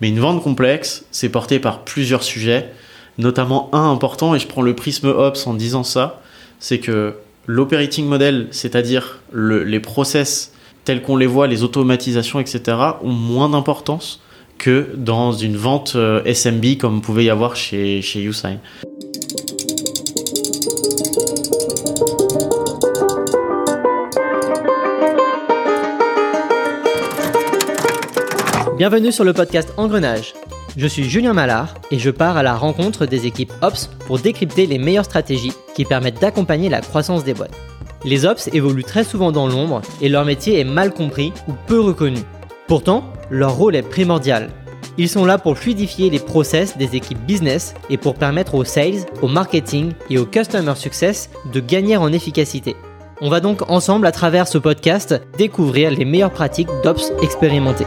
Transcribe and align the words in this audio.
Mais 0.00 0.08
une 0.08 0.20
vente 0.20 0.42
complexe, 0.42 1.04
c'est 1.10 1.28
porté 1.28 1.58
par 1.58 1.84
plusieurs 1.84 2.22
sujets, 2.22 2.70
notamment 3.18 3.70
un 3.72 3.90
important, 3.90 4.34
et 4.34 4.38
je 4.38 4.46
prends 4.46 4.62
le 4.62 4.74
prisme 4.74 5.08
Ops 5.08 5.46
en 5.46 5.54
disant 5.54 5.84
ça, 5.84 6.20
c'est 6.58 6.78
que 6.78 7.14
l'operating 7.46 8.06
model, 8.06 8.48
c'est-à-dire 8.50 9.20
les 9.32 9.80
process 9.80 10.52
tels 10.84 11.02
qu'on 11.02 11.16
les 11.16 11.26
voit, 11.26 11.46
les 11.46 11.62
automatisations, 11.62 12.40
etc., 12.40 12.78
ont 13.02 13.12
moins 13.12 13.48
d'importance 13.48 14.20
que 14.58 14.88
dans 14.96 15.32
une 15.32 15.56
vente 15.56 15.94
euh, 15.96 16.22
SMB 16.24 16.78
comme 16.78 17.02
pouvait 17.02 17.24
y 17.24 17.30
avoir 17.30 17.56
chez, 17.56 18.00
chez 18.00 18.22
Usign. 18.22 18.58
Bienvenue 28.76 29.10
sur 29.10 29.24
le 29.24 29.32
podcast 29.32 29.72
Engrenage. 29.78 30.34
Je 30.76 30.86
suis 30.86 31.04
Julien 31.04 31.32
Mallard 31.32 31.72
et 31.90 31.98
je 31.98 32.10
pars 32.10 32.36
à 32.36 32.42
la 32.42 32.54
rencontre 32.54 33.06
des 33.06 33.24
équipes 33.24 33.54
Ops 33.62 33.88
pour 34.06 34.18
décrypter 34.18 34.66
les 34.66 34.76
meilleures 34.76 35.06
stratégies 35.06 35.54
qui 35.74 35.86
permettent 35.86 36.20
d'accompagner 36.20 36.68
la 36.68 36.82
croissance 36.82 37.24
des 37.24 37.32
boîtes. 37.32 37.56
Les 38.04 38.26
Ops 38.26 38.50
évoluent 38.52 38.84
très 38.84 39.02
souvent 39.02 39.32
dans 39.32 39.48
l'ombre 39.48 39.80
et 40.02 40.10
leur 40.10 40.26
métier 40.26 40.60
est 40.60 40.64
mal 40.64 40.92
compris 40.92 41.32
ou 41.48 41.52
peu 41.66 41.80
reconnu. 41.80 42.18
Pourtant, 42.66 43.04
leur 43.30 43.54
rôle 43.56 43.76
est 43.76 43.82
primordial. 43.82 44.50
Ils 44.98 45.08
sont 45.08 45.24
là 45.24 45.38
pour 45.38 45.56
fluidifier 45.56 46.10
les 46.10 46.18
process 46.18 46.76
des 46.76 46.96
équipes 46.96 47.24
business 47.24 47.72
et 47.88 47.96
pour 47.96 48.14
permettre 48.14 48.56
aux 48.56 48.64
sales, 48.64 49.06
au 49.22 49.28
marketing 49.28 49.92
et 50.10 50.18
au 50.18 50.26
customer 50.26 50.74
success 50.74 51.30
de 51.50 51.60
gagner 51.60 51.96
en 51.96 52.12
efficacité. 52.12 52.76
On 53.22 53.30
va 53.30 53.40
donc 53.40 53.70
ensemble 53.70 54.06
à 54.06 54.12
travers 54.12 54.46
ce 54.46 54.58
podcast 54.58 55.18
découvrir 55.38 55.90
les 55.90 56.04
meilleures 56.04 56.30
pratiques 56.30 56.68
d'Ops 56.84 57.10
expérimentées. 57.22 57.86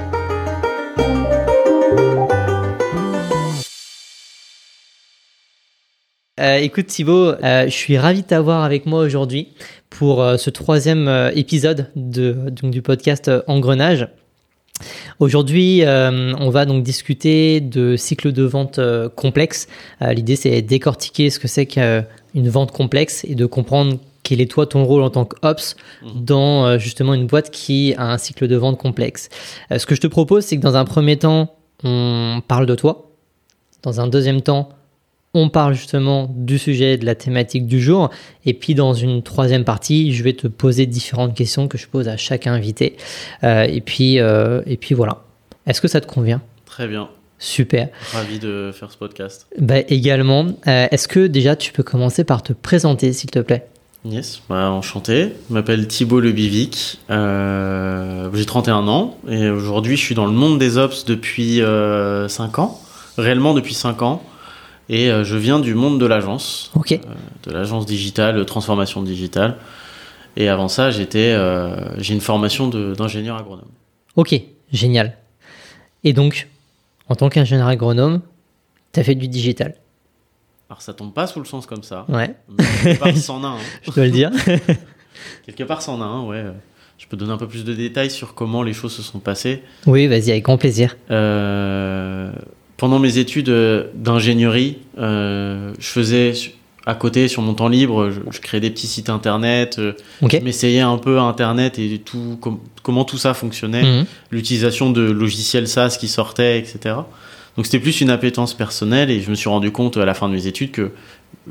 Euh, 6.40 6.56
écoute 6.56 6.88
Thibaut, 6.88 7.34
euh, 7.34 7.66
je 7.66 7.72
suis 7.72 7.98
ravi 7.98 8.22
de 8.22 8.28
t'avoir 8.28 8.64
avec 8.64 8.86
moi 8.86 9.02
aujourd'hui 9.02 9.50
pour 9.90 10.24
euh, 10.24 10.38
ce 10.38 10.50
troisième 10.50 11.32
épisode 11.36 11.88
de, 11.98 12.34
du 12.64 12.82
podcast 12.82 13.30
Engrenage. 13.48 14.08
Aujourd'hui, 15.20 15.84
on 15.86 16.50
va 16.50 16.66
donc 16.66 16.84
discuter 16.84 17.60
de 17.60 17.98
cycle 17.98 18.32
de 18.32 18.44
vente 18.44 18.80
complexe. 19.18 19.68
L'idée, 20.00 20.38
c'est 20.38 20.62
décortiquer 20.62 21.30
ce 21.30 21.38
que 21.38 21.50
c'est 21.50 21.66
qu'une 21.66 22.06
vente 22.34 22.72
complexe 22.72 23.26
et 23.26 23.36
de 23.36 23.46
comprendre 23.46 23.98
quel 24.24 24.40
est 24.40 24.50
toi 24.50 24.66
ton 24.66 24.86
rôle 24.86 25.02
en 25.02 25.10
tant 25.10 25.26
qu'ops 25.26 25.76
mmh. 26.02 26.08
dans 26.24 26.78
justement 26.78 27.14
une 27.14 27.28
boîte 27.28 27.52
qui 27.52 27.94
a 27.98 28.10
un 28.10 28.18
cycle 28.18 28.48
de 28.48 28.56
vente 28.56 28.78
complexe. 28.78 29.28
ce 29.70 29.86
que 29.86 29.96
je 29.96 30.00
te 30.00 30.08
propose, 30.08 30.46
c'est 30.46 30.56
que 30.56 30.62
dans 30.62 30.78
un 30.78 30.86
premier 30.86 31.18
temps, 31.18 31.58
on 31.84 32.42
parle 32.48 32.66
de 32.66 32.76
toi. 32.76 33.12
Dans 33.84 34.00
un 34.00 34.08
deuxième 34.08 34.42
temps, 34.42 34.70
on 35.34 35.50
parle 35.50 35.74
justement 35.74 36.34
du 36.36 36.58
sujet, 36.58 36.98
de 36.98 37.06
la 37.06 37.16
thématique 37.16 37.68
du 37.68 37.80
jour. 37.80 38.10
Et 38.46 38.54
puis 38.54 38.74
dans 38.74 38.94
une 38.94 39.22
troisième 39.22 39.64
partie, 39.64 40.14
je 40.14 40.24
vais 40.24 40.34
te 40.34 40.48
poser 40.48 40.86
différentes 40.86 41.36
questions 41.36 41.68
que 41.68 41.78
je 41.78 41.88
pose 41.88 42.08
à 42.08 42.18
chaque 42.18 42.48
invité. 42.48 42.98
Euh, 43.44 43.64
et, 43.64 43.82
puis, 43.82 44.20
euh, 44.20 44.62
et 44.66 44.78
puis 44.78 44.96
voilà. 44.96 45.24
Est-ce 45.68 45.82
que 45.82 45.88
ça 45.88 46.02
te 46.02 46.08
convient? 46.08 46.42
Très 46.66 46.88
bien. 46.88 47.10
Super. 47.38 47.90
Ravi 48.12 48.40
de 48.40 48.72
faire 48.74 48.92
ce 48.92 48.98
podcast. 48.98 49.48
Bah, 49.60 49.80
également. 49.88 50.48
Euh, 50.68 50.88
est-ce 50.92 51.08
que 51.08 51.28
déjà 51.28 51.56
tu 51.56 51.72
peux 51.72 51.84
commencer 51.84 52.24
par 52.24 52.42
te 52.42 52.52
présenter, 52.52 53.14
s'il 53.14 53.30
te 53.30 53.40
plaît? 53.40 53.68
Yes, 54.06 54.42
bah, 54.50 54.72
enchanté. 54.72 55.34
Je 55.50 55.54
m'appelle 55.54 55.88
Thibaut 55.88 56.22
Lebivic. 56.22 57.00
J'ai 57.10 58.46
31 58.46 58.88
ans 58.88 59.18
et 59.30 59.50
aujourd'hui 59.50 59.96
je 59.96 60.02
suis 60.02 60.16
dans 60.16 60.26
le 60.26 60.32
monde 60.32 60.58
des 60.58 60.78
ops 60.78 61.06
depuis 61.06 61.58
5 61.60 62.60
ans. 62.60 62.80
Réellement 63.18 63.54
depuis 63.54 63.74
5 63.74 64.02
ans. 64.02 64.24
Et 64.90 65.12
euh, 65.12 65.24
je 65.24 65.38
viens 65.38 65.60
du 65.60 65.76
monde 65.76 66.00
de 66.00 66.06
l'agence, 66.08 66.72
euh, 66.76 66.98
de 67.44 67.52
l'agence 67.52 67.86
digitale, 67.86 68.44
transformation 68.46 69.04
digitale. 69.04 69.58
Et 70.36 70.50
avant 70.50 70.68
ça, 70.68 70.90
j'étais, 70.90 71.32
euh, 71.32 71.98
j'ai 72.00 72.16
une 72.16 72.22
formation 72.22 72.68
d'ingénieur 72.68 73.38
agronome. 73.38 73.68
Ok, 74.16 74.36
génial. 74.74 75.18
Et 76.04 76.14
donc, 76.14 76.48
en 77.08 77.16
tant 77.16 77.30
qu'ingénieur 77.30 77.68
agronome, 77.68 78.22
tu 78.94 79.00
as 79.00 79.04
fait 79.04 79.16
du 79.16 79.28
digital 79.28 79.76
Alors 80.70 80.82
ça 80.82 80.94
tombe 80.94 81.14
pas 81.14 81.28
sous 81.28 81.40
le 81.40 81.46
sens 81.46 81.68
comme 81.68 81.84
ça. 81.84 82.06
Ouais. 82.10 82.34
quelque 82.84 83.00
part, 83.00 83.16
c'en 83.18 83.44
a 83.44 83.48
un. 83.48 83.56
Hein. 83.58 83.60
Je 83.84 83.92
dois 83.92 84.06
le 84.06 84.12
dire. 84.12 84.32
quelque 85.46 85.64
part, 85.64 85.84
c'en 85.84 86.02
a 86.02 86.06
un, 86.06 86.26
ouais. 86.26 86.44
Je 86.98 87.08
peux 87.08 87.16
donner 87.16 87.32
un 87.32 87.38
peu 87.38 87.48
plus 87.48 87.64
de 87.64 87.74
détails 87.74 88.12
sur 88.12 88.34
comment 88.34 88.64
les 88.64 88.74
choses 88.74 88.94
se 88.94 89.02
sont 89.02 89.20
passées. 89.20 89.64
Oui, 89.86 90.08
vas-y, 90.08 90.32
avec 90.32 90.44
grand 90.44 90.58
plaisir. 90.58 90.98
Euh, 91.12 92.32
pendant 92.80 92.98
mes 92.98 93.18
études 93.18 93.50
euh, 93.50 93.90
d'ingénierie, 93.94 94.78
euh, 94.98 95.74
je 95.78 95.88
faisais 95.88 96.32
à 96.86 96.96
côté, 96.96 97.28
sur 97.28 97.44
mon 97.44 97.54
temps 97.54 97.68
libre, 97.68 98.10
je, 98.10 98.40
créais 98.40 98.62
des 98.62 98.72
petits 98.72 98.88
sites 98.88 99.10
internet, 99.10 99.76
euh, 99.78 99.92
je 100.24 100.38
m'essayais 100.38 100.80
un 100.80 100.98
peu 100.98 101.20
à 101.20 101.24
internet 101.24 101.78
et 101.78 102.00
tout, 102.00 102.40
comment 102.82 103.04
tout 103.04 103.18
ça 103.18 103.36
fonctionnait, 103.36 103.84
mhm. 103.84 104.06
l'utilisation 104.32 104.90
de 104.90 105.02
logiciels 105.02 105.68
SaaS 105.68 105.98
qui 106.00 106.08
sortaient, 106.08 106.58
etc. 106.58 106.96
Donc 107.58 107.66
c'était 107.66 107.80
plus 107.80 108.00
une 108.00 108.10
appétence 108.10 108.54
personnelle 108.54 109.12
et 109.12 109.20
je 109.20 109.30
me 109.30 109.36
suis 109.36 109.50
rendu 109.50 109.72
compte 109.72 109.98
à 109.98 110.06
la 110.06 110.14
fin 110.14 110.30
de 110.30 110.34
mes 110.34 110.48
études 110.48 110.72
que 110.72 110.92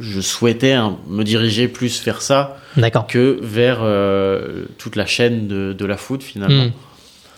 je 0.01 0.21
souhaitais 0.21 0.73
hein, 0.73 0.97
me 1.09 1.23
diriger 1.25 1.69
plus 1.69 2.03
vers 2.05 2.23
ça 2.23 2.57
que 3.09 3.39
vers 3.43 3.81
toute 4.79 4.97
la 4.97 5.07
chaîne 5.07 5.47
de, 5.47 5.85
la 5.85 5.97
food 5.99 6.23
finalement. 6.23 6.65
Mhm. 6.65 6.73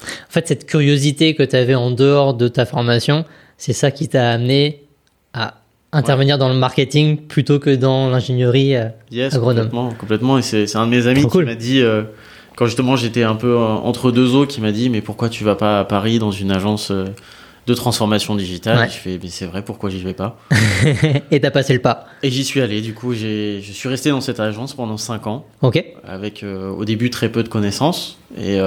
En 0.03 0.33
fait, 0.33 0.49
cette 0.49 0.67
curiosité 0.67 1.34
que 1.34 1.43
tu 1.43 1.57
avais 1.57 1.75
en 1.75 1.91
dehors 1.91 2.33
de 2.33 2.49
ta 2.49 2.65
formation, 2.65 3.27
c'est 3.60 3.75
ça 3.75 3.91
qui 3.91 4.09
t'a 4.09 4.31
amené 4.31 4.81
à 5.34 5.59
intervenir 5.93 6.38
dans 6.38 6.48
le 6.48 6.54
marketing 6.54 7.19
plutôt 7.19 7.59
que 7.59 7.69
dans 7.69 8.09
l'ingénierie 8.09 8.75
euh, 8.75 8.87
yes, 9.10 9.37
Complètement, 9.37 9.93
complètement. 9.93 10.38
Et 10.38 10.43
c'est 10.43 10.76
un 10.76 10.87
de 10.87 10.91
mes 10.91 11.06
amis 11.06 11.26
qui 11.28 11.43
m'a 11.43 11.54
dit, 11.54 11.82
euh, 11.82 12.04
quand 12.56 12.65
justement 12.65 12.97
j'étais 12.97 13.22
un 13.22 13.34
peu 13.34 13.59
entre 13.59 14.10
deux 14.12 14.34
eaux, 14.34 14.47
qui 14.47 14.62
m'a 14.62 14.72
dit 14.72 14.88
Mais 14.88 15.03
pourquoi 15.03 15.28
tu 15.28 15.44
vas 15.44 15.56
pas 15.56 15.78
à 15.78 15.84
Paris 15.84 16.19
dans 16.19 16.31
une 16.31 16.50
agence 16.53 16.91
euh, 16.91 17.04
de 17.66 17.75
transformation 17.75 18.34
digitale? 18.34 18.88
Je 18.91 18.97
fais 18.97 19.21
Mais 19.22 19.28
c'est 19.28 19.44
vrai, 19.44 19.62
pourquoi 19.62 19.91
j'y 19.91 20.03
vais 20.03 20.15
pas? 20.15 20.38
Et 21.31 21.38
t'as 21.38 21.50
passé 21.50 21.75
le 21.75 21.81
pas 21.82 22.06
Et 22.22 22.31
j'y 22.31 22.44
suis 22.44 22.62
allé. 22.62 22.81
Du 22.81 22.94
coup, 22.94 23.12
je 23.12 23.60
suis 23.60 23.91
resté 23.91 24.09
dans 24.09 24.22
cette 24.22 24.41
agence 24.41 24.72
pendant 24.72 24.97
cinq 24.97 25.27
ans. 25.27 25.44
Ok. 25.60 25.84
Avec 26.09 26.42
au 26.44 26.87
début 26.87 27.10
très 27.10 27.28
peu 27.28 27.42
de 27.42 27.48
connaissances. 27.50 28.19
Et 28.38 28.59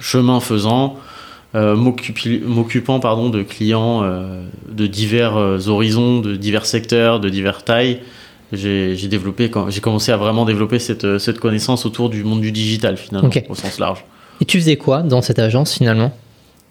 chemin 0.00 0.40
faisant, 0.40 0.96
euh, 0.96 1.11
m'occupant 1.54 3.00
pardon 3.00 3.28
de 3.28 3.42
clients 3.42 4.02
euh, 4.02 4.42
de 4.70 4.86
divers 4.86 5.36
euh, 5.36 5.68
horizons, 5.68 6.20
de 6.20 6.36
divers 6.36 6.66
secteurs, 6.66 7.20
de 7.20 7.28
divers 7.28 7.64
tailles. 7.64 8.00
J'ai 8.52 9.08
développé, 9.08 9.50
j'ai 9.68 9.80
commencé 9.80 10.12
à 10.12 10.18
vraiment 10.18 10.44
développer 10.44 10.78
cette, 10.78 11.16
cette, 11.18 11.38
connaissance 11.38 11.86
autour 11.86 12.10
du 12.10 12.22
monde 12.22 12.42
du 12.42 12.52
digital 12.52 12.98
finalement, 12.98 13.30
au 13.48 13.54
sens 13.54 13.78
large. 13.78 14.04
Et 14.42 14.44
tu 14.44 14.58
faisais 14.58 14.76
quoi 14.76 15.00
dans 15.00 15.22
cette 15.22 15.38
agence 15.38 15.72
finalement? 15.72 16.14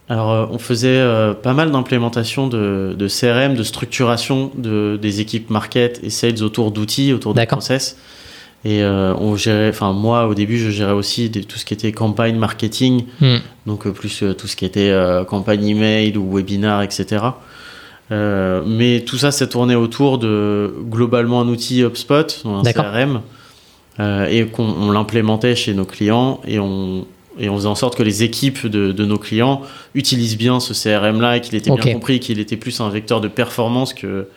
Alors, 0.07 0.51
on 0.51 0.59
faisait 0.59 1.03
pas 1.41 1.53
mal 1.53 1.71
d'implémentation 1.71 2.47
de, 2.47 2.95
de, 2.95 3.07
CRM, 3.07 3.55
de 3.55 3.63
structuration 3.63 4.51
de, 4.55 4.99
des 5.01 5.21
équipes 5.21 5.49
market 5.49 5.99
et 6.03 6.11
sales 6.11 6.43
autour 6.43 6.69
d'outils, 6.69 7.13
autour 7.13 7.33
de 7.33 7.43
process. 7.45 7.97
Et 8.63 8.83
euh, 8.83 9.16
on 9.16 9.35
gérait, 9.35 9.69
enfin 9.69 9.91
moi 9.91 10.27
au 10.27 10.35
début 10.35 10.59
je 10.59 10.69
gérais 10.69 10.94
aussi 10.94 11.31
tout 11.31 11.57
ce 11.57 11.66
qui 11.66 11.73
était 11.73 11.91
campagne 11.91 12.35
marketing, 12.35 13.05
hmm. 13.19 13.38
donc 13.66 13.88
euh, 13.88 13.91
plus 13.91 14.22
euh, 14.22 14.33
tout 14.33 14.47
ce 14.47 14.55
qui 14.55 14.66
était 14.66 14.94
campagne 15.27 15.66
email 15.66 16.16
ou 16.17 16.35
webinar, 16.35 16.83
etc. 16.83 17.25
mais 18.09 19.03
tout 19.05 19.17
ça 19.17 19.31
s'est 19.31 19.49
tourné 19.49 19.75
autour 19.75 20.19
de 20.19 20.75
globalement 20.89 21.41
un 21.41 21.47
outil 21.47 21.81
HubSpot, 21.81 22.44
un 22.45 22.61
CRM, 22.61 23.22
et 24.29 24.45
qu'on 24.45 24.91
l'implémentait 24.91 25.55
chez 25.55 25.73
nos 25.73 25.85
clients 25.85 26.39
et 26.45 26.59
on, 26.59 27.07
et 27.39 27.49
on 27.49 27.55
faisait 27.55 27.67
en 27.67 27.75
sorte 27.75 27.95
que 27.95 28.03
les 28.03 28.23
équipes 28.23 28.67
de, 28.67 28.91
de 28.91 29.05
nos 29.05 29.17
clients 29.17 29.61
utilisent 29.95 30.38
bien 30.38 30.59
ce 30.59 30.73
CRM-là 30.73 31.38
et 31.38 31.41
qu'il 31.41 31.55
était 31.55 31.72
bien 31.72 31.93
compris, 31.93 32.19
qu'il 32.19 32.39
était 32.39 32.57
plus 32.57 32.79
un 32.81 32.89
vecteur 32.89 33.22
de 33.22 33.28
performance 33.28 33.93
que 33.93 34.08
euh, 34.08 34.29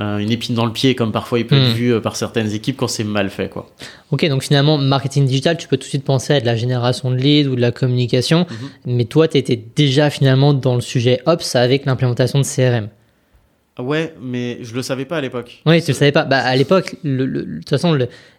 une 0.00 0.30
épine 0.30 0.54
dans 0.54 0.64
le 0.64 0.72
pied, 0.72 0.94
comme 0.94 1.12
parfois 1.12 1.38
il 1.38 1.46
peut 1.46 1.56
être 1.56 1.72
hmm. 1.72 1.74
vu 1.74 1.92
euh, 1.92 2.00
par 2.00 2.16
certaines 2.16 2.52
équipes 2.52 2.76
quand 2.78 2.88
c'est 2.88 3.04
mal 3.04 3.28
fait. 3.28 3.48
Quoi. 3.48 3.68
Ok, 4.10 4.26
donc 4.28 4.42
finalement, 4.42 4.78
marketing 4.78 5.26
digital, 5.26 5.58
tu 5.58 5.68
peux 5.68 5.76
tout 5.76 5.84
de 5.84 5.88
suite 5.88 6.04
penser 6.04 6.32
à 6.32 6.40
de 6.40 6.46
la 6.46 6.56
génération 6.56 7.10
de 7.10 7.16
leads 7.16 7.48
ou 7.48 7.56
de 7.56 7.60
la 7.60 7.70
communication, 7.70 8.46
mhm. 8.48 8.96
mais 8.96 9.04
toi, 9.04 9.28
tu 9.28 9.36
étais 9.36 9.62
déjà 9.76 10.08
finalement 10.08 10.54
dans 10.54 10.74
le 10.74 10.80
sujet 10.80 11.20
Ops 11.26 11.54
avec 11.54 11.84
l'implémentation 11.84 12.38
de 12.38 12.44
CRM. 12.44 12.88
Ouais, 13.78 14.14
mais 14.20 14.58
je 14.62 14.74
le 14.74 14.82
savais 14.82 15.04
pas 15.04 15.18
à 15.18 15.20
l'époque. 15.20 15.62
Oui, 15.66 15.82
tu 15.82 15.88
le 15.88 15.96
savais 15.96 16.12
pas. 16.12 16.24
Bah, 16.24 16.38
à 16.38 16.56
l'époque, 16.56 16.96
de 17.04 17.58
toute 17.58 17.68
façon, 17.68 17.94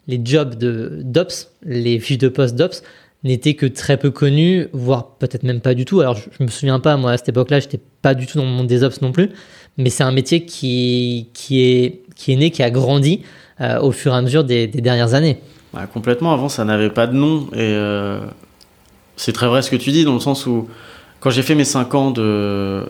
les 0.07 0.21
jobs 0.23 0.55
d'Ops, 0.55 1.51
les 1.63 1.99
fiches 1.99 2.17
de 2.17 2.27
poste 2.27 2.55
d'Ops, 2.55 2.83
n'étaient 3.23 3.53
que 3.53 3.65
très 3.67 3.97
peu 3.97 4.09
connus, 4.09 4.67
voire 4.73 5.15
peut-être 5.17 5.43
même 5.43 5.61
pas 5.61 5.73
du 5.73 5.85
tout. 5.85 6.01
Alors, 6.01 6.15
je, 6.15 6.23
je 6.37 6.43
me 6.43 6.49
souviens 6.49 6.79
pas, 6.79 6.97
moi, 6.97 7.11
à 7.11 7.17
cette 7.17 7.29
époque-là, 7.29 7.59
j'étais 7.59 7.79
pas 8.01 8.13
du 8.13 8.25
tout 8.25 8.39
dans 8.39 8.45
le 8.45 8.51
monde 8.51 8.67
des 8.67 8.83
Ops 8.83 9.01
non 9.01 9.11
plus 9.11 9.29
mais 9.77 9.89
c'est 9.89 10.03
un 10.03 10.11
métier 10.11 10.45
qui, 10.45 11.27
qui, 11.33 11.61
est, 11.61 12.01
qui 12.15 12.33
est 12.33 12.35
né, 12.35 12.51
qui 12.51 12.63
a 12.63 12.69
grandi 12.69 13.21
euh, 13.59 13.79
au 13.79 13.91
fur 13.91 14.13
et 14.13 14.17
à 14.17 14.21
mesure 14.21 14.43
des, 14.43 14.67
dernières 14.67 15.13
années. 15.13 15.39
complètement, 15.93 16.33
avant 16.33 16.49
ça 16.49 16.65
n'avait 16.65 16.89
pas 16.89 17.07
de 17.07 17.15
nom, 17.15 17.47
et 17.53 17.59
euh, 17.59 18.19
c'est 19.15 19.33
très 19.33 19.47
vrai 19.47 19.61
ce 19.61 19.69
que 19.69 19.75
tu 19.75 19.91
dis, 19.91 20.03
dans 20.03 20.13
le 20.13 20.19
sens 20.19 20.45
où 20.45 20.67
quand 21.21 21.29
j'ai 21.29 21.43
fait 21.43 21.53
mes 21.53 21.65
5 21.65 21.93
ans 21.93 22.11
de, 22.11 22.83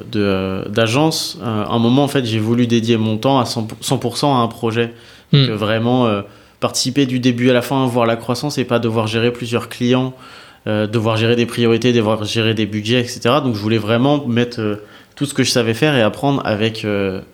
d'agence, 0.69 1.37
de, 1.37 1.43
euh, 1.43 1.65
un 1.69 1.79
moment, 1.79 2.05
en 2.05 2.07
fait, 2.07 2.23
j'ai 2.23 2.39
voulu 2.39 2.65
dédier 2.65 2.95
mon 2.95 3.17
temps 3.17 3.39
à 3.39 3.43
100%, 3.43 4.33
à 4.33 4.37
un 4.37 4.47
projet. 4.47 4.93
Hmm. 5.33 5.45
vraiment 5.51 6.07
euh, 6.07 6.23
participer 6.59 7.05
du 7.05 7.21
début 7.21 7.49
à 7.49 7.53
la 7.53 7.61
fin, 7.61 7.85
voir 7.85 8.05
la 8.05 8.17
croissance 8.17 8.57
et 8.57 8.65
pas 8.65 8.79
devoir 8.79 9.07
gérer 9.07 9.31
plusieurs 9.31 9.69
clients, 9.69 10.13
euh, 10.67 10.87
devoir 10.87 11.15
gérer 11.15 11.37
des 11.37 11.45
priorités, 11.45 11.93
devoir 11.93 12.25
gérer 12.25 12.53
des 12.53 12.65
budgets, 12.65 12.99
etc. 12.99 13.21
Donc, 13.43 13.55
je 13.55 13.59
voulais 13.59 13.77
vraiment 13.77 14.25
mettre 14.25 14.79
tout 15.21 15.27
ce 15.27 15.35
que 15.35 15.43
je 15.43 15.51
savais 15.51 15.75
faire 15.75 15.95
et 15.95 16.01
apprendre 16.01 16.41
avec 16.45 16.83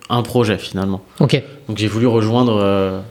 un 0.10 0.22
projet, 0.24 0.57
finalement. 0.57 1.01
Ok. 1.22 1.42
Donc, 1.69 1.78
j'ai 1.78 1.88
voulu 1.88 2.06
rejoindre 2.06 3.04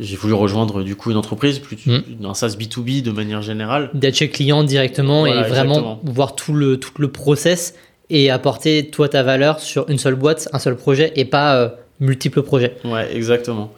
j'ai 0.00 0.16
voulu 0.16 0.34
rejoindre 0.34 0.82
du 0.82 0.94
coup 0.94 1.10
une 1.10 1.16
entreprise, 1.16 1.58
plus 1.58 1.78
mmh. 1.86 2.24
un 2.24 2.34
SaaS 2.34 2.56
B2B 2.58 3.02
de 3.02 3.10
manière 3.10 3.42
générale. 3.42 3.90
D'être 3.94 4.16
chez 4.16 4.28
client 4.28 4.62
directement 4.62 5.26
et 5.26 5.42
vraiment 5.42 5.98
voir 6.04 6.36
tout 6.36 6.52
le, 6.52 6.76
tout 6.76 6.92
le 6.98 7.08
process 7.08 7.74
et 8.10 8.30
apporter 8.30 8.88
toi 8.90 9.08
ta 9.08 9.22
valeur 9.22 9.60
sur 9.60 9.88
une 9.88 9.98
seule 9.98 10.14
boîte, 10.14 10.48
un 10.52 10.58
seul 10.58 10.76
projet 10.76 11.12
et 11.16 11.24
pas 11.24 11.56
euh, 11.56 11.68
multiples 12.00 12.42
projets. 12.42 12.76
Ouais, 12.84 13.14
exactement. 13.14 13.72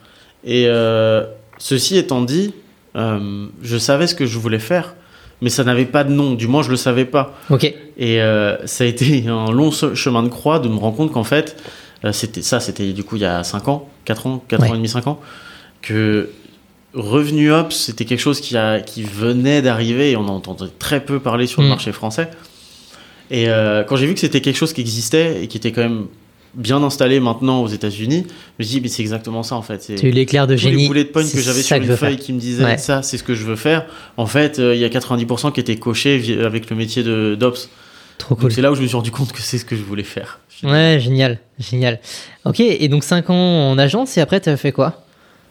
Et 0.44 0.66
euh, 0.66 1.24
ceci 1.58 1.96
étant 1.96 2.22
dit, 2.22 2.54
euh, 2.96 3.46
je 3.62 3.76
savais 3.76 4.06
ce 4.06 4.14
que 4.14 4.26
je 4.26 4.38
voulais 4.38 4.58
faire, 4.58 4.94
mais 5.42 5.50
ça 5.50 5.64
n'avait 5.64 5.86
pas 5.86 6.04
de 6.04 6.12
nom, 6.12 6.34
du 6.34 6.46
moins 6.46 6.62
je 6.62 6.70
le 6.70 6.76
savais 6.76 7.04
pas. 7.04 7.34
Ok. 7.50 7.72
Et 7.98 8.20
ça 8.64 8.84
a 8.84 8.86
été 8.86 9.24
un 9.28 9.50
long 9.50 9.70
chemin 9.70 10.22
de 10.22 10.28
croix 10.28 10.58
de 10.58 10.68
me 10.68 10.76
rendre 10.76 10.96
compte 10.96 11.12
qu'en 11.12 11.24
fait, 11.24 11.56
c'était 12.12 12.42
ça, 12.42 12.60
c'était 12.60 12.92
du 12.92 13.04
coup 13.04 13.16
il 13.16 13.22
y 13.22 13.26
a 13.26 13.44
5 13.44 13.68
ans, 13.68 13.88
4 14.04 14.26
ans, 14.26 14.44
4 14.48 14.62
ans 14.62 14.74
et 14.74 14.76
demi, 14.76 14.88
5 14.88 15.06
ans 15.06 15.20
que 15.82 16.30
Revenu 16.94 17.52
Ops, 17.52 17.76
c'était 17.76 18.04
quelque 18.04 18.20
chose 18.20 18.40
qui, 18.40 18.56
a, 18.56 18.80
qui 18.80 19.02
venait 19.02 19.62
d'arriver 19.62 20.10
et 20.10 20.16
on 20.16 20.22
en 20.22 20.36
entendait 20.36 20.70
très 20.78 21.04
peu 21.04 21.20
parler 21.20 21.46
sur 21.46 21.62
le 21.62 21.68
mm. 21.68 21.70
marché 21.70 21.92
français. 21.92 22.30
Et 23.30 23.48
euh, 23.48 23.84
quand 23.84 23.94
j'ai 23.96 24.06
vu 24.06 24.14
que 24.14 24.20
c'était 24.20 24.40
quelque 24.40 24.56
chose 24.56 24.72
qui 24.72 24.80
existait 24.80 25.42
et 25.42 25.46
qui 25.46 25.56
était 25.56 25.70
quand 25.70 25.82
même 25.82 26.06
bien 26.54 26.82
installé 26.82 27.20
maintenant 27.20 27.62
aux 27.62 27.68
États-Unis, 27.68 28.26
je 28.26 28.62
me 28.62 28.64
suis 28.64 28.74
dit, 28.76 28.80
mais 28.80 28.88
c'est 28.88 29.02
exactement 29.02 29.42
ça 29.42 29.56
en 29.56 29.62
fait. 29.62 29.82
C'est 29.82 30.10
l'éclair 30.10 30.46
de 30.46 30.56
génie. 30.56 30.82
Les 30.82 30.88
boulets 30.88 31.04
de 31.04 31.08
pointe 31.08 31.30
que 31.30 31.40
j'avais 31.40 31.62
sur 31.62 31.76
une 31.76 31.96
feuille 31.96 32.16
qui 32.16 32.32
me 32.32 32.40
disait 32.40 32.76
ça, 32.78 33.02
c'est 33.02 33.18
ce 33.18 33.22
que 33.22 33.34
je 33.34 33.44
veux 33.44 33.56
faire. 33.56 33.86
En 34.16 34.26
fait, 34.26 34.58
euh, 34.58 34.74
il 34.74 34.80
y 34.80 34.84
a 34.84 34.88
90% 34.88 35.52
qui 35.52 35.60
étaient 35.60 35.76
cochés 35.76 36.40
avec 36.44 36.70
le 36.70 36.76
métier 36.76 37.02
d'Ops. 37.02 37.68
Trop 38.18 38.34
cool. 38.34 38.52
C'est 38.52 38.60
là 38.60 38.70
où 38.70 38.74
je 38.74 38.82
me 38.82 38.86
suis 38.86 38.96
rendu 38.96 39.10
compte 39.10 39.32
que 39.32 39.40
c'est 39.40 39.58
ce 39.58 39.64
que 39.64 39.76
je 39.76 39.82
voulais 39.82 40.02
faire. 40.02 40.40
Ouais, 40.62 40.98
génial, 41.00 41.38
génial. 41.58 42.00
Ok, 42.44 42.60
et 42.60 42.88
donc 42.88 43.02
5 43.02 43.30
ans 43.30 43.70
en 43.70 43.78
agence 43.78 44.18
et 44.18 44.20
après, 44.20 44.40
tu 44.40 44.50
as 44.50 44.56
fait 44.56 44.72
quoi? 44.72 45.04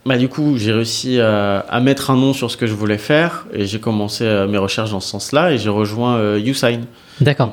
Bah, 0.05 0.17
du 0.17 0.29
coup, 0.29 0.57
j'ai 0.57 0.71
réussi 0.71 1.19
à, 1.19 1.59
à, 1.59 1.79
mettre 1.81 2.09
un 2.09 2.15
nom 2.15 2.33
sur 2.33 2.49
ce 2.49 2.57
que 2.57 2.67
je 2.67 2.73
voulais 2.73 2.97
faire 2.97 3.45
et 3.53 3.65
j'ai 3.65 3.79
commencé 3.79 4.23
euh, 4.23 4.47
mes 4.47 4.57
recherches 4.57 4.91
dans 4.91 4.99
ce 4.99 5.09
sens-là 5.09 5.51
et 5.51 5.57
j'ai 5.57 5.69
rejoint 5.69 6.15
euh, 6.17 6.39
Usign. 6.39 6.85
D'accord. 7.21 7.51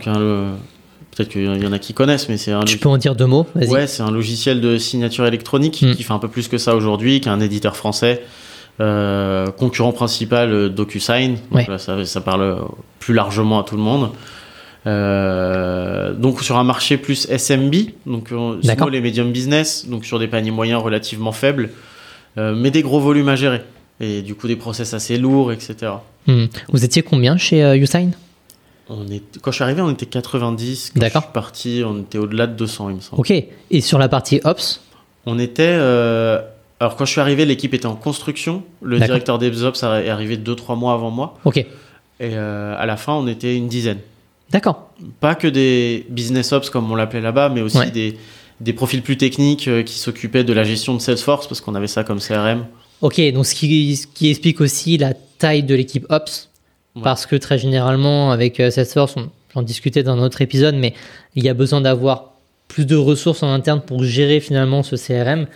Peut-être 1.16 1.30
qu'il 1.30 1.44
y 1.44 1.66
en 1.66 1.72
a 1.72 1.78
qui 1.78 1.94
connaissent, 1.94 2.28
mais 2.28 2.36
c'est 2.36 2.52
un. 2.52 2.64
Tu 2.64 2.78
peux 2.78 2.88
en 2.88 2.98
dire 2.98 3.14
deux 3.14 3.26
mots 3.26 3.46
Vas-y. 3.54 3.70
Ouais, 3.70 3.86
c'est 3.86 4.02
un 4.02 4.10
logiciel 4.10 4.60
de 4.60 4.76
signature 4.76 5.26
électronique 5.26 5.82
hmm. 5.82 5.94
qui 5.94 6.02
fait 6.02 6.12
un 6.12 6.18
peu 6.18 6.28
plus 6.28 6.48
que 6.48 6.58
ça 6.58 6.76
aujourd'hui, 6.76 7.20
qui 7.20 7.28
est 7.28 7.32
un 7.32 7.40
éditeur 7.40 7.76
français, 7.76 8.22
euh, 8.80 9.46
concurrent 9.46 9.92
principal 9.92 10.52
euh, 10.52 10.68
DocuSign. 10.68 11.36
Donc 11.50 11.68
là, 11.68 11.78
ça, 11.78 12.04
ça, 12.04 12.20
parle 12.20 12.60
plus 12.98 13.14
largement 13.14 13.60
à 13.60 13.64
tout 13.64 13.76
le 13.76 13.82
monde. 13.82 14.10
Euh, 14.86 16.12
donc 16.12 16.42
sur 16.42 16.58
un 16.58 16.64
marché 16.64 16.96
plus 16.96 17.26
SMB, 17.28 17.74
donc 18.06 18.28
small 18.62 18.94
et 18.94 19.00
medium 19.00 19.32
business, 19.32 19.88
donc 19.88 20.04
sur 20.04 20.18
des 20.18 20.28
paniers 20.28 20.52
moyens 20.52 20.82
relativement 20.82 21.32
faibles. 21.32 21.70
Euh, 22.38 22.54
mais 22.54 22.70
des 22.70 22.82
gros 22.82 23.00
volumes 23.00 23.28
à 23.28 23.36
gérer. 23.36 23.62
Et 24.00 24.22
du 24.22 24.34
coup, 24.34 24.46
des 24.46 24.56
process 24.56 24.92
assez 24.92 25.16
lourds, 25.16 25.52
etc. 25.52 25.92
Hmm. 26.26 26.46
Vous 26.68 26.84
étiez 26.84 27.02
combien 27.02 27.36
chez 27.36 27.64
euh, 27.64 27.76
Usign 27.76 28.12
on 28.88 29.06
est... 29.08 29.22
Quand 29.40 29.50
je 29.50 29.56
suis 29.56 29.64
arrivé, 29.64 29.80
on 29.82 29.90
était 29.90 30.06
90. 30.06 30.92
Quand 30.94 31.00
D'accord. 31.00 31.22
je 31.22 31.26
suis 31.26 31.32
parti, 31.32 31.82
on 31.84 32.00
était 32.00 32.18
au-delà 32.18 32.46
de 32.46 32.54
200, 32.54 32.90
il 32.90 32.96
me 32.96 33.00
semble. 33.00 33.20
Ok. 33.20 33.32
Et 33.70 33.80
sur 33.80 33.98
la 33.98 34.08
partie 34.08 34.40
Ops? 34.44 34.80
On 35.26 35.38
était. 35.38 35.62
Euh, 35.64 36.40
alors, 36.78 36.96
quand 36.96 37.04
je 37.04 37.12
suis 37.12 37.20
arrivé, 37.20 37.44
l'équipe 37.44 37.74
était 37.74 37.86
en 37.86 37.96
construction. 37.96 38.62
Le 38.82 38.98
directeur 39.00 39.38
des 39.38 39.64
Ops 39.64 39.82
est 39.82 40.08
arrivé 40.08 40.36
2-3 40.36 40.78
mois 40.78 40.92
avant 40.94 41.10
moi. 41.10 41.34
Ok. 41.44 41.64
Et 42.20 42.34
à 42.36 42.86
la 42.86 42.96
fin, 42.96 43.12
on 43.14 43.26
était 43.26 43.56
une 43.56 43.68
dizaine. 43.68 43.98
D'accord. 44.50 44.90
Pas 45.20 45.34
que 45.34 45.48
des 45.48 46.06
business 46.08 46.52
ops 46.52 46.70
comme 46.70 46.90
on 46.90 46.94
l'appelait 46.94 47.20
là-bas, 47.20 47.48
mais 47.48 47.60
aussi 47.60 47.90
des, 47.90 48.16
des 48.60 48.72
profils 48.72 49.02
plus 49.02 49.16
techniques 49.16 49.68
euh, 49.68 49.82
qui 49.82 49.98
s'occupaient 49.98 50.44
de 50.44 50.52
la 50.52 50.64
gestion 50.64 50.94
de 50.94 51.00
Salesforce 51.00 51.46
parce 51.46 51.60
qu'on 51.60 51.74
avait 51.74 51.88
ça 51.88 52.04
comme 52.04 52.20
CRM. 52.20 52.66
Ok, 53.02 53.20
donc 53.32 53.44
ce 53.44 53.54
qui, 53.54 53.96
ce 53.96 54.06
qui 54.06 54.30
explique 54.30 54.60
aussi 54.60 54.96
la 54.98 55.14
taille 55.14 55.62
de 55.62 55.74
l'équipe 55.74 56.06
Ops, 56.08 56.48
parce 57.02 57.26
que 57.26 57.36
très 57.36 57.58
généralement 57.58 58.30
avec 58.30 58.60
euh, 58.60 58.70
Salesforce, 58.70 59.16
on 59.16 59.30
j'en 59.54 59.62
discutais 59.62 60.02
dans 60.02 60.12
un 60.12 60.22
autre 60.22 60.42
épisode, 60.42 60.74
mais 60.74 60.92
il 61.34 61.42
y 61.44 61.48
a 61.48 61.54
besoin 61.54 61.80
d'avoir 61.80 62.34
plus 62.68 62.84
de 62.84 62.96
ressources 62.96 63.42
en 63.42 63.52
interne 63.52 63.80
pour 63.80 64.04
gérer 64.04 64.40
finalement 64.40 64.82
ce 64.82 64.96
CRM 64.96 65.46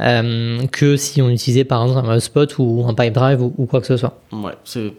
euh, 0.00 0.66
que 0.68 0.96
si 0.96 1.20
on 1.22 1.28
utilisait 1.28 1.64
par 1.64 1.84
exemple 1.84 2.08
un 2.08 2.20
Spot 2.20 2.54
ou 2.58 2.84
un 2.86 2.94
Pipedrive 2.94 3.42
ou, 3.42 3.54
ou 3.58 3.66
quoi 3.66 3.80
que 3.80 3.86
ce 3.86 3.96
soit. 3.96 4.20
Ouais, 4.32 4.52
c'est 4.64 4.92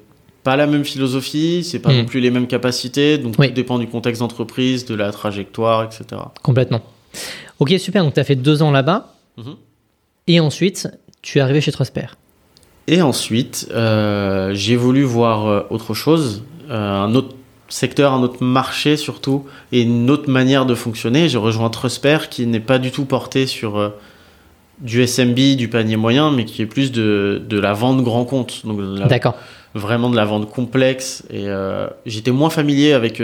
pas 0.44 0.56
la 0.56 0.68
même 0.68 0.84
philosophie, 0.84 1.64
c'est 1.64 1.80
pas 1.80 1.92
hmm. 1.92 1.98
non 1.98 2.06
plus 2.06 2.20
les 2.20 2.32
mêmes 2.32 2.48
capacités, 2.48 3.18
donc 3.18 3.36
tout 3.36 3.48
dépend 3.48 3.80
du 3.80 3.88
contexte 3.88 4.20
d'entreprise, 4.22 4.86
de 4.86 4.96
la 4.96 5.12
trajectoire, 5.12 5.84
etc. 5.84 6.22
Complètement. 6.44 6.82
Ok, 7.60 7.74
super. 7.78 8.04
Donc, 8.04 8.14
tu 8.14 8.20
as 8.20 8.24
fait 8.24 8.36
deux 8.36 8.62
ans 8.62 8.72
là-bas. 8.72 9.14
Mhm. 9.38 9.56
Et 10.28 10.40
ensuite, 10.40 10.88
tu 11.22 11.40
es 11.40 11.42
arrivé 11.42 11.62
chez 11.62 11.72
Trosper. 11.72 12.08
Et 12.92 13.04
ensuite, 13.04 13.68
euh, 13.72 14.50
j'ai 14.56 14.76
voulu 14.76 15.04
voir 15.04 15.46
euh, 15.46 15.62
autre 15.70 15.94
chose, 15.94 16.44
euh, 16.72 17.04
un 17.04 17.14
autre 17.14 17.36
secteur, 17.68 18.14
un 18.14 18.24
autre 18.24 18.44
marché 18.44 18.98
surtout, 18.98 19.46
et 19.72 19.84
une 19.84 20.10
autre 20.10 20.28
manière 20.28 20.66
de 20.66 20.74
fonctionner. 20.74 21.30
J'ai 21.30 21.38
rejoint 21.38 21.70
Trosper 21.70 22.18
qui 22.32 22.48
n'est 22.48 22.60
pas 22.60 22.80
du 22.80 22.90
tout 22.90 23.06
porté 23.06 23.46
sur 23.46 23.94
du 24.80 25.06
SMB, 25.06 25.56
du 25.56 25.68
panier 25.68 25.98
moyen, 25.98 26.32
mais 26.32 26.46
qui 26.46 26.64
est 26.64 26.66
plus 26.66 26.92
de, 26.92 27.40
de 27.48 27.60
la 27.60 27.74
vente 27.74 28.04
grand 28.04 28.26
compte. 28.26 28.64
D'accord. 29.08 29.36
Vraiment 29.76 30.10
de 30.10 30.16
la 30.16 30.26
vente 30.26 30.50
complexe. 30.50 31.24
Et 31.30 31.46
j'étais 32.08 32.32
moins 32.32 32.50
familier 32.50 32.94
avec 32.94 33.22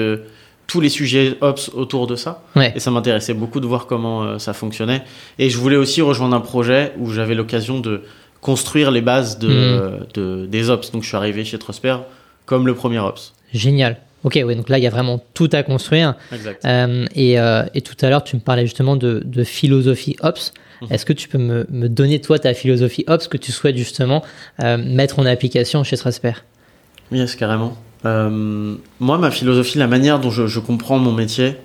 tous 0.68 0.81
les 0.81 0.89
sujets 0.89 1.38
Ops 1.41 1.69
autour 1.73 2.07
de 2.07 2.15
ça. 2.15 2.41
Et 2.75 2.79
ça 2.79 2.91
m'intéressait 2.91 3.33
beaucoup 3.33 3.59
de 3.59 3.68
voir 3.68 3.85
comment 3.85 4.23
euh, 4.23 4.38
ça 4.39 4.53
fonctionnait. 4.53 5.03
Et 5.39 5.50
je 5.50 5.57
voulais 5.57 5.75
aussi 5.75 6.01
rejoindre 6.01 6.35
un 6.35 6.41
projet 6.41 6.94
où 6.97 7.11
j'avais 7.11 7.35
l'occasion 7.35 7.79
de 7.79 8.01
construire 8.45 8.92
les 8.92 9.01
bases 9.01 9.39
de, 9.39 10.06
hmm. 10.15 10.45
des 10.45 10.69
Ops. 10.69 10.92
Donc 10.92 11.01
je 11.01 11.07
suis 11.07 11.18
arrivé 11.18 11.44
chez 11.44 11.57
Trosper 11.57 11.97
comme 12.45 12.68
le 12.68 12.75
premier 12.75 13.00
Ops. 13.00 13.33
Génial. 13.56 13.97
Ok, 14.24 14.39
ouais, 14.44 14.53
donc 14.53 14.69
là, 14.69 14.77
il 14.77 14.83
y 14.83 14.88
a 14.88 14.92
vraiment 14.92 15.24
tout 15.33 15.50
à 15.51 15.63
construire. 15.63 16.13
Exact. 16.31 16.63
Euh, 16.63 17.06
et, 17.15 17.39
euh, 17.39 17.63
et, 17.74 17.81
tout 17.81 17.95
à 18.01 18.09
l'heure, 18.09 18.24
tu 18.24 18.36
me 18.36 18.42
parlais 18.42 18.65
justement 18.65 18.95
de, 18.95 19.24
de 19.25 19.44
philosophie 19.44 20.15
Ops. 20.21 20.53
Mhm. 20.81 20.88
Est-ce 20.92 21.06
que 21.06 21.14
tu 21.14 21.28
peux 21.28 21.40
me, 21.40 21.66
me, 21.71 21.90
donner, 21.90 22.21
toi, 22.21 22.37
ta 22.37 22.54
philosophie 22.54 23.04
Ops 23.07 23.28
que 23.28 23.37
tu 23.37 23.52
souhaites 23.52 23.78
justement 23.78 24.23
mettre 24.59 25.18
en 25.18 25.25
application 25.25 25.83
chez 25.83 25.97
Trosper? 25.97 26.33
Yes, 27.11 27.35
carrément. 27.35 27.78
Euh, 28.06 28.75
moi, 28.99 29.18
ma 29.18 29.31
philosophie, 29.31 29.78
la 29.78 29.87
manière 29.87 30.19
dont 30.19 30.30
je, 30.30 30.59
comprends 30.59 30.99
mon 30.99 31.11
métier, 31.11 31.56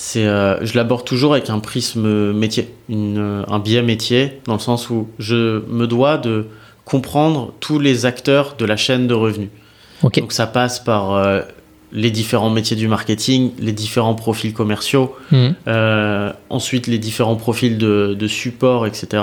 c'est 0.00 0.26
euh, 0.26 0.64
je 0.64 0.76
l'aborde 0.76 1.04
toujours 1.04 1.32
avec 1.32 1.50
un 1.50 1.58
prisme 1.58 2.32
métier, 2.32 2.72
une, 2.88 3.18
euh, 3.18 3.42
un 3.48 3.58
biais 3.58 3.82
métier, 3.82 4.38
dans 4.44 4.52
le 4.52 4.60
sens 4.60 4.90
où 4.90 5.08
je 5.18 5.66
me 5.66 5.88
dois 5.88 6.18
de 6.18 6.46
comprendre 6.84 7.52
tous 7.58 7.80
les 7.80 8.06
acteurs 8.06 8.54
de 8.56 8.64
la 8.64 8.76
chaîne 8.76 9.08
de 9.08 9.14
revenus. 9.14 9.48
Donc 10.04 10.32
ça 10.32 10.46
passe 10.46 10.78
par 10.78 11.20
les 11.90 12.12
différents 12.12 12.48
métiers 12.48 12.76
du 12.76 12.86
marketing, 12.86 13.50
les 13.58 13.72
différents 13.72 14.14
profils 14.14 14.54
commerciaux, 14.54 15.16
mhm. 15.32 15.54
ensuite 16.48 16.86
les 16.86 16.98
différents 16.98 17.36
profils 17.36 17.76
de, 17.76 18.14
de, 18.18 18.28
support, 18.28 18.86
etc. 18.86 19.22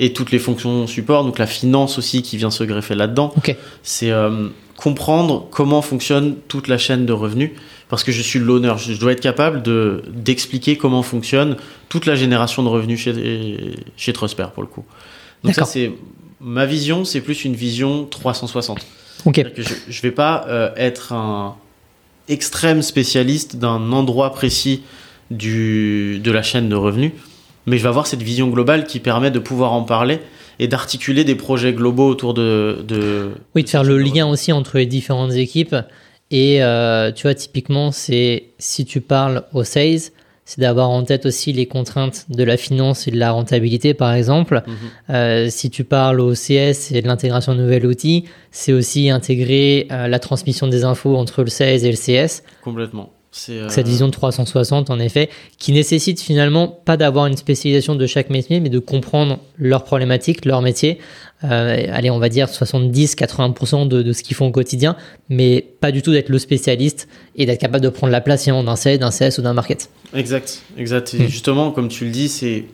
Et 0.00 0.12
toutes 0.12 0.32
les 0.32 0.40
fonctions 0.40 0.88
support, 0.88 1.24
donc 1.24 1.38
la 1.38 1.46
finance 1.46 1.96
aussi 1.96 2.22
qui 2.22 2.36
vient 2.36 2.50
se 2.50 2.64
greffer 2.64 2.96
là-dedans. 2.96 3.32
C'est 3.84 4.12
comprendre 4.76 5.46
comment 5.50 5.80
fonctionne 5.80 6.34
toute 6.48 6.66
la 6.66 6.76
chaîne 6.76 7.06
de 7.06 7.12
revenus 7.12 7.52
parce 7.90 8.04
que 8.04 8.12
je 8.12 8.22
suis 8.22 8.38
l'honneur. 8.38 8.78
Je 8.78 8.98
dois 8.98 9.12
être 9.12 9.20
capable 9.20 9.62
de, 9.62 10.02
d'expliquer 10.08 10.76
comment 10.76 11.02
fonctionne 11.02 11.56
toute 11.88 12.06
la 12.06 12.14
génération 12.14 12.62
de 12.62 12.68
revenus 12.68 13.00
chez, 13.00 13.74
chez 13.96 14.12
Trosper 14.12 14.46
pour 14.54 14.62
le 14.62 14.68
coup. 14.68 14.84
Donc 15.44 15.54
ça, 15.54 15.64
c'est 15.64 15.92
ma 16.40 16.64
vision, 16.64 17.04
c'est 17.04 17.20
plus 17.20 17.44
une 17.44 17.54
vision 17.54 18.06
360. 18.06 18.86
ok 19.26 19.44
je 19.56 19.62
ne 19.62 20.02
vais 20.02 20.10
pas 20.10 20.46
euh, 20.48 20.70
être 20.76 21.12
un 21.12 21.56
extrême 22.28 22.80
spécialiste 22.80 23.56
d'un 23.56 23.92
endroit 23.92 24.32
précis 24.32 24.82
du, 25.30 26.20
de 26.22 26.30
la 26.30 26.42
chaîne 26.42 26.68
de 26.68 26.76
revenus, 26.76 27.12
mais 27.66 27.76
je 27.76 27.82
vais 27.82 27.88
avoir 27.88 28.06
cette 28.06 28.22
vision 28.22 28.48
globale 28.48 28.86
qui 28.86 29.00
permet 29.00 29.30
de 29.30 29.38
pouvoir 29.38 29.72
en 29.72 29.82
parler 29.82 30.20
et 30.58 30.68
d'articuler 30.68 31.24
des 31.24 31.34
projets 31.34 31.72
globaux 31.72 32.08
autour 32.08 32.34
de... 32.34 32.84
de 32.86 33.30
oui, 33.54 33.64
de 33.64 33.68
faire 33.68 33.84
le 33.84 33.98
lien 33.98 34.28
aussi 34.28 34.52
entre 34.52 34.78
les 34.78 34.86
différentes 34.86 35.32
équipes. 35.32 35.74
Et 36.30 36.62
euh, 36.62 37.12
tu 37.12 37.22
vois, 37.22 37.34
typiquement, 37.34 37.90
c'est 37.90 38.44
si 38.58 38.84
tu 38.84 39.00
parles 39.00 39.44
au 39.52 39.64
sales, 39.64 40.12
c'est 40.44 40.60
d'avoir 40.60 40.90
en 40.90 41.04
tête 41.04 41.26
aussi 41.26 41.52
les 41.52 41.66
contraintes 41.66 42.26
de 42.28 42.42
la 42.42 42.56
finance 42.56 43.06
et 43.06 43.10
de 43.10 43.18
la 43.18 43.30
rentabilité, 43.30 43.94
par 43.94 44.12
exemple. 44.12 44.62
Mhm. 44.66 44.74
Euh, 45.14 45.48
si 45.48 45.70
tu 45.70 45.84
parles 45.84 46.20
au 46.20 46.34
CS 46.34 46.92
et 46.92 47.02
de 47.02 47.06
l'intégration 47.06 47.54
de 47.54 47.60
nouvel 47.60 47.86
outil, 47.86 48.24
c'est 48.50 48.72
aussi 48.72 49.10
intégrer 49.10 49.86
euh, 49.92 50.08
la 50.08 50.18
transmission 50.18 50.66
des 50.66 50.84
infos 50.84 51.16
entre 51.16 51.42
le 51.42 51.50
sales 51.50 51.84
et 51.84 51.90
le 51.92 51.96
CS. 51.96 52.42
Complètement. 52.62 53.12
Cette 53.32 53.86
vision 53.86 54.06
de 54.06 54.12
360, 54.12 54.90
en 54.90 54.98
effet, 54.98 55.30
qui 55.58 55.72
nécessite 55.72 56.20
finalement 56.20 56.66
pas 56.66 56.96
d'avoir 56.96 57.26
une 57.26 57.36
spécialisation 57.36 57.94
de 57.94 58.06
chaque 58.06 58.28
métier, 58.28 58.58
mais 58.58 58.70
de 58.70 58.80
comprendre 58.80 59.38
leurs 59.56 59.84
problématiques, 59.84 60.44
leur 60.44 60.62
métier. 60.62 60.98
allez, 61.42 62.10
on 62.10 62.18
va 62.18 62.28
dire 62.28 62.48
70-80% 62.48 63.86
de, 63.86 64.02
de, 64.02 64.12
ce 64.12 64.24
qu'ils 64.24 64.36
font 64.36 64.46
au 64.46 64.50
quotidien, 64.50 64.96
mais 65.28 65.64
pas 65.80 65.92
du 65.92 66.02
tout 66.02 66.10
d'être 66.10 66.28
le 66.28 66.38
spécialiste 66.38 67.08
et 67.36 67.46
d'être 67.46 67.60
capable 67.60 67.84
de 67.84 67.88
prendre 67.88 68.12
la 68.12 68.20
place 68.20 68.46
d'un 68.46 68.74
CS, 68.74 68.98
d'un 68.98 69.10
CS 69.10 69.38
ou 69.38 69.42
d'un 69.42 69.54
market. 69.54 69.90
Exact, 70.12 70.62
exact. 70.76 71.14
Et 71.14 71.22
hmm. 71.24 71.28
justement, 71.28 71.70
comme 71.70 71.88
tu 71.88 72.04
le 72.06 72.10
dis, 72.10 72.28
c'est 72.28 72.64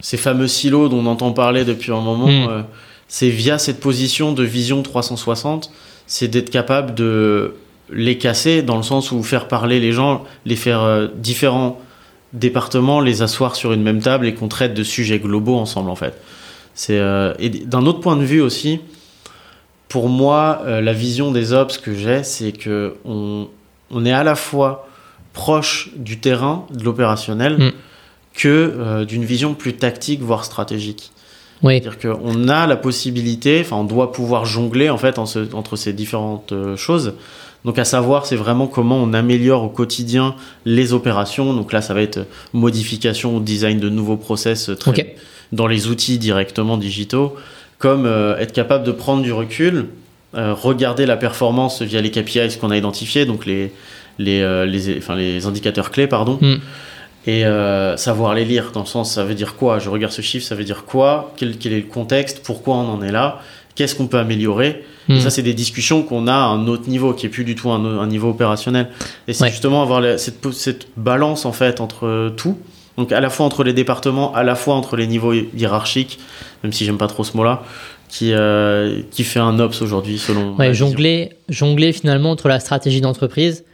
ces 0.00 0.16
fameux 0.16 0.48
silos 0.48 0.88
dont 0.88 0.98
on 0.98 1.06
entend 1.06 1.32
parler 1.32 1.64
depuis 1.64 1.92
un 1.92 2.00
moment. 2.00 2.26
Hmm 2.26 2.64
c'est 3.10 3.28
via 3.28 3.58
cette 3.58 3.80
position 3.80 4.32
de 4.32 4.44
vision 4.44 4.82
360, 4.82 5.72
c'est 6.06 6.28
d'être 6.28 6.48
capable 6.48 6.94
de 6.94 7.56
les 7.92 8.18
casser 8.18 8.62
dans 8.62 8.76
le 8.76 8.82
sens 8.82 9.12
où 9.12 9.22
faire 9.22 9.48
parler 9.48 9.80
les 9.80 9.92
gens, 9.92 10.24
les 10.44 10.56
faire 10.56 10.82
euh, 10.82 11.08
différents 11.14 11.80
départements, 12.32 13.00
les 13.00 13.22
asseoir 13.22 13.56
sur 13.56 13.72
une 13.72 13.82
même 13.82 14.00
table 14.00 14.26
et 14.26 14.34
qu'on 14.34 14.48
traite 14.48 14.74
de 14.74 14.84
sujets 14.84 15.18
globaux 15.18 15.56
ensemble 15.56 15.90
en 15.90 15.96
fait. 15.96 16.14
C'est 16.74 16.98
euh, 16.98 17.34
et 17.38 17.48
d'un 17.48 17.86
autre 17.86 18.00
point 18.00 18.16
de 18.16 18.24
vue 18.24 18.40
aussi, 18.40 18.80
pour 19.88 20.08
moi, 20.08 20.62
euh, 20.64 20.80
la 20.80 20.92
vision 20.92 21.32
des 21.32 21.52
ops 21.52 21.78
que 21.78 21.94
j'ai, 21.94 22.22
c'est 22.22 22.52
que 22.52 22.94
on, 23.04 23.48
on, 23.90 24.04
est 24.04 24.12
à 24.12 24.22
la 24.22 24.36
fois 24.36 24.88
proche 25.32 25.90
du 25.96 26.20
terrain, 26.20 26.66
de 26.72 26.84
l'opérationnel, 26.84 27.58
mm. 27.58 27.72
que 28.34 29.04
d'une 29.04 29.24
vision 29.24 29.54
plus 29.54 29.74
tactique, 29.74 30.20
voire 30.20 30.44
stratégique. 30.44 31.10
C'est-à-dire 31.62 31.98
qu'on 31.98 32.48
a 32.48 32.66
la 32.66 32.76
possibilité, 32.76 33.60
enfin 33.60 33.76
on 33.76 33.84
doit 33.84 34.12
pouvoir 34.12 34.46
jongler 34.46 34.88
en 34.88 34.96
fait 34.96 35.18
entre 35.18 35.76
ces 35.76 35.92
différentes 35.92 36.54
choses. 36.76 37.14
Donc 37.64 37.78
à 37.78 37.84
savoir, 37.84 38.26
c'est 38.26 38.36
vraiment 38.36 38.66
comment 38.66 38.96
on 38.96 39.12
améliore 39.12 39.64
au 39.64 39.68
quotidien 39.68 40.34
les 40.64 40.92
opérations. 40.92 41.52
Donc 41.52 41.72
là, 41.72 41.82
ça 41.82 41.94
va 41.94 42.02
être 42.02 42.26
modification 42.52 43.36
ou 43.36 43.40
design 43.40 43.78
de 43.78 43.88
nouveaux 43.88 44.16
process 44.16 44.70
très, 44.78 45.16
dans 45.52 45.66
les 45.66 45.88
outils 45.88 46.18
directement 46.18 46.78
digitaux, 46.78 47.36
comme 47.78 48.06
euh, 48.06 48.38
être 48.38 48.52
capable 48.52 48.84
de 48.84 48.92
prendre 48.92 49.22
du 49.22 49.32
recul, 49.32 49.88
euh, 50.34 50.54
regarder 50.54 51.06
la 51.06 51.16
performance 51.16 51.82
via 51.82 52.00
les 52.00 52.10
KPIs 52.10 52.58
qu'on 52.60 52.70
a 52.70 52.76
identifiés, 52.76 53.26
donc 53.26 53.44
les, 53.46 53.72
les, 54.18 54.66
les, 54.66 54.98
enfin, 54.98 55.16
les 55.16 55.46
indicateurs 55.46 55.90
clés, 55.90 56.06
pardon. 56.06 56.38
Hmm. 56.40 56.56
et 57.26 57.44
euh, 57.44 57.96
savoir 57.98 58.34
les 58.34 58.46
lire. 58.46 58.70
Dans 58.72 58.80
le 58.80 58.86
sens 58.86 59.12
ça 59.12 59.24
veut 59.24 59.34
dire 59.34 59.56
quoi? 59.56 59.78
Je 59.78 59.90
regarde 59.90 60.12
ce 60.12 60.22
chiffre 60.22 60.46
ça 60.46 60.54
veut 60.54 60.64
dire 60.64 60.84
quoi? 60.86 61.34
Quel, 61.36 61.58
quel 61.58 61.74
est 61.74 61.80
le 61.80 61.86
contexte? 61.86 62.42
Pourquoi 62.42 62.76
on 62.76 62.88
en 62.88 63.02
est 63.02 63.12
là? 63.12 63.40
Qu'est-ce 63.74 63.94
qu'on 63.94 64.06
peut 64.06 64.18
améliorer. 64.18 64.84
Et 65.08 65.14
hmm. 65.14 65.20
ça 65.20 65.30
c'est 65.30 65.42
des 65.42 65.54
discussions 65.54 66.02
qu'on 66.02 66.26
a 66.26 66.34
à 66.34 66.44
un 66.44 66.66
autre 66.66 66.88
niveau 66.88 67.12
qui 67.14 67.26
est 67.26 67.30
plus 67.30 67.44
du 67.44 67.54
tout 67.54 67.70
un, 67.70 67.84
un 67.84 68.06
niveau 68.06 68.30
opérationnel. 68.30 68.88
Et 69.28 69.32
c'est 69.32 69.48
justement 69.48 69.82
avoir 69.82 70.18
cette, 70.18 70.52
cette, 70.52 70.88
balance 70.96 71.44
en 71.46 71.52
fait 71.52 71.80
entre 71.80 72.32
tout. 72.36 72.58
Donc 72.96 73.12
à 73.12 73.20
la 73.20 73.30
fois 73.30 73.46
entre 73.46 73.64
les 73.64 73.72
départements 73.72 74.34
à 74.34 74.42
la 74.42 74.54
fois 74.54 74.74
entre 74.74 74.96
les 74.96 75.06
niveaux 75.06 75.32
hiérarchiques 75.32 76.18
même 76.62 76.72
si 76.72 76.84
j'aime 76.84 76.98
pas 76.98 77.06
trop 77.06 77.24
ce 77.24 77.36
mot 77.36 77.44
là 77.44 77.62
qui, 78.10 78.32
euh, 78.32 79.00
qui 79.10 79.24
fait 79.24 79.38
un 79.38 79.58
ops 79.58 79.80
aujourd'hui 79.82 80.18
selon 80.18 80.56
ouais, 80.56 80.74
jongler, 80.74 81.30
jongler 81.48 81.92
finalement 81.92 82.30
entre 82.30 82.48
la 82.48 82.60
stratégie 82.60 83.00
d'entreprise 83.00 83.64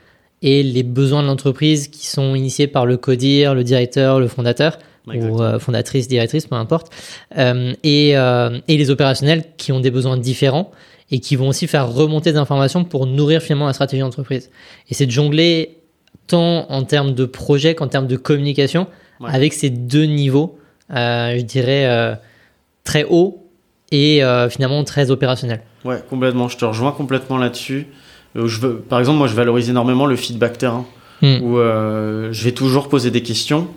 et 0.43 0.63
les 0.63 0.83
besoins 0.83 1.23
de 1.23 1.29
l'entreprise 1.29 1.89
qui 1.89 2.07
sont 2.07 2.35
initiés 2.35 2.67
par 2.67 2.85
le 2.85 2.99
codir, 2.99 3.55
le 3.55 3.65
directeur, 3.65 4.21
le 4.21 4.29
fondateur 4.29 4.79
ou 5.07 5.43
euh, 5.43 5.59
fondatrice, 5.59 6.09
directrice, 6.09 6.47
peu 6.47 6.57
importe, 6.57 6.93
euh, 7.37 7.73
et, 7.83 8.17
euh, 8.17 8.59
et, 8.69 8.77
les 8.77 8.91
opérationnels 8.91 9.45
qui 9.57 9.73
ont 9.73 9.81
des 9.81 9.91
besoins 9.91 10.17
différents 10.17 10.71
et 11.11 11.21
qui 11.21 11.37
vont 11.37 11.49
aussi 11.49 11.67
faire 11.67 11.93
remonter 11.93 12.33
des 12.33 12.39
informations 12.39 12.85
pour 12.85 13.07
nourrir 13.07 13.41
finalement 13.41 13.67
la 13.67 13.73
stratégie 13.73 14.03
d'entreprise. 14.03 14.51
Et 14.91 14.95
c'est 14.95 15.07
de 15.07 15.13
jongler 15.13 15.79
tant 16.27 16.69
en 16.71 16.83
termes 16.83 17.15
de 17.15 17.25
projet 17.25 17.75
qu'en 17.77 17.87
termes 17.87 18.09
de 18.09 18.17
communication 18.17 18.89
avec 19.25 19.53
ces 19.53 19.71
deux 19.71 20.05
niveaux, 20.05 20.59
je 20.91 21.41
dirais, 21.43 22.19
très 22.83 23.05
haut 23.05 23.47
et 23.93 24.21
finalement 24.51 24.83
très 24.83 25.13
opérationnel. 25.13 25.63
Ouais, 25.85 26.03
complètement. 26.11 26.49
Je 26.49 26.57
te 26.57 26.65
rejoins 26.65 26.91
complètement 26.91 27.39
là-dessus. 27.39 27.87
Je 28.35 28.61
veux, 28.61 28.79
par 28.79 28.99
exemple, 28.99 29.19
moi, 29.19 29.29
je 29.29 29.35
valorise 29.35 29.71
énormément 29.71 30.07
le 30.07 30.17
feedback 30.17 30.59
terrain, 30.59 30.85
hmm. 31.23 31.37
où 31.43 31.59
je 31.59 32.45
vais 32.45 32.53
toujours 32.53 32.89
poser 32.89 33.13
des 33.13 33.23
questions 33.23 33.69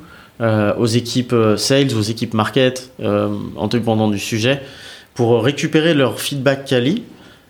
euh, 0.42 0.74
aux 0.76 0.86
équipes 0.86 1.36
sales, 1.58 1.96
aux 1.96 2.02
équipes 2.02 2.34
market, 2.34 2.92
en 3.02 3.68
dépendant 3.68 4.10
du 4.10 4.20
sujet, 4.20 4.62
pour 5.14 5.44
récupérer 5.44 5.94
leur 5.94 6.20
feedback 6.20 6.66
quali, 6.66 7.04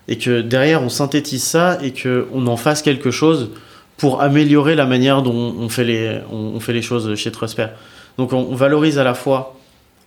et 0.08 0.18
que 0.18 0.42
derrière, 0.42 0.82
on 0.82 0.90
synthétise 0.90 1.44
ça 1.44 1.78
et 1.84 1.94
qu'on 1.94 2.48
en 2.48 2.58
fasse 2.58 2.82
quelque 2.82 3.12
chose 3.12 3.52
pour 3.98 4.22
améliorer 4.22 4.76
la 4.76 4.86
manière 4.86 5.22
dont 5.22 5.56
on 5.60 5.70
fait 5.70 5.84
les, 5.84 6.20
on, 6.32 6.60
fait 6.60 6.74
les 6.74 6.82
choses 6.82 7.14
chez 7.16 7.32
Trusper. 7.32 7.68
Donc, 8.18 8.34
on 8.34 8.56
valorise 8.56 8.98
à 8.98 9.04
la 9.04 9.14
fois 9.14 9.60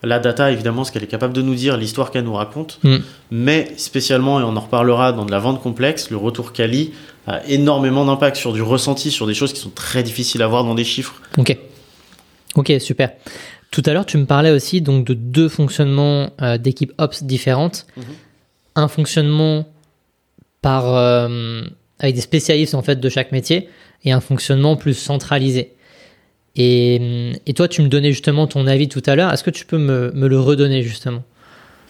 la 0.03 0.19
data, 0.19 0.51
évidemment, 0.51 0.85
ce 0.85 0.91
qu'elle 0.93 1.05
est 1.05 1.09
capable 1.09 1.33
de 1.33 1.43
nous 1.43 1.55
dire, 1.55 1.77
l'histoire 1.77 2.11
qu'elle 2.11 2.25
nous 2.25 2.35
raconte, 2.35 2.81
mm. 2.83 2.97
mais 3.31 3.73
spécialement, 3.77 4.41
et 4.41 4.43
on 4.43 4.57
en 4.57 4.61
reparlera 4.61 5.13
dans 5.13 5.25
de 5.25 5.31
la 5.31 5.39
vente 5.39 5.63
complexe, 5.63 6.11
le 6.11 6.17
retour 6.17 6.53
quali 6.53 6.93
a 7.27 7.45
énormément 7.47 8.05
d'impact 8.05 8.37
sur 8.37 8.53
du 8.53 8.63
ressenti, 8.63 9.11
sur 9.11 9.27
des 9.27 9.35
choses 9.35 9.53
qui 9.53 9.61
sont 9.61 9.71
très 9.71 10.03
difficiles 10.03 10.43
à 10.43 10.49
voir 10.49 10.65
dans 10.65 10.75
des 10.75 10.85
chiffres. 10.85 11.15
Ok, 11.39 11.57
ok, 12.57 12.73
super. 12.81 13.13
Tout 13.71 13.83
à 13.87 13.93
l'heure, 13.93 14.07
tu 14.07 14.19
me 14.19 14.27
parlais 14.27 14.51
aussi 14.51 14.81
donc 14.81 15.07
de 15.07 15.15
deux 15.15 15.49
fonctionnements 15.49 16.31
euh, 16.43 16.59
d'équipes 16.59 16.93
ops 16.99 17.23
différentes. 17.23 17.87
Mm-hmm. 17.99 18.03
Un 18.75 18.89
fonctionnement 18.89 19.67
par 20.61 20.95
euh, 20.95 21.63
avec 21.99 22.15
des 22.15 22.21
spécialistes 22.21 22.75
en 22.75 22.83
fait 22.83 23.01
de 23.01 23.09
chaque 23.09 23.33
métier 23.33 23.69
et 24.05 24.13
un 24.13 24.21
fonctionnement 24.21 24.77
plus 24.77 24.95
centralisé. 24.95 25.73
Et, 26.55 27.33
et, 27.47 27.55
toi, 27.55 27.67
tu 27.67 27.81
me 27.81 27.89
donnais 27.89 28.11
justement 28.11 28.47
ton 28.47 28.67
avis 28.67 28.89
tout 28.89 29.03
à 29.07 29.17
l'heure. 29.17 29.33
Est-ce 29.33 29.43
que 29.43 29.51
tu 29.51 29.65
peux 29.65 29.79
me, 29.79 30.11
me, 30.13 30.29
le 30.29 30.39
redonner 30.39 30.83
justement? 30.83 31.23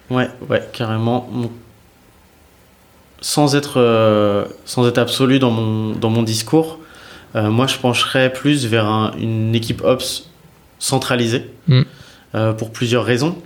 Ouais, 0.09 0.29
ouais, 0.49 0.63
carrément. 0.71 1.29
Sans 3.19 3.55
être, 3.55 3.79
euh, 3.79 4.45
sans 4.65 4.87
être 4.87 4.99
absolu 4.99 5.39
dans 5.39 5.51
mon, 5.51 5.91
dans 5.91 6.09
mon 6.09 6.23
discours, 6.23 6.79
euh, 7.35 7.49
moi 7.49 7.67
je 7.67 7.77
pencherais 7.77 8.31
plus 8.31 8.65
vers 8.65 8.85
une 9.17 9.55
équipe 9.55 9.81
Ops 9.83 10.29
centralisée 10.79 11.49
mm. 11.67 11.81
euh, 12.35 12.53
pour 12.53 12.71
plusieurs 12.71 13.05
raisons. 13.05 13.37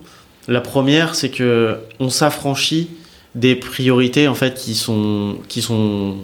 La 0.48 0.62
première, 0.62 1.16
c'est 1.16 1.30
que 1.30 1.78
on 2.00 2.10
s'affranchit 2.10 2.90
des 3.36 3.56
priorités 3.56 4.28
en 4.28 4.36
fait 4.36 4.56
qui 4.56 4.76
sont, 4.76 5.38
qui 5.48 5.62
sont 5.62 6.18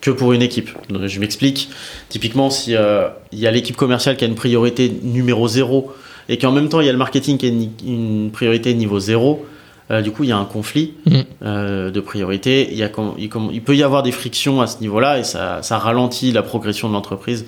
que 0.00 0.10
pour 0.10 0.32
une 0.32 0.42
équipe. 0.42 0.70
Je 0.90 1.20
m'explique. 1.20 1.70
Typiquement, 2.08 2.50
si 2.50 2.74
euh, 2.74 3.08
il 3.32 3.38
y 3.38 3.46
a 3.46 3.50
l'équipe 3.50 3.76
commerciale 3.76 4.16
qui 4.16 4.24
a 4.24 4.28
une 4.28 4.34
priorité 4.34 4.92
numéro 5.02 5.46
0 5.46 5.92
et 6.28 6.38
qu'en 6.38 6.52
même 6.52 6.68
temps 6.68 6.80
il 6.80 6.86
y 6.86 6.88
a 6.88 6.92
le 6.92 6.98
marketing 6.98 7.38
qui 7.38 7.46
a 7.46 7.48
une, 7.48 8.30
priorité 8.30 8.72
niveau 8.74 9.00
0, 9.00 9.44
euh, 9.90 10.00
du 10.00 10.10
coup 10.10 10.24
il 10.24 10.30
y 10.30 10.32
a 10.32 10.38
un 10.38 10.44
conflit 10.44 10.94
mm. 11.06 11.20
euh, 11.42 11.90
de 11.90 12.00
priorité. 12.00 12.68
Il, 12.70 12.78
y 12.78 12.82
a, 12.82 12.90
il, 13.18 13.62
peut 13.62 13.76
y 13.76 13.82
avoir 13.82 14.02
des 14.02 14.12
frictions 14.12 14.60
à 14.60 14.66
ce 14.66 14.80
niveau-là 14.80 15.18
et 15.18 15.24
ça, 15.24 15.62
ça, 15.62 15.78
ralentit 15.78 16.32
la 16.32 16.42
progression 16.42 16.88
de 16.88 16.94
l'entreprise. 16.94 17.46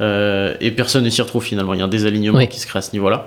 Et 0.00 0.70
personne 0.76 1.04
ne 1.04 1.10
s'y 1.10 1.22
retrouve 1.22 1.44
finalement. 1.44 1.74
Il 1.74 1.78
y 1.78 1.82
a 1.82 1.84
un 1.84 1.88
désalignement 1.88 2.46
qui 2.46 2.60
se 2.60 2.66
crée 2.66 2.78
à 2.78 2.82
ce 2.82 2.92
niveau-là. 2.92 3.26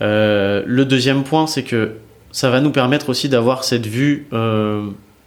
le 0.00 0.82
deuxième 0.84 1.24
point, 1.24 1.46
c'est 1.46 1.62
que 1.62 1.92
ça 2.30 2.50
va 2.50 2.60
nous 2.60 2.70
permettre 2.70 3.08
aussi 3.08 3.28
d'avoir 3.28 3.64
cette 3.64 3.86
vue 3.86 4.28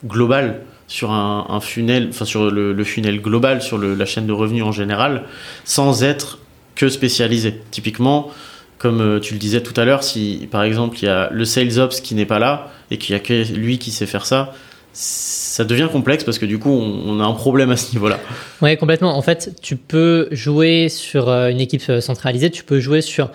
globale 0.05 0.61
sur 0.87 1.11
un, 1.11 1.47
un 1.49 1.59
funnel, 1.59 2.07
enfin 2.09 2.25
sur 2.25 2.51
le, 2.51 2.73
le, 2.73 2.83
funnel 2.83 3.21
global, 3.21 3.61
sur 3.61 3.77
le, 3.77 3.95
la 3.95 4.05
chaîne 4.05 4.27
de 4.27 4.33
revenus 4.33 4.63
en 4.63 4.71
général, 4.71 5.23
sans 5.63 6.03
être 6.03 6.39
que 6.75 6.89
spécialisé. 6.89 7.61
Typiquement, 7.71 8.31
comme 8.77 9.01
euh, 9.01 9.19
tu 9.19 9.33
le 9.33 9.39
disais 9.39 9.61
tout 9.61 9.79
à 9.79 9.85
l'heure, 9.85 10.03
si 10.03 10.47
par 10.51 10.63
exemple 10.63 10.97
il 11.01 11.05
y 11.05 11.07
a 11.07 11.29
le 11.31 11.45
sales 11.45 11.79
ops 11.79 12.01
qui 12.01 12.13
n'est 12.15 12.25
pas 12.25 12.39
là 12.39 12.71
et 12.91 12.97
qu'il 12.97 13.13
y 13.13 13.15
a 13.15 13.19
que 13.19 13.51
lui 13.53 13.79
qui 13.79 13.91
sait 13.91 14.05
faire 14.05 14.25
ça, 14.25 14.53
ça 15.55 15.63
devient 15.63 15.88
complexe 15.89 16.25
parce 16.25 16.38
que 16.38 16.45
du 16.45 16.59
coup 16.59 16.69
on, 16.69 17.21
a 17.21 17.24
un 17.24 17.33
problème 17.33 17.71
à 17.71 17.77
ce 17.77 17.93
niveau-là. 17.93 18.19
Oui, 18.62 18.75
complètement. 18.75 19.17
En 19.17 19.21
fait, 19.21 19.55
tu 19.62 19.77
peux 19.77 20.27
jouer 20.31 20.89
sur 20.89 21.29
euh, 21.29 21.47
une 21.47 21.62
équipe 21.62 21.83
euh, 21.89 22.01
centralisée, 22.01 22.50
tu 22.50 22.65
peux 22.65 22.81
jouer 22.81 23.01
sur 23.01 23.31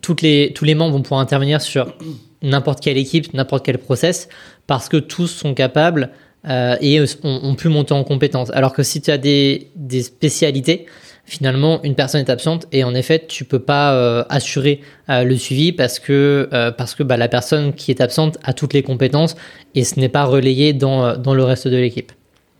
toutes 0.00 0.22
les, 0.22 0.52
tous 0.54 0.64
les 0.64 0.74
membres 0.74 0.94
vont 0.94 1.02
pouvoir 1.02 1.20
intervenir 1.20 1.60
sur 1.60 1.94
n'importe 2.40 2.80
quelle 2.80 2.96
équipe, 2.96 3.34
n'importe 3.34 3.66
quel 3.66 3.76
process, 3.76 4.30
parce 4.66 4.88
que 4.88 4.96
tous 4.96 5.26
sont 5.26 5.52
capables 5.52 6.10
euh, 6.48 6.76
et 6.80 7.00
ont, 7.22 7.54
pu 7.54 7.68
monter 7.68 7.94
en 7.94 8.02
compétence. 8.02 8.50
Alors 8.50 8.72
que 8.72 8.82
si 8.82 9.00
tu 9.00 9.10
as 9.10 9.18
des, 9.18 9.70
des, 9.76 10.02
spécialités, 10.02 10.86
finalement, 11.32 11.82
une 11.82 11.94
personne 11.94 12.20
est 12.20 12.30
absente 12.30 12.66
et 12.72 12.84
en 12.84 12.94
effet, 12.94 13.24
tu 13.26 13.44
peux 13.44 13.58
pas 13.58 13.94
euh, 13.94 14.24
assurer 14.28 14.80
euh, 15.08 15.24
le 15.24 15.36
suivi 15.36 15.72
parce 15.72 15.98
que, 15.98 16.48
parce 16.76 16.94
que 16.94 17.02
bah, 17.02 17.16
la 17.16 17.28
personne 17.28 17.72
qui 17.72 17.90
est 17.90 18.00
absente 18.00 18.38
a 18.44 18.52
toutes 18.52 18.74
les 18.74 18.82
compétences 18.82 19.34
et 19.74 19.84
ce 19.84 19.98
n'est 19.98 20.08
pas 20.08 20.24
relayé 20.24 20.72
dans, 20.72 21.16
dans 21.16 21.34
le 21.34 21.44
reste 21.44 21.68
de 21.68 21.76
l'équipe. 21.76 22.12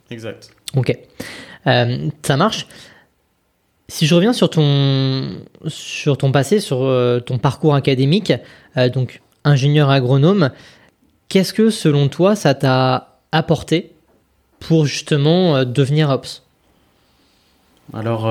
Exact. 0.09 0.49
Ok. 0.75 0.97
ça 1.65 2.37
marche. 2.37 2.67
Si 3.87 4.07
je 4.07 4.15
reviens 4.15 4.33
sur 4.33 4.49
ton, 4.49 5.29
sur 5.67 6.17
ton 6.17 6.31
passé, 6.31 6.59
sur 6.59 6.79
ton 7.25 7.37
parcours 7.37 7.75
académique, 7.75 8.33
donc 8.93 9.21
ingénieur 9.43 9.89
agronome, 9.89 10.49
qu'est-ce 11.29 11.53
que 11.53 11.69
selon 11.69 12.07
toi 12.07 12.35
ça 12.35 12.53
t'a 12.55 13.13
apporter 13.33 13.91
pour 14.59 14.85
justement 14.85 15.57
euh, 15.57 15.65
devenir 15.65 16.09
Ops? 16.09 16.42
Alors, 17.91 18.29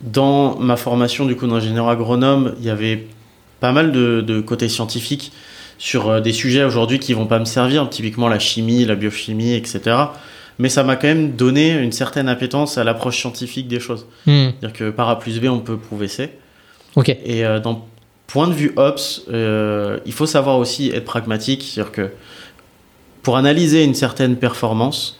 dans 0.00 0.58
ma 0.58 0.76
formation 0.76 1.26
du 1.26 1.36
coup 1.36 1.46
d'ingénieur 1.46 1.88
agronome, 1.88 2.54
il 2.58 2.66
y 2.66 2.70
avait 2.70 3.06
pas 3.60 3.72
mal 3.72 3.92
de, 3.92 4.20
de 4.20 4.40
côté 4.40 4.68
scientifique 4.68 5.32
sur 5.78 6.20
des 6.20 6.32
sujets 6.32 6.64
aujourd'hui 6.64 6.98
qui 6.98 7.12
vont 7.12 7.26
pas 7.26 7.38
me 7.38 7.44
servir, 7.44 7.88
typiquement 7.88 8.28
la 8.28 8.38
chimie, 8.38 8.84
la 8.84 8.96
biochimie, 8.96 9.54
etc 9.54 10.08
mais 10.58 10.68
ça 10.68 10.82
m'a 10.82 10.96
quand 10.96 11.06
même 11.06 11.32
donné 11.32 11.70
une 11.72 11.92
certaine 11.92 12.28
appétence 12.28 12.78
à 12.78 12.84
l'approche 12.84 13.18
scientifique 13.18 13.68
des 13.68 13.80
choses. 13.80 14.06
Hmm. 14.26 14.50
C'est-à-dire 14.60 14.72
que 14.72 14.90
par 14.90 15.08
A 15.08 15.18
plus 15.18 15.40
B, 15.40 15.46
on 15.46 15.60
peut 15.60 15.76
prouver 15.76 16.08
C. 16.08 16.30
Ok. 16.96 17.08
Et 17.08 17.44
euh, 17.44 17.60
dans 17.60 17.86
point 18.26 18.48
de 18.48 18.52
vue 18.52 18.72
Ops, 18.76 19.22
euh, 19.30 19.98
il 20.04 20.12
faut 20.12 20.26
savoir 20.26 20.58
aussi 20.58 20.90
être 20.90 21.04
pragmatique, 21.04 21.62
c'est-à-dire 21.62 21.92
que 21.92 22.10
pour 23.22 23.36
analyser 23.36 23.84
une 23.84 23.94
certaine 23.94 24.36
performance, 24.36 25.18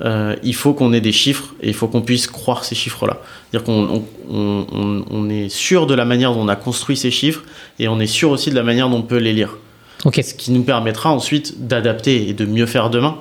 euh, 0.00 0.36
il 0.44 0.54
faut 0.54 0.74
qu'on 0.74 0.92
ait 0.92 1.00
des 1.00 1.12
chiffres 1.12 1.54
et 1.60 1.68
il 1.68 1.74
faut 1.74 1.88
qu'on 1.88 2.02
puisse 2.02 2.28
croire 2.28 2.64
ces 2.64 2.74
chiffres-là. 2.74 3.18
C'est-à-dire 3.50 3.66
qu'on 3.66 4.04
on, 4.30 5.04
on, 5.10 5.28
est 5.28 5.48
sûr 5.48 5.86
de 5.86 5.94
la 5.94 6.04
manière 6.04 6.32
dont 6.34 6.42
on 6.42 6.48
a 6.48 6.56
construit 6.56 6.96
ces 6.96 7.10
chiffres 7.10 7.42
et 7.78 7.88
on 7.88 7.98
est 7.98 8.06
sûr 8.06 8.30
aussi 8.30 8.50
de 8.50 8.54
la 8.54 8.62
manière 8.62 8.88
dont 8.88 8.98
on 8.98 9.02
peut 9.02 9.16
les 9.16 9.32
lire. 9.32 9.56
Ce 10.04 10.34
qui 10.34 10.52
nous 10.52 10.62
permettra 10.62 11.10
ensuite 11.10 11.66
d'adapter 11.66 12.28
et 12.28 12.32
de 12.32 12.44
mieux 12.44 12.66
faire 12.66 12.90
demain. 12.90 13.16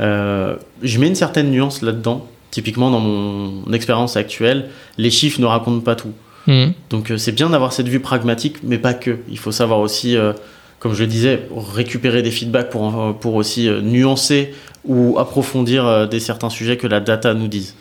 Euh, 0.00 0.56
je 0.82 0.98
mets 0.98 1.06
une 1.06 1.14
certaine 1.14 1.50
nuance 1.50 1.82
là-dedans. 1.82 2.26
Typiquement, 2.50 2.90
dans 2.90 3.00
mon 3.00 3.72
expérience 3.72 4.16
actuelle, 4.16 4.70
les 4.98 5.10
chiffres 5.10 5.40
ne 5.40 5.46
racontent 5.46 5.80
pas 5.80 5.94
tout. 5.94 6.12
Hmm. 6.46 6.70
Donc, 6.90 7.10
euh, 7.10 7.16
c'est 7.16 7.32
bien 7.32 7.50
d'avoir 7.50 7.72
cette 7.72 7.88
vue 7.88 8.00
pragmatique, 8.00 8.56
mais 8.64 8.78
pas 8.78 8.94
que. 8.94 9.18
Il 9.28 9.38
faut 9.38 9.52
savoir 9.52 9.78
aussi, 9.78 10.16
comme 10.84 10.92
je 10.92 11.02
le 11.02 11.08
disais, 11.08 11.48
récupérer 11.74 12.20
des 12.20 12.30
feedbacks 12.30 12.68
pour, 12.68 13.16
pour 13.18 13.36
aussi 13.36 13.70
nuancer 13.82 14.52
ou 14.84 15.18
approfondir 15.18 16.06
des 16.06 16.20
certains 16.20 16.50
sujets 16.50 16.76
que 16.76 16.86
la 16.86 17.00
data 17.00 17.32
nous 17.32 17.48
dise. 17.48 17.74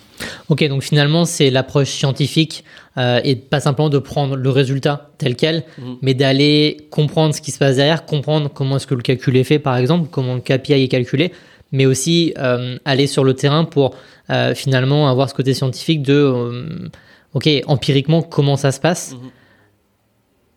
Ok, 0.47 0.65
donc 0.69 0.83
finalement, 0.83 1.25
c'est 1.25 1.49
l'approche 1.49 1.89
scientifique 1.89 2.63
et 2.97 3.35
pas 3.35 3.59
simplement 3.59 3.89
de 3.89 3.97
prendre 3.97 4.37
le 4.37 4.49
résultat 4.49 5.09
tel 5.17 5.35
quel, 5.35 5.65
hmm. 5.77 5.95
mais 6.01 6.13
d'aller 6.13 6.77
comprendre 6.91 7.35
ce 7.35 7.41
qui 7.41 7.51
se 7.51 7.59
passe 7.59 7.75
derrière, 7.75 8.05
comprendre 8.05 8.49
comment 8.49 8.77
est-ce 8.77 8.87
que 8.87 8.95
le 8.95 9.01
calcul 9.01 9.35
est 9.35 9.43
fait, 9.43 9.59
par 9.59 9.75
exemple, 9.75 10.07
comment 10.09 10.35
le 10.35 10.39
KPI 10.39 10.83
est 10.83 10.87
calculé, 10.87 11.33
mais 11.73 11.85
aussi 11.85 12.33
euh, 12.37 12.77
aller 12.85 13.07
sur 13.07 13.25
le 13.25 13.33
terrain 13.33 13.65
pour 13.65 13.95
euh, 14.29 14.55
finalement 14.55 15.09
avoir 15.09 15.29
ce 15.29 15.33
côté 15.33 15.53
scientifique 15.53 16.03
de, 16.03 16.13
euh, 16.13 16.89
ok, 17.33 17.49
empiriquement, 17.67 18.21
comment 18.21 18.55
ça 18.55 18.71
se 18.71 18.79
passe. 18.79 19.11
Mhm. 19.11 19.29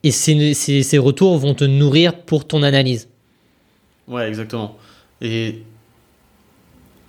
Et 0.06 0.12
ces, 0.12 0.54
ces, 0.54 0.98
retours 0.98 1.36
vont 1.36 1.54
te 1.54 1.64
nourrir 1.64 2.14
pour 2.14 2.46
ton 2.46 2.62
analyse. 2.62 3.08
Ouais, 4.06 4.28
exactement. 4.28 4.76
Et 5.20 5.62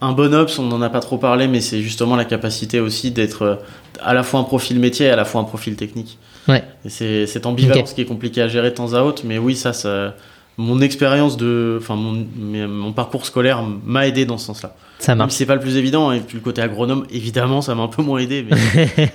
un 0.01 0.13
bon 0.13 0.33
ops, 0.33 0.57
on 0.57 0.63
n'en 0.63 0.81
a 0.81 0.89
pas 0.89 0.99
trop 0.99 1.19
parlé, 1.19 1.47
mais 1.47 1.61
c'est 1.61 1.83
justement 1.83 2.15
la 2.15 2.25
capacité 2.25 2.79
aussi 2.79 3.11
d'être 3.11 3.61
à 4.01 4.15
la 4.15 4.23
fois 4.23 4.39
un 4.39 4.45
profil 4.45 4.79
métier 4.79 5.05
et 5.05 5.09
à 5.11 5.15
la 5.15 5.25
fois 5.25 5.41
un 5.41 5.43
profil 5.43 5.75
technique. 5.75 6.17
Ouais. 6.47 6.63
Et 6.85 6.89
c'est 6.89 7.27
cette 7.27 7.45
ambivalence 7.45 7.93
qui 7.93 8.01
est 8.01 8.05
compliquée 8.05 8.41
à 8.41 8.47
gérer 8.47 8.71
de 8.71 8.75
temps 8.75 8.95
à 8.95 9.03
autre, 9.03 9.21
mais 9.25 9.37
oui, 9.37 9.55
ça, 9.55 9.73
ça 9.73 10.15
mon 10.57 10.81
expérience 10.81 11.37
de, 11.37 11.77
enfin 11.79 11.95
mon, 11.95 12.25
mon, 12.67 12.93
parcours 12.93 13.27
scolaire 13.27 13.61
m'a 13.61 14.07
aidé 14.07 14.25
dans 14.25 14.39
ce 14.39 14.47
sens-là. 14.47 14.75
Ça 14.97 15.13
marche. 15.13 15.33
c'est 15.33 15.45
pas 15.45 15.53
le 15.53 15.61
plus 15.61 15.77
évident 15.77 16.11
et 16.11 16.19
puis 16.21 16.37
le 16.39 16.43
côté 16.43 16.63
agronome, 16.63 17.05
évidemment, 17.11 17.61
ça 17.61 17.75
m'a 17.75 17.83
un 17.83 17.89
peu 17.89 18.01
moins 18.01 18.17
aidé, 18.17 18.43
mais, 18.49 19.11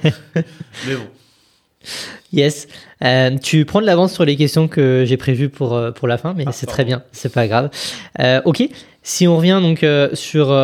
mais 0.86 0.94
bon. 0.94 1.08
Yes. 2.32 2.68
Euh, 3.04 3.36
tu 3.38 3.64
prends 3.64 3.80
de 3.80 3.86
l'avance 3.86 4.12
sur 4.12 4.24
les 4.24 4.36
questions 4.36 4.68
que 4.68 5.04
j'ai 5.06 5.16
prévues 5.16 5.48
pour, 5.48 5.74
euh, 5.74 5.90
pour 5.90 6.08
la 6.08 6.18
fin, 6.18 6.34
mais 6.36 6.44
ah, 6.46 6.52
c'est 6.52 6.66
très 6.66 6.84
bien, 6.84 7.02
c'est 7.12 7.32
pas 7.32 7.46
grave. 7.46 7.70
Euh, 8.20 8.40
ok. 8.44 8.62
Si 9.02 9.26
on 9.26 9.36
revient 9.36 9.58
donc 9.60 9.84
sur, 10.14 10.56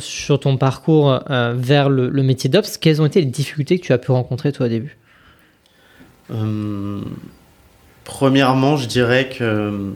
sur 0.00 0.40
ton 0.40 0.58
parcours 0.58 1.18
vers 1.54 1.88
le, 1.88 2.10
le 2.10 2.22
métier 2.22 2.50
d'Ops, 2.50 2.76
quelles 2.76 3.00
ont 3.00 3.06
été 3.06 3.20
les 3.20 3.26
difficultés 3.26 3.78
que 3.78 3.86
tu 3.86 3.94
as 3.94 3.98
pu 3.98 4.10
rencontrer 4.10 4.52
toi 4.52 4.66
au 4.66 4.68
début? 4.68 4.98
Premièrement, 8.04 8.76
je 8.76 8.86
dirais 8.86 9.30
que 9.30 9.94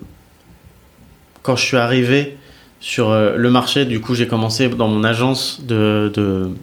quand 1.43 1.57
je 1.57 1.65
suis 1.67 1.77
arrivé 1.77 2.39
sur 2.85 3.13
euh, 3.13 3.37
le 3.39 3.49
marché, 3.49 3.87
du 3.87 4.03
coup, 4.03 4.15
j'ai 4.15 4.27
commencé 4.27 4.69
dans 4.69 4.89
mon 4.89 5.05
agence 5.05 5.63
de, 5.67 6.13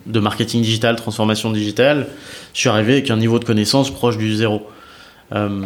de, 0.05 0.19
marketing 0.19 0.61
digital, 0.61 0.95
transformation 0.95 1.49
digitale. 1.49 2.09
Je 2.53 2.59
suis 2.59 2.69
arrivé 2.69 2.93
avec 2.93 3.09
un 3.09 3.17
niveau 3.17 3.39
de 3.39 3.43
connaissance 3.43 3.89
proche 3.89 4.19
du 4.19 4.35
zéro. 4.35 4.61
Euh, 5.33 5.65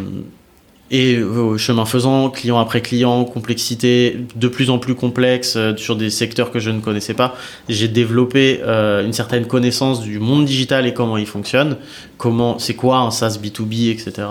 et 0.90 1.16
euh, 1.16 1.58
chemin 1.58 1.84
faisant, 1.84 2.30
client 2.30 2.58
après 2.58 2.80
client, 2.80 3.26
complexité 3.26 4.16
de 4.34 4.48
plus 4.48 4.70
en 4.70 4.78
plus 4.78 4.94
complexe 4.94 5.58
sur 5.76 5.94
des 5.94 6.08
secteurs 6.08 6.50
que 6.50 6.58
je 6.58 6.70
ne 6.70 6.80
connaissais 6.80 7.12
pas, 7.12 7.36
j'ai 7.68 7.88
développé 7.88 8.62
une 8.64 9.12
certaine 9.12 9.46
connaissance 9.46 10.00
du 10.00 10.18
monde 10.20 10.46
digital 10.46 10.86
et 10.86 10.94
comment 10.94 11.18
il 11.18 11.26
fonctionne, 11.26 11.76
comment, 12.16 12.58
c'est 12.58 12.74
quoi 12.74 13.00
un 13.00 13.10
SaaS 13.10 13.38
B2B, 13.42 13.90
etc. 13.90 14.28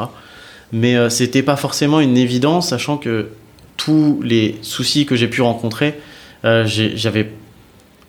Mais 0.71 1.07
c'était 1.11 1.43
pas 1.43 1.55
forcément 1.55 1.99
une 1.99 2.17
évidence, 2.17 2.69
sachant 2.69 2.97
que 2.97 3.27
tous 3.77 4.21
les 4.23 4.55
soucis 4.63 5.05
que 5.05 5.15
j'ai 5.15 5.27
pu 5.27 5.43
rencontrer, 5.43 5.99
euh, 6.45 6.65
j'avais 6.65 7.31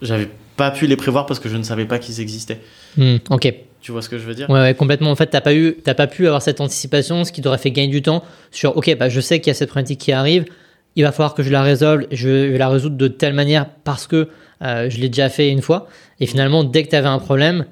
j'avais 0.02 0.28
pas 0.56 0.70
pu 0.70 0.86
les 0.86 0.96
prévoir 0.96 1.26
parce 1.26 1.40
que 1.40 1.48
je 1.48 1.56
ne 1.56 1.62
savais 1.62 1.84
pas 1.84 1.98
qu'ils 1.98 2.20
existaient. 2.20 2.60
Hmm, 2.96 3.16
ok. 3.30 3.52
Tu 3.80 3.92
vois 3.92 4.02
ce 4.02 4.08
que 4.08 4.18
je 4.18 4.24
veux 4.24 4.34
dire? 4.34 4.50
Ouais, 4.50 4.74
complètement. 4.74 5.10
En 5.10 5.16
fait, 5.16 5.26
t'as 5.26 5.40
pas 5.40 5.54
eu, 5.54 5.76
t'as 5.82 5.94
pas 5.94 6.06
pu 6.06 6.26
avoir 6.26 6.42
cette 6.42 6.60
anticipation, 6.60 7.24
ce 7.24 7.32
qui 7.32 7.40
t'aurait 7.40 7.58
fait 7.58 7.70
gagner 7.70 7.88
du 7.88 8.02
temps 8.02 8.24
sur. 8.50 8.76
Ok, 8.76 8.94
bah 8.96 9.08
je 9.08 9.20
sais 9.20 9.38
qu'il 9.38 9.48
y 9.48 9.50
a 9.52 9.54
cette 9.54 9.68
problématique 9.68 10.00
qui 10.00 10.12
arrive. 10.12 10.44
Il 10.96 11.04
va 11.04 11.12
falloir 11.12 11.34
que 11.34 11.42
je 11.42 11.50
la 11.50 11.62
résolve. 11.62 12.06
Je 12.10 12.28
vais 12.28 12.58
la 12.58 12.68
résoudre 12.68 12.96
de 12.96 13.08
telle 13.08 13.34
manière 13.34 13.66
parce 13.84 14.06
que 14.06 14.28
euh, 14.62 14.90
je 14.90 14.98
l'ai 14.98 15.08
déjà 15.08 15.28
fait 15.28 15.50
une 15.50 15.62
fois. 15.62 15.88
Et 16.20 16.26
finalement, 16.26 16.64
dès 16.64 16.82
que 16.82 16.88
tu 16.88 16.96
avais 16.96 17.08
un 17.08 17.18
problème, 17.18 17.66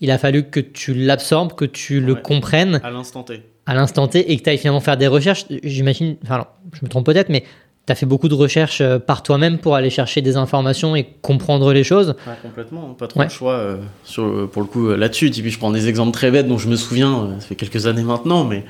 il 0.00 0.10
a 0.10 0.18
fallu 0.18 0.44
que 0.44 0.60
tu 0.60 0.94
l'absorbes, 0.94 1.54
que 1.54 1.64
tu 1.64 2.00
le 2.00 2.14
comprennes. 2.14 2.80
À 2.84 2.90
l'instant 2.90 3.22
T 3.22 3.42
à 3.66 3.74
l'instant 3.74 4.06
T 4.06 4.30
et 4.30 4.36
que 4.36 4.42
tu 4.42 4.48
ailles 4.48 4.58
finalement 4.58 4.80
faire 4.80 4.96
des 4.96 5.08
recherches, 5.08 5.46
j'imagine, 5.64 6.16
enfin, 6.22 6.46
je 6.72 6.84
me 6.84 6.88
trompe 6.88 7.04
peut-être, 7.04 7.28
mais 7.28 7.42
tu 7.86 7.92
as 7.92 7.94
fait 7.94 8.06
beaucoup 8.06 8.28
de 8.28 8.34
recherches 8.34 8.80
euh, 8.80 8.98
par 8.98 9.22
toi-même 9.22 9.58
pour 9.58 9.76
aller 9.76 9.90
chercher 9.90 10.20
des 10.20 10.36
informations 10.36 10.96
et 10.96 11.06
comprendre 11.22 11.72
les 11.72 11.84
choses. 11.84 12.16
complètement, 12.42 12.94
pas 12.94 13.06
trop 13.06 13.24
de 13.24 13.28
choix 13.28 13.52
euh, 13.52 13.76
sur, 14.04 14.48
pour 14.50 14.62
le 14.62 14.68
coup 14.68 14.88
euh, 14.88 14.96
là-dessus. 14.96 15.30
puis 15.30 15.50
je 15.50 15.58
prends 15.58 15.70
des 15.70 15.88
exemples 15.88 16.12
très 16.12 16.30
bêtes 16.30 16.48
dont 16.48 16.58
je 16.58 16.68
me 16.68 16.76
souviens, 16.76 17.36
ça 17.38 17.46
fait 17.46 17.54
quelques 17.54 17.86
années 17.86 18.02
maintenant, 18.02 18.44
mais 18.44 18.64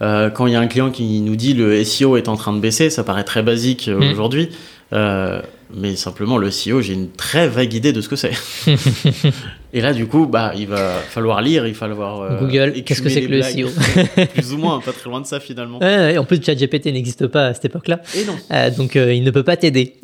quand 0.00 0.46
il 0.46 0.52
y 0.52 0.56
a 0.56 0.60
un 0.60 0.66
client 0.66 0.90
qui 0.90 1.20
nous 1.22 1.36
dit 1.36 1.54
le 1.54 1.82
SEO 1.82 2.16
est 2.18 2.28
en 2.28 2.36
train 2.36 2.52
de 2.52 2.60
baisser, 2.60 2.90
ça 2.90 3.02
paraît 3.02 3.24
très 3.24 3.42
basique 3.42 3.88
mmh. 3.88 4.02
aujourd'hui. 4.12 4.50
mais 4.92 5.96
simplement 5.96 6.36
le 6.36 6.50
SEO, 6.50 6.82
j'ai 6.82 6.92
une 6.92 7.10
très 7.10 7.48
vague 7.48 7.72
idée 7.72 7.92
de 7.92 8.00
ce 8.00 8.08
que 8.08 8.16
c'est. 8.16 8.32
Et 9.72 9.80
là, 9.80 9.92
du 9.92 10.06
coup, 10.06 10.26
bah, 10.26 10.52
il 10.56 10.68
va 10.68 10.90
falloir 11.08 11.42
lire, 11.42 11.66
il 11.66 11.72
va 11.72 11.78
falloir. 11.78 12.22
Euh, 12.22 12.38
Google, 12.38 12.82
qu'est-ce 12.84 13.02
que 13.02 13.08
c'est 13.08 13.22
que 13.22 13.30
le 13.30 13.42
SEO 13.42 13.68
Plus 14.34 14.52
ou 14.52 14.58
moins, 14.58 14.80
pas 14.80 14.92
très 14.92 15.10
loin 15.10 15.20
de 15.20 15.26
ça 15.26 15.40
finalement. 15.40 15.80
Ouais, 15.80 16.16
en 16.16 16.24
plus, 16.24 16.42
ChatGPT 16.42 16.86
n'existe 16.86 17.26
pas 17.26 17.48
à 17.48 17.54
cette 17.54 17.66
époque-là. 17.66 18.00
Et 18.14 18.24
non. 18.24 18.36
Euh, 18.52 18.70
donc, 18.70 18.96
euh, 18.96 19.12
il 19.12 19.24
ne 19.24 19.30
peut 19.30 19.42
pas 19.42 19.56
t'aider. 19.56 19.94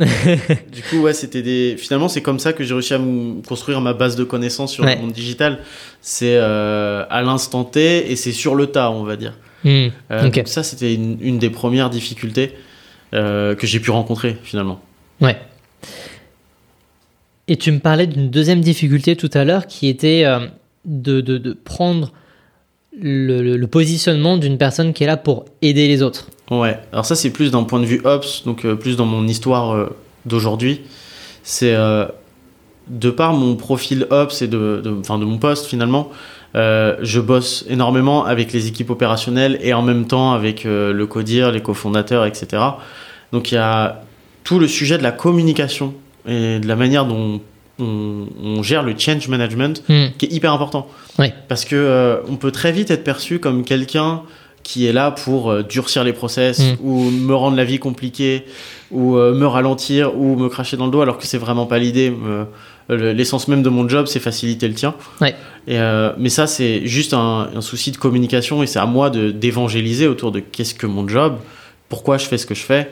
du 0.73 0.83
coup, 0.83 0.99
ouais, 1.03 1.15
c'était 1.15 1.43
des. 1.43 1.77
Finalement, 1.79 2.09
c'est 2.09 2.23
comme 2.23 2.39
ça 2.39 2.53
que 2.53 2.65
j'ai 2.65 2.75
réussi 2.75 2.95
à 2.95 3.01
construire 3.47 3.81
ma 3.81 3.95
base 3.95 4.17
de 4.17 4.25
connaissances 4.25 4.73
sur 4.73 4.85
le 4.85 4.97
monde 4.97 5.13
digital. 5.13 5.61
C'est 6.01 6.37
à 6.37 7.23
l'instant 7.25 7.65
T 7.65 8.11
et 8.11 8.17
c'est 8.17 8.33
sur 8.33 8.55
le 8.55 8.67
tas, 8.67 8.91
on 8.91 9.05
va 9.05 9.17
dire. 9.17 9.35
Hmm, 9.65 9.89
donc 10.11 10.43
ça, 10.47 10.65
c'était 10.65 10.93
une, 10.93 11.19
une, 11.21 11.39
des 11.39 11.51
premières 11.51 11.89
difficultés 11.89 12.53
que 13.13 13.57
j'ai 13.63 13.81
pu 13.81 13.91
rencontrer 13.91 14.37
finalement. 14.43 14.81
Ouais. 15.21 15.37
Et 17.49 17.57
tu 17.57 17.73
me 17.73 17.81
parlais 17.81 18.07
d'une 18.07 18.31
deuxième 18.31 18.61
difficulté 18.61 19.17
tout 19.17 19.31
à 19.35 19.45
l'heure 19.45 19.67
qui 19.67 19.89
était 19.89 20.25
euh, 20.25 20.47
de, 20.85 21.21
de, 21.21 21.53
prendre 21.53 22.13
le, 22.97 23.65
positionnement 23.67 24.37
d'une 24.37 24.59
personne 24.59 24.93
qui 24.93 25.05
est 25.05 25.09
là 25.09 25.17
pour 25.17 25.47
aider 25.61 25.89
les 25.89 26.03
autres. 26.03 26.29
Ouais, 26.51 26.79
alors 26.93 27.05
ça 27.05 27.17
c'est 27.17 27.31
plus 27.31 27.51
d'un 27.51 27.65
point 27.65 27.81
de 27.81 27.85
vue 27.85 28.01
Ops, 28.05 28.45
donc 28.45 28.65
euh, 28.65 28.77
plus 28.77 28.97
dans 28.97 29.07
mon 29.07 29.27
histoire 29.27 29.73
euh, 29.73 29.97
d'aujourd'hui. 30.27 30.83
C'est 31.43 31.75
de 32.89 33.11
par 33.11 33.33
mon 33.33 33.57
profil 33.57 34.07
Ops 34.11 34.43
et 34.43 34.47
de, 34.47 34.81
de, 34.85 34.91
de 34.91 35.25
mon 35.25 35.39
poste 35.39 35.67
finalement, 35.67 36.11
je 36.55 37.19
bosse 37.19 37.65
énormément 37.69 38.25
avec 38.25 38.53
les 38.53 38.69
équipes 38.69 38.91
opérationnelles 38.91 39.59
et 39.61 39.75
en 39.75 39.83
même 39.83 40.07
temps 40.07 40.35
avec 40.35 40.63
le 40.63 41.05
CODIR, 41.05 41.51
les 41.51 41.61
cofondateurs, 41.61 42.27
etc. 42.27 42.63
Donc 43.33 43.51
il 43.51 43.57
y 43.57 43.59
a 43.59 44.03
tout 44.45 44.61
le 44.61 44.69
sujet 44.69 44.99
de 44.99 45.03
la 45.03 45.11
communication 45.11 45.95
et 46.27 46.59
de 46.59 46.69
la 46.69 46.77
manière 46.77 47.07
dont 47.07 47.41
on, 47.79 48.63
gère 48.63 48.83
le 48.83 48.95
change 48.97 49.29
management 49.29 49.83
hmm. 49.89 50.07
qui 50.19 50.27
est 50.27 50.33
hyper 50.33 50.53
important. 50.53 50.89
Parce 51.49 51.65
que 51.65 51.77
euh, 51.77 52.17
on 52.29 52.37
peut 52.37 52.53
très 52.53 52.73
vite 52.73 52.91
être 52.91 53.05
perçu 53.05 53.39
comme 53.39 53.65
quelqu'un 53.65 54.23
qui 54.63 54.87
est 54.87 54.93
là 54.93 55.11
pour 55.11 55.51
euh, 55.51 55.63
durcir 55.63 56.05
les 56.05 56.13
process 56.13 56.61
hmm. 56.61 56.77
ou 56.83 57.11
me 57.11 57.35
rendre 57.35 57.57
la 57.57 57.65
vie 57.65 57.79
compliquée 57.79 58.45
ou 58.91 59.17
euh, 59.17 59.35
me 59.35 59.47
ralentir 59.47 60.17
ou 60.17 60.37
me 60.37 60.49
cracher 60.49 60.77
dans 60.77 60.87
le 60.87 60.93
dos 60.93 61.01
alors 61.01 61.19
que 61.19 61.27
c'est 61.27 61.39
vraiment 61.39 61.67
pas 61.67 61.79
l'idée. 61.79 62.13
L'essence 62.89 63.49
même 63.49 63.63
de 63.63 63.69
mon 63.71 63.89
job, 63.89 64.07
c'est 64.07 64.21
faciliter 64.21 64.69
le 64.69 64.75
tien. 64.75 64.95
Et, 65.67 65.79
mais 66.19 66.29
ça, 66.29 66.47
c'est 66.47 66.85
juste 66.85 67.15
un, 67.15 67.49
un, 67.55 67.61
souci 67.61 67.91
de 67.91 67.97
communication 67.97 68.63
et 68.63 68.67
c'est 68.67 68.81
à 68.81 68.87
moi 68.87 69.09
d'évangéliser 69.09 70.09
autour 70.09 70.31
de 70.31 70.41
qu'est-ce 70.41 70.75
que 70.75 70.87
mon 70.87 71.09
job, 71.09 71.37
pourquoi 71.89 72.19
je 72.19 72.27
fais 72.27 72.37
ce 72.39 72.45
que 72.45 72.55
je 72.55 72.65
fais 72.65 72.91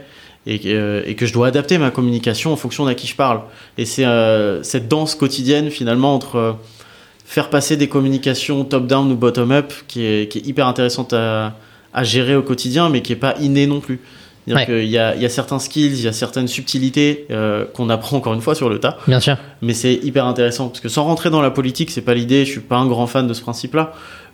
euh, 0.48 1.03
et, 1.05 1.14
que 1.16 1.26
je 1.26 1.33
dois 1.33 1.48
adapter 1.48 1.76
ma 1.76 1.90
communication 1.90 2.53
en 2.53 2.57
fonction 2.57 2.87
d'à 2.87 2.94
qui 2.94 3.07
je 3.07 3.14
parle. 3.14 3.42
Et 3.76 3.85
c'est 3.85 4.07
euh, 4.07 4.62
cette 4.62 4.88
danse 4.88 5.14
quotidienne 5.14 5.70
finalement 5.70 6.14
entre 6.14 6.37
euh, 6.37 6.53
faire 7.26 7.50
passer 7.50 7.76
des 7.76 7.88
communications 7.88 8.64
top-down 8.64 9.12
ou 9.12 9.16
bottom-up 9.16 9.72
qui 9.87 10.05
est, 10.05 10.31
qui 10.31 10.38
est, 10.38 10.46
hyper 10.46 10.66
intéressante 10.66 11.12
à, 11.12 11.55
à, 11.92 12.05
gérer 12.05 12.37
au 12.37 12.42
quotidien, 12.42 12.88
mais 12.88 13.03
qui 13.03 13.12
n'est 13.12 13.18
pas 13.18 13.35
inné 13.38 13.66
non 13.66 13.81
plus. 13.81 14.00
Ouais. 14.48 14.66
Il, 14.68 14.88
y 14.88 14.98
a, 14.98 15.14
il 15.14 15.22
y 15.22 15.26
a 15.26 15.29
certains 15.29 15.59
skills, 15.59 15.92
il 15.92 16.03
y 16.03 16.09
a 16.09 16.12
certaines 16.12 16.48
subtilités 16.48 17.26
euh, 17.31 17.66
qu'on 17.74 17.90
apprend 17.90 18.16
encore 18.16 18.35
une 18.35 18.40
fois 18.40 18.55
sur 18.55 18.68
le 18.68 18.81
tas. 18.81 18.98
Bien 19.07 19.20
sûr. 19.20 19.37
Mais 19.62 19.74
c'est 19.74 19.94
hyper 19.94 20.26
intéressant 20.26 20.68
parce 20.68 20.81
que 20.81 20.88
sans 20.88 21.05
rentrer 21.05 21.31
dans 21.31 21.42
la 21.42 21.50
politique, 21.50 21.90
c'est 21.90 22.00
pas 22.00 22.14
l'idée. 22.14 22.44
Je 22.44 22.53
suis 22.53 22.61
pas 22.61 22.76
un 22.76 22.87
grand 22.87 23.07
fan 23.07 23.26
de 23.26 23.35
ce 23.35 23.42
principe-là, 23.42 23.92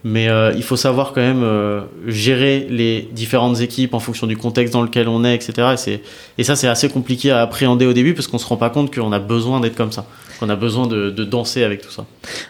mais 0.09 0.29
euh, 0.29 0.53
il 0.55 0.62
faut 0.62 0.77
savoir 0.77 1.12
quand 1.12 1.21
même 1.21 1.42
euh, 1.42 1.81
gérer 2.07 2.64
les 2.71 3.09
différentes 3.11 3.61
équipes 3.61 3.92
en 3.92 3.99
fonction 3.99 4.29
du 4.29 4.37
contexte 4.37 4.73
dans 4.73 4.83
lequel 4.83 5.09
on 5.09 5.25
est, 5.25 5.35
etc. 5.35 6.01
Et, 6.38 6.45
ça, 6.45 6.55
c'est 6.55 6.69
assez 6.69 6.88
compliqué 6.88 7.33
à 7.33 7.42
appréhender 7.42 7.87
au 7.87 7.92
début 7.92 8.14
parce 8.14 8.29
qu'on 8.29 8.38
se 8.38 8.47
rend 8.47 8.57
pas 8.57 8.71
compte 8.71 8.95
qu'on 8.95 9.11
a 9.11 9.19
besoin 9.19 9.59
d'être 9.59 9.75
comme 9.75 9.90
ça, 9.90 10.07
qu'on 10.38 10.49
a 10.49 10.55
besoin 10.55 10.87
de, 10.87 11.11
danser 11.25 11.64
avec 11.64 11.83
tout 11.83 11.90
ça. 11.90 12.07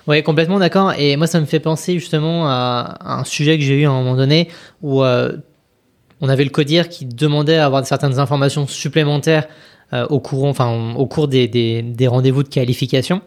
Ouais, 0.06 0.22
complètement 0.22 0.58
d'accord. 0.58 0.92
Et 0.98 1.16
moi, 1.16 1.26
ça 1.26 1.40
me 1.40 1.46
fait 1.46 1.58
penser 1.58 1.94
justement 1.94 2.46
à 2.46 2.98
un 3.00 3.24
sujet 3.24 3.56
que 3.56 3.64
j'ai 3.64 3.80
eu 3.80 3.86
à 3.86 3.90
un 3.90 3.94
moment 4.02 4.16
donné 4.16 4.50
où 4.82 5.02
on 5.02 6.28
avait 6.28 6.44
le 6.44 6.50
codir 6.50 6.90
qui 6.90 7.06
demandait 7.06 7.56
à 7.56 7.64
avoir 7.64 7.86
certaines 7.86 8.18
informations 8.18 8.66
supplémentaires 8.66 9.48
euh, 9.92 10.04
au, 10.08 10.18
cours, 10.18 10.44
enfin, 10.44 10.94
au 10.96 11.06
cours 11.06 11.28
des, 11.28 11.46
des, 11.46 11.80
des 11.80 12.06
rendez-vous 12.08 12.42
de 12.42 12.48
qualification. 12.48 13.20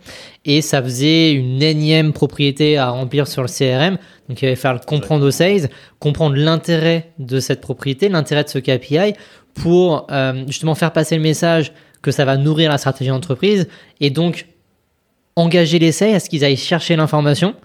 Et 0.44 0.62
ça 0.62 0.84
faisait 0.84 1.32
une 1.32 1.64
énième 1.64 2.12
propriété 2.12 2.78
à 2.78 2.90
remplir 2.90 3.28
sur 3.28 3.42
le 3.42 3.48
CRM. 3.48 3.98
Donc 4.28 4.42
il 4.42 4.56
fallait 4.56 4.56
faire 4.56 4.82
comprendre 4.82 5.26
au 5.26 5.32
sales, 5.32 5.70
comprendre 6.00 6.36
l'intérêt 6.36 7.12
de 7.18 7.40
cette 7.40 7.62
propriété, 7.62 8.10
l'intérêt 8.10 8.44
de 8.44 8.50
ce 8.50 8.60
KPI 8.60 9.14
pour 9.54 10.08
euh, 10.12 10.44
justement 10.48 10.76
faire 10.76 10.92
passer 10.92 11.16
le 11.16 11.22
message 11.22 11.72
que 12.02 12.12
ça 12.12 12.26
va 12.26 12.36
nourrir 12.36 12.70
la 12.70 12.78
stratégie 12.78 13.10
d'entreprise 13.10 13.68
et 14.00 14.10
donc 14.10 14.46
engager 15.38 15.80
les 15.80 15.94
sales 15.94 16.16
à 16.16 16.20
ce 16.20 16.30
qu'ils 16.30 16.44
aillent 16.44 16.58
chercher 16.58 16.96
l'information. 16.96 17.56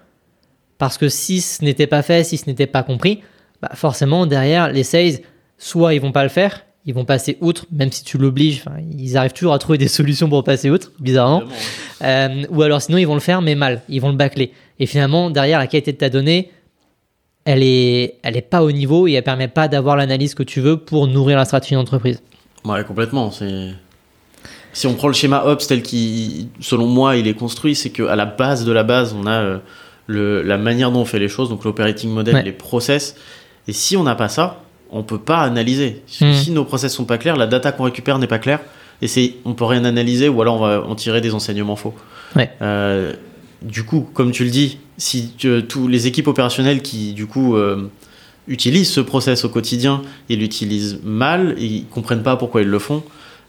Parce 0.77 0.97
que 0.97 1.09
si 1.09 1.41
ce 1.41 1.63
n'était 1.63 1.87
pas 1.87 2.01
fait, 2.01 2.23
si 2.23 2.37
ce 2.37 2.45
n'était 2.47 2.67
pas 2.67 2.83
compris, 2.83 3.21
bah 3.61 3.71
forcément 3.73 4.25
derrière 4.25 4.71
les 4.71 4.83
sales, 4.83 5.19
soit 5.57 5.93
ils 5.93 6.01
vont 6.01 6.11
pas 6.11 6.23
le 6.23 6.29
faire, 6.29 6.65
ils 6.85 6.93
vont 6.93 7.05
passer 7.05 7.37
outre, 7.41 7.65
même 7.71 7.91
si 7.91 8.03
tu 8.03 8.17
l'obliges, 8.17 8.63
ils 8.97 9.17
arrivent 9.17 9.33
toujours 9.33 9.53
à 9.53 9.59
trouver 9.59 9.77
des 9.77 9.87
solutions 9.87 10.29
pour 10.29 10.43
passer 10.43 10.69
outre, 10.69 10.91
bizarrement. 10.99 11.43
Euh, 12.03 12.45
ou 12.49 12.61
alors 12.61 12.81
sinon 12.81 12.97
ils 12.97 13.07
vont 13.07 13.13
le 13.13 13.19
faire 13.19 13.41
mais 13.41 13.55
mal, 13.55 13.81
ils 13.89 14.01
vont 14.01 14.09
le 14.09 14.17
bâcler. 14.17 14.51
Et 14.79 14.85
finalement 14.85 15.29
derrière 15.29 15.59
la 15.59 15.67
qualité 15.67 15.93
de 15.93 15.97
ta 15.97 16.09
donnée, 16.09 16.51
elle 17.45 17.63
est, 17.63 18.15
elle 18.23 18.37
est 18.37 18.41
pas 18.41 18.63
au 18.63 18.71
niveau 18.71 19.07
et 19.07 19.13
elle 19.13 19.23
permet 19.23 19.47
pas 19.47 19.67
d'avoir 19.67 19.95
l'analyse 19.95 20.35
que 20.35 20.43
tu 20.43 20.61
veux 20.61 20.77
pour 20.77 21.07
nourrir 21.07 21.37
la 21.37 21.45
stratégie 21.45 21.75
d'entreprise. 21.75 22.21
Ouais, 22.65 22.83
complètement. 22.83 23.31
C'est 23.31 23.71
si 24.75 24.87
on 24.87 24.93
prend 24.93 25.07
le 25.07 25.13
schéma 25.13 25.45
Ops 25.45 25.67
tel 25.67 25.81
qui, 25.81 26.49
selon 26.59 26.85
moi, 26.85 27.15
il 27.15 27.27
est 27.27 27.33
construit, 27.33 27.75
c'est 27.75 27.91
qu'à 27.91 28.15
la 28.15 28.25
base 28.25 28.65
de 28.65 28.73
la 28.73 28.83
base, 28.83 29.15
on 29.17 29.25
a 29.25 29.41
euh, 29.41 29.57
le, 30.05 30.41
la 30.41 30.57
manière 30.57 30.91
dont 30.91 30.99
on 30.99 31.05
fait 31.05 31.17
les 31.17 31.29
choses, 31.29 31.47
donc 31.47 31.63
l'operating 31.63 32.09
model, 32.09 32.35
ouais. 32.35 32.43
les 32.43 32.51
process. 32.51 33.15
Et 33.69 33.73
si 33.73 33.95
on 33.95 34.03
n'a 34.03 34.15
pas 34.15 34.27
ça, 34.27 34.64
on 34.95 35.03
peut 35.03 35.19
pas 35.19 35.39
analyser. 35.39 36.01
Hmm. 36.21 36.33
Si 36.33 36.51
nos 36.51 36.63
process 36.63 36.93
sont 36.93 37.05
pas 37.05 37.17
clairs, 37.17 37.35
la 37.35 37.47
data 37.47 37.71
qu'on 37.71 37.83
récupère 37.83 38.17
n'est 38.17 38.27
pas 38.27 38.39
claire, 38.39 38.61
et 39.01 39.07
c'est, 39.07 39.33
on 39.43 39.53
peut 39.53 39.65
rien 39.65 39.83
analyser, 39.83 40.29
ou 40.29 40.41
alors 40.41 40.55
on 40.55 40.65
va 40.65 40.83
en 40.87 40.95
tirer 40.95 41.21
des 41.21 41.33
enseignements 41.33 41.75
faux. 41.75 41.93
Ouais. 42.35 42.49
Euh, 42.61 43.13
du 43.61 43.83
coup, 43.83 44.07
comme 44.13 44.31
tu 44.31 44.45
le 44.45 44.49
dis, 44.49 44.77
si 44.97 45.31
tu, 45.37 45.63
tous 45.67 45.87
les 45.87 46.07
équipes 46.07 46.27
opérationnelles 46.27 46.81
qui, 46.81 47.13
du 47.13 47.25
coup, 47.25 47.55
euh, 47.55 47.89
utilisent 48.47 48.89
ce 48.89 49.01
process 49.01 49.43
au 49.43 49.49
quotidien 49.49 50.01
et 50.29 50.37
l'utilisent 50.37 50.99
mal, 51.03 51.55
et 51.57 51.65
ils 51.65 51.85
comprennent 51.85 52.23
pas 52.23 52.37
pourquoi 52.37 52.61
ils 52.61 52.69
le 52.69 52.79
font, 52.79 53.03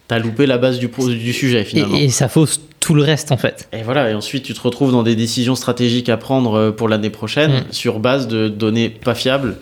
t'as 0.09 0.19
loupé 0.19 0.47
la 0.47 0.59
base 0.59 0.81
du, 0.81 0.89
du 0.89 1.33
sujet 1.33 1.65
finalement. 1.65 1.97
Et, 1.97 2.05
et, 2.05 2.09
ça 2.09 2.29
fausse 2.29 2.61
tout 2.81 2.95
le 2.95 3.03
reste 3.03 3.31
en 3.33 3.37
fait. 3.37 3.69
Et 3.73 3.83
voilà, 3.83 4.11
et 4.11 4.15
ensuite 4.15 4.45
tu 4.45 4.55
te 4.55 4.61
retrouves 4.61 4.93
dans 4.93 5.03
des 5.03 5.17
décisions 5.17 5.55
stratégiques 5.55 6.09
à 6.09 6.17
prendre 6.17 6.55
euh, 6.55 6.71
pour 6.73 6.89
l'année 6.89 7.11
prochaine 7.11 7.53
Mm. 7.53 7.73
sur 7.73 7.99
base 8.01 8.27
de 8.29 8.49
données 8.49 8.89
pas 8.91 9.15
fiables. 9.15 9.57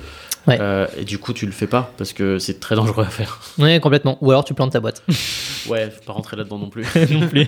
Ouais. 0.47 0.59
Euh, 0.61 0.87
et 0.99 1.05
du 1.05 1.19
coup, 1.19 1.33
tu 1.33 1.47
le 1.47 1.53
fais 1.53 1.67
pas 1.67 1.93
parce 1.97 2.13
que 2.13 2.39
c'est 2.39 2.61
très 2.61 2.77
dangereux 2.77 3.05
à 3.05 3.09
faire. 3.09 3.41
Oui, 3.59 3.79
complètement. 3.81 4.19
Ou 4.21 4.31
alors 4.31 4.45
tu 4.45 4.53
plantes 4.53 4.73
ta 4.73 4.81
boîte. 4.81 5.03
ouais, 5.69 5.91
faut 5.91 6.05
pas 6.05 6.13
rentrer 6.13 6.37
là-dedans 6.37 6.59
non 6.59 6.69
plus. 6.69 6.85
non 7.11 7.29
plus. 7.29 7.47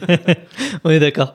On 0.85 0.91
est 0.91 1.01
d'accord. 1.01 1.35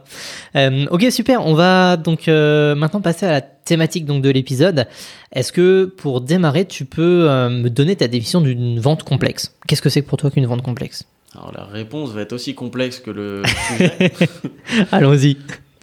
Euh, 0.56 0.86
ok, 0.90 1.06
super. 1.12 1.46
On 1.46 1.54
va 1.54 1.98
donc 1.98 2.28
euh, 2.28 2.74
maintenant 2.74 3.02
passer 3.02 3.26
à 3.26 3.32
la 3.32 3.42
thématique 3.42 4.06
donc 4.06 4.24
de 4.24 4.30
l'épisode. 4.30 4.88
Est-ce 5.34 5.52
que 5.52 5.86
pour 5.86 6.22
démarrer, 6.22 6.66
tu 6.66 6.86
peux 6.86 7.28
me 7.50 7.70
donner 7.70 7.96
ta 7.96 8.08
définition 8.08 8.42
d'une 8.42 8.80
vente 8.80 9.04
complexe? 9.04 9.56
Qu'est-ce 9.68 9.82
que 9.82 9.90
c'est 9.90 10.02
pour 10.02 10.18
toi 10.18 10.32
qu'une 10.32 10.46
vente 10.46 10.64
complexe? 10.64 11.06
Alors 11.36 11.52
la 11.56 11.66
réponse 11.66 12.12
va 12.12 12.22
être 12.22 12.34
aussi 12.34 12.56
complexe 12.56 13.00
que 13.00 13.12
le 13.12 13.44
sujet. 13.68 14.12
Allons-y. 14.92 15.38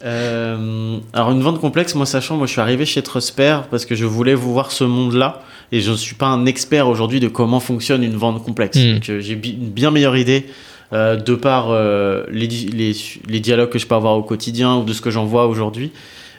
Euh, 0.05 0.97
alors 1.11 1.31
une 1.31 1.41
vente 1.41 1.59
complexe, 1.59 1.93
moi 1.95 2.05
sachant, 2.05 2.37
moi 2.37 2.47
je 2.47 2.53
suis 2.53 2.61
arrivé 2.61 2.85
chez 2.85 3.01
Trusper 3.01 3.61
parce 3.69 3.85
que 3.85 3.95
je 3.95 4.05
voulais 4.05 4.33
vous 4.33 4.53
voir 4.53 4.71
ce 4.71 4.83
monde-là 4.83 5.41
et 5.71 5.81
je 5.81 5.91
ne 5.91 5.95
suis 5.97 6.15
pas 6.15 6.27
un 6.27 6.45
expert 6.45 6.87
aujourd'hui 6.87 7.19
de 7.19 7.27
comment 7.27 7.59
fonctionne 7.59 8.03
une 8.03 8.15
vente 8.15 8.43
complexe. 8.43 8.77
Mm. 8.77 8.93
Donc, 8.93 9.09
euh, 9.09 9.19
j'ai 9.21 9.33
une 9.33 9.69
bien 9.69 9.91
meilleure 9.91 10.17
idée 10.17 10.45
euh, 10.93 11.15
de 11.15 11.35
par 11.35 11.67
euh, 11.69 12.25
les, 12.31 12.47
di- 12.47 12.67
les, 12.67 12.95
les 13.27 13.39
dialogues 13.39 13.69
que 13.69 13.77
je 13.79 13.85
peux 13.87 13.95
avoir 13.95 14.15
au 14.17 14.23
quotidien 14.23 14.77
ou 14.77 14.83
de 14.83 14.93
ce 14.93 15.01
que 15.01 15.11
j'en 15.11 15.25
vois 15.25 15.45
aujourd'hui. 15.47 15.91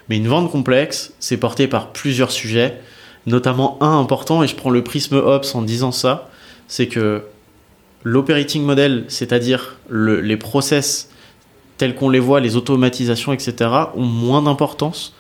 Mais 0.09 0.17
une 0.17 0.27
vente 0.27 0.51
complexe, 0.51 1.13
c'est 1.21 1.37
porté 1.37 1.69
par 1.69 1.93
plusieurs 1.93 2.33
sujets, 2.33 2.81
notamment 3.27 3.79
un 3.81 3.99
important, 4.01 4.43
et 4.43 4.49
je 4.49 4.57
prends 4.57 4.71
le 4.71 4.83
prisme 4.83 5.15
Ops 5.17 5.55
en 5.55 5.63
disant 5.63 5.93
ça, 5.93 6.29
c'est 6.67 6.89
que 6.89 7.23
l'operating 8.03 8.65
model, 8.65 9.05
c'est-à-dire 9.09 9.77
le- 9.89 10.21
les 10.21 10.37
process 10.37 11.11
tels 11.77 11.95
qu'on 11.95 12.09
les 12.11 12.19
voit, 12.19 12.41
les 12.41 12.57
automatisations, 12.57 13.33
etc., 13.33 13.71
ont 13.95 14.05
moins 14.05 14.43
d'importance 14.43 15.15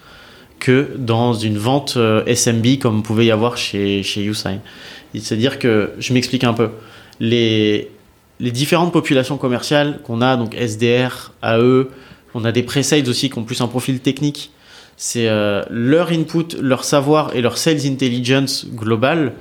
que 0.60 0.90
dans 0.96 1.34
une 1.34 1.58
vente 1.58 1.94
euh, 1.96 2.24
SMB 2.26 2.78
comme 2.80 3.02
pouvez 3.02 3.26
y 3.26 3.30
avoir 3.30 3.56
chez, 3.56 4.02
chez 4.02 4.22
Usign. 4.22 4.60
C'est-à-dire 5.14 5.58
que, 5.58 5.90
je 5.98 6.12
m'explique 6.12 6.44
un 6.44 6.52
peu, 6.52 6.68
les, 7.18 7.90
les 8.38 8.52
différentes 8.52 8.92
populations 8.92 9.36
commerciales 9.36 10.00
qu'on 10.04 10.20
a, 10.20 10.36
donc 10.36 10.54
SDR, 10.54 11.32
AE, 11.42 11.86
on 12.34 12.44
a 12.44 12.52
des 12.52 12.62
pre-sales 12.62 13.08
aussi 13.08 13.28
qui 13.28 13.38
ont 13.38 13.42
plus 13.42 13.60
un 13.60 13.66
profil 13.66 14.00
technique, 14.00 14.52
c'est 14.96 15.28
euh, 15.28 15.62
leur 15.70 16.12
input, 16.12 16.56
leur 16.60 16.84
savoir 16.84 17.34
et 17.34 17.40
leur 17.40 17.56
sales 17.56 17.86
intelligence 17.86 18.66
globale 18.66 19.32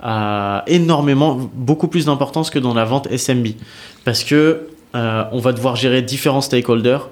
a 0.00 0.64
énormément, 0.66 1.50
beaucoup 1.54 1.88
plus 1.88 2.06
d'importance 2.06 2.50
que 2.50 2.58
dans 2.58 2.74
la 2.74 2.84
vente 2.84 3.08
SMB. 3.16 3.48
Parce 4.04 4.24
que 4.24 4.66
euh, 4.94 5.24
on 5.32 5.38
va 5.38 5.52
devoir 5.52 5.76
gérer 5.76 6.02
différents 6.02 6.40
stakeholders. 6.40 7.08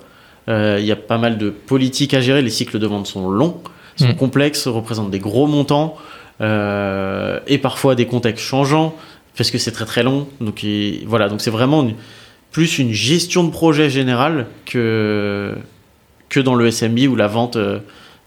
Euh, 0.48 0.78
Il 0.80 0.86
y 0.86 0.92
a 0.92 0.96
pas 0.96 1.18
mal 1.18 1.38
de 1.38 1.50
politiques 1.50 2.14
à 2.14 2.20
gérer. 2.20 2.42
Les 2.42 2.50
cycles 2.50 2.78
de 2.78 2.86
vente 2.86 3.06
sont 3.06 3.28
longs, 3.30 3.60
sont 3.96 4.08
Mm. 4.08 4.16
complexes, 4.16 4.66
représentent 4.66 5.10
des 5.10 5.18
gros 5.20 5.46
montants 5.46 5.96
euh, 6.40 7.38
et 7.46 7.58
parfois 7.58 7.94
des 7.94 8.06
contextes 8.06 8.44
changeants 8.44 8.94
parce 9.36 9.50
que 9.50 9.58
c'est 9.58 9.70
très 9.72 9.84
très 9.84 10.02
long. 10.02 10.26
Donc 10.40 10.64
et 10.64 11.04
voilà, 11.06 11.28
donc 11.28 11.40
c'est 11.40 11.50
vraiment 11.50 11.82
une- 11.82 11.94
plus 12.50 12.78
une 12.78 12.92
gestion 12.92 13.44
de 13.44 13.50
projet 13.50 13.88
générale 13.90 14.46
que 14.66 15.54
que 16.28 16.40
dans 16.40 16.54
le 16.54 16.66
SMB 16.70 16.98
ou 17.08 17.14
la 17.16 17.28
vente 17.28 17.56
euh, 17.56 17.78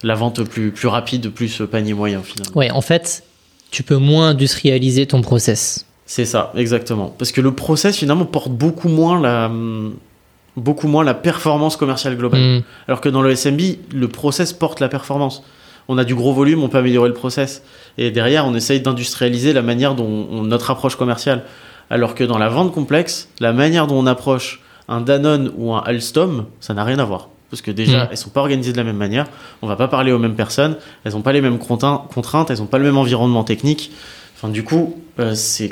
la 0.04 0.16
vente 0.16 0.44
plus 0.44 0.72
plus 0.72 0.88
rapide, 0.88 1.30
plus 1.32 1.62
panier 1.70 1.94
moyen 1.94 2.22
finalement. 2.24 2.56
Ouais, 2.58 2.72
en 2.72 2.82
fait, 2.82 3.24
tu 3.72 3.84
peux 3.84 3.98
moins 3.98 4.30
industrialiser 4.30 5.06
ton 5.08 5.22
process. 5.22 5.86
C'est 6.08 6.26
ça, 6.26 6.52
exactement. 6.56 7.14
Parce 7.18 7.32
que 7.32 7.42
le 7.42 7.52
process 7.54 7.98
finalement 7.98 8.26
porte 8.26 8.52
beaucoup 8.52 8.90
moins 8.90 9.20
la 9.20 9.52
beaucoup 10.58 10.88
moins 10.88 11.04
la 11.04 11.14
performance 11.14 11.78
commerciale 11.78 12.16
globale. 12.18 12.42
Mm. 12.42 12.64
Alors 12.88 13.02
que 13.02 13.10
dans 13.10 13.22
le 13.22 13.36
SMB, 13.36 13.62
le 13.94 14.08
process 14.08 14.54
porte 14.54 14.80
la 14.80 14.88
performance. 14.88 15.44
On 15.88 15.98
a 15.98 16.04
du 16.04 16.16
gros 16.16 16.34
volume, 16.34 16.64
on 16.64 16.70
peut 16.70 16.80
améliorer 16.80 17.10
le 17.10 17.14
process. 17.14 17.62
Et 17.98 18.10
derrière, 18.12 18.46
on 18.46 18.56
essaye 18.56 18.82
d'industrialiser 18.82 19.54
la 19.54 19.62
manière 19.62 19.94
dont 19.96 20.28
on, 20.32 20.44
notre 20.44 20.72
approche 20.72 20.96
commerciale. 20.96 21.44
Alors 21.90 22.16
que 22.16 22.24
dans 22.24 22.40
la 22.40 22.50
vente 22.50 22.74
complexe, 22.74 23.30
la 23.40 23.54
manière 23.54 23.86
dont 23.86 24.00
on 24.00 24.08
approche 24.08 24.62
un 24.88 25.02
Danone 25.02 25.52
ou 25.58 25.74
un 25.74 25.80
Alstom, 25.80 26.46
ça 26.60 26.74
n'a 26.74 26.84
rien 26.84 26.98
à 27.00 27.06
voir. 27.06 27.30
Parce 27.52 27.62
que 27.62 27.70
déjà, 27.70 28.06
Mm. 28.06 28.08
elles 28.12 28.18
sont 28.18 28.32
pas 28.32 28.42
organisées 28.42 28.72
de 28.72 28.78
la 28.78 28.84
même 28.84 28.98
manière. 28.98 29.28
On 29.62 29.68
va 29.68 29.76
pas 29.76 29.88
parler 29.88 30.12
aux 30.12 30.18
mêmes 30.18 30.36
personnes. 30.36 30.78
Elles 31.04 31.14
n'ont 31.14 31.22
pas 31.22 31.34
les 31.34 31.42
mêmes 31.42 31.60
contraintes. 31.60 32.50
Elles 32.50 32.58
n'ont 32.58 32.66
pas 32.66 32.80
le 32.80 32.86
même 32.86 32.98
environnement 32.98 33.44
technique. 33.44 33.92
Enfin, 34.36 34.50
du 34.50 34.64
coup, 34.64 34.96
euh, 35.20 35.34
c'est 35.36 35.72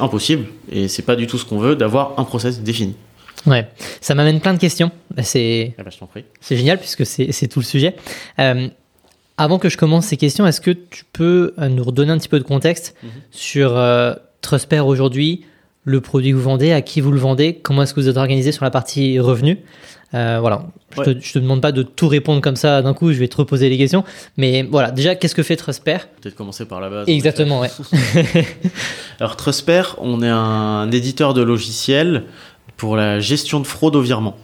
impossible. 0.00 0.46
Et 0.70 0.88
c'est 0.88 1.02
pas 1.02 1.16
du 1.16 1.26
tout 1.26 1.38
ce 1.38 1.44
qu'on 1.46 1.58
veut 1.58 1.74
d'avoir 1.74 2.12
un 2.18 2.24
process 2.24 2.60
défini. 2.60 2.94
Ouais, 3.46 3.68
ça 4.00 4.14
m'amène 4.14 4.40
plein 4.40 4.54
de 4.54 4.58
questions. 4.58 4.90
C'est 5.22 5.74
Eh 5.78 5.82
ben. 5.82 5.90
C'est 6.40 6.56
génial 6.56 6.78
puisque 6.78 7.04
c'est 7.06 7.48
tout 7.48 7.60
le 7.60 7.64
sujet. 7.64 7.94
Euh, 8.38 8.68
avant 9.36 9.58
que 9.58 9.68
je 9.68 9.76
commence 9.76 10.06
ces 10.06 10.16
questions, 10.16 10.46
est-ce 10.46 10.60
que 10.60 10.70
tu 10.70 11.04
peux 11.12 11.54
euh, 11.58 11.68
nous 11.68 11.84
redonner 11.84 12.12
un 12.12 12.18
petit 12.18 12.28
peu 12.28 12.38
de 12.38 12.44
contexte 12.44 12.94
Mhm. 13.02 13.10
sur 13.30 13.76
euh, 13.76 14.14
Trusper 14.40 14.80
aujourd'hui, 14.80 15.44
le 15.84 16.00
produit 16.00 16.30
que 16.30 16.36
vous 16.36 16.42
vendez, 16.42 16.72
à 16.72 16.80
qui 16.82 17.00
vous 17.00 17.10
le 17.12 17.18
vendez, 17.18 17.54
comment 17.62 17.82
est-ce 17.82 17.92
que 17.94 18.00
vous 18.00 18.08
êtes 18.08 18.16
organisé 18.16 18.52
sur 18.52 18.64
la 18.64 18.70
partie 18.70 19.18
revenu 19.20 19.58
Euh, 20.14 20.38
Voilà, 20.40 20.62
je, 20.94 21.00
Ouais. 21.00 21.14
te, 21.16 21.38
demande 21.40 21.60
pas 21.60 21.72
de 21.72 21.82
tout 21.82 22.06
répondre 22.06 22.40
comme 22.40 22.54
ça 22.56 22.80
d'un 22.82 22.94
coup, 22.94 23.12
je 23.12 23.18
vais 23.18 23.26
te 23.26 23.36
reposer 23.36 23.68
les 23.68 23.76
questions. 23.76 24.04
Mais 24.36 24.62
voilà, 24.62 24.92
déjà, 24.92 25.16
qu'est-ce 25.16 25.34
que 25.34 25.42
fait 25.42 25.56
Trusper 25.56 25.96
Peut-être 26.22 26.36
commencer 26.36 26.66
par 26.66 26.80
la 26.80 26.88
base. 26.88 27.08
Exactement, 27.08 27.60
ouais. 27.60 27.70
Alors 29.20 29.36
Trusper, 29.36 29.82
on 29.98 30.22
est 30.22 30.28
un 30.28 30.90
éditeur 30.92 31.34
de 31.34 31.42
logiciels 31.42 32.24
pour 32.76 32.96
la 32.96 33.20
gestion 33.20 33.60
de 33.60 33.66
fraude 33.66 33.96
au 33.96 34.00
virement. 34.00 34.36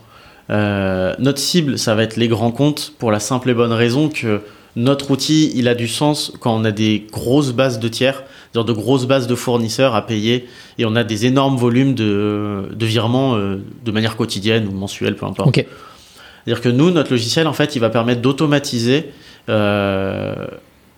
notre 0.48 1.38
cible, 1.38 1.78
ça 1.78 1.94
va 1.94 2.02
être 2.02 2.16
les 2.16 2.28
grands 2.28 2.52
comptes 2.52 2.92
pour 2.98 3.10
la 3.10 3.20
simple 3.20 3.50
et 3.50 3.54
bonne 3.54 3.72
raison 3.72 4.08
que 4.08 4.40
notre 4.76 5.10
outil, 5.10 5.50
il 5.56 5.66
a 5.66 5.74
du 5.74 5.88
sens 5.88 6.32
quand 6.38 6.54
on 6.54 6.64
a 6.64 6.70
des 6.70 7.06
grosses 7.10 7.52
bases 7.52 7.80
de 7.80 7.88
tiers, 7.88 8.22
genre 8.54 8.64
de 8.64 8.72
grosses 8.72 9.06
bases 9.06 9.26
de 9.26 9.34
fournisseurs 9.34 9.96
à 9.96 10.06
payer, 10.06 10.46
et 10.78 10.84
on 10.84 10.94
a 10.94 11.02
des 11.02 11.26
énormes 11.26 11.56
volumes 11.56 11.94
de, 11.94 12.68
de 12.72 12.86
virements 12.86 13.36
de 13.36 13.90
manière 13.90 14.16
quotidienne 14.16 14.68
ou 14.68 14.72
mensuelle, 14.72 15.16
peu 15.16 15.26
importe. 15.26 15.54
C'est-à-dire 15.54 16.62
que 16.62 16.68
nous, 16.68 16.90
notre 16.90 17.10
logiciel, 17.10 17.46
en 17.46 17.52
fait, 17.52 17.74
il 17.74 17.80
va 17.80 17.90
permettre 17.90 18.22
d'automatiser 18.22 19.10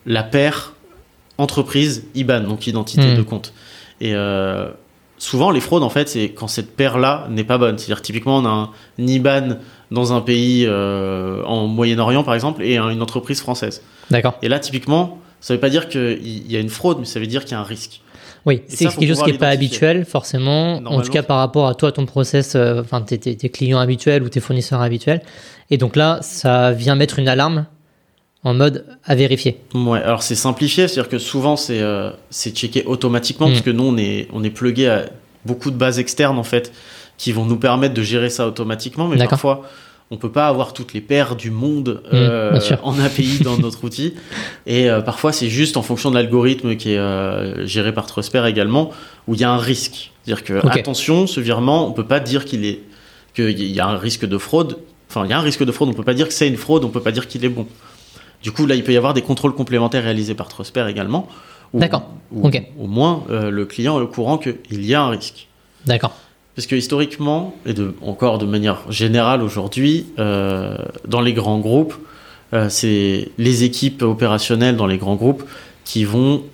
la 0.07 0.23
paire 0.23 0.73
entreprise 1.39 2.05
IBAN, 2.15 2.41
donc 2.41 2.67
identité 2.67 3.13
hmm. 3.13 3.17
de 3.17 3.23
compte. 3.23 3.53
Et 4.01 4.15
euh, 4.15 4.69
souvent, 5.23 5.53
les 5.53 5.61
fraudes, 5.61 5.85
en 5.85 5.89
fait, 5.89 6.09
c'est 6.09 6.31
quand 6.31 6.49
cette 6.49 6.75
paire-là 6.75 7.29
n'est 7.31 7.45
pas 7.45 7.57
bonne. 7.57 7.79
C'est-à-dire, 7.79 8.03
typiquement, 8.03 8.39
on 8.39 8.45
a 8.45 8.49
un 8.49 8.71
IBAN 8.99 9.57
dans 9.93 10.13
un 10.13 10.21
pays 10.21 10.67
euh, 10.67 11.43
en 11.45 11.69
Moyen-Orient, 11.69 12.25
par 12.25 12.35
exemple, 12.35 12.63
et 12.63 12.77
une 12.77 13.01
entreprise 13.01 13.41
française. 13.41 13.83
D'accord. 14.11 14.35
Et 14.43 14.49
là, 14.49 14.59
typiquement, 14.59 15.19
ça 15.41 15.55
ne 15.55 15.57
veut 15.57 15.61
pas 15.61 15.71
dire 15.71 15.89
qu'il 15.89 16.51
y 16.51 16.57
a 16.57 16.61
une 16.61 16.69
fraude, 16.69 16.99
mais 16.99 17.05
ça 17.05 17.21
veut 17.21 17.29
dire 17.29 17.45
qu'il 17.45 17.53
y 17.53 17.55
a 17.55 17.61
un 17.61 17.65
risque. 17.65 18.01
Oui, 18.45 18.63
c'est 18.67 18.87
quelque 18.87 19.07
chose 19.07 19.23
qui 19.23 19.31
n'est 19.31 19.39
pas 19.39 19.51
habituel, 19.51 20.05
forcément. 20.05 20.79
En 20.87 21.01
tout 21.01 21.13
cas, 21.13 21.23
par 21.23 21.39
rapport 21.39 21.69
à 21.69 21.77
toi, 21.77 21.93
ton 21.93 22.05
process, 22.05 22.57
euh, 22.57 22.81
enfin, 22.81 23.01
tes, 23.03 23.19
tes, 23.19 23.49
clients 23.49 23.79
habituels 23.79 24.25
ou 24.25 24.29
tes 24.29 24.41
fournisseurs 24.41 24.81
habituels. 24.81 25.23
Et 25.71 25.77
donc 25.77 25.95
là, 25.95 26.19
ça 26.23 26.73
vient 26.73 26.97
mettre 26.97 27.21
une 27.21 27.29
alarme 27.29 27.67
en 28.45 28.55
mode 28.55 28.85
à 29.05 29.15
vérifier. 29.15 29.59
Ouais, 29.75 30.03
alors 30.03 30.23
c'est 30.23 30.35
simplifié, 30.35 30.89
c'est-à-dire 30.89 31.11
que 31.11 31.19
souvent 31.19 31.57
c'est 31.57 31.81
euh, 31.81 32.11
checké 32.33 32.85
automatiquement 32.85 33.47
parce 33.47 33.61
mm. 33.61 33.65
que 33.65 33.71
nous 33.71 33.85
on 33.85 33.97
est 33.97 34.29
on 34.33 34.43
est 34.43 34.51
plugué 34.51 34.89
à 34.89 35.05
beaucoup 35.45 35.71
de 35.71 35.77
bases 35.77 35.99
externes 35.99 36.39
en 36.39 36.45
fait 36.45 36.73
qui 37.19 37.33
vont 37.33 37.45
nous 37.45 37.57
permettre 37.57 37.95
de 37.95 38.03
gérer 38.03 38.31
ça 38.31 38.47
automatiquement, 38.47 39.09
mais 39.09 39.27
parfois 39.29 39.63
on 40.11 40.19
peut 40.19 40.31
pas 40.31 40.49
avoir 40.49 40.75
toutes 40.75 40.93
les 40.93 41.01
paires 41.01 41.37
du 41.37 41.51
monde 41.51 42.03
mm, 42.05 42.15
euh, 42.15 42.61
en 42.83 42.99
API 42.99 43.39
dans 43.45 43.57
notre 43.59 43.85
outil 43.85 44.15
et 44.67 44.91
euh, 44.91 45.01
parfois 45.01 45.33
c'est 45.33 45.49
juste 45.49 45.77
en 45.77 45.83
fonction 45.83 46.11
de 46.11 46.17
l'algorithme 46.17 46.77
qui 46.77 46.93
est 46.93 47.67
géré 47.67 47.95
par 47.95 48.07
Trusper 48.07 48.45
également 48.47 48.91
où 49.29 49.35
il 49.35 49.41
y 49.41 49.45
a 49.45 49.51
un 49.51 49.59
risque, 49.59 50.11
c'est-à-dire 50.25 50.45
que 50.45 50.67
attention, 50.67 51.29
ce 51.29 51.41
virement 51.41 51.89
on 51.89 51.93
peut 51.93 52.07
pas 52.07 52.21
dire 52.21 52.45
qu'il 52.45 52.65
est 52.65 52.81
qu'il 53.35 53.63
y 53.63 53.81
a 53.81 53.87
un 53.87 53.97
risque 53.97 54.27
de 54.27 54.39
fraude. 54.39 54.79
Enfin, 55.09 55.25
il 55.25 55.31
y 55.31 55.33
a 55.33 55.39
un 55.39 55.43
risque 55.43 55.65
de 55.65 55.73
fraude, 55.73 55.89
on 55.89 55.95
peut 55.95 56.05
pas 56.05 56.15
dire 56.15 56.29
que 56.29 56.35
c'est 56.35 56.49
une 56.49 56.57
fraude, 56.57 56.85
on 56.85 56.89
peut 56.89 57.01
pas 57.01 57.13
dire 57.13 57.29
qu'il 57.29 57.45
est 57.45 57.49
bon. 57.49 57.67
Du 58.43 58.53
coup, 58.53 58.67
là, 58.67 58.75
il 58.75 58.83
peut 58.83 58.93
y 58.93 58.97
avoir 58.97 59.15
des 59.15 59.23
contrôles 59.23 59.55
complémentaires 59.55 60.03
réalisés 60.03 60.35
par 60.35 60.49
Trusper 60.49 60.87
également. 60.89 61.29
D'accord. 61.75 62.11
Au 62.35 62.87
moins, 62.87 63.25
euh, 63.31 63.51
le 63.51 63.65
client 63.65 63.99
est 63.99 64.03
au 64.03 64.07
courant 64.07 64.39
qu'il 64.39 64.85
y 64.85 64.95
a 64.95 65.03
un 65.03 65.11
risque. 65.11 65.49
D'accord. 65.87 66.15
Parce 66.55 66.67
que 66.67 66.77
historiquement, 66.77 67.55
et 67.65 67.73
de, 67.73 67.95
encore 68.03 68.39
de 68.39 68.45
manière 68.45 68.81
générale 68.91 69.43
aujourd'hui, 69.43 70.07
euh, 70.19 70.77
dans 71.09 71.23
les 71.23 71.33
grands 71.33 71.61
groupes, 71.61 71.95
euh, 72.53 72.69
c'est 72.69 73.31
les 73.39 73.65
équipes 73.65 74.03
opérationnelles 74.03 74.77
dans 74.77 74.87
les 74.87 74.99
grands 74.99 75.17
groupes 75.17 75.45
qui 75.85 76.05
vont 76.05 76.45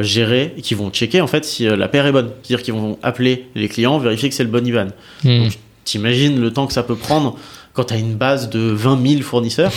gérer, 0.00 0.54
qui 0.62 0.74
vont 0.74 0.90
checker 0.90 1.20
en 1.20 1.26
fait 1.26 1.44
si 1.44 1.64
la 1.64 1.88
paire 1.88 2.06
est 2.06 2.12
bonne. 2.12 2.30
C'est-à-dire 2.42 2.64
qu'ils 2.64 2.74
vont 2.74 2.98
appeler 3.02 3.46
les 3.54 3.68
clients, 3.68 3.98
vérifier 3.98 4.30
que 4.30 4.34
c'est 4.34 4.44
le 4.44 4.48
bon 4.48 4.66
IBAN. 4.66 4.88
Hmm. 5.24 5.44
Donc, 5.44 5.58
t'imagines 5.84 6.40
le 6.40 6.52
temps 6.52 6.66
que 6.66 6.72
ça 6.72 6.82
peut 6.82 6.96
prendre 6.96 7.36
quand 7.74 7.84
tu 7.84 7.94
as 7.94 7.98
une 7.98 8.14
base 8.14 8.48
de 8.48 8.60
20 8.60 9.06
000 9.06 9.22
fournisseurs. 9.22 9.72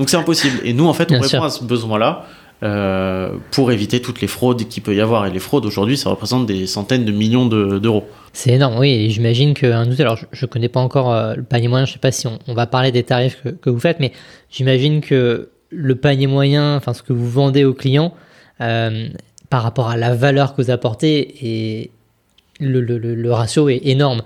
Donc 0.00 0.08
c'est 0.08 0.16
impossible. 0.16 0.60
Et 0.64 0.72
nous, 0.72 0.86
en 0.86 0.94
fait, 0.94 1.12
on 1.12 1.20
répond 1.20 1.42
à 1.42 1.50
ce 1.50 1.62
besoin-là. 1.62 2.24
Euh, 2.62 3.36
pour 3.52 3.72
éviter 3.72 4.02
toutes 4.02 4.20
les 4.20 4.26
fraudes 4.26 4.68
qu'il 4.68 4.82
peut 4.82 4.94
y 4.94 5.00
avoir. 5.00 5.26
Et 5.26 5.30
les 5.30 5.38
fraudes 5.38 5.64
aujourd'hui, 5.64 5.96
ça 5.96 6.10
représente 6.10 6.44
des 6.44 6.66
centaines 6.66 7.06
de 7.06 7.12
millions 7.12 7.46
d'euros. 7.46 8.06
c'est 8.34 8.50
énorme, 8.50 8.78
oui. 8.78 8.90
Et 8.90 9.08
j'imagine 9.08 9.54
qu'un 9.54 9.90
outil, 9.90 10.02
alors 10.02 10.18
je 10.30 10.44
ne 10.44 10.46
connais 10.46 10.68
pas 10.68 10.80
encore 10.80 11.10
euh, 11.10 11.34
le 11.36 11.42
panier 11.42 11.68
moyen, 11.68 11.86
je 11.86 11.92
ne 11.92 11.94
sais 11.94 12.00
pas 12.00 12.12
si 12.12 12.26
on, 12.26 12.52
va 12.52 12.66
parler 12.66 12.92
des 12.92 13.02
tarifs 13.02 13.42
que, 13.62 13.70
vous 13.70 13.80
faites, 13.80 13.98
mais 13.98 14.12
j'imagine 14.50 15.00
que 15.00 15.48
le 15.70 15.96
panier 15.96 16.26
moyen, 16.26 16.76
enfin 16.76 16.92
ce 16.92 17.02
que 17.02 17.14
vous 17.14 17.30
vendez 17.30 17.64
aux 17.64 17.72
clients, 17.72 18.12
euh, 18.60 19.08
par 19.48 19.62
rapport 19.62 19.88
à 19.88 19.96
la 19.96 20.14
valeur 20.14 20.54
que 20.54 20.60
vous 20.60 20.70
apportez, 20.70 21.46
et 21.80 21.90
le, 22.60 22.82
le, 22.82 22.98
le 22.98 23.32
ratio 23.32 23.70
est 23.70 23.80
énorme. 23.84 24.20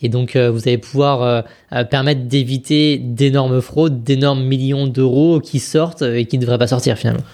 Et 0.00 0.08
donc, 0.08 0.36
euh, 0.36 0.50
vous 0.50 0.68
allez 0.68 0.78
pouvoir 0.78 1.22
euh, 1.22 1.42
euh, 1.72 1.84
permettre 1.84 2.22
d'éviter 2.22 2.98
d'énormes 2.98 3.60
fraudes, 3.60 4.04
d'énormes 4.04 4.42
millions 4.44 4.86
d'euros 4.86 5.40
qui 5.40 5.58
sortent 5.58 6.02
et 6.02 6.24
qui 6.26 6.38
ne 6.38 6.42
devraient 6.42 6.58
pas 6.58 6.68
sortir 6.68 6.96
finalement. 6.96 7.24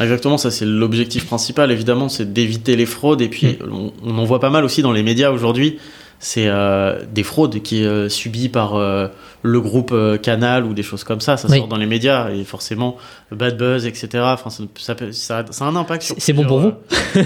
Exactement, 0.00 0.38
ça 0.38 0.50
c'est 0.50 0.64
l'objectif 0.64 1.26
principal, 1.26 1.70
évidemment, 1.70 2.08
c'est 2.08 2.32
d'éviter 2.32 2.76
les 2.76 2.86
fraudes. 2.86 3.20
Et 3.20 3.28
puis, 3.28 3.58
mm. 3.60 3.90
on, 4.04 4.18
en 4.18 4.24
voit 4.24 4.40
pas 4.40 4.50
mal 4.50 4.64
aussi 4.64 4.82
dans 4.82 4.92
les 4.92 5.02
médias 5.02 5.30
aujourd'hui 5.30 5.78
c'est 6.18 6.46
euh, 6.46 7.02
des 7.12 7.22
fraudes 7.22 7.60
qui 7.62 7.82
est 7.82 7.86
euh, 7.86 8.08
subies 8.08 8.48
par 8.48 8.76
euh, 8.76 9.08
le 9.42 9.60
groupe 9.60 9.94
Canal 10.22 10.64
ou 10.64 10.72
des 10.72 10.82
choses 10.82 11.04
comme 11.04 11.20
ça. 11.20 11.36
Ça 11.36 11.48
sort 11.48 11.68
dans 11.68 11.76
les 11.76 11.86
médias 11.86 12.30
et 12.30 12.44
forcément 12.44 12.96
bad 13.30 13.56
buzz, 13.56 13.86
etc. 13.86 14.08
Enfin, 14.14 14.50
ça, 14.50 14.64
ça, 14.78 15.44
ça, 15.50 15.64
a 15.64 15.68
un 15.68 15.76
impact. 15.76 16.14
C'est 16.16 16.32
bon 16.32 16.44
pour 16.44 16.60
vous 16.60 16.72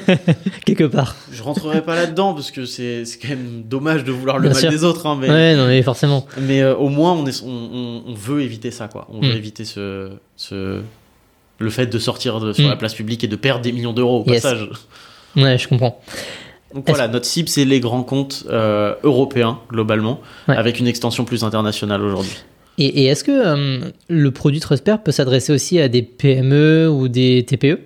quelque 0.66 0.84
part. 0.84 1.14
Je 1.30 1.42
rentrerai 1.42 1.82
pas 1.82 1.94
là-dedans 1.94 2.34
parce 2.34 2.50
que 2.50 2.64
c'est 2.64 3.04
quand 3.22 3.28
même 3.28 3.62
dommage 3.64 4.04
de 4.04 4.12
vouloir 4.12 4.38
le 4.38 4.50
mal 4.50 4.68
des 4.68 4.84
autres. 4.84 5.06
Hein, 5.06 5.16
mais, 5.20 5.28
ouais, 5.28 5.56
non, 5.56 5.68
mais 5.68 5.82
forcément. 5.82 6.26
Mais 6.40 6.64
au 6.64 6.88
moins, 6.88 7.12
on, 7.12 7.26
est, 7.26 7.42
on, 7.44 8.02
on, 8.06 8.14
veut 8.14 8.42
éviter 8.42 8.70
ça, 8.70 8.88
quoi. 8.88 9.06
On 9.10 9.20
veut 9.20 9.32
hmm. 9.32 9.36
éviter 9.36 9.64
ce, 9.64 10.10
ce, 10.36 10.80
le 11.58 11.70
fait 11.70 11.86
de 11.86 11.98
sortir 11.98 12.40
de, 12.40 12.52
sur 12.52 12.66
hmm. 12.66 12.70
la 12.70 12.76
place 12.76 12.94
publique 12.94 13.22
et 13.22 13.28
de 13.28 13.36
perdre 13.36 13.62
des 13.62 13.72
millions 13.72 13.92
d'euros 13.92 14.20
au 14.20 14.24
passage. 14.24 14.68
Ouais, 15.36 15.56
je 15.56 15.68
comprends. 15.68 16.00
Donc 16.74 16.86
voilà, 16.88 17.08
notre 17.08 17.24
cible, 17.24 17.48
c'est 17.48 17.64
les 17.64 17.80
grands 17.80 18.02
comptes 18.02 18.44
euh, 18.48 18.94
européens, 19.02 19.60
globalement, 19.70 20.20
avec 20.48 20.78
une 20.78 20.86
extension 20.86 21.24
plus 21.24 21.44
internationale 21.44 22.02
aujourd'hui. 22.02 22.36
Et, 22.78 23.06
est-ce 23.06 23.24
que 23.24 23.32
euh, 23.32 23.90
le 24.08 24.30
produit 24.30 24.60
Trusper 24.60 24.96
peut 25.04 25.10
s'adresser 25.10 25.52
aussi 25.52 25.80
à 25.80 25.88
des 25.88 26.02
PME 26.02 26.88
ou 26.88 27.08
des 27.08 27.44
TPE 27.44 27.80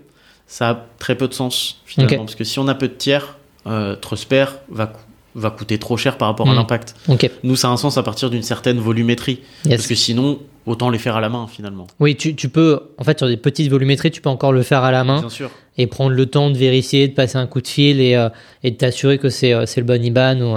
Ça 0.46 0.70
a 0.70 0.86
très 0.98 1.16
peu 1.16 1.28
de 1.28 1.34
sens, 1.34 1.80
finalement, 1.86 2.24
parce 2.24 2.34
que 2.34 2.44
si 2.44 2.58
on 2.58 2.68
a 2.68 2.74
peu 2.74 2.88
de 2.88 2.94
tiers, 2.94 3.38
euh, 3.66 3.96
Trusper 3.96 4.46
va, 4.68 4.92
va 5.34 5.50
coûter 5.50 5.78
trop 5.78 5.96
cher 5.96 6.18
par 6.18 6.28
rapport 6.28 6.48
à 6.48 6.52
hmm. 6.52 6.56
l'impact. 6.56 6.94
Nous, 7.42 7.56
ça 7.56 7.68
a 7.68 7.70
un 7.70 7.76
sens 7.76 7.98
à 7.98 8.02
partir 8.02 8.30
d'une 8.30 8.42
certaine 8.42 8.78
volumétrie, 8.78 9.40
parce 9.68 9.86
que 9.86 9.94
sinon, 9.94 10.40
autant 10.66 10.90
les 10.90 10.98
faire 10.98 11.16
à 11.16 11.20
la 11.20 11.28
main 11.28 11.46
finalement. 11.46 11.86
Oui, 12.00 12.16
tu, 12.16 12.34
tu, 12.34 12.48
peux, 12.48 12.80
en 12.98 13.04
fait, 13.04 13.18
sur 13.18 13.28
des 13.28 13.36
petites 13.36 13.70
volumétries, 13.70 14.10
tu 14.10 14.20
peux 14.20 14.30
encore 14.30 14.52
le 14.52 14.62
faire 14.62 14.84
à 14.84 14.92
la 14.92 15.04
main. 15.04 15.20
Bien 15.20 15.28
sûr. 15.28 15.50
Et 15.78 15.86
prendre 15.86 16.10
le 16.10 16.26
temps 16.26 16.50
de 16.50 16.58
vérifier, 16.58 17.08
de 17.08 17.14
passer 17.14 17.38
un 17.38 17.46
coup 17.46 17.60
de 17.62 17.66
fil 17.66 18.00
et, 18.00 18.14
euh, 18.14 18.28
et 18.62 18.70
de 18.70 18.76
t'assurer 18.76 19.18
que 19.18 19.30
c'est 19.30 19.54
euh, 19.54 19.64
le 19.76 19.82
bon 19.84 20.04
IBAN 20.04 20.40
ou, 20.40 20.56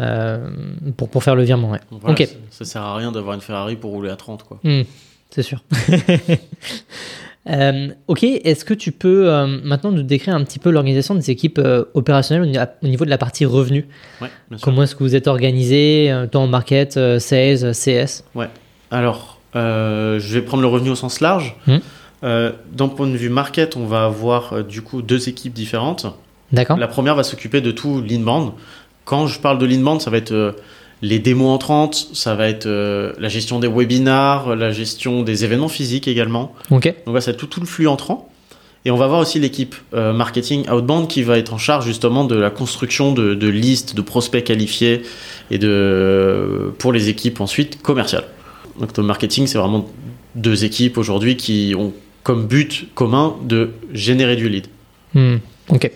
euh, 0.00 0.50
pour, 0.96 1.08
pour 1.08 1.22
faire 1.22 1.36
le 1.36 1.44
virement. 1.44 1.70
Ouais. 1.70 1.80
ok. 2.06 2.28
Ça, 2.50 2.64
sert 2.64 2.82
à 2.82 2.96
rien 2.96 3.12
d'avoir 3.12 3.34
une 3.34 3.40
Ferrari 3.40 3.76
pour 3.76 3.92
rouler 3.92 4.10
à 4.10 4.16
30, 4.16 4.42
quoi. 4.42 4.58
Hmm, 4.64 4.82
c'est 5.30 5.42
sûr. 5.42 5.62
ok, 7.48 8.22
est-ce 8.22 8.64
que 8.64 8.74
tu 8.74 8.92
peux 8.92 9.30
maintenant 9.64 9.90
nous 9.90 10.02
décrire 10.02 10.34
un 10.34 10.44
petit 10.44 10.58
peu 10.58 10.70
l'organisation 10.70 11.14
des 11.14 11.30
équipes 11.30 11.60
opérationnelles 11.94 12.68
au 12.82 12.86
niveau 12.86 13.04
de 13.04 13.10
la 13.10 13.18
partie 13.18 13.44
revenus 13.44 13.84
ouais, 14.20 14.28
Comment 14.60 14.82
est-ce 14.82 14.94
que 14.94 15.02
vous 15.02 15.14
êtes 15.14 15.26
organisé, 15.28 16.12
tant 16.30 16.44
en 16.44 16.46
market, 16.46 16.98
sales, 17.18 17.72
CS 17.72 18.24
Ouais, 18.34 18.48
alors 18.90 19.38
euh, 19.56 20.20
je 20.20 20.34
vais 20.34 20.42
prendre 20.42 20.62
le 20.62 20.68
revenu 20.68 20.90
au 20.90 20.94
sens 20.94 21.20
large. 21.20 21.56
Hmm. 21.66 21.78
Euh, 22.24 22.52
d'un 22.72 22.88
point 22.88 23.06
de 23.06 23.16
vue 23.16 23.28
market, 23.28 23.76
on 23.76 23.86
va 23.86 24.04
avoir 24.04 24.52
euh, 24.52 24.62
du 24.62 24.82
coup 24.82 25.02
deux 25.02 25.28
équipes 25.28 25.52
différentes. 25.52 26.06
D'accord. 26.52 26.76
La 26.76 26.88
première 26.88 27.14
va 27.14 27.22
s'occuper 27.22 27.60
de 27.60 27.70
tout 27.70 28.02
l'inbound. 28.02 28.52
Quand 29.04 29.26
je 29.26 29.40
parle 29.40 29.58
de 29.58 29.66
l'inbound, 29.66 30.00
ça 30.00 30.10
va 30.10 30.18
être 30.18 30.56
les 31.02 31.18
démos 31.18 31.48
entrantes, 31.48 32.08
ça 32.12 32.34
va 32.34 32.48
être 32.48 32.66
la 32.66 33.28
gestion 33.28 33.60
des 33.60 33.68
webinars, 33.68 34.56
la 34.56 34.70
gestion 34.70 35.22
des 35.22 35.44
événements 35.44 35.68
physiques 35.68 36.08
également. 36.08 36.54
Donc 37.06 37.14
là, 37.14 37.20
c'est 37.20 37.36
tout, 37.36 37.46
tout 37.46 37.60
le 37.60 37.66
flux 37.66 37.86
entrant. 37.86 38.28
Et 38.84 38.90
on 38.90 38.96
va 38.96 39.06
voir 39.06 39.20
aussi 39.20 39.38
l'équipe 39.38 39.74
marketing 39.92 40.68
outbound 40.70 41.08
qui 41.08 41.22
va 41.22 41.36
être 41.38 41.52
en 41.52 41.58
charge 41.58 41.84
justement 41.84 42.24
de 42.24 42.36
la 42.36 42.50
construction 42.50 43.12
de, 43.12 43.34
de 43.34 43.48
listes 43.48 43.94
de 43.94 44.02
prospects 44.02 44.42
qualifiés 44.42 45.02
et 45.50 45.58
de, 45.58 46.72
pour 46.78 46.92
les 46.92 47.08
équipes 47.08 47.40
ensuite 47.40 47.82
commerciales. 47.82 48.24
Donc 48.80 48.96
le 48.96 49.02
marketing, 49.02 49.46
c'est 49.46 49.58
vraiment 49.58 49.88
deux 50.34 50.64
équipes 50.64 50.98
aujourd'hui 50.98 51.36
qui 51.36 51.74
ont 51.76 51.92
comme 52.22 52.46
but 52.46 52.88
commun 52.94 53.36
de 53.42 53.70
générer 53.92 54.36
du 54.36 54.48
lead. 54.48 54.66
Hmm, 55.14 55.36
ok. 55.70 55.90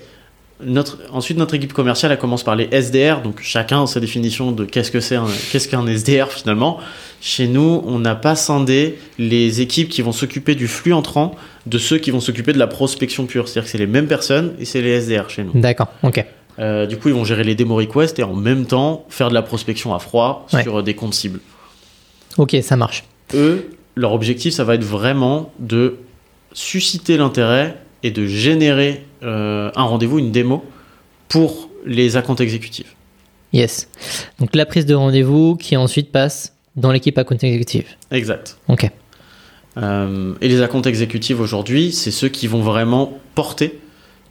Notre, 0.65 0.99
ensuite, 1.13 1.39
notre 1.39 1.55
équipe 1.55 1.73
commerciale, 1.73 2.13
elle 2.13 2.19
commence 2.19 2.43
par 2.43 2.57
les 2.57 2.69
SDR. 2.71 3.23
Donc, 3.23 3.41
chacun 3.43 3.83
a 3.83 3.87
sa 3.87 4.01
définition 4.01 4.53
de 4.53 4.65
qu'est-ce 4.65 4.91
que 4.91 5.01
c'est, 5.01 5.19
qu'est-ce 5.51 5.69
qu'un 5.69 5.87
SDR 5.87 6.31
finalement. 6.31 6.79
Chez 7.21 7.47
nous, 7.47 7.83
on 7.87 7.99
n'a 7.99 8.15
pas 8.15 8.35
scindé 8.35 8.99
les 9.19 9.61
équipes 9.61 9.89
qui 9.89 10.03
vont 10.03 10.13
s'occuper 10.13 10.55
du 10.55 10.69
flux 10.69 10.93
entrant 10.93 11.35
de 11.67 11.79
ceux 11.79 11.99
qui 11.99 12.11
vont 12.11 12.21
s'occuper 12.21 12.53
de 12.53 12.59
la 12.59 12.67
prospection 12.67 13.27
pure. 13.27 13.49
C'est-à-dire 13.49 13.65
que 13.65 13.71
c'est 13.71 13.79
les 13.79 13.87
mêmes 13.87 14.09
personnes 14.09 14.55
et 14.59 14.65
c'est 14.65 14.81
les 14.81 15.01
SDR 15.01 15.31
chez 15.31 15.45
nous. 15.45 15.53
D'accord, 15.55 15.89
ok. 16.03 16.25
Euh, 16.59 16.87
du 16.87 16.99
coup, 16.99 17.09
ils 17.09 17.15
vont 17.15 17.25
gérer 17.25 17.45
les 17.45 17.55
démo 17.55 17.77
requests 17.77 18.19
et 18.19 18.23
en 18.23 18.35
même 18.35 18.67
temps 18.67 19.07
faire 19.09 19.29
de 19.29 19.35
la 19.35 19.43
prospection 19.43 19.95
à 19.95 19.99
froid 19.99 20.47
sur 20.49 20.83
des 20.83 20.95
comptes 20.95 21.15
cibles. 21.15 21.41
Ok, 22.39 22.57
ça 22.63 22.77
marche. 22.77 23.05
Eux, 23.35 23.71
leur 23.95 24.13
objectif, 24.13 24.55
ça 24.55 24.65
va 24.65 24.75
être 24.75 24.85
vraiment 24.85 25.53
de 25.59 25.97
susciter 26.53 27.17
l'intérêt 27.17 27.77
et 28.03 28.11
de 28.11 28.27
générer 28.27 29.05
euh, 29.23 29.71
un 29.75 29.83
rendez-vous, 29.83 30.19
une 30.19 30.33
démo 30.33 30.65
pour 31.29 31.69
les 31.87 32.17
accounts 32.17 32.37
exécutifs. 32.37 32.95
Yes. 33.53 33.89
Donc 34.39 34.55
la 34.55 34.67
prise 34.67 34.87
de 34.87 34.95
rendez-vous 34.95 35.57
qui 35.57 35.77
ensuite 35.77 36.11
passe 36.11 36.55
dans 36.77 36.91
l'équipe 36.91 37.17
account 37.19 37.37
exécutive. 37.37 37.87
Exact. 38.11 38.59
Ok. 38.69 38.91
Euh, 39.79 40.35
et 40.41 40.49
les 40.49 40.63
accounts 40.63 40.83
exécutifs 40.83 41.41
aujourd'hui, 41.41 41.93
c'est 41.93 42.11
ceux 42.11 42.29
qui 42.29 42.47
vont 42.47 42.61
vraiment 42.61 43.19
porter 43.35 43.81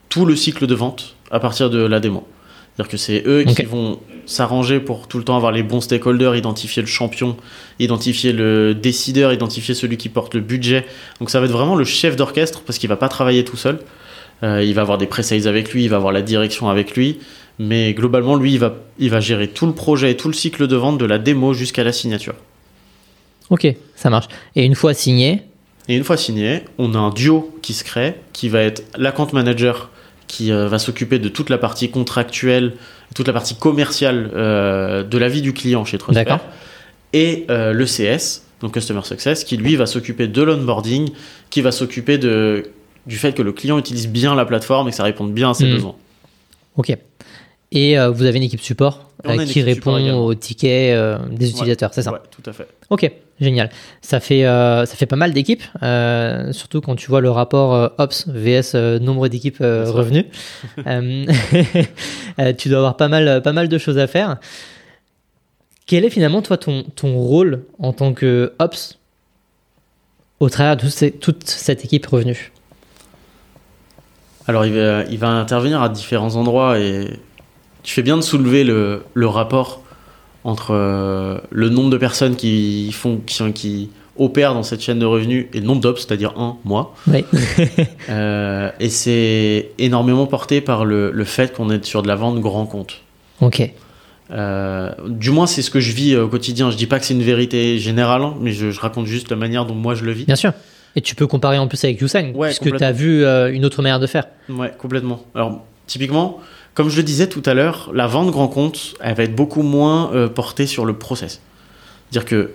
tout 0.09 0.25
le 0.25 0.35
cycle 0.35 0.67
de 0.67 0.75
vente 0.75 1.15
à 1.31 1.39
partir 1.39 1.69
de 1.69 1.79
la 1.79 1.99
démo. 1.99 2.27
C'est-à-dire 2.75 2.91
que 2.91 2.97
c'est 2.97 3.23
eux 3.25 3.43
qui 3.43 3.63
vont 3.63 3.99
s'arranger 4.25 4.79
pour 4.79 5.07
tout 5.07 5.17
le 5.17 5.23
temps 5.23 5.35
avoir 5.35 5.51
les 5.51 5.61
bons 5.61 5.81
stakeholders, 5.81 6.35
identifier 6.35 6.81
le 6.81 6.87
champion, 6.87 7.35
identifier 7.79 8.31
le 8.31 8.73
décideur, 8.73 9.33
identifier 9.33 9.73
celui 9.73 9.97
qui 9.97 10.09
porte 10.09 10.33
le 10.35 10.41
budget. 10.41 10.85
Donc 11.19 11.29
ça 11.29 11.39
va 11.39 11.47
être 11.47 11.51
vraiment 11.51 11.75
le 11.75 11.83
chef 11.83 12.15
d'orchestre 12.15 12.61
parce 12.65 12.79
qu'il 12.79 12.89
va 12.89 12.95
pas 12.95 13.09
travailler 13.09 13.43
tout 13.43 13.57
seul. 13.57 13.79
Euh, 14.43 14.63
il 14.63 14.73
va 14.73 14.81
avoir 14.81 14.97
des 14.97 15.07
pre-sales 15.07 15.47
avec 15.47 15.71
lui, 15.71 15.83
il 15.83 15.89
va 15.89 15.97
avoir 15.97 16.11
la 16.11 16.21
direction 16.21 16.69
avec 16.69 16.95
lui. 16.95 17.19
Mais 17.59 17.93
globalement, 17.93 18.35
lui, 18.35 18.53
il 18.53 18.59
va, 18.59 18.75
il 18.97 19.09
va 19.09 19.19
gérer 19.19 19.47
tout 19.47 19.67
le 19.67 19.73
projet 19.73 20.11
et 20.11 20.17
tout 20.17 20.27
le 20.27 20.33
cycle 20.33 20.67
de 20.67 20.75
vente 20.75 20.97
de 20.97 21.05
la 21.05 21.19
démo 21.19 21.53
jusqu'à 21.53 21.83
la 21.83 21.91
signature. 21.91 22.33
Ok, 23.49 23.67
ça 23.95 24.09
marche. 24.09 24.27
Et 24.55 24.65
une 24.65 24.75
fois 24.75 24.93
signé 24.93 25.43
Et 25.87 25.95
une 25.95 26.03
fois 26.03 26.17
signé, 26.17 26.63
on 26.77 26.95
a 26.95 26.97
un 26.97 27.11
duo 27.11 27.55
qui 27.61 27.73
se 27.73 27.83
crée, 27.83 28.15
qui 28.33 28.49
va 28.49 28.61
être 28.61 28.83
l'account 28.97 29.27
manager 29.33 29.89
qui 30.27 30.51
euh, 30.51 30.67
va 30.69 30.79
s'occuper 30.79 31.19
de 31.19 31.27
toute 31.27 31.49
la 31.49 31.57
partie 31.57 31.91
contractuelle, 31.91 32.73
toute 33.13 33.27
la 33.27 33.33
partie 33.33 33.55
commerciale 33.55 34.31
euh, 34.33 35.03
de 35.03 35.17
la 35.17 35.27
vie 35.27 35.41
du 35.41 35.53
client 35.53 35.83
chez 35.83 35.97
Transfer. 35.97 36.39
Et 37.13 37.45
le 37.49 37.83
CS, 37.83 38.43
donc 38.61 38.73
Customer 38.73 39.01
Success, 39.03 39.43
qui 39.43 39.57
lui 39.57 39.75
va 39.75 39.85
s'occuper 39.85 40.29
de 40.29 40.41
l'onboarding, 40.41 41.09
qui 41.49 41.59
va 41.59 41.73
s'occuper 41.73 42.17
de, 42.17 42.71
du 43.05 43.17
fait 43.17 43.33
que 43.33 43.41
le 43.41 43.51
client 43.51 43.77
utilise 43.77 44.07
bien 44.07 44.35
la 44.35 44.45
plateforme 44.45 44.87
et 44.87 44.91
que 44.91 44.97
ça 44.97 45.03
réponde 45.03 45.33
bien 45.33 45.51
à 45.51 45.53
ses 45.53 45.65
hmm. 45.65 45.73
besoins. 45.73 45.95
Ok. 46.77 46.95
Et 47.73 47.95
vous 47.97 48.25
avez 48.25 48.37
une 48.37 48.43
équipe 48.43 48.59
support 48.59 49.11
qui 49.47 49.61
répond 49.61 50.13
aux 50.13 50.35
tickets 50.35 50.93
des 51.31 51.49
utilisateurs, 51.51 51.93
c'est 51.93 52.01
ça 52.01 52.11
Ouais, 52.11 52.19
tout 52.29 52.43
à 52.49 52.51
fait. 52.51 52.67
Ok, 52.89 53.09
génial. 53.39 53.69
Ça 54.01 54.19
fait, 54.19 54.45
euh, 54.45 54.85
ça 54.85 54.97
fait 54.97 55.05
pas 55.05 55.15
mal 55.15 55.31
d'équipes, 55.31 55.63
euh, 55.81 56.51
surtout 56.51 56.81
quand 56.81 56.97
tu 56.97 57.07
vois 57.07 57.21
le 57.21 57.29
rapport 57.29 57.73
euh, 57.73 57.87
Ops 57.97 58.27
VS 58.27 58.75
nombre 58.99 59.29
d'équipes 59.29 59.59
revenus. 59.59 60.25
tu 62.57 62.69
dois 62.69 62.77
avoir 62.77 62.97
pas 62.97 63.07
mal, 63.07 63.41
pas 63.41 63.53
mal 63.53 63.69
de 63.69 63.77
choses 63.77 63.97
à 63.97 64.07
faire. 64.07 64.37
Quel 65.85 66.03
est 66.03 66.09
finalement, 66.09 66.41
toi, 66.41 66.57
ton, 66.57 66.83
ton 66.95 67.17
rôle 67.17 67.63
en 67.79 67.93
tant 67.93 68.13
que 68.13 68.51
Ops 68.59 68.99
au 70.41 70.49
travers 70.49 70.75
de 70.75 71.09
toute 71.09 71.47
cette 71.47 71.85
équipe 71.85 72.05
revenue? 72.07 72.51
Alors, 74.51 74.65
il 74.65 74.73
va, 74.73 75.03
il 75.09 75.17
va 75.17 75.29
intervenir 75.29 75.81
à 75.81 75.87
différents 75.87 76.35
endroits 76.35 76.77
et 76.77 77.07
tu 77.83 77.93
fais 77.93 78.01
bien 78.01 78.17
de 78.17 78.21
soulever 78.21 78.65
le, 78.65 79.01
le 79.13 79.27
rapport 79.27 79.81
entre 80.43 80.71
euh, 80.71 81.37
le 81.51 81.69
nombre 81.69 81.89
de 81.89 81.95
personnes 81.95 82.35
qui 82.35 82.91
font 82.91 83.21
qui, 83.25 83.53
qui 83.53 83.89
opèrent 84.17 84.53
dans 84.53 84.63
cette 84.63 84.81
chaîne 84.81 84.99
de 84.99 85.05
revenus 85.05 85.45
et 85.53 85.61
le 85.61 85.65
nombre 85.65 85.79
d'ops, 85.79 86.05
c'est-à-dire 86.05 86.33
un, 86.37 86.57
moi. 86.65 86.93
Oui. 87.07 87.23
euh, 88.09 88.71
et 88.81 88.89
c'est 88.89 89.69
énormément 89.77 90.27
porté 90.27 90.59
par 90.59 90.83
le, 90.83 91.11
le 91.11 91.23
fait 91.23 91.55
qu'on 91.55 91.69
est 91.69 91.85
sur 91.85 92.01
de 92.01 92.09
la 92.09 92.15
vente 92.15 92.41
grand 92.41 92.65
compte. 92.65 93.03
Ok. 93.39 93.71
Euh, 94.31 94.91
du 95.07 95.29
moins, 95.29 95.47
c'est 95.47 95.61
ce 95.61 95.71
que 95.71 95.79
je 95.79 95.93
vis 95.93 96.17
au 96.17 96.27
quotidien. 96.27 96.71
Je 96.71 96.75
dis 96.75 96.87
pas 96.87 96.99
que 96.99 97.05
c'est 97.05 97.13
une 97.13 97.23
vérité 97.23 97.79
générale, 97.79 98.23
mais 98.41 98.51
je, 98.51 98.71
je, 98.71 98.81
raconte 98.81 99.05
juste 99.05 99.31
la 99.31 99.37
manière 99.37 99.65
dont 99.65 99.75
moi 99.75 99.95
je 99.95 100.03
le 100.03 100.11
vis. 100.11 100.25
Bien 100.25 100.35
sûr. 100.35 100.51
Et 100.95 101.01
tu 101.01 101.15
peux 101.15 101.27
comparer 101.27 101.57
en 101.57 101.67
plus 101.67 101.83
avec 101.83 102.01
Youssang, 102.01 102.33
ouais, 102.33 102.49
puisque 102.49 102.75
tu 102.75 102.83
as 102.83 102.91
vu 102.91 103.23
euh, 103.23 103.53
une 103.53 103.65
autre 103.65 103.81
manière 103.81 103.99
de 103.99 104.07
faire. 104.07 104.25
Ouais, 104.49 104.73
complètement. 104.77 105.23
Alors, 105.35 105.63
typiquement, 105.87 106.39
comme 106.73 106.89
je 106.89 106.97
le 106.97 107.03
disais 107.03 107.27
tout 107.27 107.43
à 107.45 107.53
l'heure, 107.53 107.91
la 107.93 108.07
vente 108.07 108.31
grand 108.31 108.47
compte, 108.47 108.95
elle 109.01 109.15
va 109.15 109.23
être 109.23 109.35
beaucoup 109.35 109.61
moins 109.61 110.13
euh, 110.13 110.27
portée 110.27 110.65
sur 110.65 110.85
le 110.85 110.93
process. 110.93 111.41
C'est-à-dire 112.09 112.27
que 112.27 112.51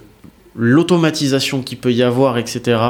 l'automatisation 0.54 1.62
qu'il 1.62 1.78
peut 1.78 1.92
y 1.92 2.02
avoir, 2.02 2.38
etc., 2.38 2.80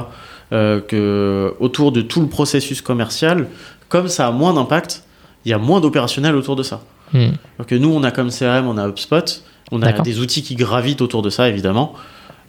euh, 0.53 0.81
que 0.81 1.55
autour 1.59 1.91
de 1.91 2.01
tout 2.01 2.21
le 2.21 2.29
processus 2.29 2.81
commercial, 2.81 3.49
comme 3.89 4.09
ça 4.09 4.29
a 4.29 4.31
moins 4.31 4.55
d'impact, 4.55 5.05
il 5.45 5.51
y 5.51 5.55
a 5.55 5.59
moins 5.59 5.81
d'opérationnel 5.81 6.35
autour 6.35 6.57
de 6.57 6.63
ça. 6.63 6.83
Hmm. 7.13 7.31
Donc 7.59 7.71
nous, 7.73 7.93
on 7.93 8.03
a 8.03 8.11
comme 8.11 8.31
CRM, 8.31 8.67
on 8.67 8.79
a 8.79 8.89
HubSpot, 8.89 9.43
on 9.73 9.83
a 9.83 9.93
des 9.93 10.21
outils 10.21 10.43
qui 10.43 10.55
gravitent 10.55 11.03
autour 11.03 11.23
de 11.23 11.31
ça, 11.31 11.49
évidemment, 11.49 11.95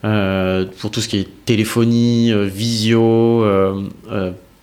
pour 0.01 0.91
tout 0.91 1.01
ce 1.01 1.07
qui 1.07 1.17
est 1.17 1.27
téléphonie, 1.45 2.31
visio, 2.47 3.43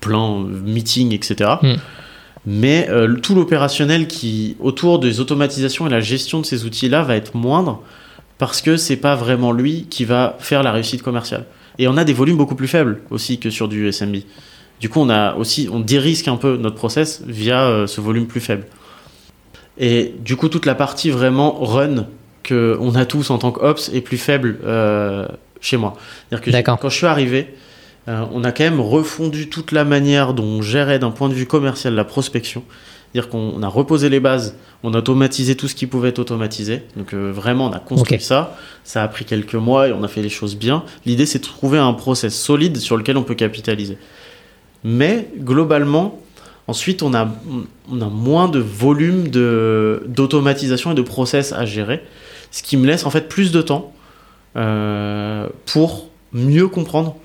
plan, 0.00 0.40
meeting, 0.40 1.12
etc. 1.12 1.50
Mais 2.46 2.88
euh, 2.90 3.16
tout 3.16 3.34
l'opérationnel 3.34 4.06
qui 4.06 4.56
autour 4.60 4.98
des 4.98 5.20
automatisations 5.20 5.86
et 5.86 5.90
la 5.90 6.00
gestion 6.00 6.40
de 6.40 6.46
ces 6.46 6.64
outils-là 6.64 7.02
va 7.02 7.16
être 7.16 7.34
moindre 7.36 7.82
parce 8.36 8.60
que 8.60 8.76
c'est 8.76 8.96
pas 8.96 9.14
vraiment 9.14 9.52
lui 9.52 9.86
qui 9.88 10.04
va 10.04 10.36
faire 10.40 10.62
la 10.62 10.72
réussite 10.72 11.02
commerciale. 11.02 11.46
Et 11.78 11.88
on 11.88 11.96
a 11.96 12.04
des 12.04 12.12
volumes 12.12 12.36
beaucoup 12.36 12.54
plus 12.54 12.68
faibles 12.68 13.00
aussi 13.10 13.38
que 13.38 13.48
sur 13.48 13.68
du 13.68 13.90
SMB. 13.90 14.16
Du 14.80 14.88
coup, 14.88 15.00
on 15.00 15.08
a 15.08 15.34
aussi 15.36 15.68
on 15.72 15.80
dérisque 15.80 16.28
un 16.28 16.36
peu 16.36 16.56
notre 16.56 16.76
process 16.76 17.22
via 17.26 17.64
euh, 17.64 17.86
ce 17.86 18.00
volume 18.00 18.26
plus 18.26 18.40
faible. 18.40 18.66
Et 19.78 20.14
du 20.20 20.36
coup, 20.36 20.48
toute 20.48 20.66
la 20.66 20.74
partie 20.74 21.10
vraiment 21.10 21.52
run 21.64 22.06
que 22.44 22.76
on 22.80 22.94
a 22.94 23.04
tous 23.04 23.30
en 23.30 23.38
tant 23.38 23.50
qu'ops 23.50 23.90
est 23.92 24.00
plus 24.00 24.18
faible 24.18 24.58
euh, 24.64 25.26
chez 25.60 25.76
moi. 25.76 25.94
C'est-à-dire 26.30 26.62
que 26.62 26.70
quand 26.80 26.88
je 26.88 26.96
suis 26.96 27.06
arrivé, 27.06 27.54
euh, 28.08 28.24
on 28.32 28.44
a 28.44 28.52
quand 28.52 28.64
même 28.64 28.80
refondu 28.80 29.48
toute 29.48 29.72
la 29.72 29.84
manière 29.84 30.34
dont 30.34 30.44
on 30.44 30.62
gérait 30.62 30.98
d'un 30.98 31.10
point 31.10 31.28
de 31.28 31.34
vue 31.34 31.46
commercial 31.46 31.94
la 31.94 32.04
prospection. 32.04 32.62
C'est-à-dire 33.12 33.30
qu'on 33.30 33.62
a 33.62 33.68
reposé 33.68 34.08
les 34.08 34.18
bases, 34.18 34.56
on 34.82 34.92
a 34.92 34.98
automatisé 34.98 35.54
tout 35.54 35.68
ce 35.68 35.74
qui 35.74 35.86
pouvait 35.86 36.08
être 36.08 36.18
automatisé. 36.18 36.82
Donc 36.96 37.14
euh, 37.14 37.30
vraiment, 37.32 37.66
on 37.66 37.72
a 37.72 37.78
construit 37.78 38.20
ça. 38.20 38.56
Ça 38.82 39.02
a 39.02 39.08
pris 39.08 39.24
quelques 39.24 39.54
mois 39.54 39.88
et 39.88 39.92
on 39.92 40.02
a 40.02 40.08
fait 40.08 40.20
les 40.22 40.28
choses 40.28 40.56
bien. 40.56 40.84
L'idée, 41.06 41.24
c'est 41.24 41.38
de 41.38 41.44
trouver 41.44 41.78
un 41.78 41.92
process 41.92 42.34
solide 42.36 42.76
sur 42.78 42.96
lequel 42.96 43.16
on 43.16 43.22
peut 43.22 43.36
capitaliser. 43.36 43.98
Mais 44.82 45.28
globalement, 45.38 46.20
ensuite, 46.66 47.02
on 47.02 47.14
a, 47.14 47.28
on 47.90 48.00
a 48.00 48.08
moins 48.08 48.48
de 48.48 48.58
volume 48.58 49.28
d'automatisation 49.28 50.92
et 50.92 50.94
de 50.94 51.02
process 51.02 51.52
à 51.52 51.64
gérer, 51.64 52.02
ce 52.54 52.62
qui 52.62 52.76
me 52.76 52.86
laisse 52.86 53.04
en 53.04 53.10
fait 53.10 53.28
plus 53.28 53.50
de 53.50 53.60
temps 53.60 53.92
euh, 54.54 55.48
pour 55.66 56.08
mieux 56.32 56.68
comprendre 56.68 57.16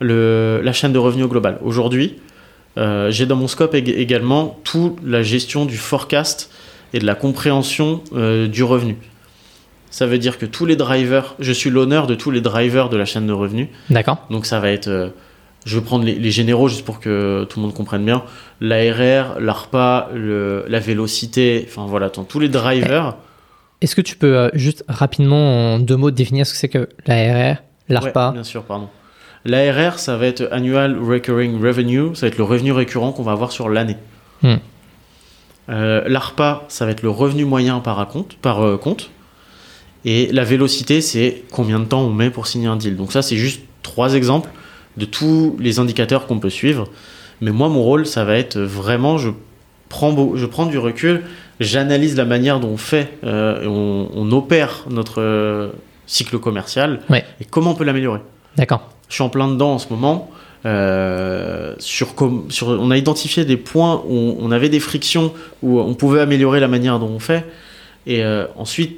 la 0.00 0.72
chaîne 0.72 0.92
de 0.92 0.98
revenus 0.98 1.28
globale. 1.28 1.58
Aujourd'hui, 1.62 2.16
euh, 2.78 3.08
j'ai 3.12 3.24
dans 3.24 3.36
mon 3.36 3.46
scope 3.46 3.76
également 3.76 4.58
toute 4.64 4.98
la 5.04 5.22
gestion 5.22 5.66
du 5.66 5.76
forecast 5.76 6.50
et 6.92 6.98
de 6.98 7.06
la 7.06 7.14
compréhension 7.14 8.02
euh, 8.12 8.48
du 8.48 8.64
revenu. 8.64 8.96
Ça 9.92 10.06
veut 10.06 10.18
dire 10.18 10.36
que 10.36 10.46
tous 10.46 10.66
les 10.66 10.74
drivers, 10.74 11.36
je 11.38 11.52
suis 11.52 11.70
l'honneur 11.70 12.08
de 12.08 12.16
tous 12.16 12.32
les 12.32 12.40
drivers 12.40 12.88
de 12.88 12.96
la 12.96 13.04
chaîne 13.04 13.28
de 13.28 13.32
revenus. 13.32 13.68
D'accord. 13.88 14.26
Donc 14.30 14.46
ça 14.46 14.58
va 14.58 14.72
être, 14.72 15.12
je 15.64 15.78
vais 15.78 15.84
prendre 15.84 16.04
les, 16.04 16.30
généraux 16.32 16.66
juste 16.66 16.84
pour 16.84 16.98
que 16.98 17.46
tout 17.48 17.60
le 17.60 17.66
monde 17.66 17.74
comprenne 17.74 18.04
bien. 18.04 18.24
L'ARR, 18.60 19.38
l'ARPA, 19.38 20.10
la 20.12 20.78
vélocité, 20.80 21.68
enfin 21.68 21.86
voilà, 21.86 22.10
tous 22.10 22.40
les 22.40 22.48
drivers. 22.48 23.14
Est-ce 23.82 23.96
que 23.96 24.00
tu 24.00 24.16
peux 24.16 24.50
juste 24.54 24.84
rapidement 24.88 25.74
en 25.74 25.78
deux 25.78 25.96
mots 25.96 26.12
définir 26.12 26.46
ce 26.46 26.52
que 26.52 26.58
c'est 26.58 26.68
que 26.68 26.88
l'ARR, 27.06 27.56
l'ARPA 27.88 28.30
Bien 28.32 28.44
sûr, 28.44 28.62
pardon. 28.62 28.88
L'ARR, 29.44 29.98
ça 29.98 30.16
va 30.16 30.26
être 30.26 30.48
Annual 30.52 30.96
Recurring 30.98 31.60
Revenue, 31.60 32.14
ça 32.14 32.22
va 32.22 32.28
être 32.28 32.38
le 32.38 32.44
revenu 32.44 32.70
récurrent 32.70 33.10
qu'on 33.12 33.24
va 33.24 33.32
avoir 33.32 33.50
sur 33.50 33.68
l'année. 33.68 33.96
Hmm. 34.42 34.56
Euh, 35.68 36.02
L'ARPA, 36.06 36.64
ça 36.68 36.84
va 36.84 36.92
être 36.92 37.02
le 37.02 37.10
revenu 37.10 37.44
moyen 37.44 37.80
par 37.80 38.06
compte, 38.08 38.36
par 38.36 38.62
euh, 38.62 38.76
compte. 38.76 39.10
Et 40.04 40.30
la 40.32 40.44
vélocité, 40.44 41.00
c'est 41.00 41.44
combien 41.52 41.80
de 41.80 41.84
temps 41.84 42.02
on 42.02 42.12
met 42.12 42.30
pour 42.30 42.46
signer 42.46 42.66
un 42.68 42.76
deal. 42.76 42.96
Donc 42.96 43.12
ça, 43.12 43.22
c'est 43.22 43.36
juste 43.36 43.62
trois 43.82 44.14
exemples 44.14 44.50
de 44.96 45.04
tous 45.04 45.56
les 45.58 45.78
indicateurs 45.78 46.26
qu'on 46.26 46.38
peut 46.38 46.50
suivre. 46.50 46.88
Mais 47.40 47.50
moi, 47.50 47.68
mon 47.68 47.82
rôle, 47.82 48.06
ça 48.06 48.24
va 48.24 48.36
être 48.36 48.58
vraiment, 48.58 49.18
je 49.18 49.30
prends, 49.88 50.36
je 50.36 50.46
prends 50.46 50.66
du 50.66 50.78
recul, 50.78 51.22
j'analyse 51.62 52.16
la 52.16 52.24
manière 52.24 52.60
dont 52.60 52.68
on 52.70 52.76
fait, 52.76 53.12
euh, 53.24 53.66
on, 53.66 54.30
opère 54.32 54.84
notre 54.90 55.72
cycle 56.06 56.38
commercial 56.38 57.00
et 57.12 57.44
comment 57.44 57.72
on 57.72 57.74
peut 57.74 57.84
l'améliorer. 57.84 58.20
D'accord 58.56 58.92
je 59.12 59.16
suis 59.16 59.22
en 59.22 59.28
plein 59.28 59.46
dedans 59.46 59.74
en 59.74 59.78
ce 59.78 59.88
moment. 59.90 60.30
Euh, 60.64 61.74
sur, 61.78 62.14
sur, 62.48 62.68
on 62.68 62.90
a 62.90 62.96
identifié 62.96 63.44
des 63.44 63.58
points 63.58 64.02
où 64.08 64.38
on 64.40 64.50
avait 64.50 64.70
des 64.70 64.80
frictions, 64.80 65.34
où 65.62 65.80
on 65.80 65.92
pouvait 65.92 66.20
améliorer 66.20 66.60
la 66.60 66.68
manière 66.68 66.98
dont 66.98 67.10
on 67.10 67.18
fait. 67.18 67.44
Et 68.06 68.24
euh, 68.24 68.46
ensuite, 68.56 68.96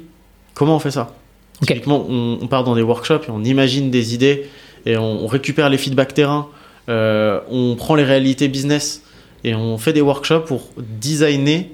comment 0.53 0.77
on 0.77 0.79
fait 0.79 0.91
ça? 0.91 1.13
Typiquement, 1.61 2.05
on, 2.07 2.47
part 2.47 2.63
dans 2.63 2.75
des 2.75 2.81
workshops 2.81 3.25
et 3.27 3.31
on 3.31 3.43
imagine 3.43 3.91
des 3.91 4.13
idées 4.13 4.47
et 4.85 4.95
on, 4.95 5.27
récupère 5.27 5.69
les 5.69 5.77
feedbacks 5.77 6.13
terrain, 6.13 6.47
euh, 6.87 7.41
on 7.49 7.75
prend 7.75 7.95
les 7.95 8.05
réalités 8.05 8.47
business 8.47 9.03
et 9.43 9.53
on 9.53 9.77
fait 9.77 9.91
des 9.91 10.01
workshops 10.01 10.45
pour 10.45 10.69
designer 10.77 11.65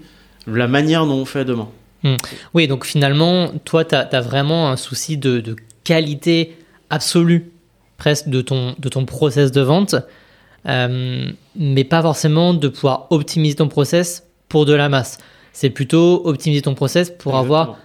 la 0.57 0.67
manière 0.67 1.05
dont 1.05 1.15
on 1.15 1.25
fait 1.25 1.45
demain. 1.45 1.69
Hmm. 2.03 2.15
Oui, 2.53 2.67
donc 2.67 2.85
finalement, 2.85 3.51
toi, 3.65 3.85
tu 3.85 3.95
as, 3.95 4.21
vraiment 4.21 4.69
un 4.69 4.77
souci 4.77 5.17
de, 5.17 5.39
de 5.39 5.55
qualité 5.83 6.57
absolue 6.89 7.51
presque 7.97 8.29
de 8.29 8.41
ton, 8.41 8.75
de 8.79 8.89
ton 8.89 9.05
process 9.05 9.51
de 9.51 9.61
vente, 9.61 9.95
euh, 10.67 11.31
mais 11.55 11.83
pas 11.83 12.01
forcément 12.01 12.53
de 12.53 12.67
pouvoir 12.67 13.07
optimiser 13.11 13.55
ton 13.55 13.67
process 13.67 14.27
pour 14.49 14.65
de 14.65 14.73
la 14.73 14.89
masse. 14.89 15.19
C'est 15.53 15.69
plutôt 15.69 16.21
optimiser 16.25 16.63
ton 16.63 16.73
process 16.73 17.11
pour 17.11 17.37
avoir 17.37 17.77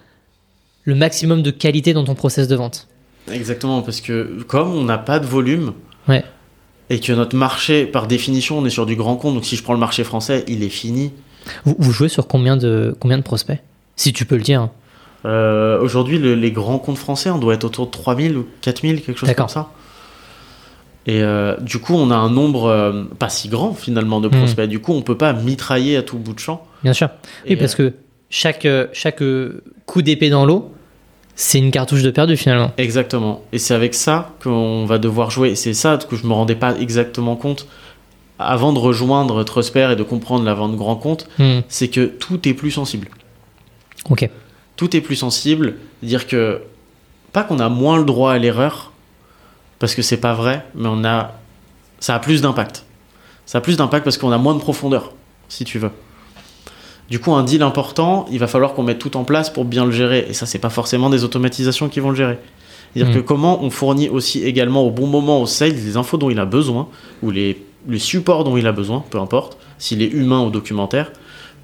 le 0.85 0.95
maximum 0.95 1.43
de 1.43 1.51
qualité 1.51 1.93
dans 1.93 2.05
ton 2.05 2.15
process 2.15 2.49
de 2.49 2.57
vente. 2.57 2.89
Exactement, 3.31 3.83
parce 3.83 4.01
que 4.01 4.43
comme 4.47 4.73
on 4.73 4.85
n'a 4.85 4.99
pas 4.99 5.19
de 5.19 5.27
volume, 5.27 5.75
et 6.89 7.01
que 7.01 7.13
notre 7.13 7.37
marché, 7.37 7.85
par 7.85 8.07
définition, 8.07 8.59
on 8.59 8.65
est 8.65 8.71
sur 8.71 8.87
du 8.87 8.95
grand 8.95 9.17
compte, 9.17 9.35
donc 9.35 9.45
si 9.45 9.57
je 9.57 9.63
prends 9.63 9.73
le 9.73 9.81
marché 9.81 10.05
français, 10.05 10.45
il 10.49 10.63
est 10.63 10.69
fini. 10.69 11.13
Vous, 11.65 11.93
jouez 11.93 12.09
sur 12.09 12.27
combien 12.27 12.57
de, 12.57 12.97
combien 13.01 13.19
de 13.19 13.23
prospects? 13.23 13.61
Si 13.97 14.13
tu 14.13 14.25
peux 14.25 14.37
le 14.37 14.43
dire. 14.43 14.63
Hein. 14.63 14.71
Euh, 15.25 15.81
aujourd'hui, 15.81 16.19
les 16.19 16.53
grands 16.53 16.79
comptes 16.79 16.99
français, 16.99 17.31
on 17.31 17.39
doit 17.39 17.55
être 17.55 17.65
autour 17.65 17.87
de 17.87 17.91
3000 17.91 18.37
ou 18.37 18.47
4000, 18.61 19.03
quelque 19.03 19.19
chose 19.19 19.33
comme 19.35 19.49
ça. 19.49 19.71
Et 21.07 21.23
euh, 21.23 21.57
du 21.61 21.79
coup, 21.79 21.95
on 21.95 22.11
a 22.11 22.17
un 22.17 22.31
nombre 22.31 22.67
euh, 22.67 23.05
pas 23.19 23.29
si 23.29 23.49
grand 23.49 23.75
finalement 23.75 24.21
de 24.21 24.29
hmm. 24.29 24.39
prospects. 24.39 24.69
Du 24.69 24.81
coup, 24.81 24.93
on 24.93 25.03
peut 25.03 25.17
pas 25.17 25.33
mitrailler 25.33 25.97
à 25.97 26.03
tout 26.03 26.19
bout 26.19 26.35
de 26.35 26.39
champ. 26.39 26.67
Bien 26.83 26.93
sûr. 26.93 27.09
oui, 27.49 27.57
parce 27.57 27.75
que 27.75 27.95
chaque, 28.29 28.67
chaque 28.93 29.23
coup 29.87 30.03
d'épée 30.03 30.31
dans 30.31 30.45
l'eau, 30.45 30.73
c'est 31.37 31.59
une 31.59 31.71
cartouche 31.71 32.03
de 32.03 32.11
perdu 32.11 32.37
finalement. 32.37 32.73
Exactement. 32.79 33.43
Et 33.53 33.59
c'est 33.59 33.75
avec 33.75 33.95
ça 33.95 34.33
qu'on 34.43 34.85
va 34.87 34.99
devoir 34.99 35.31
jouer. 35.31 35.55
C'est 35.55 35.75
ça 35.75 35.99
que 35.99 36.17
je 36.17 36.27
me 36.27 36.33
rendais 36.33 36.55
pas 36.55 36.77
exactement 36.79 37.37
compte 37.37 37.67
avant 38.39 38.73
de 38.73 38.79
rejoindre 38.79 39.43
Trusper 39.45 39.91
et 39.93 39.97
de 39.97 40.03
comprendre 40.03 40.45
la 40.45 40.55
vente 40.55 40.77
grand 40.77 40.97
compte. 40.97 41.29
Hmm. 41.39 41.61
C'est 41.69 41.89
que 41.89 42.07
tout 42.07 42.49
est 42.49 42.55
plus 42.55 42.71
sensible. 42.71 43.09
Ok. 44.11 44.29
Tout 44.77 44.97
est 44.97 45.01
plus 45.01 45.17
sensible. 45.17 45.77
Dire 46.03 46.27
que 46.27 46.63
pas 47.33 47.45
qu'on 47.45 47.59
a 47.59 47.69
moins 47.69 47.99
le 47.99 48.05
droit 48.05 48.33
à 48.33 48.39
l'erreur 48.39 48.93
parce 49.79 49.95
que 49.95 50.03
c'est 50.03 50.17
pas 50.19 50.35
vrai, 50.35 50.65
mais 50.75 50.89
on 50.89 51.05
a 51.05 51.35
ça 52.01 52.15
a 52.15 52.19
plus 52.19 52.43
d'impact. 52.43 52.85
Ça 53.47 53.59
a 53.59 53.61
plus 53.61 53.77
d'impact 53.77 54.05
parce 54.05 54.19
qu'on 54.19 54.33
a 54.33 54.39
moins 54.39 54.55
de 54.55 54.61
profondeur, 54.61 55.13
si 55.49 55.65
tu 55.65 55.79
veux. 55.79 55.91
Du 57.09 57.21
coup, 57.21 57.33
un 57.33 57.45
deal 57.45 57.63
important, 57.63 58.27
il 58.31 58.39
va 58.39 58.49
falloir 58.49 58.75
qu'on 58.75 58.83
mette 58.83 58.99
tout 58.99 59.17
en 59.17 59.25
place 59.25 59.49
pour 59.49 59.65
bien 59.65 59.85
le 59.85 59.93
gérer. 59.93 60.27
Et 60.29 60.33
ça, 60.33 60.45
c'est 60.45 60.59
pas 60.59 60.71
forcément 60.71 61.09
des 61.09 61.23
automatisations 61.23 61.89
qui 61.89 62.01
vont 62.01 62.11
le 62.11 62.17
gérer. 62.17 62.39
C'est-à-dire 62.93 63.15
mm. 63.15 63.17
que 63.17 63.27
comment 63.27 63.63
on 63.63 63.71
fournit 63.71 64.09
aussi 64.09 64.43
également 64.43 64.83
au 64.83 64.91
bon 64.91 65.07
moment 65.07 65.41
au 65.41 65.47
sales 65.47 65.75
les 65.75 65.97
infos 65.97 66.17
dont 66.17 66.31
il 66.31 66.41
a 66.41 66.45
besoin, 66.45 66.89
ou 67.23 67.31
les, 67.31 67.63
les 67.87 67.99
supports 67.99 68.45
dont 68.45 68.57
il 68.57 68.67
a 68.67 68.73
besoin, 68.73 69.05
peu 69.11 69.19
importe, 69.19 69.59
s'il 69.79 70.03
est 70.03 70.09
humain 70.09 70.43
ou 70.43 70.51
documentaire, 70.51 71.13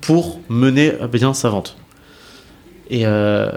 pour 0.01 0.41
mener 0.49 0.93
bien 1.11 1.35
sa 1.35 1.49
vente. 1.49 1.77
Et 2.91 3.07
euh, 3.07 3.51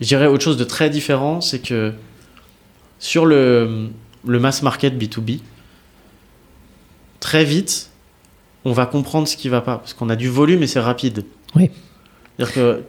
je 0.00 0.06
dirais 0.06 0.26
autre 0.26 0.44
chose 0.44 0.56
de 0.56 0.64
très 0.64 0.90
différent, 0.90 1.40
c'est 1.40 1.60
que 1.60 1.92
sur 2.98 3.26
le, 3.26 3.88
le 4.26 4.38
mass 4.38 4.62
market 4.62 4.94
B2B, 4.94 5.40
très 7.20 7.44
vite, 7.44 7.90
on 8.64 8.72
va 8.72 8.86
comprendre 8.86 9.28
ce 9.28 9.36
qui 9.36 9.48
va 9.48 9.60
pas. 9.60 9.78
Parce 9.78 9.94
qu'on 9.94 10.10
a 10.10 10.16
du 10.16 10.28
volume 10.28 10.62
et 10.62 10.66
c'est 10.66 10.80
rapide. 10.80 11.24
Oui. 11.54 11.70
C'est-à-dire 12.36 12.54
que, 12.54 12.82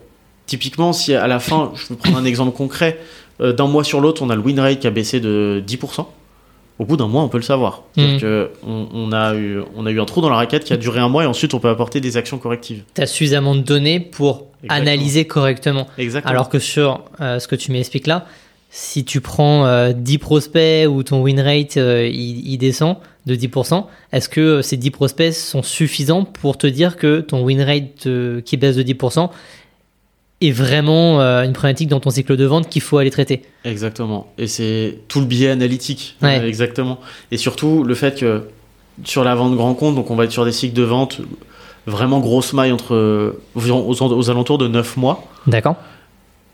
typiquement, 0.46 0.92
si 0.92 1.14
à 1.14 1.26
la 1.26 1.40
fin, 1.40 1.72
je 1.74 1.88
vais 1.88 1.96
prendre 1.96 2.18
un 2.18 2.24
exemple 2.24 2.56
concret, 2.56 2.98
euh, 3.40 3.52
d'un 3.52 3.66
mois 3.66 3.84
sur 3.84 4.00
l'autre, 4.00 4.22
on 4.22 4.30
a 4.30 4.36
le 4.36 4.42
win 4.42 4.58
rate 4.60 4.80
qui 4.80 4.86
a 4.86 4.90
baissé 4.90 5.20
de 5.20 5.62
10%, 5.66 6.06
au 6.78 6.84
bout 6.84 6.96
d'un 6.96 7.08
mois, 7.08 7.22
on 7.22 7.28
peut 7.28 7.38
le 7.38 7.42
savoir. 7.42 7.82
mmh. 7.96 8.18
on, 8.66 9.12
a 9.12 9.34
eu, 9.34 9.60
on 9.76 9.86
a 9.86 9.90
eu 9.90 10.00
un 10.00 10.04
trou 10.04 10.20
dans 10.20 10.30
la 10.30 10.36
raquette 10.36 10.64
qui 10.64 10.72
a 10.72 10.76
duré 10.76 11.00
un 11.00 11.08
mois 11.08 11.24
et 11.24 11.26
ensuite, 11.26 11.54
on 11.54 11.60
peut 11.60 11.68
apporter 11.68 12.00
des 12.00 12.16
actions 12.16 12.38
correctives. 12.38 12.82
Tu 12.94 13.02
as 13.02 13.06
suffisamment 13.06 13.54
de 13.54 13.60
données 13.60 14.00
pour 14.00 14.46
analyser 14.68 15.26
correctement. 15.26 15.86
Exactement. 15.98 16.30
Alors 16.30 16.48
que 16.48 16.58
sur 16.58 17.04
euh, 17.20 17.38
ce 17.38 17.48
que 17.48 17.56
tu 17.56 17.72
m'expliques 17.72 18.06
là, 18.06 18.26
si 18.70 19.04
tu 19.04 19.20
prends 19.20 19.90
10 19.92 20.14
euh, 20.14 20.18
prospects 20.18 20.86
ou 20.88 21.02
ton 21.02 21.22
win 21.22 21.40
rate 21.40 21.76
il, 21.76 22.56
descend, 22.58 22.96
de 23.26 23.34
10%, 23.34 23.84
est-ce 24.12 24.28
que 24.28 24.62
ces 24.62 24.76
10 24.76 24.90
prospects 24.90 25.32
sont 25.32 25.62
suffisants 25.62 26.24
pour 26.24 26.58
te 26.58 26.66
dire 26.66 26.96
que 26.96 27.20
ton 27.20 27.42
win 27.44 27.62
rate 27.62 28.06
euh, 28.06 28.40
qui 28.40 28.56
baisse 28.56 28.76
de 28.76 28.82
10% 28.82 29.30
est 30.40 30.52
vraiment 30.52 31.20
euh, 31.20 31.42
une 31.42 31.52
problématique 31.52 31.88
dans 31.88 32.00
ton 32.00 32.10
cycle 32.10 32.36
de 32.36 32.44
vente 32.44 32.68
qu'il 32.68 32.82
faut 32.82 32.98
aller 32.98 33.10
traiter 33.10 33.42
Exactement. 33.64 34.32
Et 34.38 34.46
c'est 34.46 34.98
tout 35.08 35.20
le 35.20 35.26
biais 35.26 35.50
analytique. 35.50 36.16
Euh, 36.22 36.46
exactement. 36.46 37.00
Et 37.30 37.36
surtout 37.36 37.82
le 37.82 37.94
fait 37.94 38.18
que 38.18 38.44
sur 39.04 39.24
la 39.24 39.34
vente 39.34 39.56
grand 39.56 39.74
compte, 39.74 39.94
donc 39.94 40.10
on 40.10 40.16
va 40.16 40.24
être 40.24 40.32
sur 40.32 40.44
des 40.44 40.52
cycles 40.52 40.76
de 40.76 40.82
vente 40.82 41.20
vraiment 41.86 42.20
grosse 42.20 42.52
maille 42.52 42.72
entre 42.72 43.34
aux, 43.54 44.30
alentours 44.30 44.58
de 44.58 44.68
9 44.68 44.96
mois. 44.96 45.26
D'accord. 45.46 45.76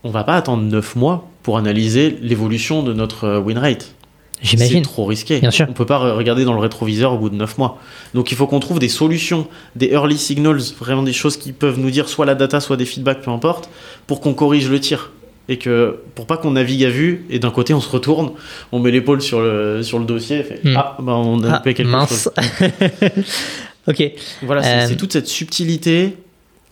On 0.03 0.11
va 0.11 0.25
pas 0.25 0.37
attendre 0.37 0.63
9 0.63 0.97
mois 0.97 1.29
pour 1.43 1.59
analyser 1.59 2.19
l'évolution 2.23 2.83
de 2.83 2.93
notre 2.93 3.39
win 3.39 3.59
rate. 3.59 3.95
J'imagine. 4.43 4.85
C'est 4.85 4.91
trop 4.91 5.05
risqué. 5.05 5.41
Bien 5.41 5.51
sûr. 5.51 5.67
On 5.69 5.73
peut 5.73 5.87
pas 5.87 5.99
regarder 5.99 6.45
dans 6.45 6.53
le 6.53 6.61
rétroviseur 6.61 7.13
au 7.13 7.19
bout 7.19 7.31
de 7.31 7.37
9 7.37 7.59
mois. 7.59 7.79
Donc 8.15 8.31
il 8.31 8.37
faut 8.37 8.47
qu'on 8.47 8.61
trouve 8.61 8.79
des 8.79 8.89
solutions, 8.89 9.47
des 9.77 9.89
early 9.89 10.19
signals, 10.19 10.61
vraiment 10.79 11.03
des 11.03 11.13
choses 11.13 11.37
qui 11.37 11.53
peuvent 11.53 11.79
nous 11.79 11.91
dire 11.91 12.09
soit 12.09 12.27
la 12.27 12.35
data, 12.35 12.61
soit 12.61 12.77
des 12.77 12.85
feedbacks, 12.85 13.23
peu 13.23 13.31
importe, 13.31 13.71
pour 14.07 14.21
qu'on 14.21 14.35
corrige 14.35 14.69
le 14.69 14.81
tir. 14.81 15.13
Et 15.49 15.59
que 15.59 15.99
pour 16.15 16.27
pas 16.27 16.39
qu'on 16.39 16.53
navigue 16.53 16.85
à 16.85 16.89
vue 16.89 17.27
et 17.29 17.39
d'un 17.39 17.51
côté 17.51 17.75
on 17.75 17.81
se 17.81 17.89
retourne, 17.91 18.33
on 18.73 18.79
met 18.79 18.91
l'épaule 18.91 19.21
sur 19.21 19.41
le, 19.41 19.83
sur 19.83 19.99
le 19.99 20.07
dossier 20.07 20.39
et 20.39 20.43
fait 20.43 20.61
hmm. 20.65 20.75
Ah, 20.75 20.97
bah 21.01 21.13
on 21.13 21.43
a 21.45 21.57
ah, 21.57 21.63
quelque 21.63 21.83
mince. 21.83 22.09
chose. 22.09 22.33
ok. 23.87 24.13
Voilà, 24.43 24.63
c'est 24.63 24.93
euh, 24.95 24.97
toute 24.97 25.13
cette 25.13 25.27
subtilité 25.27 26.17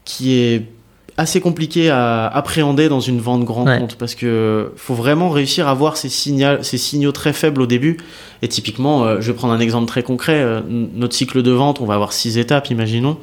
qui 0.07 0.33
est 0.33 0.63
assez 1.17 1.41
compliqué 1.41 1.91
à 1.91 2.27
appréhender 2.27 2.89
dans 2.89 3.01
une 3.01 3.21
vente 3.21 3.45
grand 3.45 3.65
compte 3.65 3.97
parce 3.97 4.15
que 4.15 4.73
faut 4.77 4.95
vraiment 4.95 5.31
réussir 5.31 5.69
à 5.69 5.75
voir 5.75 5.97
ces, 5.97 6.09
signaux, 6.09 6.63
ces 6.63 6.79
signaux 6.79 7.13
très 7.13 7.33
faibles 7.33 7.61
au 7.61 7.67
début. 7.67 7.99
Et 8.41 8.49
typiquement, 8.49 9.05
euh, 9.05 9.21
je 9.21 9.31
vais 9.31 9.37
prendre 9.37 9.53
un 9.53 9.61
exemple 9.61 9.87
très 9.87 10.03
concret. 10.03 10.41
Euh, 10.41 10.61
notre 10.67 11.15
cycle 11.15 11.43
de 11.43 11.51
vente, 11.51 11.81
on 11.81 11.87
va 11.87 11.95
avoir 11.95 12.13
six 12.13 12.39
étapes, 12.39 12.71
imaginons. 12.71 13.19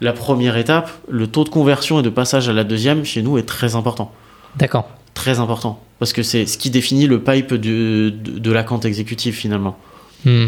La 0.00 0.12
première 0.12 0.56
étape, 0.56 0.90
le 1.08 1.26
taux 1.26 1.44
de 1.44 1.50
conversion 1.50 2.00
et 2.00 2.02
de 2.02 2.10
passage 2.10 2.48
à 2.48 2.52
la 2.52 2.64
deuxième 2.64 3.04
chez 3.04 3.22
nous 3.22 3.38
est 3.38 3.46
très 3.46 3.76
important. 3.76 4.12
D'accord. 4.56 4.88
Très 5.14 5.38
important 5.38 5.80
parce 6.00 6.14
que 6.14 6.22
c'est 6.24 6.46
ce 6.46 6.58
qui 6.58 6.70
définit 6.70 7.06
le 7.06 7.22
pipe 7.22 7.54
de, 7.54 8.08
de, 8.10 8.50
la 8.50 8.64
compte 8.64 8.86
exécutive 8.86 9.34
finalement. 9.34 9.76
Hmm. 10.24 10.46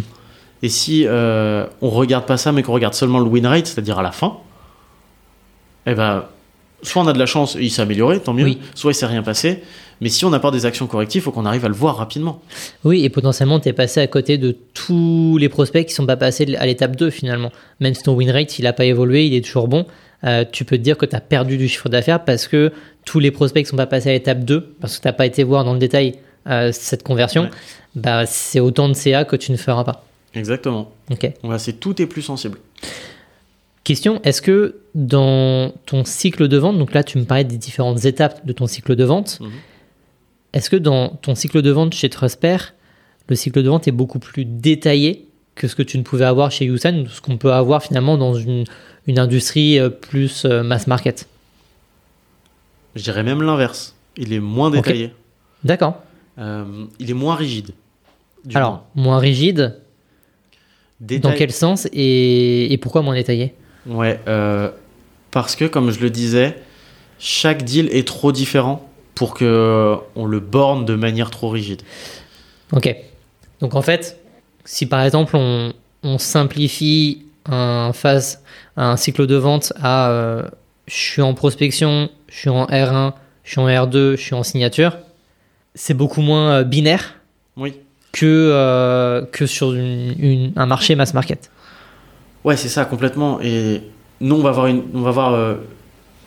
Et 0.62 0.70
si 0.70 1.04
euh, 1.06 1.66
on 1.82 1.90
regarde 1.90 2.24
pas 2.24 2.38
ça 2.38 2.52
mais 2.52 2.62
qu'on 2.62 2.72
regarde 2.72 2.94
seulement 2.94 3.20
le 3.20 3.26
win 3.26 3.46
rate, 3.46 3.66
c'est-à-dire 3.66 3.98
à 3.98 4.02
la 4.02 4.12
fin, 4.12 4.38
eh 5.86 5.94
ben 5.94 6.24
soit 6.82 7.02
on 7.02 7.06
a 7.06 7.12
de 7.12 7.18
la 7.18 7.26
chance 7.26 7.56
et 7.56 7.62
il 7.62 7.70
s'est 7.70 7.82
amélioré, 7.82 8.20
tant 8.20 8.32
mieux, 8.32 8.54
soit 8.74 8.92
il 8.92 8.94
s'est 8.94 9.06
rien 9.06 9.22
passé. 9.22 9.62
Mais 10.00 10.08
si 10.08 10.24
on 10.24 10.32
apporte 10.32 10.54
des 10.54 10.66
actions 10.66 10.86
correctives, 10.88 11.22
il 11.22 11.24
faut 11.24 11.30
qu'on 11.30 11.46
arrive 11.46 11.64
à 11.64 11.68
le 11.68 11.74
voir 11.74 11.96
rapidement. 11.96 12.42
Oui, 12.84 13.04
et 13.04 13.08
potentiellement, 13.08 13.60
tu 13.60 13.68
es 13.68 13.72
passé 13.72 14.00
à 14.00 14.06
côté 14.08 14.36
de 14.36 14.56
tous 14.74 15.38
les 15.38 15.48
prospects 15.48 15.86
qui 15.86 15.94
sont 15.94 16.06
pas 16.06 16.16
passés 16.16 16.56
à 16.56 16.66
l'étape 16.66 16.96
2 16.96 17.10
finalement. 17.10 17.52
Même 17.78 17.94
si 17.94 18.02
ton 18.02 18.14
win 18.14 18.30
rate, 18.30 18.58
il 18.58 18.64
n'a 18.64 18.72
pas 18.72 18.84
évolué, 18.84 19.26
il 19.26 19.34
est 19.34 19.44
toujours 19.44 19.68
bon, 19.68 19.86
euh, 20.24 20.44
tu 20.50 20.64
peux 20.64 20.76
te 20.76 20.82
dire 20.82 20.96
que 20.96 21.06
tu 21.06 21.14
as 21.14 21.20
perdu 21.20 21.56
du 21.56 21.68
chiffre 21.68 21.88
d'affaires 21.88 22.24
parce 22.24 22.48
que 22.48 22.72
tous 23.04 23.20
les 23.20 23.30
prospects 23.30 23.62
qui 23.62 23.70
sont 23.70 23.76
pas 23.76 23.86
passés 23.86 24.10
à 24.10 24.12
l'étape 24.12 24.44
2, 24.44 24.74
parce 24.80 24.96
que 24.96 25.02
tu 25.02 25.08
n'as 25.08 25.12
pas 25.12 25.26
été 25.26 25.44
voir 25.44 25.64
dans 25.64 25.72
le 25.72 25.78
détail 25.78 26.16
euh, 26.48 26.70
cette 26.72 27.02
conversion, 27.02 27.48
bah, 27.94 28.26
c'est 28.26 28.60
autant 28.60 28.88
de 28.88 28.94
CA 28.94 29.24
que 29.24 29.36
tu 29.36 29.52
ne 29.52 29.56
feras 29.56 29.84
pas. 29.84 30.04
Exactement. 30.34 30.90
Ok. 31.10 31.30
C'est 31.58 31.78
tout 31.78 32.00
est 32.00 32.06
plus 32.06 32.22
sensible. 32.22 32.58
Question, 33.84 34.20
est-ce 34.22 34.40
que 34.40 34.76
dans 34.94 35.72
ton 35.86 36.04
cycle 36.04 36.46
de 36.46 36.56
vente, 36.56 36.78
donc 36.78 36.94
là 36.94 37.02
tu 37.02 37.18
me 37.18 37.24
parlais 37.24 37.44
des 37.44 37.56
différentes 37.56 38.04
étapes 38.04 38.46
de 38.46 38.52
ton 38.52 38.66
cycle 38.66 38.94
de 38.94 39.04
vente, 39.04 39.40
mhm. 39.40 39.50
est-ce 40.52 40.70
que 40.70 40.76
dans 40.76 41.08
ton 41.08 41.34
cycle 41.34 41.62
de 41.62 41.70
vente 41.70 41.94
chez 41.94 42.08
Trusper, 42.08 42.58
le 43.28 43.34
cycle 43.34 43.62
de 43.62 43.68
vente 43.68 43.88
est 43.88 43.92
beaucoup 43.92 44.20
plus 44.20 44.44
détaillé 44.44 45.26
que 45.56 45.66
ce 45.66 45.74
que 45.74 45.82
tu 45.82 45.98
ne 45.98 46.04
pouvais 46.04 46.24
avoir 46.24 46.50
chez 46.52 46.66
Yousan, 46.66 47.06
ce 47.08 47.20
qu'on 47.20 47.38
peut 47.38 47.52
avoir 47.52 47.82
finalement 47.82 48.16
dans 48.16 48.34
une, 48.34 48.64
industrie 49.08 49.78
euh, 49.78 49.90
plus 49.90 50.44
euh, 50.44 50.62
mass 50.62 50.86
market? 50.86 51.28
Je 52.94 53.02
dirais 53.02 53.22
même 53.22 53.42
l'inverse. 53.42 53.96
Il 54.16 54.32
est 54.32 54.40
moins 54.40 54.70
détaillé. 54.70 55.12
D'accord. 55.64 56.02
Euh, 56.38 56.64
il 56.98 57.10
est 57.10 57.14
moins 57.14 57.34
rigide. 57.34 57.72
Alors, 58.54 58.84
moins, 58.94 59.18
rigide 59.18 59.76
Dans 61.00 61.32
quel 61.32 61.52
sens 61.52 61.88
et 61.92 62.78
pourquoi 62.80 63.02
moins 63.02 63.14
détaillé? 63.14 63.54
Ouais, 63.86 64.20
euh, 64.28 64.70
parce 65.30 65.56
que 65.56 65.64
comme 65.64 65.90
je 65.90 66.00
le 66.00 66.10
disais, 66.10 66.56
chaque 67.18 67.64
deal 67.64 67.88
est 67.94 68.06
trop 68.06 68.32
différent 68.32 68.88
pour 69.14 69.34
que 69.34 69.44
euh, 69.44 69.96
on 70.16 70.26
le 70.26 70.40
borne 70.40 70.84
de 70.84 70.94
manière 70.94 71.30
trop 71.30 71.48
rigide. 71.50 71.82
Ok. 72.72 72.94
Donc 73.60 73.74
en 73.74 73.82
fait, 73.82 74.18
si 74.64 74.86
par 74.86 75.02
exemple 75.02 75.36
on, 75.36 75.72
simplifie 76.18 77.26
un 77.46 77.92
phase, 77.92 78.42
un 78.76 78.96
cycle 78.96 79.26
de 79.26 79.36
vente 79.36 79.72
à 79.80 80.10
euh, 80.10 80.42
je 80.86 80.96
suis 80.96 81.22
en 81.22 81.34
prospection, 81.34 82.10
je 82.28 82.36
suis 82.36 82.48
en 82.48 82.66
R1, 82.66 83.12
je 83.44 83.50
suis 83.52 83.60
en 83.60 83.68
R2, 83.68 84.16
je 84.16 84.20
suis 84.20 84.34
en 84.34 84.42
signature, 84.42 84.98
c'est 85.74 85.94
beaucoup 85.94 86.22
moins 86.22 86.64
binaire 86.64 87.14
oui. 87.56 87.74
que, 88.10 89.24
que 89.30 89.46
sur 89.46 89.70
un 89.70 90.66
marché 90.66 90.96
mass 90.96 91.14
market. 91.14 91.50
Ouais, 92.45 92.57
c'est 92.57 92.68
ça, 92.68 92.84
complètement. 92.84 93.40
Et 93.40 93.82
nous, 94.20 94.36
on 94.36 94.43
va 94.43 94.51
voir, 94.51 94.66
une, 94.66 94.82
on 94.95 95.03
va 95.03 95.11
voir 95.11 95.34
euh, 95.34 95.57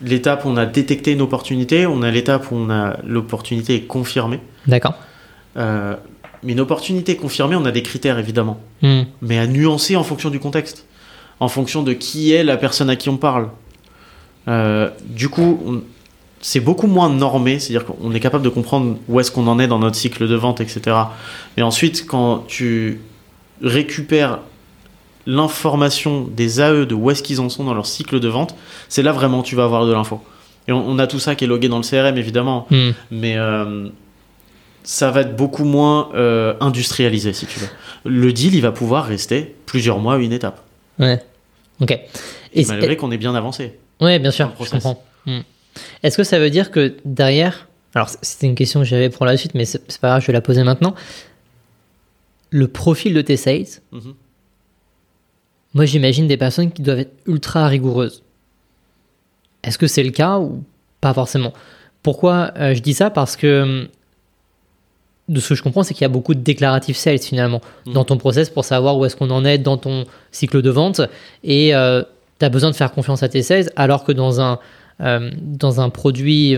l'étape 0.02 0.44
où 0.44 0.48
on 0.48 0.56
a 0.56 0.66
détecté 0.66 1.12
une 1.12 1.22
opportunité, 1.22 1.86
on 1.86 2.02
a 2.02 2.10
l'étape 2.10 2.50
où 2.50 2.56
on 2.56 2.70
a 2.70 2.98
l'opportunité 3.04 3.74
est 3.74 3.82
confirmée. 3.82 4.40
D'accord. 4.66 4.94
Euh, 5.56 5.94
mais 6.42 6.52
une 6.52 6.60
opportunité 6.60 7.16
confirmée, 7.16 7.56
on 7.56 7.64
a 7.64 7.72
des 7.72 7.82
critères 7.82 8.18
évidemment, 8.18 8.60
hmm. 8.82 9.02
mais 9.22 9.38
à 9.38 9.46
nuancer 9.46 9.96
en 9.96 10.04
fonction 10.04 10.30
du 10.30 10.38
contexte, 10.38 10.86
en 11.40 11.48
fonction 11.48 11.82
de 11.82 11.92
qui 11.92 12.32
est 12.32 12.44
la 12.44 12.56
personne 12.56 12.90
à 12.90 12.96
qui 12.96 13.08
on 13.08 13.16
parle. 13.16 13.48
Euh, 14.48 14.90
du 15.04 15.28
coup, 15.28 15.82
c'est 16.40 16.60
beaucoup 16.60 16.86
moins 16.86 17.08
normé, 17.08 17.58
c'est-à-dire 17.58 17.86
qu'on 17.86 18.12
est 18.12 18.20
capable 18.20 18.44
de 18.44 18.48
comprendre 18.48 18.96
où 19.08 19.18
est-ce 19.18 19.30
qu'on 19.30 19.46
en 19.48 19.58
est 19.58 19.66
dans 19.66 19.78
notre 19.78 19.96
cycle 19.96 20.28
de 20.28 20.34
vente, 20.34 20.60
etc. 20.60 20.96
Mais 21.56 21.62
ensuite, 21.62 22.06
quand 22.06 22.44
tu 22.46 23.00
récupères 23.62 24.40
l'information 25.26 26.22
des 26.22 26.60
AE 26.60 26.86
de 26.86 26.94
où 26.94 27.10
est-ce 27.10 27.22
qu'ils 27.22 27.40
en 27.40 27.48
sont 27.48 27.64
dans 27.64 27.74
leur 27.74 27.86
cycle 27.86 28.20
de 28.20 28.28
vente, 28.28 28.54
c'est 28.88 29.02
là 29.02 29.12
vraiment 29.12 29.42
tu 29.42 29.56
vas 29.56 29.64
avoir 29.64 29.86
de 29.86 29.92
l'info. 29.92 30.20
Et 30.68 30.72
on, 30.72 30.98
a 30.98 31.06
tout 31.06 31.20
ça 31.20 31.36
qui 31.36 31.44
est 31.44 31.46
logué 31.46 31.68
dans 31.68 31.78
le 31.78 31.84
CRM 31.84 32.18
évidemment, 32.18 32.66
hmm. 32.70 32.90
mais 33.12 33.36
euh, 33.36 33.88
ça 34.82 35.12
va 35.12 35.20
être 35.20 35.36
beaucoup 35.36 35.64
moins 35.64 36.10
euh, 36.14 36.54
industrialisé 36.60 37.32
si 37.32 37.46
tu 37.46 37.60
veux. 37.60 37.68
Le 38.04 38.32
deal, 38.32 38.54
il 38.54 38.62
va 38.62 38.72
pouvoir 38.72 39.04
rester 39.04 39.54
plusieurs 39.66 40.00
mois, 40.00 40.18
une 40.18 40.32
étape. 40.32 40.60
Ouais. 40.98 41.22
Ok. 41.80 41.96
Et 42.52 42.64
malgré 42.64 42.96
qu'on 42.96 43.12
est 43.12 43.16
bien 43.16 43.34
avancé. 43.36 43.78
Ouais, 44.00 44.18
bien 44.18 44.32
sûr. 44.32 44.52
Je 44.60 44.70
comprends. 44.70 45.04
Hmm. 45.26 45.40
Est-ce 46.02 46.16
que 46.16 46.24
ça 46.24 46.38
veut 46.38 46.50
dire 46.50 46.70
que 46.70 46.96
derrière, 47.04 47.68
alors 47.94 48.08
c'était 48.22 48.46
une 48.46 48.54
question 48.54 48.80
que 48.80 48.86
j'avais 48.86 49.10
pour 49.10 49.24
la 49.24 49.36
suite, 49.36 49.54
mais 49.54 49.64
c'est 49.64 50.00
pas 50.00 50.08
grave, 50.08 50.22
je 50.22 50.26
vais 50.26 50.32
la 50.32 50.40
poser 50.40 50.64
maintenant. 50.64 50.94
Le 52.50 52.68
profil 52.68 53.14
de 53.14 53.20
tes 53.20 53.36
sales, 53.36 53.66
mhm. 53.92 54.14
Moi 55.76 55.84
j'imagine 55.84 56.26
des 56.26 56.38
personnes 56.38 56.72
qui 56.72 56.80
doivent 56.80 57.00
être 57.00 57.14
ultra 57.26 57.68
rigoureuses. 57.68 58.22
Est-ce 59.62 59.76
que 59.76 59.86
c'est 59.86 60.02
le 60.02 60.10
cas 60.10 60.38
ou 60.38 60.64
pas 61.02 61.12
forcément? 61.12 61.52
Pourquoi 62.02 62.52
euh, 62.56 62.74
je 62.74 62.80
dis 62.80 62.94
ça? 62.94 63.10
Parce 63.10 63.36
que 63.36 63.62
hum, 63.62 63.88
de 65.28 65.38
ce 65.38 65.50
que 65.50 65.54
je 65.54 65.62
comprends, 65.62 65.82
c'est 65.82 65.92
qu'il 65.92 66.02
y 66.02 66.06
a 66.06 66.08
beaucoup 66.08 66.34
de 66.34 66.40
déclaratifs 66.40 66.96
sales 66.96 67.18
finalement 67.18 67.60
mhm. 67.84 67.92
dans 67.92 68.04
ton 68.04 68.16
process 68.16 68.48
pour 68.48 68.64
savoir 68.64 68.96
où 68.96 69.04
est-ce 69.04 69.16
qu'on 69.16 69.30
en 69.30 69.44
est 69.44 69.58
dans 69.58 69.76
ton 69.76 70.06
cycle 70.32 70.62
de 70.62 70.70
vente 70.70 71.02
et 71.44 71.74
euh, 71.74 72.02
tu 72.38 72.46
as 72.46 72.48
besoin 72.48 72.70
de 72.70 72.76
faire 72.76 72.92
confiance 72.92 73.22
à 73.22 73.28
tes 73.28 73.42
sales 73.42 73.70
alors 73.76 74.04
que 74.04 74.12
dans 74.12 74.40
un 74.40 74.58
euh, 75.00 75.30
dans 75.40 75.80
un 75.80 75.90
produit 75.90 76.56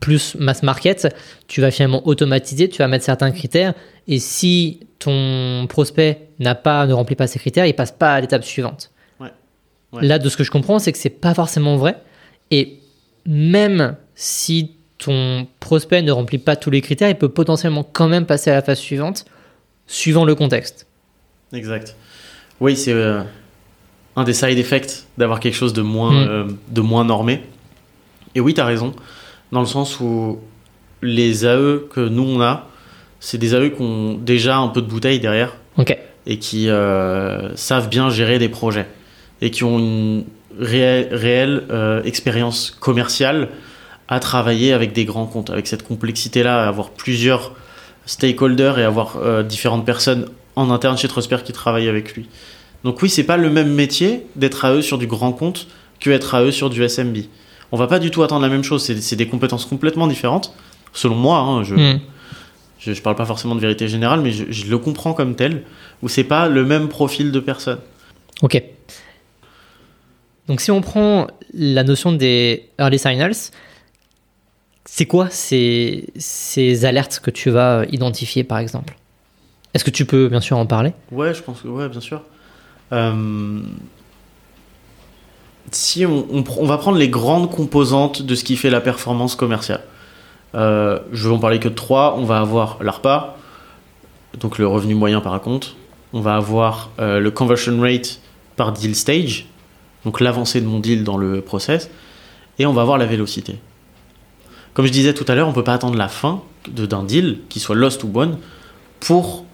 plus 0.00 0.36
mass 0.36 0.62
market, 0.62 1.14
tu 1.48 1.60
vas 1.60 1.70
finalement 1.70 2.06
automatiser, 2.06 2.68
tu 2.68 2.78
vas 2.78 2.88
mettre 2.88 3.04
certains 3.04 3.30
critères, 3.30 3.74
et 4.08 4.18
si 4.18 4.80
ton 4.98 5.66
prospect 5.68 6.28
n'a 6.38 6.54
pas, 6.54 6.86
ne 6.86 6.92
remplit 6.92 7.16
pas 7.16 7.26
ces 7.26 7.38
critères, 7.38 7.66
il 7.66 7.74
passe 7.74 7.92
pas 7.92 8.14
à 8.14 8.20
l'étape 8.20 8.44
suivante. 8.44 8.90
Là, 10.00 10.18
de 10.18 10.28
ce 10.28 10.36
que 10.36 10.42
je 10.42 10.50
comprends, 10.50 10.80
c'est 10.80 10.90
que 10.90 10.98
c'est 10.98 11.08
pas 11.08 11.34
forcément 11.34 11.76
vrai, 11.76 11.96
et 12.50 12.80
même 13.26 13.96
si 14.16 14.72
ton 14.98 15.46
prospect 15.60 16.02
ne 16.02 16.10
remplit 16.10 16.38
pas 16.38 16.56
tous 16.56 16.70
les 16.70 16.80
critères, 16.80 17.10
il 17.10 17.16
peut 17.16 17.28
potentiellement 17.28 17.84
quand 17.84 18.08
même 18.08 18.26
passer 18.26 18.50
à 18.50 18.54
la 18.54 18.62
phase 18.62 18.78
suivante, 18.78 19.24
suivant 19.86 20.24
le 20.24 20.34
contexte. 20.34 20.86
Exact. 21.52 21.94
Oui, 22.60 22.76
c'est 22.76 22.92
euh, 22.92 23.22
un 24.16 24.24
des 24.24 24.32
side 24.32 24.58
effects 24.58 25.06
d'avoir 25.18 25.40
quelque 25.40 25.54
chose 25.54 25.72
de 25.72 25.82
moins, 25.82 26.12
mm. 26.12 26.28
euh, 26.28 26.44
de 26.70 26.80
moins 26.80 27.04
normé. 27.04 27.42
Et 28.34 28.40
oui, 28.40 28.54
tu 28.54 28.60
as 28.60 28.64
raison, 28.64 28.92
dans 29.52 29.60
le 29.60 29.66
sens 29.66 30.00
où 30.00 30.40
les 31.02 31.46
AE 31.46 31.80
que 31.90 32.00
nous 32.00 32.22
on 32.22 32.40
a, 32.40 32.68
c'est 33.20 33.38
des 33.38 33.54
AE 33.54 33.70
qui 33.70 33.82
ont 33.82 34.14
déjà 34.14 34.56
un 34.56 34.68
peu 34.68 34.82
de 34.82 34.86
bouteille 34.86 35.20
derrière. 35.20 35.56
Et 36.26 36.38
qui 36.38 36.70
euh, 36.70 37.54
savent 37.54 37.88
bien 37.88 38.08
gérer 38.08 38.38
des 38.38 38.48
projets. 38.48 38.86
Et 39.40 39.50
qui 39.50 39.64
ont 39.64 39.78
une 39.78 40.24
réelle, 40.58 41.64
euh, 41.70 42.02
expérience 42.04 42.70
commerciale 42.70 43.48
à 44.08 44.20
travailler 44.20 44.72
avec 44.72 44.92
des 44.92 45.04
grands 45.04 45.26
comptes, 45.26 45.50
avec 45.50 45.66
cette 45.66 45.82
complexité-là, 45.82 46.66
avoir 46.66 46.90
plusieurs 46.90 47.54
stakeholders 48.06 48.78
et 48.78 48.84
avoir 48.84 49.16
euh, 49.16 49.42
différentes 49.42 49.86
personnes 49.86 50.26
en 50.56 50.70
interne 50.70 50.96
chez 50.96 51.08
Trosper 51.08 51.38
qui 51.44 51.52
travaillent 51.52 51.88
avec 51.88 52.14
lui. 52.14 52.28
Donc 52.84 53.00
oui, 53.02 53.08
c'est 53.08 53.24
pas 53.24 53.36
le 53.36 53.50
même 53.50 53.72
métier 53.72 54.26
d'être 54.36 54.64
AE 54.64 54.82
sur 54.82 54.98
du 54.98 55.06
grand 55.06 55.32
compte 55.32 55.66
que 56.00 56.10
être 56.10 56.34
AE 56.34 56.50
sur 56.50 56.70
du 56.70 56.86
SMB 56.86 57.16
on 57.72 57.76
va 57.76 57.86
pas 57.86 57.98
du 57.98 58.10
tout 58.10 58.22
attendre 58.22 58.42
la 58.42 58.48
même 58.48 58.64
chose. 58.64 58.82
C'est 58.82 59.16
des 59.16 59.26
compétences 59.26 59.66
complètement 59.66 60.06
différentes, 60.06 60.54
selon 60.92 61.16
moi. 61.16 61.38
Hein, 61.38 61.62
je, 61.64 61.74
ne 61.74 61.94
hmm. 61.94 63.00
parle 63.02 63.16
pas 63.16 63.26
forcément 63.26 63.54
de 63.54 63.60
vérité 63.60 63.88
générale, 63.88 64.20
mais 64.20 64.32
je, 64.32 64.66
le 64.66 64.78
comprends 64.78 65.12
comme 65.12 65.34
tel, 65.34 65.64
où 66.02 66.08
c'est 66.08 66.24
pas 66.24 66.48
le 66.48 66.64
même 66.64 66.88
profil 66.88 67.32
de 67.32 67.40
personne. 67.40 67.78
Ok. 68.42 68.62
Donc 70.48 70.60
si 70.60 70.70
on 70.70 70.82
prend 70.82 71.26
la 71.54 71.84
notion 71.84 72.12
des 72.12 72.68
early 72.78 72.98
signals, 72.98 73.34
c'est 74.84 75.06
quoi 75.06 75.30
ces, 75.30 76.08
ces 76.16 76.84
alertes 76.84 77.20
que 77.20 77.30
tu 77.30 77.50
vas 77.50 77.84
identifier 77.90 78.44
par 78.44 78.58
exemple? 78.58 78.94
Est-ce 79.72 79.84
que 79.84 79.90
tu 79.90 80.04
peux 80.04 80.28
bien 80.28 80.40
sûr 80.40 80.56
en 80.56 80.66
parler? 80.66 80.92
Ouais, 81.10 81.34
je 81.34 81.42
pense 81.42 81.62
que 81.62 81.68
ouais, 81.68 81.88
bien 81.88 82.00
sûr. 82.00 82.22
Euh, 82.92 83.60
si 85.70 86.04
on, 86.06 86.44
va 86.64 86.78
prendre 86.78 86.98
les 86.98 87.08
grandes 87.08 87.50
composantes 87.50 88.22
de 88.22 88.34
ce 88.34 88.44
qui 88.44 88.56
fait 88.56 88.70
la 88.70 88.80
performance 88.80 89.34
commerciale. 89.34 89.82
Euh, 90.54 91.00
je 91.12 91.28
vais 91.28 91.34
en 91.34 91.38
parler 91.38 91.58
que 91.58 91.68
de 91.68 91.74
trois. 91.74 92.16
On 92.16 92.24
va 92.24 92.38
avoir 92.38 92.78
l'ARPA, 92.82 93.36
donc 94.38 94.58
le 94.58 94.66
revenu 94.66 94.94
moyen 94.94 95.20
par 95.20 95.40
compte. 95.40 95.76
On 96.12 96.20
va 96.20 96.36
avoir 96.36 96.90
euh, 97.00 97.18
le 97.18 97.30
conversion 97.30 97.80
rate 97.80 98.20
par 98.56 98.72
deal 98.72 98.94
stage, 98.94 99.46
donc 100.04 100.20
l'avancée 100.20 100.60
de 100.60 100.66
mon 100.66 100.78
deal 100.78 101.02
dans 101.02 101.16
le 101.16 101.40
process. 101.40 101.90
Et 102.58 102.66
on 102.66 102.72
va 102.72 102.82
avoir 102.82 102.98
la 102.98 103.06
vélocité. 103.06 103.58
Comme 104.74 104.86
je 104.86 104.92
disais 104.92 105.14
tout 105.14 105.24
à 105.28 105.34
l'heure, 105.34 105.46
on 105.46 105.50
ne 105.50 105.54
peut 105.54 105.64
pas 105.64 105.74
attendre 105.74 105.96
la 105.96 106.08
fin 106.08 106.42
d'un 106.68 107.02
deal, 107.02 107.40
qui 107.48 107.60
soit 107.60 107.74
lost 107.74 108.04
ou 108.04 108.12
pour, 109.00 109.44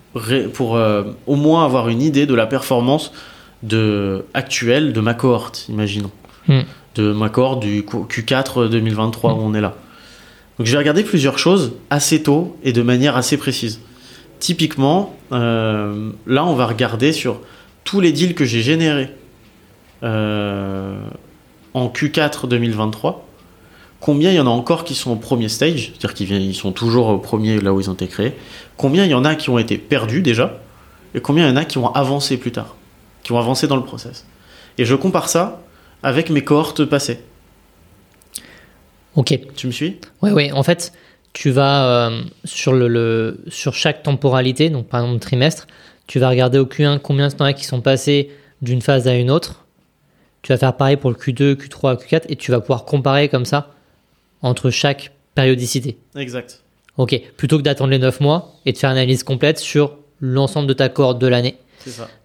pour 0.55 0.77
euh, 0.77 1.05
au 1.27 1.37
moins 1.37 1.65
avoir 1.65 1.89
une 1.89 2.03
idée 2.03 2.27
de 2.27 2.35
la 2.35 2.47
performance 2.47 3.13
de, 3.63 4.25
actuelle 4.35 4.93
de 4.93 5.01
ma 5.01 5.15
cohorte, 5.15 5.67
imaginons. 5.69 6.11
Hmm. 6.49 6.61
De 6.95 7.13
ma 7.13 7.29
cohorte 7.29 7.61
du 7.61 7.83
Q4 7.83 8.69
2023 8.69 9.35
où 9.35 9.39
on 9.39 9.55
est 9.55 9.61
là. 9.61 9.77
Donc 10.59 10.67
je 10.67 10.73
vais 10.73 10.79
regarder 10.79 11.05
plusieurs 11.05 11.39
choses 11.39 11.73
assez 11.89 12.23
tôt 12.23 12.57
et 12.63 12.73
de 12.73 12.83
manière 12.83 13.17
assez 13.17 13.37
précise. 13.37 13.81
Typiquement, 14.39 15.17
euh, 15.33 16.11
là 16.27 16.45
on 16.45 16.55
va 16.55 16.67
regarder 16.67 17.13
sur 17.13 17.41
tous 17.85 18.01
les 18.01 18.13
deals 18.13 18.35
que 18.35 18.45
j'ai 18.45 18.63
générés 18.63 19.11
euh, 20.03 21.01
en 21.75 21.89
Q4 21.89 22.49
2023. 22.49 23.27
Combien 24.01 24.31
il 24.31 24.37
y 24.37 24.41
en 24.41 24.47
a 24.47 24.51
encore 24.51 24.85
qui 24.85 24.95
sont 24.95 25.13
au 25.13 25.17
premier 25.17 25.51
stage, 25.51 25.93
c'est-à-dire 25.93 26.15
qu'ils 26.15 26.55
sont 26.55 26.73
toujours 26.73 27.09
au 27.09 27.19
premier 27.19 27.61
là 27.61 27.73
où 27.73 27.81
ils 27.81 27.91
ont 27.91 27.95
été 27.95 28.07
créés. 28.07 28.35
Combien 28.79 29.05
il 29.05 29.11
y 29.11 29.15
en 29.15 29.27
a 29.27 29.35
qui 29.35 29.51
ont 29.51 29.59
été 29.59 29.77
perdus 29.77 30.23
déjà, 30.23 30.59
et 31.15 31.21
combien 31.21 31.47
il 31.47 31.51
y 31.51 31.53
en 31.53 31.57
a 31.57 31.67
qui 31.67 31.77
ont 31.77 31.93
avancé 31.93 32.39
plus 32.39 32.53
tard 32.53 32.77
qui 33.23 33.33
vont 33.33 33.39
avancer 33.39 33.67
dans 33.67 33.77
le 33.77 33.85
process. 33.85 34.27
Et 34.79 34.85
je 34.85 34.95
compare 34.95 35.29
ça 35.29 35.63
avec 36.03 36.31
mes 36.31 36.43
cohortes 36.43 36.85
passées. 36.85 37.21
Ok. 39.17 39.39
Tu 39.57 39.67
me 39.67 39.73
suis? 39.73 39.99
Oui, 40.23 40.31
oui. 40.31 40.53
En 40.53 40.63
fait, 40.63 40.93
tu 41.33 41.51
vas 41.51 42.09
euh, 42.09 42.23
sur, 42.45 42.73
le, 42.73 43.43
sur 43.49 43.75
chaque 43.75 44.03
temporalité, 44.03 44.71
donc 44.71 44.87
par 44.89 45.03
exemple 45.03 45.21
trimestre, 45.21 45.67
tu 46.07 46.19
vas 46.19 46.29
regarder 46.29 46.59
au 46.59 46.67
Q1 46.67 46.99
combien 46.99 47.29
de 47.29 47.35
temps 47.35 47.53
qui 47.53 47.65
sont 47.65 47.81
passés 47.81 48.31
d'une 48.63 48.83
phase 48.83 49.07
à 49.07 49.15
une 49.15 49.31
autre. 49.31 49.65
Tu 50.43 50.53
vas 50.53 50.59
faire 50.59 50.77
pareil 50.77 50.97
pour 50.97 51.11
le 51.11 51.17
Q2, 51.17 51.55
Q3, 51.55 52.03
Q4 52.03 52.23
et 52.29 52.37
tu 52.37 52.51
vas 52.51 52.61
pouvoir 52.61 52.85
comparer 52.85 53.29
comme 53.29 53.45
ça 53.45 53.75
entre 54.43 54.71
chaque 54.71 55.13
périodicité. 55.35 55.99
Exact. 56.17 56.63
Ok. 56.97 57.21
Plutôt 57.37 57.59
que 57.59 57.63
d'attendre 57.63 57.91
les 57.91 57.99
9 57.99 58.21
mois 58.21 58.55
et 58.67 58.73
de 58.73 58.79
faire 58.79 58.91
une 58.91 58.97
analyse 58.97 59.23
complète 59.23 59.59
sur 59.59 59.97
l'ensemble 60.21 60.67
de 60.67 60.73
ta 60.73 60.89
cohorte 60.89 61.19
de 61.19 61.27
l'année. 61.27 61.57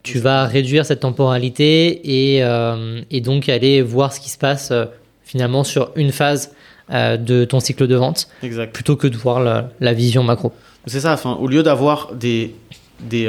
Tu 0.03 0.20
vas 0.20 0.45
réduire 0.45 0.86
cette 0.86 1.01
temporalité 1.01 2.36
et, 2.36 2.43
euh, 2.43 3.01
et, 3.12 3.22
donc 3.22 3.49
aller 3.49 3.82
voir 3.82 4.14
ce 4.14 4.20
qui 4.20 4.30
se 4.30 4.38
passe 4.38 4.72
euh, 4.72 4.86
finalement 5.24 5.64
sur 5.64 5.91
une 5.95 6.12
phase 6.12 6.51
euh, 6.91 7.18
de 7.18 7.45
ton 7.45 7.60
cycle 7.60 7.88
de 7.88 7.95
vente 7.95 8.28
plutôt 8.74 8.95
que 8.95 9.08
de 9.08 9.18
voir 9.18 9.39
la, 9.80 9.93
vision 9.93 10.24
macro. 10.24 10.51
C'est 10.88 10.99
ça, 10.99 11.14
enfin, 11.14 11.34
au 11.39 11.47
lieu 11.47 11.64
d'avoir 11.64 12.14
des, 12.14 12.56
des, 12.99 13.28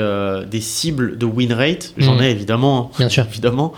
des, 0.50 0.60
cibles 0.60 1.16
de 1.16 1.26
win 1.26 1.52
rate, 1.52 1.94
j'en 1.96 2.16
hmm. 2.16 2.22
ai 2.22 2.30
évidemment, 2.30 2.90
Bien 2.98 3.08
sûr. 3.08 3.24
évidemment, 3.30 3.72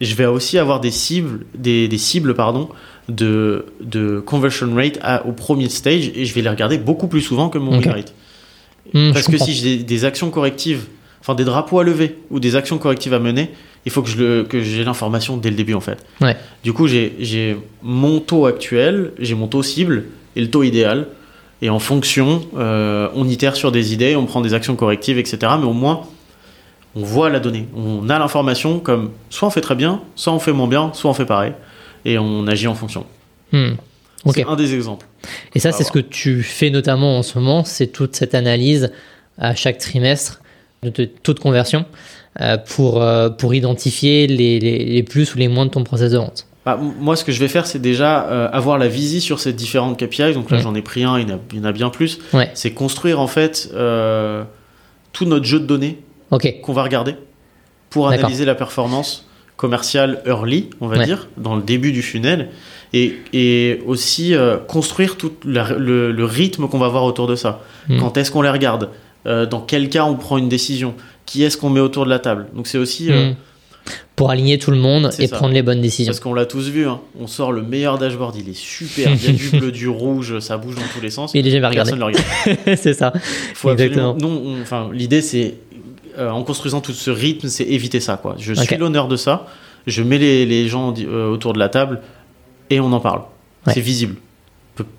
je 0.00 0.14
vais 0.14 0.26
aussi 0.26 0.58
avoir 0.58 0.80
des 0.80 0.90
cibles, 0.90 1.44
des, 1.54 1.88
des 1.88 1.98
cibles 1.98 2.34
pardon, 2.34 2.68
de, 3.08 3.66
de 3.80 4.20
conversion 4.20 4.72
rate 4.74 4.98
au 5.26 5.32
premier 5.32 5.68
stage 5.68 6.10
et 6.14 6.24
je 6.24 6.34
vais 6.34 6.42
les 6.42 6.50
regarder 6.50 6.78
beaucoup 6.78 7.08
plus 7.08 7.22
souvent 7.22 7.48
que 7.48 7.58
mon 7.58 7.78
win 7.78 7.90
rate. 7.90 8.14
Hmm, 8.94 9.12
Parce 9.12 9.26
que 9.26 9.38
si 9.38 9.52
j'ai 9.54 9.78
des 9.78 10.04
actions 10.04 10.30
correctives 10.30 10.86
enfin 11.26 11.34
des 11.34 11.44
drapeaux 11.44 11.80
à 11.80 11.84
lever 11.84 12.18
ou 12.30 12.38
des 12.38 12.54
actions 12.54 12.78
correctives 12.78 13.12
à 13.12 13.18
mener, 13.18 13.50
il 13.84 13.90
faut 13.90 14.00
que 14.00 14.08
je 14.08 14.44
que 14.44 14.62
j'ai 14.62 14.84
l'information 14.84 15.36
dès 15.36 15.50
le 15.50 15.56
début 15.56 15.74
en 15.74 15.80
fait. 15.80 15.98
Du 16.62 16.72
coup, 16.72 16.86
j'ai 16.86 17.56
mon 17.82 18.20
taux 18.20 18.46
actuel, 18.46 19.12
j'ai 19.18 19.34
mon 19.34 19.48
taux 19.48 19.64
cible 19.64 20.04
et 20.36 20.40
le 20.40 20.50
taux 20.50 20.62
idéal. 20.62 21.08
Et 21.62 21.70
en 21.70 21.78
fonction, 21.78 22.42
euh, 22.58 23.08
on 23.14 23.26
itère 23.26 23.56
sur 23.56 23.72
des 23.72 23.94
idées, 23.94 24.14
on 24.14 24.26
prend 24.26 24.42
des 24.42 24.52
actions 24.52 24.76
correctives, 24.76 25.18
etc. 25.18 25.38
Mais 25.58 25.64
au 25.64 25.72
moins, 25.72 26.02
on 26.94 27.02
voit 27.02 27.30
la 27.30 27.40
donnée. 27.40 27.66
On 27.74 28.10
a 28.10 28.18
l'information 28.18 28.78
comme 28.78 29.10
soit 29.30 29.48
on 29.48 29.50
fait 29.50 29.62
très 29.62 29.74
bien, 29.74 30.02
soit 30.16 30.34
on 30.34 30.38
fait 30.38 30.52
moins 30.52 30.68
bien, 30.68 30.92
soit 30.92 31.10
on 31.10 31.14
fait 31.14 31.24
pareil. 31.24 31.54
Et 32.04 32.18
on 32.18 32.46
agit 32.46 32.68
en 32.68 32.74
fonction. 32.74 33.06
Hmm. 33.52 33.72
C'est 34.32 34.44
un 34.44 34.54
des 34.54 34.74
exemples. 34.74 35.06
Et 35.54 35.58
ça, 35.58 35.72
c'est 35.72 35.82
ce 35.82 35.92
que 35.92 35.98
tu 35.98 36.42
fais 36.42 36.70
notamment 36.70 37.18
en 37.18 37.22
ce 37.22 37.38
moment, 37.38 37.64
c'est 37.64 37.86
toute 37.86 38.14
cette 38.14 38.34
analyse 38.34 38.92
à 39.38 39.54
chaque 39.54 39.78
trimestre 39.78 40.42
de 40.90 41.04
taux 41.04 41.34
de 41.34 41.40
conversion 41.40 41.84
euh, 42.40 42.56
pour, 42.58 43.02
euh, 43.02 43.30
pour 43.30 43.54
identifier 43.54 44.26
les, 44.26 44.58
les, 44.60 45.02
plus 45.02 45.34
ou 45.34 45.38
les 45.38 45.48
moins 45.48 45.66
de 45.66 45.70
ton 45.70 45.84
process 45.84 46.12
de 46.12 46.18
vente. 46.18 46.46
bah, 46.66 46.76
moi, 46.76 47.14
ce 47.14 47.24
que 47.24 47.30
je 47.30 47.38
vais 47.38 47.46
faire, 47.46 47.64
c'est 47.64 47.78
déjà 47.78 48.24
euh, 48.24 48.48
avoir 48.52 48.76
la 48.76 48.88
visie 48.88 49.20
sur 49.20 49.38
ces 49.38 49.52
différentes 49.52 49.96
KPI. 49.96 50.34
Donc 50.34 50.50
là, 50.50 50.58
j'en 50.58 50.74
ai 50.74 50.82
pris 50.82 51.04
un, 51.04 51.16
il 51.18 51.28
y 51.28 51.60
en 51.60 51.64
a, 51.64 51.72
bien 51.72 51.90
plus. 51.90 52.18
C'est 52.54 52.72
construire 52.72 53.20
en 53.20 53.28
fait 53.28 53.70
euh, 53.74 54.42
tout 55.12 55.26
notre 55.26 55.44
jeu 55.44 55.60
de 55.60 55.64
données 55.64 55.98
qu'on 56.62 56.72
va 56.72 56.82
regarder 56.82 57.14
pour 57.88 58.08
analyser 58.08 58.44
la 58.44 58.56
performance 58.56 59.26
commerciale 59.56 60.22
early, 60.26 60.68
on 60.80 60.88
va 60.88 61.04
dire, 61.04 61.28
dans 61.36 61.56
le 61.56 61.62
début 61.62 61.92
du 61.92 62.02
funnel, 62.02 62.50
et, 62.92 63.16
et 63.32 63.80
aussi 63.86 64.34
euh, 64.34 64.58
construire 64.58 65.16
tout 65.16 65.32
le, 65.44 66.24
rythme 66.24 66.68
qu'on 66.68 66.78
va 66.78 66.86
avoir 66.86 67.04
autour 67.04 67.26
de 67.26 67.36
ça. 67.36 67.60
Hmm. 67.88 67.98
Quand 68.00 68.16
est-ce 68.16 68.30
qu'on 68.30 68.42
les 68.42 68.50
regarde? 68.50 68.90
Dans 69.26 69.60
quel 69.60 69.88
cas 69.88 70.04
on 70.04 70.14
prend 70.14 70.38
une 70.38 70.48
décision? 70.48 70.94
Qui 71.26 71.42
est-ce 71.42 71.56
qu'on 71.56 71.70
met 71.70 71.80
autour 71.80 72.04
de 72.04 72.10
la 72.10 72.18
table? 72.18 72.46
Donc 72.54 72.66
c'est 72.66 72.78
aussi 72.78 73.10
hmm 73.10 73.34
pour 74.16 74.30
aligner 74.30 74.58
tout 74.58 74.70
le 74.70 74.78
monde 74.78 75.10
et 75.18 75.28
prendre 75.28 75.52
les 75.52 75.62
bonnes 75.62 75.82
décisions. 75.82 76.10
Parce 76.10 76.20
qu'on 76.20 76.32
l'a 76.32 76.46
tous 76.46 76.68
vu, 76.68 76.88
hein. 76.88 77.00
on 77.20 77.26
sort 77.26 77.52
le 77.52 77.62
meilleur 77.62 77.98
dashboard, 77.98 78.34
il 78.36 78.48
est 78.48 78.56
super, 78.56 79.12
il 79.12 79.24
y 79.24 79.28
a 79.28 79.32
du 79.32 79.50
bleu, 79.50 79.70
du 79.70 79.88
rouge, 79.88 80.38
ça 80.38 80.56
bouge 80.56 80.74
dans 80.74 80.88
tous 80.94 81.02
les 81.02 81.10
sens. 81.10 81.34
Mais 81.34 81.40
il 81.40 81.46
est 81.46 81.50
jamais 81.50 81.66
regardé. 81.66 81.90
Personne 81.90 81.98
le 81.98 82.04
regarde. 82.06 82.26
c'est 82.76 82.94
ça. 82.94 83.12
Exactement. 83.64 84.16
Non, 84.18 84.56
enfin, 84.62 84.88
l'idée 84.92 85.20
c'est, 85.20 85.54
euh, 86.18 86.30
en 86.30 86.42
construisant 86.44 86.80
tout 86.80 86.92
ce 86.92 87.10
rythme, 87.10 87.48
c'est 87.48 87.64
éviter 87.64 88.00
ça. 88.00 88.16
Quoi. 88.16 88.36
Je 88.38 88.54
suis 88.54 88.76
l'honneur 88.76 89.06
de 89.06 89.16
ça, 89.16 89.46
je 89.86 90.02
mets 90.02 90.18
les, 90.18 90.46
les 90.46 90.66
gens 90.66 90.94
euh, 90.98 91.28
autour 91.28 91.52
de 91.52 91.58
la 91.58 91.68
table 91.68 92.00
et 92.70 92.80
on 92.80 92.92
en 92.92 93.00
parle. 93.00 93.22
C'est 93.68 93.80
visible. 93.80 94.16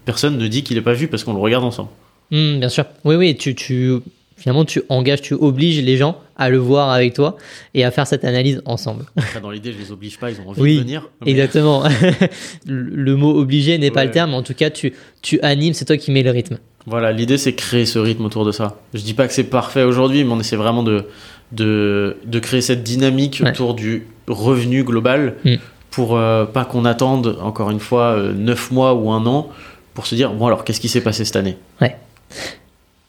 Personne 0.05 0.37
ne 0.37 0.47
dit 0.47 0.63
qu'il 0.63 0.75
n'est 0.77 0.83
pas 0.83 0.93
vu 0.93 1.07
parce 1.07 1.23
qu'on 1.23 1.33
le 1.33 1.39
regarde 1.39 1.63
ensemble. 1.63 1.89
Hmm, 2.29 2.59
bien 2.59 2.69
sûr. 2.69 2.85
Oui, 3.05 3.15
oui, 3.15 3.37
tu, 3.37 3.55
tu 3.55 3.99
finalement, 4.37 4.65
tu 4.65 4.81
engages, 4.89 5.21
tu 5.21 5.33
obliges 5.33 5.81
les 5.81 5.97
gens 5.97 6.17
à 6.37 6.49
le 6.49 6.57
voir 6.57 6.91
avec 6.91 7.13
toi 7.13 7.37
et 7.73 7.83
à 7.83 7.91
faire 7.91 8.07
cette 8.07 8.23
analyse 8.23 8.61
ensemble. 8.65 9.05
dans 9.41 9.49
l'idée, 9.49 9.73
je 9.73 9.79
les 9.79 9.91
oblige 9.91 10.17
pas, 10.17 10.31
ils 10.31 10.39
ont 10.39 10.49
envie 10.49 10.75
de 10.75 10.81
venir. 10.81 11.09
Exactement. 11.25 11.83
le 12.65 13.15
mot 13.15 13.35
obligé 13.37 13.77
n'est 13.77 13.91
pas 13.91 14.05
le 14.05 14.11
terme, 14.11 14.31
mais 14.31 14.37
en 14.37 14.43
tout 14.43 14.53
cas, 14.53 14.69
tu, 14.69 14.93
tu 15.21 15.39
animes, 15.41 15.73
c'est 15.73 15.85
toi 15.85 15.97
qui 15.97 16.11
mets 16.11 16.23
le 16.23 16.31
rythme. 16.31 16.57
Voilà, 16.85 17.11
l'idée, 17.11 17.37
c'est 17.37 17.53
créer 17.53 17.85
ce 17.85 17.99
rythme 17.99 18.23
autour 18.25 18.45
de 18.45 18.51
ça. 18.53 18.79
Je 18.93 19.01
dis 19.01 19.13
pas 19.13 19.27
que 19.27 19.33
c'est 19.33 19.43
parfait 19.43 19.83
aujourd'hui, 19.83 20.23
mais 20.23 20.31
on 20.31 20.39
essaie 20.39 20.55
vraiment 20.55 20.83
de, 20.83 21.05
de, 21.51 22.15
de 22.25 22.39
créer 22.39 22.61
cette 22.61 22.83
dynamique 22.83 23.43
autour 23.45 23.73
du 23.73 24.07
revenu 24.27 24.83
global 24.83 25.35
mm. 25.43 25.55
pour 25.91 26.15
euh, 26.15 26.45
pas 26.45 26.63
qu'on 26.63 26.85
attende, 26.85 27.37
encore 27.41 27.71
une 27.71 27.81
fois, 27.81 28.13
euh, 28.13 28.33
neuf 28.33 28.71
mois 28.71 28.93
ou 28.93 29.11
un 29.11 29.25
an 29.25 29.49
pour 29.93 30.05
se 30.05 30.15
dire, 30.15 30.31
bon 30.31 30.45
alors, 30.45 30.63
qu'est-ce 30.63 30.79
qui 30.79 30.87
s'est 30.87 31.01
passé 31.01 31.25
cette 31.25 31.35
année? 31.35 31.57
Ouais. 31.81 31.97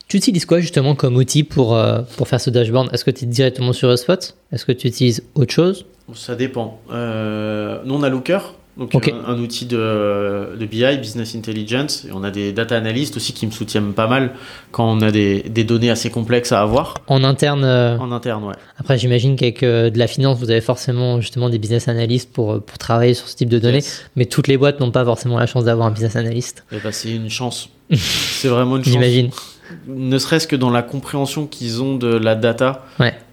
Tu 0.09 0.17
utilises 0.17 0.47
quoi 0.47 0.61
justement 0.61 0.95
comme 0.95 1.17
outil 1.17 1.45
pour, 1.45 1.77
euh, 1.77 2.01
pour 2.17 2.29
faire 2.29 2.41
ce 2.41 2.49
dashboard? 2.49 2.89
Est-ce 2.95 3.05
que 3.05 3.11
tu 3.11 3.25
es 3.25 3.29
directement 3.29 3.75
sur 3.75 3.91
HubSpot? 3.91 4.35
Est-ce 4.53 4.65
que 4.65 4.73
tu 4.73 4.89
utilises 4.89 5.23
autre 5.35 5.53
chose? 5.53 5.85
Ça 6.15 6.35
dépend. 6.35 6.81
Euh, 6.91 7.83
nous, 7.85 7.95
on 7.95 8.03
a 8.03 8.09
Looker, 8.09 8.55
donc 8.79 8.95
un, 8.95 9.39
outil 9.39 9.67
de, 9.67 10.57
de, 10.59 10.65
BI, 10.65 10.97
Business 10.97 11.35
Intelligence, 11.37 12.07
et 12.07 12.13
on 12.15 12.25
a 12.25 12.31
des 12.31 12.55
data 12.55 12.75
analysts 12.75 13.19
aussi 13.19 13.35
qui 13.35 13.45
me 13.45 13.51
soutiennent 13.51 13.93
pas 13.93 14.07
mal 14.07 14.33
quand 14.71 14.91
on 14.91 15.03
a 15.03 15.11
des, 15.11 15.43
des 15.43 15.65
données 15.65 15.91
assez 15.91 16.09
complexes 16.09 16.53
à 16.53 16.63
avoir. 16.63 16.95
En 17.09 17.23
interne 17.23 17.65
euh, 17.65 17.99
En 17.99 18.11
interne, 18.11 18.45
ouais. 18.45 18.55
Après, 18.79 18.97
j'imagine 18.97 19.37
qu'avec 19.37 19.61
de 19.63 19.99
la 19.99 20.07
finance, 20.07 20.39
vous 20.39 20.51
avez 20.51 20.63
forcément 20.63 21.21
justement 21.21 21.51
des 21.51 21.59
business 21.59 21.87
analysts 21.87 22.33
pour, 22.33 22.63
pour 22.63 22.79
travailler 22.79 23.13
sur 23.13 23.29
ce 23.29 23.37
type 23.37 23.51
de 23.51 23.59
données, 23.59 23.85
mais 24.17 24.25
toutes 24.25 24.49
les 24.49 24.57
boîtes 24.57 24.81
n'ont 24.81 24.91
pas 24.91 25.05
forcément 25.05 25.39
la 25.39 25.47
chance 25.47 25.65
d'avoir 25.65 25.87
un 25.87 25.91
business 25.91 26.17
analyst. 26.17 26.65
Ben, 26.73 26.81
c'est 26.93 27.15
une 27.15 27.29
chance. 27.29 27.69
c'est 27.93 28.49
vraiment 28.49 28.79
une 28.79 28.85
chance. 28.85 28.93
J'imagine 28.95 29.31
ne 29.87 30.19
serait-ce 30.19 30.47
que 30.47 30.57
dans 30.57 30.71
la 30.71 30.83
compréhension 30.83 31.47
qu'ils 31.47 31.83
ont 31.83 31.97
de 31.97 32.09
la 32.09 32.35
data. 32.35 32.85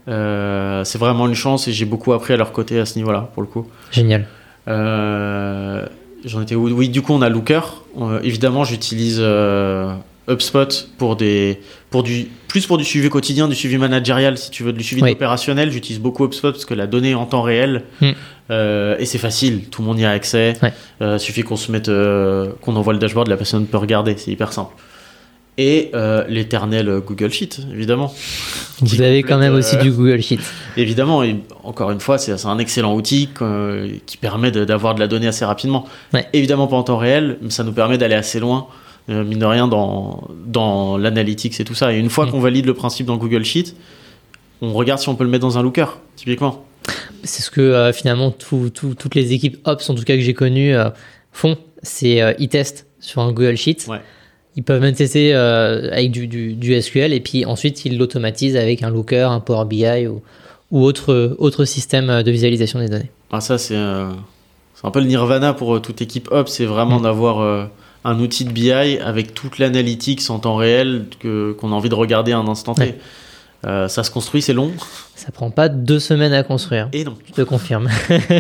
Euh, 0.08 0.84
c'est 0.84 0.98
vraiment 0.98 1.28
une 1.28 1.36
chance 1.36 1.68
et 1.68 1.74
j'ai 1.74 1.86
beaucoup 1.86 2.14
appris 2.14 2.34
à 2.34 2.38
leur 2.38 2.52
côté 2.52 2.80
à 2.80 2.86
ce 2.86 2.98
niveau-là, 2.98 3.30
pour 3.34 3.42
le 3.42 3.48
coup. 3.48 3.68
Génial. 3.92 4.28
Euh, 4.68 5.86
j'en 6.24 6.42
étais 6.42 6.56
Oui, 6.56 6.90
du 6.90 7.02
coup, 7.02 7.14
on 7.14 7.22
a 7.22 7.30
Looker. 7.30 7.84
Euh, 8.00 8.20
évidemment, 8.22 8.64
j'utilise 8.64 9.20
HubSpot 10.28 10.90
pour 10.98 11.16
des, 11.16 11.60
pour 11.90 12.04
du, 12.04 12.28
plus 12.48 12.66
pour 12.68 12.78
du 12.78 12.84
suivi 12.84 13.10
quotidien, 13.10 13.48
du 13.48 13.56
suivi 13.56 13.78
managérial, 13.78 14.38
si 14.38 14.52
tu 14.52 14.64
veux, 14.64 14.74
du 14.74 14.84
suivi 14.84 15.12
opérationnel. 15.12 15.72
J'utilise 15.72 16.00
beaucoup 16.00 16.26
HubSpot 16.26 16.52
parce 16.52 16.66
que 16.66 16.74
la 16.74 16.88
donnée 16.88 17.12
est 17.12 17.16
en 17.16 17.26
temps 17.26 17.42
réel 17.42 17.84
hmm. 18.02 18.12
et 18.52 19.06
c'est 19.06 19.18
facile. 19.18 19.70
Tout 19.70 19.82
le 19.82 19.88
monde 19.88 20.00
y 20.00 20.06
a 20.06 20.12
accès. 20.12 20.54
Il 21.02 21.20
suffit 21.20 21.44
qu'on 21.44 21.58
se 21.58 21.72
mette, 21.72 21.90
qu'on 22.62 22.76
envoie 22.76 22.94
le 22.94 23.00
dashboard, 23.00 23.28
la 23.28 23.38
personne 23.38 23.66
peut 23.66 23.78
regarder. 23.78 24.16
C'est 24.18 24.32
hyper 24.32 24.54
simple 24.54 24.76
et 25.58 25.91
euh, 25.93 26.26
l'éternel 26.28 27.01
Google 27.06 27.32
Sheet, 27.32 27.60
évidemment. 27.72 28.14
Vous 28.82 29.01
avez 29.01 29.24
quand 29.24 29.38
même 29.38 29.53
aussi 29.53 29.78
euh, 29.78 29.82
du 29.82 29.91
Google 29.91 30.22
Sheet. 30.22 30.39
Évidemment, 30.76 31.24
et 31.24 31.38
encore 31.64 31.91
une 31.91 32.01
fois, 32.01 32.18
c'est 32.18 32.45
un 32.45 32.60
excellent 32.60 32.93
outil 32.93 33.30
qui 34.06 34.18
permet 34.18 34.51
d'avoir 34.51 34.95
de, 34.95 34.99
la 34.99 35.08
donnée 35.08 35.28
assez 35.28 35.45
rapidement. 35.45 35.86
Évidemment 36.34 36.68
pas 36.68 36.76
en 36.76 36.84
temps 36.84 36.97
réel, 36.97 37.38
mais 37.41 37.49
ça 37.49 37.64
nous 37.64 37.72
permet 37.72 37.97
d'aller 37.97 38.16
assez 38.16 38.39
loin, 38.39 38.68
euh, 39.10 39.24
mine 39.24 39.39
de 39.39 39.45
rien, 39.45 39.68
dans, 39.68 40.28
dans 40.45 40.97
l'analytics 40.97 41.58
et 41.60 41.64
tout 41.64 41.76
ça. 41.76 41.93
Et 41.93 41.97
une 41.97 42.10
fois 42.10 42.26
mm. 42.26 42.32
qu'on 42.32 42.39
valide 42.39 42.66
le 42.66 42.74
principe 42.74 43.06
dans 43.06 43.18
Google 43.18 43.45
Sheet, 43.45 43.76
on 44.62 44.74
regarde 44.74 44.99
si 44.99 45.08
on 45.08 45.16
peut 45.16 45.24
le 45.24 45.30
mettre 45.30 45.45
dans 45.45 45.58
un 45.58 45.64
looker, 45.64 45.99
typiquement. 46.18 46.66
C'est 47.24 47.41
ce 47.41 47.49
que 47.49 47.91
finalement 47.93 48.30
toutes 48.30 49.16
les 49.16 49.34
équipes 49.34 49.58
Ops, 49.66 49.89
en 49.89 49.95
tout 49.95 50.03
cas 50.03 50.16
que 50.16 50.22
j'ai 50.22 50.34
connues, 50.36 50.76
font. 51.32 51.58
C'est 51.82 52.36
ils 52.38 52.49
testent 52.49 52.88
sur 52.99 53.22
un 53.22 53.32
Google 53.32 53.58
Sheet. 53.58 53.86
Ouais 53.88 54.01
ils 54.56 54.64
peuvent 54.64 54.82
même 54.82 54.95
tester 54.95 55.34
euh, 55.34 55.91
avec 55.91 56.12
du, 56.12 56.28
du, 56.28 56.82
SQL 56.82 57.14
et 57.14 57.20
puis 57.20 57.45
ensuite 57.45 57.86
ils 57.86 57.97
l'automatisent 57.97 58.56
avec 58.56 58.84
un 58.84 58.89
Looker, 58.89 59.30
un 59.30 59.39
Power 59.39 59.66
BI 59.66 60.08
ou, 60.08 60.22
ou 60.72 60.84
autre, 60.84 61.36
autre 61.39 61.66
système 61.66 62.24
de 62.24 62.32
visualisation 62.32 62.80
des 62.80 62.88
données. 62.88 63.12
Ah, 63.32 63.41
ça, 63.41 63.58
c'est 63.58 63.76
un 63.76 64.91
peu 64.91 64.99
le 64.99 65.08
nirvana 65.08 65.53
pour 65.53 65.76
euh, 65.76 65.80
toute 65.80 66.01
équipe 66.01 66.30
Hop, 66.32 66.47
c'est 66.47 66.66
vraiment 66.66 66.99
mm. 66.99 67.03
d'avoir 67.03 67.39
euh, 67.39 67.66
un 68.06 68.20
outil 68.20 68.45
de 68.45 68.51
BI 68.51 68.72
avec 68.72 69.34
toute 69.34 69.60
l'analytique 69.60 70.22
en 70.30 70.39
temps 70.39 70.56
réel 70.56 71.06
qu'on 71.22 71.72
a 71.72 71.76
envie 71.76 71.89
de 71.89 71.95
regarder 71.95 72.32
à 72.32 72.38
un 72.38 72.47
instant 72.47 72.76
T. 72.76 72.95
ça 73.64 73.88
se 73.88 74.12
construit, 74.12 74.41
c'est 74.41 74.53
long. 74.53 74.72
Ça 75.16 75.32
prend 75.32 75.49
pas 75.49 75.70
deux 75.70 75.99
semaines 75.99 76.34
à 76.34 76.43
construire. 76.43 76.88
Et 76.93 77.03
non. 77.03 77.18
Je 77.28 77.34
te 77.34 77.41
confirme. 77.41 77.89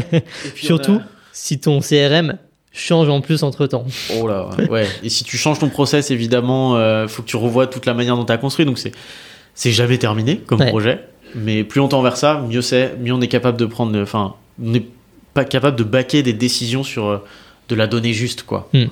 Surtout 0.55 1.01
si 1.33 1.59
ton 1.59 1.81
CRM 1.81 2.37
change 2.75 3.09
en 3.09 3.21
plus 3.21 3.43
entre 3.43 3.65
temps. 3.67 3.85
Oh 4.19 4.27
là, 4.27 4.49
ouais. 4.69 4.87
Et 5.03 5.09
si 5.09 5.23
tu 5.23 5.37
changes 5.37 5.59
ton 5.59 5.69
process, 5.69 6.11
évidemment, 6.11 6.75
euh, 6.75 7.07
faut 7.07 7.23
que 7.23 7.27
tu 7.27 7.37
revoies 7.37 7.67
toute 7.67 7.85
la 7.85 7.93
manière 7.93 8.17
dont 8.17 8.25
tu 8.25 8.33
as 8.33 8.37
construit. 8.37 8.65
Donc 8.65 8.77
c'est 8.77 8.91
c'est 9.53 9.71
jamais 9.71 9.97
terminé 9.97 10.37
comme 10.37 10.63
projet. 10.65 10.99
Mais 11.33 11.63
plus 11.63 11.81
on 11.81 11.87
tend 11.87 12.01
vers 12.01 12.17
ça, 12.17 12.45
mieux 12.49 12.61
c'est, 12.61 12.95
mieux 12.97 13.13
on 13.13 13.21
est 13.21 13.27
capable 13.27 13.57
de 13.57 13.65
prendre. 13.65 13.99
Enfin, 13.99 14.35
on 14.61 14.69
n'est 14.69 14.85
pas 15.33 15.45
capable 15.45 15.77
de 15.77 15.83
baquer 15.83 16.23
des 16.23 16.33
décisions 16.33 16.83
sur 16.83 17.07
euh, 17.07 17.17
de 17.69 17.75
la 17.75 17.87
donnée 17.87 18.13
juste, 18.13 18.43
quoi. 18.43 18.69
Hmm. 18.73 18.85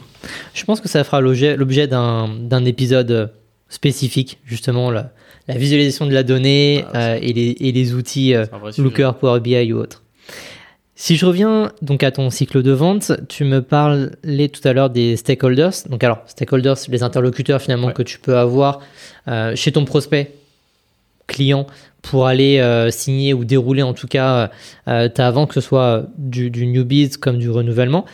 Je 0.53 0.63
pense 0.65 0.81
que 0.81 0.89
ça 0.89 1.03
fera 1.03 1.21
l'objet 1.21 1.87
d'un 1.87 2.65
épisode 2.65 3.33
spécifique, 3.69 4.39
justement, 4.45 4.91
la, 4.91 5.11
la, 5.47 5.55
visualisation 5.55 6.05
de 6.05 6.13
la 6.13 6.23
donnée 6.23 6.85
ah, 6.93 6.97
euh, 6.97 7.19
et, 7.21 7.33
les, 7.33 7.55
et, 7.59 7.71
les, 7.71 7.93
outils 7.93 8.33
Looker, 8.77 9.11
Power 9.19 9.39
BI 9.39 9.73
ou 9.73 9.77
autres. 9.77 10.02
Si 10.95 11.15
je 11.15 11.25
reviens 11.25 11.71
donc 11.81 12.03
à 12.03 12.11
ton 12.11 12.29
cycle 12.29 12.61
de 12.61 12.71
vente, 12.71 13.13
tu 13.27 13.45
me 13.45 13.61
parlais 13.61 14.47
tout 14.49 14.65
à 14.67 14.73
l'heure 14.73 14.91
des 14.91 15.17
stakeholders. 15.17 15.73
Donc 15.89 16.03
alors, 16.03 16.19
stakeholders, 16.27 16.77
les 16.87 17.01
interlocuteurs 17.01 17.61
finalement 17.61 17.91
que 17.91 18.03
tu 18.03 18.19
peux 18.19 18.37
avoir 18.37 18.79
euh, 19.27 19.55
chez 19.55 19.71
ton 19.71 19.85
prospect 19.85 20.35
client 21.25 21.65
pour 22.03 22.27
aller 22.27 22.59
euh, 22.59 22.91
signer 22.91 23.33
ou 23.33 23.43
dérouler 23.43 23.81
en 23.81 23.93
tout 23.93 24.07
cas 24.07 24.51
euh, 24.87 25.09
ta 25.09 25.31
vente, 25.31 25.49
que 25.49 25.55
ce 25.55 25.61
soit 25.61 26.05
du, 26.17 26.51
du 26.51 26.67
newbies 26.67 27.11
comme 27.11 27.39
du 27.39 27.49
renouvellement. 27.49 28.05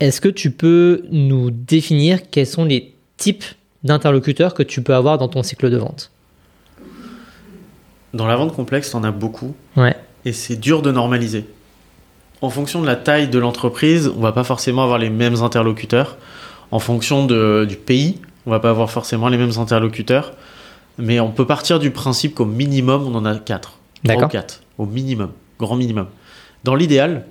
Est-ce 0.00 0.20
que 0.20 0.28
tu 0.28 0.50
peux 0.50 1.04
nous 1.10 1.50
définir 1.50 2.30
quels 2.30 2.46
sont 2.46 2.64
les 2.64 2.94
types 3.16 3.44
d'interlocuteurs 3.84 4.54
que 4.54 4.62
tu 4.64 4.82
peux 4.82 4.94
avoir 4.94 5.18
dans 5.18 5.28
ton 5.28 5.44
cycle 5.44 5.70
de 5.70 5.76
vente? 5.76 6.10
Dans 8.12 8.26
la 8.26 8.34
vente 8.34 8.54
complexe, 8.54 8.90
tu 8.90 8.96
en 8.96 9.04
as 9.04 9.12
beaucoup. 9.12 9.54
Ouais 9.76 9.94
et 10.28 10.32
c'est 10.32 10.56
dur 10.56 10.82
de 10.82 10.92
normaliser. 10.92 11.44
En 12.42 12.50
fonction 12.50 12.82
de 12.82 12.86
la 12.86 12.96
taille 12.96 13.28
de 13.28 13.38
l'entreprise, 13.38 14.12
on 14.14 14.20
va 14.20 14.32
pas 14.32 14.44
forcément 14.44 14.84
avoir 14.84 14.98
les 14.98 15.10
mêmes 15.10 15.42
interlocuteurs. 15.42 16.18
En 16.70 16.78
fonction 16.78 17.26
de, 17.26 17.66
du 17.68 17.76
pays, 17.76 18.20
on 18.46 18.50
va 18.50 18.60
pas 18.60 18.70
avoir 18.70 18.90
forcément 18.90 19.28
les 19.28 19.38
mêmes 19.38 19.58
interlocuteurs. 19.58 20.32
Mais 20.98 21.18
on 21.18 21.30
peut 21.30 21.46
partir 21.46 21.78
du 21.78 21.90
principe 21.90 22.34
qu'au 22.34 22.44
minimum, 22.44 23.06
on 23.06 23.14
en 23.14 23.24
a 23.24 23.36
4. 23.36 23.78
D'accord. 24.04 24.28
4, 24.28 24.62
au 24.76 24.86
minimum, 24.86 25.30
grand 25.58 25.76
minimum. 25.76 26.06
Dans 26.62 26.74
l'idéal, 26.74 27.24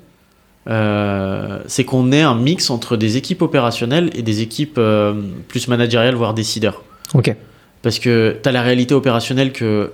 euh, 0.68 1.60
c'est 1.68 1.86
qu'on 1.86 2.12
ait 2.12 2.22
un 2.22 2.36
mix 2.36 2.70
entre 2.70 2.98
des 2.98 3.16
équipes 3.16 3.42
opérationnelles 3.42 4.10
et 4.16 4.24
des 4.24 4.42
équipes 4.42 4.78
euh, 4.78 5.14
plus 5.48 5.68
managériales, 5.68 6.16
voire 6.16 6.34
décideurs. 6.34 6.84
Ok. 7.14 7.34
Parce 7.84 8.00
que 8.00 8.38
tu 8.42 8.50
as 8.50 8.52
la 8.52 8.64
réalité 8.64 8.94
opérationnelle 8.94 9.54
que 9.54 9.94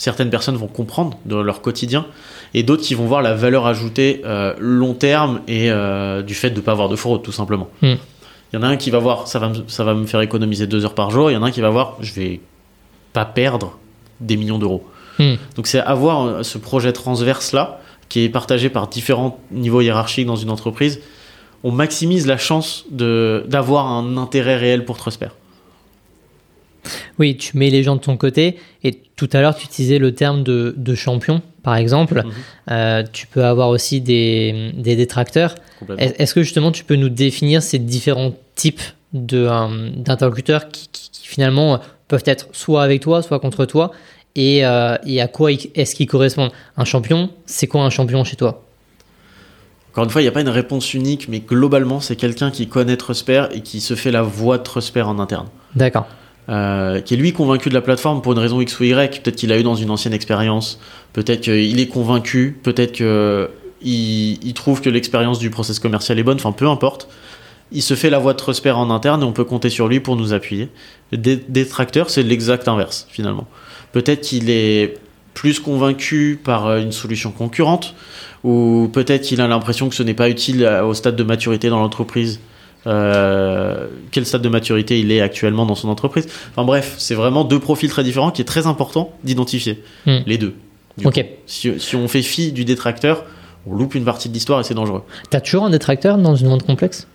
certaines 0.00 0.30
personnes 0.30 0.56
vont 0.56 0.66
comprendre 0.66 1.18
dans 1.26 1.42
leur 1.42 1.60
quotidien 1.60 2.06
et 2.54 2.62
d'autres 2.62 2.82
qui 2.82 2.94
vont 2.94 3.04
voir 3.04 3.20
la 3.20 3.34
valeur 3.34 3.66
ajoutée 3.66 4.22
euh, 4.24 4.54
long 4.58 4.94
terme 4.94 5.42
et 5.46 5.70
euh, 5.70 6.22
du 6.22 6.32
fait 6.32 6.48
de 6.48 6.56
ne 6.56 6.60
pas 6.62 6.72
avoir 6.72 6.88
de 6.88 6.96
fraude 6.96 7.22
tout 7.22 7.32
simplement. 7.32 7.68
Hmm. 7.82 7.96
Il 8.50 8.56
y 8.56 8.58
en 8.58 8.62
a 8.62 8.66
un 8.66 8.78
qui 8.78 8.88
va 8.88 8.98
voir 8.98 9.28
ça 9.28 9.38
va, 9.38 9.50
me, 9.50 9.56
ça 9.68 9.84
va 9.84 9.92
me 9.92 10.06
faire 10.06 10.22
économiser 10.22 10.66
deux 10.66 10.86
heures 10.86 10.94
par 10.94 11.10
jour, 11.10 11.30
il 11.30 11.34
y 11.34 11.36
en 11.36 11.42
a 11.42 11.48
un 11.48 11.50
qui 11.50 11.60
va 11.60 11.68
voir 11.68 11.98
je 12.00 12.14
vais 12.14 12.40
pas 13.12 13.26
perdre 13.26 13.78
des 14.20 14.38
millions 14.38 14.58
d'euros. 14.58 14.88
Hmm. 15.18 15.34
Donc 15.54 15.66
c'est 15.66 15.80
avoir 15.80 16.24
euh, 16.24 16.42
ce 16.44 16.56
projet 16.56 16.94
transverse 16.94 17.52
là 17.52 17.78
qui 18.08 18.24
est 18.24 18.30
partagé 18.30 18.70
par 18.70 18.88
différents 18.88 19.38
niveaux 19.50 19.82
hiérarchiques 19.82 20.26
dans 20.26 20.34
une 20.34 20.50
entreprise, 20.50 21.00
on 21.62 21.72
maximise 21.72 22.26
la 22.26 22.38
chance 22.38 22.86
d'avoir 22.90 23.86
un 23.86 24.16
intérêt 24.16 24.56
réel 24.56 24.86
pour 24.86 24.96
Trusper. 24.96 25.28
Oui, 27.18 27.36
tu 27.36 27.56
mets 27.56 27.70
les 27.70 27.82
gens 27.82 27.96
de 27.96 28.00
ton 28.00 28.16
côté. 28.16 28.56
Et 28.82 28.98
tout 29.20 29.36
à 29.36 29.42
l'heure, 29.42 29.54
tu 29.54 29.66
utilisais 29.66 29.98
le 29.98 30.14
terme 30.14 30.42
de, 30.42 30.94
champion, 30.94 31.42
par 31.62 31.76
exemple. 31.76 32.22
Mhm. 32.24 32.32
Euh, 32.70 33.02
tu 33.12 33.26
peux 33.26 33.44
avoir 33.44 33.68
aussi 33.68 34.00
des, 34.00 34.72
détracteurs. 34.74 35.56
Est-ce 35.98 36.32
que 36.32 36.42
justement, 36.42 36.72
tu 36.72 36.84
peux 36.84 36.96
nous 36.96 37.10
définir 37.10 37.62
ces 37.62 37.78
différents 37.78 38.32
types 38.54 38.80
euh, 39.14 39.90
d'interlocuteurs 39.94 40.70
qui, 40.70 40.88
finalement 41.22 41.80
peuvent 42.08 42.24
être 42.24 42.48
soit 42.52 42.82
avec 42.82 43.02
toi, 43.02 43.20
soit 43.20 43.40
contre 43.40 43.66
toi? 43.66 43.92
Et, 44.36 44.64
euh, 44.64 44.96
et 45.04 45.20
à 45.20 45.28
quoi 45.28 45.52
est-ce 45.52 45.94
qu'ils 45.94 46.06
correspondent? 46.06 46.52
Un 46.78 46.86
champion, 46.86 47.28
c'est 47.44 47.66
quoi 47.66 47.82
un 47.82 47.90
champion 47.90 48.24
chez 48.24 48.36
toi? 48.36 48.64
Encore 49.90 50.04
une 50.04 50.10
fois, 50.10 50.22
il 50.22 50.24
n'y 50.24 50.28
a 50.28 50.32
pas 50.32 50.40
une 50.40 50.48
réponse 50.48 50.94
unique, 50.94 51.28
mais 51.28 51.40
globalement, 51.40 52.00
c'est 52.00 52.16
quelqu'un 52.16 52.50
qui 52.50 52.68
connaît 52.68 52.96
Trusper 52.96 53.48
et 53.52 53.60
qui 53.60 53.82
se 53.82 53.94
fait 53.94 54.12
la 54.12 54.22
voix 54.22 54.56
de 54.56 54.62
Trusper 54.62 55.02
en 55.02 55.18
interne. 55.18 55.48
D'accord. 55.74 56.06
Euh, 56.50 57.00
qui 57.00 57.14
est 57.14 57.16
lui 57.16 57.32
convaincu 57.32 57.68
de 57.68 57.74
la 57.74 57.80
plateforme 57.80 58.22
pour 58.22 58.32
une 58.32 58.40
raison 58.40 58.60
X 58.60 58.80
ou 58.80 58.84
Y. 58.84 59.22
Peut-être 59.22 59.36
qu'il 59.36 59.52
a 59.52 59.58
eu 59.58 59.62
dans 59.62 59.76
une 59.76 59.90
ancienne 59.90 60.12
expérience, 60.12 60.80
peut-être 61.12 61.42
qu'il 61.42 61.78
est 61.78 61.86
convaincu, 61.86 62.58
peut-être 62.64 62.90
qu'il 62.90 63.48
il 63.82 64.54
trouve 64.54 64.80
que 64.80 64.90
l'expérience 64.90 65.38
du 65.38 65.50
process 65.50 65.78
commercial 65.78 66.18
est 66.18 66.24
bonne, 66.24 66.38
enfin 66.38 66.50
peu 66.50 66.66
importe. 66.66 67.08
Il 67.70 67.82
se 67.82 67.94
fait 67.94 68.10
la 68.10 68.18
voix 68.18 68.32
de 68.32 68.38
Trusper 68.38 68.72
en 68.72 68.90
interne 68.90 69.22
et 69.22 69.24
on 69.24 69.30
peut 69.30 69.44
compter 69.44 69.70
sur 69.70 69.86
lui 69.86 70.00
pour 70.00 70.16
nous 70.16 70.32
appuyer. 70.32 70.70
Des 71.12 71.36
détracteurs, 71.36 72.10
c'est 72.10 72.24
l'exact 72.24 72.66
inverse 72.66 73.06
finalement. 73.10 73.46
Peut-être 73.92 74.22
qu'il 74.22 74.50
est 74.50 74.98
plus 75.34 75.60
convaincu 75.60 76.40
par 76.42 76.66
euh, 76.66 76.80
une 76.80 76.90
solution 76.90 77.30
concurrente, 77.30 77.94
ou 78.42 78.90
peut-être 78.92 79.22
qu'il 79.22 79.40
a 79.40 79.46
l'impression 79.46 79.88
que 79.88 79.94
ce 79.94 80.02
n'est 80.02 80.14
pas 80.14 80.28
utile 80.28 80.66
au 80.84 80.94
stade 80.94 81.14
de 81.14 81.22
maturité 81.22 81.68
dans 81.68 81.78
l'entreprise 81.78 82.40
euh, 82.86 83.88
quel 84.10 84.24
stade 84.24 84.42
de 84.42 84.48
maturité 84.48 84.98
il 85.00 85.12
est 85.12 85.20
actuellement 85.20 85.66
dans 85.66 85.74
son 85.74 85.88
entreprise. 85.88 86.26
Enfin 86.50 86.64
bref, 86.64 86.94
c'est 86.98 87.14
vraiment 87.14 87.44
deux 87.44 87.58
profils 87.58 87.90
très 87.90 88.04
différents 88.04 88.30
qui 88.30 88.42
est 88.42 88.46
très 88.46 88.66
important 88.66 89.12
d'identifier, 89.24 89.82
hmm. 90.06 90.18
les 90.26 90.38
deux. 90.38 90.54
Ok. 91.04 91.24
Si, 91.46 91.96
on 91.96 92.08
fait 92.08 92.22
fi 92.22 92.52
du 92.52 92.64
détracteur, 92.64 93.24
on 93.66 93.74
loupe 93.74 93.94
une 93.94 94.04
partie 94.04 94.28
de 94.28 94.34
l'histoire 94.34 94.60
et 94.60 94.64
c'est 94.64 94.74
dangereux. 94.74 95.02
T'as 95.30 95.40
toujours 95.40 95.64
un 95.64 95.70
détracteur 95.70 96.18
dans 96.18 96.34
une 96.34 96.48
monde 96.48 96.62
complexe? 96.62 97.06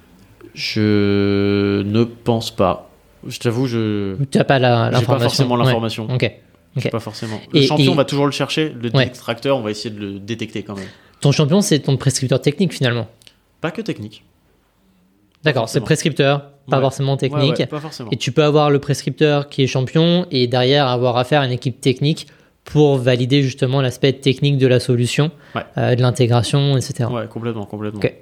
Je 0.54 1.82
ne 1.84 2.04
pense 2.04 2.52
pas. 2.52 2.90
Je 3.28 3.40
t'avoue, 3.40 3.68
je. 3.68 4.16
T'as 4.32 4.44
pas 4.44 4.60
l'information. 4.60 5.14
pas 5.14 5.20
forcément 5.20 5.56
l'information. 5.56 6.08
Ok. 6.12 6.32
Pas 6.92 7.00
forcément. 7.00 7.40
Le 7.54 7.62
champion, 7.62 7.94
on 7.94 7.96
va 7.96 8.06
toujours 8.06 8.26
le 8.26 8.32
chercher. 8.32 8.74
Le 8.82 8.90
détracteur, 8.90 9.58
on 9.58 9.62
va 9.62 9.72
essayer 9.72 9.94
de 9.94 10.00
le 10.00 10.20
détecter 10.20 10.64
quand 10.64 10.76
même. 10.76 10.88
Ton 11.22 11.32
champion, 11.32 11.62
c'est 11.62 11.80
ton 11.80 11.98
prescripteur 11.98 12.42
technique 12.42 12.74
finalement. 12.74 13.08
Pas 13.62 13.72
que 13.72 13.82
technique. 13.82 14.24
D'accord, 15.46 15.70
c'est 15.70 15.80
prescripteur, 15.80 16.50
pas 16.70 16.82
forcément 16.82 17.18
technique. 17.18 17.64
Et 18.12 18.18
tu 18.18 18.32
peux 18.32 18.44
avoir 18.44 18.72
le 18.72 18.80
prescripteur 18.80 19.48
qui 19.48 19.64
est 19.64 19.68
champion 19.68 20.26
et 20.32 20.48
derrière 20.48 20.88
avoir 20.88 21.18
affaire 21.18 21.42
à 21.42 21.46
une 21.46 21.52
équipe 21.52 21.80
technique 21.80 22.28
pour 22.64 22.98
valider 22.98 23.44
justement 23.44 23.80
l'aspect 23.80 24.12
technique 24.12 24.58
de 24.58 24.66
la 24.66 24.80
solution, 24.80 25.30
euh, 25.78 25.96
de 25.96 26.02
l'intégration, 26.02 26.76
etc. 26.76 27.10
Ouais, 27.12 27.28
complètement, 27.28 27.66
complètement. 27.66 28.00
Ok. 28.00 28.14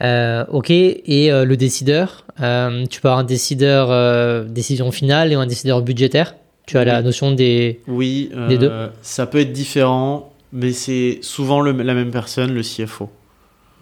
Euh, 0.00 0.44
ok, 0.48 0.70
et 0.70 1.32
euh, 1.32 1.44
le 1.44 1.56
décideur, 1.56 2.24
tu 2.36 3.00
peux 3.00 3.08
avoir 3.08 3.18
un 3.18 3.24
décideur 3.24 4.46
décision 4.46 4.90
finale 4.92 5.32
et 5.32 5.34
un 5.34 5.46
décideur 5.46 5.82
budgétaire? 5.82 6.36
Tu 6.66 6.78
as 6.78 6.84
la 6.84 7.02
notion 7.02 7.32
des, 7.32 7.80
oui, 7.88 8.30
des 8.48 8.56
deux? 8.56 8.70
Ça 9.02 9.26
peut 9.26 9.40
être 9.40 9.52
différent, 9.52 10.32
mais 10.52 10.72
c'est 10.72 11.18
souvent 11.22 11.60
la 11.60 11.72
même 11.72 12.12
personne, 12.12 12.54
le 12.54 12.62
CFO. 12.62 13.10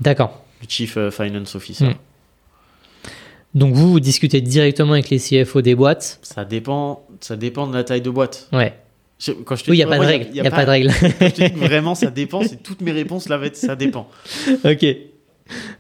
D'accord. 0.00 0.42
Le 0.62 0.66
Chief 0.66 0.98
Finance 1.10 1.54
Officer. 1.54 1.84
Hmm. 1.84 1.94
Donc 3.54 3.74
vous, 3.74 3.90
vous 3.90 4.00
discutez 4.00 4.40
directement 4.40 4.92
avec 4.92 5.10
les 5.10 5.18
CFO 5.18 5.62
des 5.62 5.74
boîtes 5.74 6.20
Ça 6.22 6.44
dépend, 6.44 7.04
ça 7.20 7.36
dépend 7.36 7.66
de 7.66 7.74
la 7.74 7.84
taille 7.84 8.00
de 8.00 8.10
boîte. 8.10 8.48
Ouais. 8.52 8.74
Quand 9.44 9.56
je 9.56 9.64
te 9.64 9.70
oui, 9.70 9.76
il 9.76 9.80
n'y 9.80 9.84
a, 9.84 9.86
pas 9.86 9.98
de 9.98 10.04
règle. 10.04 10.26
Il 10.32 10.40
a, 10.46 10.50
pas 10.50 10.64
de 10.64 10.70
règle. 10.70 10.90
vraiment, 11.56 11.94
ça 11.94 12.10
dépend. 12.10 12.42
C'est 12.42 12.62
toutes 12.62 12.80
mes 12.80 12.92
réponses 12.92 13.28
là, 13.28 13.38
ça 13.52 13.76
dépend. 13.76 14.08
ok. 14.64 14.86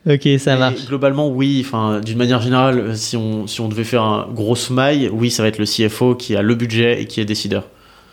Ok, 0.06 0.28
ça 0.38 0.56
marche. 0.56 0.86
Globalement, 0.86 1.28
oui. 1.28 1.62
Enfin, 1.64 2.00
d'une 2.00 2.18
manière 2.18 2.42
générale, 2.42 2.96
si 2.96 3.16
on, 3.16 3.46
si 3.46 3.60
on 3.60 3.68
devait 3.68 3.84
faire 3.84 4.02
un 4.02 4.28
gros 4.30 4.56
smile, 4.56 5.10
oui, 5.12 5.30
ça 5.30 5.42
va 5.42 5.48
être 5.48 5.58
le 5.58 5.64
CFO 5.64 6.16
qui 6.16 6.36
a 6.36 6.42
le 6.42 6.54
budget 6.54 7.00
et 7.00 7.06
qui 7.06 7.20
est 7.20 7.24
décideur. 7.24 7.68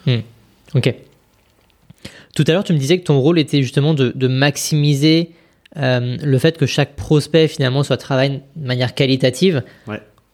Hmm. 0.06 0.20
Ok. 0.76 0.94
Tout 2.36 2.44
à 2.48 2.52
l'heure, 2.52 2.64
tu 2.64 2.74
me 2.74 2.78
disais 2.78 3.00
que 3.00 3.04
ton 3.04 3.20
rôle 3.20 3.40
était 3.40 3.62
justement 3.62 3.94
de, 3.94 4.12
de 4.14 4.28
maximiser 4.28 5.32
euh, 5.80 6.18
le 6.22 6.38
fait 6.40 6.58
que 6.58 6.66
chaque 6.66 6.96
prospect 6.96 7.48
finalement 7.48 7.84
soit 7.84 7.98
travaillé 7.98 8.42
de 8.56 8.68
manière 8.68 8.96
qualitative, 8.96 9.64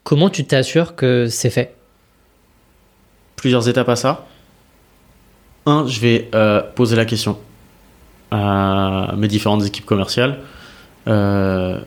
comment 0.04 0.30
tu 0.30 0.46
t'assures 0.46 0.96
que 0.96 1.28
c'est 1.28 1.50
fait? 1.50 1.76
Plusieurs 3.36 3.68
étapes 3.68 3.90
à 3.90 3.96
ça. 3.96 4.26
Un, 5.66 5.86
je 5.88 6.00
vais 6.00 6.30
euh, 6.34 6.62
poser 6.76 6.96
la 6.96 7.06
question 7.06 7.38
à 8.32 9.14
mes 9.18 9.28
différentes 9.28 9.66
équipes 9.66 9.86
commerciales 9.86 10.40
euh, 11.08 11.80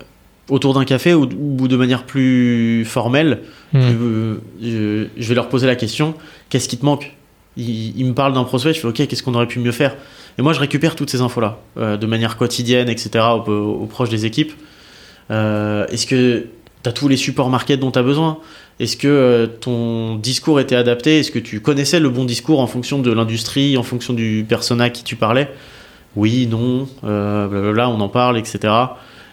autour 0.49 0.75
d'un 0.75 0.85
café 0.85 1.13
ou, 1.13 1.27
de 1.27 1.77
manière 1.77 2.05
plus 2.05 2.85
formelle. 2.85 3.41
Hmm. 3.73 4.39
je, 4.63 5.09
vais 5.17 5.35
leur 5.35 5.49
poser 5.49 5.67
la 5.67 5.75
question 5.75 6.15
qu'est-ce 6.49 6.69
qui 6.69 6.79
te 6.79 6.85
manque? 6.85 7.15
Ils, 7.57 8.05
me 8.05 8.13
parlent 8.13 8.35
d'un 8.35 8.45
prospect, 8.45 8.75
je 8.75 8.81
fais 8.81 8.87
ok, 8.87 9.07
qu'est-ce 9.07 9.23
qu'on 9.23 9.35
aurait 9.35 9.49
pu 9.49 9.59
mieux 9.59 9.73
faire? 9.73 9.97
Et 10.39 10.43
moi, 10.43 10.53
je 10.53 10.61
récupère 10.61 10.97
toutes 10.97 11.11
ces 11.11 11.21
infos-là 11.21 11.59
euh, 11.79 11.97
de 11.97 12.07
manière 12.07 12.37
quotidienne, 12.37 12.89
etc., 12.89 13.25
aux, 13.47 13.87
proches 13.87 14.11
des 14.11 14.27
équipes. 14.27 14.53
Euh, 15.31 15.87
est-ce 15.89 16.07
que 16.07 16.47
tu 16.83 16.89
as 16.89 16.93
tous 16.93 17.09
les 17.09 17.17
supports 17.17 17.49
market 17.49 17.81
dont 17.81 17.91
tu 17.91 17.99
as 17.99 18.03
besoin? 18.03 18.39
Est-ce 18.79 18.97
que 18.97 19.09
euh, 19.09 19.47
ton 19.47 20.17
discours 20.17 20.61
était 20.61 20.77
adapté? 20.77 21.21
Est-ce 21.21 21.31
que 21.31 21.39
tu 21.39 21.61
connaissais 21.61 22.01
le 22.01 22.11
bon 22.11 22.25
discours 22.25 22.61
en 22.61 22.67
fonction 22.67 23.01
de 23.01 23.11
l'industrie, 23.13 23.79
en 23.79 23.83
fonction 23.83 24.13
du 24.13 24.45
persona 24.47 24.85
à 24.85 24.91
qui 24.91 25.05
tu 25.05 25.17
parlais? 25.17 25.49
Oui, 26.17 26.47
non, 26.47 26.89
blablabla, 27.03 27.91
on 27.91 28.01
en 28.01 28.09
parle, 28.09 28.39
etc. 28.39 28.73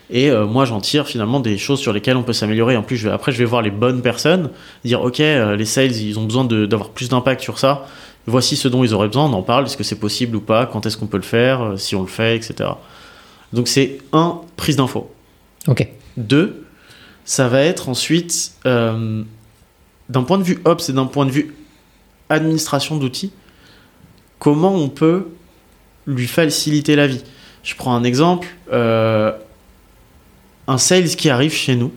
Et 0.10 0.30
moi, 0.30 0.66
j'en 0.66 0.82
tire 0.82 1.08
finalement 1.08 1.40
des 1.40 1.58
choses 1.58 1.80
sur 1.80 1.94
lesquelles 1.94 2.18
on 2.18 2.24
peut 2.24 2.34
s'améliorer. 2.34 2.76
En 2.76 2.84
plus, 2.84 3.08
après, 3.08 3.32
je 3.32 3.38
vais 3.38 3.46
voir 3.46 3.62
les 3.62 3.72
bonnes 3.72 4.02
personnes, 4.02 4.50
dire 4.84 5.02
ok, 5.02 5.20
les 5.20 5.64
sales, 5.64 5.96
ils 5.96 6.20
ont 6.20 6.26
besoin 6.26 6.44
d'avoir 6.44 6.90
plus 6.90 7.08
d'impact 7.08 7.40
sur 7.40 7.58
ça 7.58 7.86
voici 8.28 8.56
ce 8.56 8.68
dont 8.68 8.84
ils 8.84 8.94
auraient 8.94 9.08
besoin, 9.08 9.26
on 9.26 9.34
en 9.34 9.44
parle, 9.44 9.66
est-ce 9.66 9.78
que 9.78 9.84
c'est 9.84 10.00
possible 10.00 10.36
ou 10.36 10.42
pas, 10.42 10.66
quand 10.66 10.86
est-ce 10.86 10.98
qu'on 10.98 11.08
peut 11.08 11.18
le 11.18 11.24
faire, 11.24 11.62
euh, 11.62 11.78
si 11.78 11.96
on 11.96 12.02
le 12.02 12.08
fait, 12.08 12.36
etc. 12.36 12.70
Donc 13.52 13.68
c'est 13.68 14.00
un, 14.12 14.42
prise 14.56 14.76
d'info. 14.76 15.12
Ok. 15.68 15.88
Deux, 16.18 16.66
ça 17.26 17.48
va 17.48 17.62
être 17.62 17.90
ensuite, 17.90 18.54
euh, 18.66 19.24
d'un 20.10 20.24
point 20.24 20.38
de 20.38 20.44
vue 20.44 20.60
Ops 20.66 20.90
et 20.90 20.94
d'un 20.94 21.06
point 21.06 21.26
de 21.26 21.32
vue 21.32 21.54
administration 22.30 22.98
d'outils, 22.98 23.32
comment 24.40 24.74
on 24.74 24.90
peut 24.90 25.28
lui 26.08 26.28
faciliter 26.28 26.96
la 26.96 27.08
vie. 27.08 27.24
Je 27.64 27.76
prends 27.76 27.96
un 27.96 28.04
exemple, 28.04 28.48
euh, 28.72 29.32
un 30.68 30.78
sales 30.78 31.16
qui 31.16 31.30
arrive 31.30 31.54
chez 31.54 31.76
nous, 31.76 31.94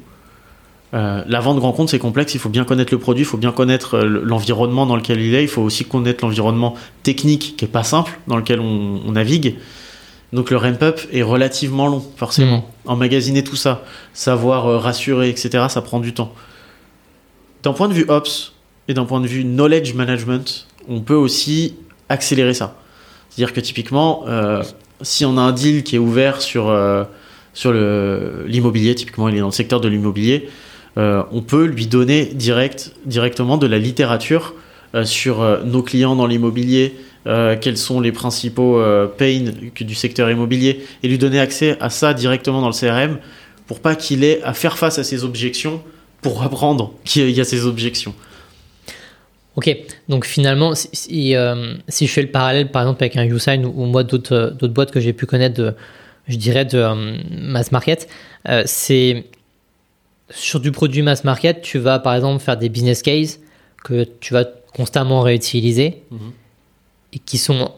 euh, 0.96 1.22
la 1.26 1.40
vente 1.40 1.58
grand 1.58 1.72
compte, 1.72 1.90
c'est 1.90 1.98
complexe. 1.98 2.34
Il 2.34 2.40
faut 2.40 2.48
bien 2.48 2.64
connaître 2.64 2.92
le 2.92 2.98
produit, 2.98 3.22
il 3.22 3.26
faut 3.26 3.36
bien 3.36 3.52
connaître 3.52 3.96
euh, 3.96 4.22
l'environnement 4.24 4.86
dans 4.86 4.96
lequel 4.96 5.20
il 5.20 5.34
est. 5.34 5.42
Il 5.42 5.48
faut 5.48 5.62
aussi 5.62 5.84
connaître 5.84 6.24
l'environnement 6.24 6.74
technique 7.02 7.56
qui 7.56 7.66
est 7.66 7.68
pas 7.68 7.82
simple, 7.82 8.18
dans 8.26 8.36
lequel 8.36 8.60
on, 8.60 9.12
navigue. 9.12 9.56
Donc 10.32 10.50
le 10.50 10.56
ramp-up 10.56 11.00
est 11.12 11.22
relativement 11.22 11.86
long, 11.86 12.02
forcément. 12.16 12.58
Mmh. 12.58 12.90
Emmagasiner 12.90 13.44
tout 13.44 13.56
ça, 13.56 13.84
savoir 14.14 14.66
euh, 14.66 14.78
rassurer, 14.78 15.28
etc., 15.28 15.66
ça 15.68 15.82
prend 15.82 16.00
du 16.00 16.14
temps. 16.14 16.32
D'un 17.62 17.72
point 17.72 17.88
de 17.88 17.94
vue 17.94 18.06
Ops 18.08 18.54
et 18.88 18.94
d'un 18.94 19.04
point 19.04 19.20
de 19.20 19.26
vue 19.26 19.44
knowledge 19.44 19.92
management, 19.94 20.66
on 20.88 21.00
peut 21.00 21.14
aussi 21.14 21.74
accélérer 22.08 22.54
ça. 22.54 22.76
C'est-à-dire 23.28 23.52
que 23.52 23.60
typiquement, 23.60 24.24
si 25.02 25.24
on 25.24 25.36
a 25.36 25.40
un 25.40 25.52
deal 25.52 25.82
qui 25.82 25.96
est 25.96 25.98
ouvert 25.98 26.40
sur, 26.40 26.72
sur 27.52 27.72
l'immobilier, 27.72 28.94
typiquement 28.94 29.28
il 29.28 29.34
est 29.34 29.40
dans 29.40 29.46
le 29.46 29.52
secteur 29.52 29.80
de 29.80 29.88
l'immobilier, 29.88 30.48
on 30.96 31.42
peut 31.42 31.64
lui 31.64 31.86
donner 31.86 32.26
direct, 32.26 32.92
directement 33.04 33.58
de 33.58 33.66
la 33.66 33.78
littérature 33.78 34.54
euh, 34.96 35.04
sur 35.04 35.42
euh, 35.42 35.62
nos 35.64 35.82
clients 35.82 36.16
dans 36.16 36.26
l'immobilier, 36.26 36.94
quels 37.60 37.76
sont 37.76 38.00
les 38.00 38.12
principaux 38.12 38.80
pains 39.18 39.46
du 39.80 39.96
secteur 39.96 40.30
immobilier, 40.30 40.86
et 41.02 41.08
lui 41.08 41.18
donner 41.18 41.40
accès 41.40 41.76
à 41.80 41.90
ça 41.90 42.14
directement 42.14 42.60
dans 42.60 42.68
le 42.68 42.72
CRM 42.72 43.18
pour 43.66 43.80
pas 43.80 43.96
qu'il 43.96 44.22
ait 44.22 44.40
à 44.44 44.54
faire 44.54 44.78
face 44.78 45.00
à 45.00 45.02
ses 45.02 45.24
objections 45.24 45.82
pour 46.22 46.44
apprendre 46.44 46.94
qu'il 47.04 47.28
y 47.30 47.40
a 47.40 47.44
ces 47.44 47.66
objections. 47.66 48.14
Ok, 49.56 49.76
donc 50.08 50.24
finalement, 50.24 50.74
si, 50.76 51.32
je 51.32 52.06
fais 52.06 52.22
le 52.22 52.30
parallèle 52.30 52.70
par 52.70 52.82
exemple 52.82 53.02
avec 53.02 53.16
un 53.16 53.24
YouSign 53.24 53.66
ou, 53.66 53.86
moi 53.86 54.04
d'autres 54.04 54.68
boîtes 54.68 54.92
que 54.92 55.00
j'ai 55.00 55.12
pu 55.12 55.26
connaître, 55.26 55.74
je 56.28 56.36
dirais 56.36 56.64
de 56.64 56.84
mass 57.40 57.72
market, 57.72 58.08
c'est 58.66 59.24
sur 60.30 60.60
du 60.60 60.72
produit 60.72 61.02
mass 61.02 61.24
market, 61.24 61.62
tu 61.62 61.78
vas 61.78 61.98
par 61.98 62.14
exemple 62.14 62.42
faire 62.42 62.56
des 62.56 62.68
business 62.68 63.02
cases 63.02 63.40
que 63.84 64.04
tu 64.20 64.32
vas 64.32 64.44
constamment 64.74 65.22
réutiliser 65.22 66.02
mhm. 66.10 66.32
et 67.12 67.18
qui 67.18 67.38
sont 67.38 67.72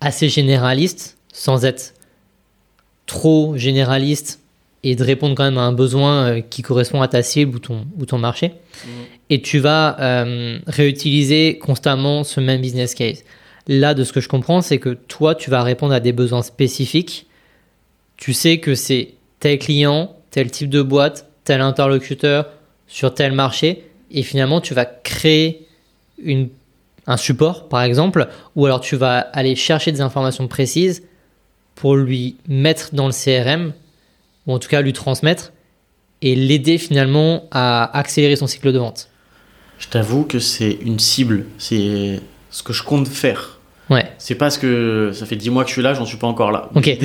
assez 0.00 0.28
généralistes 0.28 1.16
sans 1.32 1.64
être 1.64 1.94
trop 3.06 3.56
généraliste 3.56 4.40
et 4.82 4.96
de 4.96 5.04
répondre 5.04 5.34
quand 5.34 5.44
même 5.44 5.58
à 5.58 5.62
un 5.62 5.72
besoin 5.72 6.26
euh, 6.26 6.40
qui 6.40 6.62
correspond 6.62 7.02
à 7.02 7.08
ta 7.08 7.22
cible 7.22 7.56
ou 7.56 7.58
ton, 7.58 7.86
ou 7.98 8.06
ton 8.06 8.18
marché. 8.18 8.48
Mmh. 8.48 8.88
Et 9.28 9.42
tu 9.42 9.58
vas 9.58 10.00
euh, 10.00 10.58
réutiliser 10.66 11.58
constamment 11.58 12.24
ce 12.24 12.40
même 12.40 12.60
business 12.60 12.94
case. 12.94 13.24
Là, 13.68 13.94
de 13.94 14.04
ce 14.04 14.12
que 14.12 14.20
je 14.20 14.28
comprends, 14.28 14.62
c'est 14.62 14.78
que 14.78 14.90
toi, 14.90 15.34
tu 15.34 15.50
vas 15.50 15.62
répondre 15.62 15.92
à 15.92 16.00
des 16.00 16.12
besoins 16.12 16.42
spécifiques. 16.42 17.26
Tu 18.16 18.32
sais 18.32 18.58
que 18.58 18.74
c'est 18.74 19.14
tel 19.38 19.58
client, 19.58 20.16
tel 20.30 20.50
type 20.50 20.70
de 20.70 20.82
boîte, 20.82 21.29
tel 21.44 21.60
interlocuteur 21.60 22.46
sur 22.86 23.14
tel 23.14 23.32
marché. 23.32 23.84
Et 24.10 24.22
finalement, 24.22 24.60
tu 24.60 24.74
vas 24.74 24.84
créer 24.84 25.66
une, 26.22 26.48
un 27.06 27.16
support, 27.16 27.68
par 27.68 27.82
exemple, 27.82 28.28
ou 28.56 28.66
alors 28.66 28.80
tu 28.80 28.96
vas 28.96 29.18
aller 29.18 29.56
chercher 29.56 29.92
des 29.92 30.00
informations 30.00 30.48
précises 30.48 31.02
pour 31.74 31.96
lui 31.96 32.36
mettre 32.48 32.94
dans 32.94 33.06
le 33.06 33.12
CRM 33.12 33.72
ou 34.46 34.52
en 34.52 34.58
tout 34.58 34.68
cas 34.68 34.82
lui 34.82 34.92
transmettre 34.92 35.52
et 36.22 36.34
l'aider 36.34 36.78
finalement 36.78 37.48
à 37.50 37.96
accélérer 37.98 38.36
son 38.36 38.46
cycle 38.46 38.72
de 38.72 38.78
vente 38.78 39.08
Je 39.78 39.88
t'avoue 39.88 40.24
que 40.24 40.38
c'est 40.38 40.78
une 40.82 40.98
cible, 40.98 41.46
c'est 41.58 42.20
ce 42.50 42.62
que 42.62 42.72
je 42.72 42.82
compte 42.82 43.08
faire. 43.08 43.60
Ouais. 43.88 44.12
C'est 44.18 44.34
parce 44.34 44.58
que 44.58 45.10
ça 45.14 45.26
fait 45.26 45.36
10 45.36 45.50
mois 45.50 45.64
que 45.64 45.70
je 45.70 45.74
suis 45.74 45.82
là, 45.82 45.94
j'en 45.94 46.06
suis 46.06 46.18
pas 46.18 46.26
encore 46.26 46.52
là. 46.52 46.68
Ok. 46.74 46.88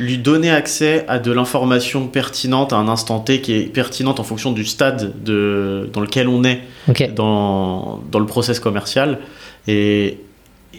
lui 0.00 0.18
donner 0.18 0.50
accès 0.50 1.04
à 1.06 1.18
de 1.18 1.30
l'information 1.30 2.08
pertinente 2.08 2.72
à 2.72 2.76
un 2.76 2.88
instant 2.88 3.20
T 3.20 3.40
qui 3.40 3.52
est 3.52 3.72
pertinente 3.72 4.18
en 4.18 4.24
fonction 4.24 4.50
du 4.50 4.64
stade 4.64 5.22
de, 5.22 5.88
dans 5.92 6.00
lequel 6.00 6.26
on 6.26 6.42
est 6.42 6.62
dans, 7.14 8.00
dans 8.10 8.18
le 8.18 8.26
process 8.26 8.58
commercial. 8.58 9.20
Et, 9.68 10.18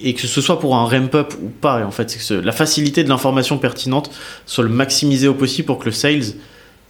et 0.04 0.14
que 0.14 0.28
ce 0.28 0.42
soit 0.42 0.60
pour 0.60 0.76
un 0.76 0.86
ramp-up 0.86 1.34
ou 1.42 1.50
pas, 1.50 1.86
en 1.86 1.92
fait, 1.92 2.10
c'est 2.10 2.36
que 2.36 2.42
la 2.42 2.52
facilité 2.52 3.04
de 3.04 3.10
l'information 3.10 3.58
pertinente 3.58 4.10
soit 4.46 4.64
le 4.64 4.70
maximiser 4.70 5.28
au 5.28 5.36
possible 5.36 5.68
pour 5.68 5.80
que 5.80 5.86
le 5.86 5.92
sales 5.92 6.34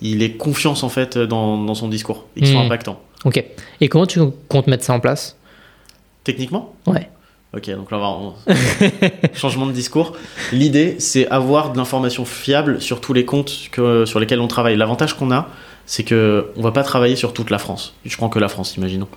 il 0.02 0.24
ait 0.24 0.32
confiance 0.32 0.84
en 0.84 0.90
fait 0.90 1.18
dans, 1.18 1.64
dans 1.64 1.76
son 1.76 1.88
discours 1.88 2.26
et 2.36 2.40
qu'il 2.40 2.50
soit 2.50 2.62
hmm. 2.62 2.66
impactant. 2.66 3.02
Ok. 3.24 3.44
Et 3.82 3.88
comment 3.88 4.08
tu 4.08 4.20
comptes 4.48 4.68
mettre 4.68 4.84
ça 4.84 4.94
en 4.94 5.00
place? 5.00 5.38
Techniquement? 6.24 6.74
Ouais. 6.88 7.10
Ok, 7.54 7.70
donc 7.72 7.92
là 7.92 7.98
on 7.98 8.34
va 8.48 8.54
changement 9.34 9.66
de 9.66 9.74
discours. 9.74 10.14
L'idée, 10.54 10.96
c'est 11.00 11.28
avoir 11.28 11.74
de 11.74 11.78
l'information 11.78 12.24
fiable 12.24 12.82
sur 12.82 13.02
tous 13.02 13.12
les 13.12 13.26
comptes 13.26 13.70
que, 13.72 14.06
sur 14.06 14.22
lesquels 14.22 14.40
on 14.40 14.48
travaille. 14.48 14.78
L'avantage 14.78 15.16
qu'on 15.16 15.32
a, 15.32 15.50
c'est 15.86 16.04
que 16.04 16.48
on 16.56 16.62
va 16.62 16.72
pas 16.72 16.84
travailler 16.84 17.18
sur 17.18 17.34
toute 17.34 17.50
la 17.50 17.58
France. 17.58 17.94
Je 18.06 18.16
prends 18.16 18.30
que 18.30 18.40
la 18.40 18.48
France, 18.48 18.78
imaginons. 18.78 19.10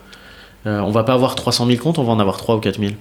Euh, 0.67 0.81
on 0.81 0.91
va 0.91 1.05
pas 1.05 1.13
avoir 1.13 1.37
300 1.37 1.67
000 1.67 1.79
comptes, 1.79 1.99
on 1.99 2.03
va 2.03 2.13
en 2.13 2.19
avoir 2.19 2.37
3 2.37 2.57
ou 2.57 2.59
4 2.59 2.81
000. 2.81 2.93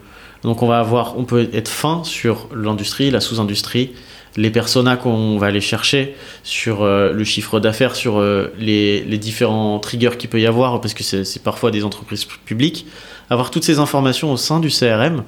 Donc 0.44 0.62
on 0.62 0.68
va 0.68 0.80
avoir, 0.80 1.18
on 1.18 1.24
peut 1.24 1.50
être 1.54 1.70
fin 1.70 2.04
sur 2.04 2.48
l'industrie, 2.54 3.10
la 3.10 3.22
sous-industrie, 3.22 3.94
les 4.36 4.52
personas 4.52 4.98
qu'on 4.98 5.38
va 5.38 5.48
aller 5.48 5.62
chercher, 5.62 6.16
sur 6.44 6.84
euh, 6.84 7.12
le 7.12 7.24
chiffre 7.24 7.60
d'affaires, 7.60 7.96
sur 7.96 8.20
euh, 8.20 8.54
les, 8.60 9.02
différents 9.18 9.80
triggers 9.80 10.18
qu'il 10.18 10.30
peut 10.30 10.42
y 10.42 10.46
avoir, 10.46 10.82
parce 10.82 10.94
que 10.94 11.04
c'est 11.04 11.44
parfois 11.44 11.72
des 11.72 11.84
entreprises 11.86 12.26
publiques, 12.26 12.86
avoir 13.30 13.52
toutes 13.52 13.64
ces 13.64 13.80
informations 13.80 14.32
au 14.32 14.38
sein 14.38 14.60
du 14.60 14.70
CRM, 14.70 15.24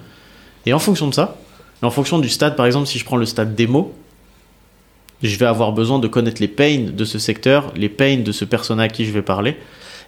et 0.65 0.73
en 0.73 0.79
fonction 0.79 1.07
de 1.07 1.13
ça, 1.13 1.37
en 1.81 1.91
fonction 1.91 2.19
du 2.19 2.29
stade, 2.29 2.55
par 2.55 2.65
exemple, 2.65 2.87
si 2.87 2.97
je 2.97 3.05
prends 3.05 3.17
le 3.17 3.25
stade 3.25 3.55
démo, 3.55 3.93
je 5.21 5.37
vais 5.37 5.45
avoir 5.45 5.71
besoin 5.71 5.99
de 5.99 6.07
connaître 6.07 6.41
les 6.41 6.47
pains 6.47 6.87
de 6.91 7.05
ce 7.05 7.19
secteur, 7.19 7.71
les 7.75 7.89
pains 7.89 8.17
de 8.17 8.31
ce 8.31 8.45
persona 8.45 8.83
à 8.83 8.87
qui 8.87 9.05
je 9.05 9.11
vais 9.11 9.21
parler, 9.21 9.57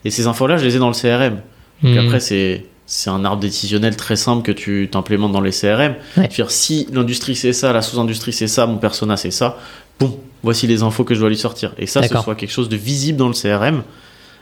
et 0.06 0.12
ces 0.12 0.28
infos-là, 0.28 0.58
je 0.58 0.66
les 0.66 0.76
ai 0.76 0.80
dans 0.80 0.90
le 0.90 0.94
CRM. 0.94 1.42
Donc 1.84 1.96
hmm. 1.96 2.06
après, 2.06 2.20
c'est 2.20 2.66
c'est 2.90 3.10
un 3.10 3.26
arbre 3.26 3.42
décisionnel 3.42 3.98
très 3.98 4.16
simple 4.16 4.44
que 4.44 4.52
tu 4.54 4.88
t'implémentes 4.90 5.34
dans 5.34 5.42
les 5.42 5.52
CRM. 5.52 5.96
Dire 6.30 6.50
si 6.50 6.88
l'industrie 6.92 7.36
c'est 7.36 7.52
ça, 7.52 7.74
la 7.74 7.82
sous-industrie 7.82 8.32
c'est 8.32 8.48
ça, 8.48 8.66
mon 8.66 8.78
persona 8.78 9.18
c'est 9.18 9.30
ça, 9.30 9.60
bon, 10.00 10.18
voici 10.42 10.68
les 10.68 10.84
infos 10.84 11.04
que 11.04 11.14
je 11.14 11.20
dois 11.20 11.28
lui 11.28 11.38
sortir. 11.38 11.74
Et 11.78 11.86
ça, 11.86 12.02
ce 12.02 12.18
soit 12.18 12.36
quelque 12.36 12.52
chose 12.52 12.70
de 12.70 12.78
visible 12.78 13.18
dans 13.18 13.28
le 13.28 13.34
CRM 13.34 13.84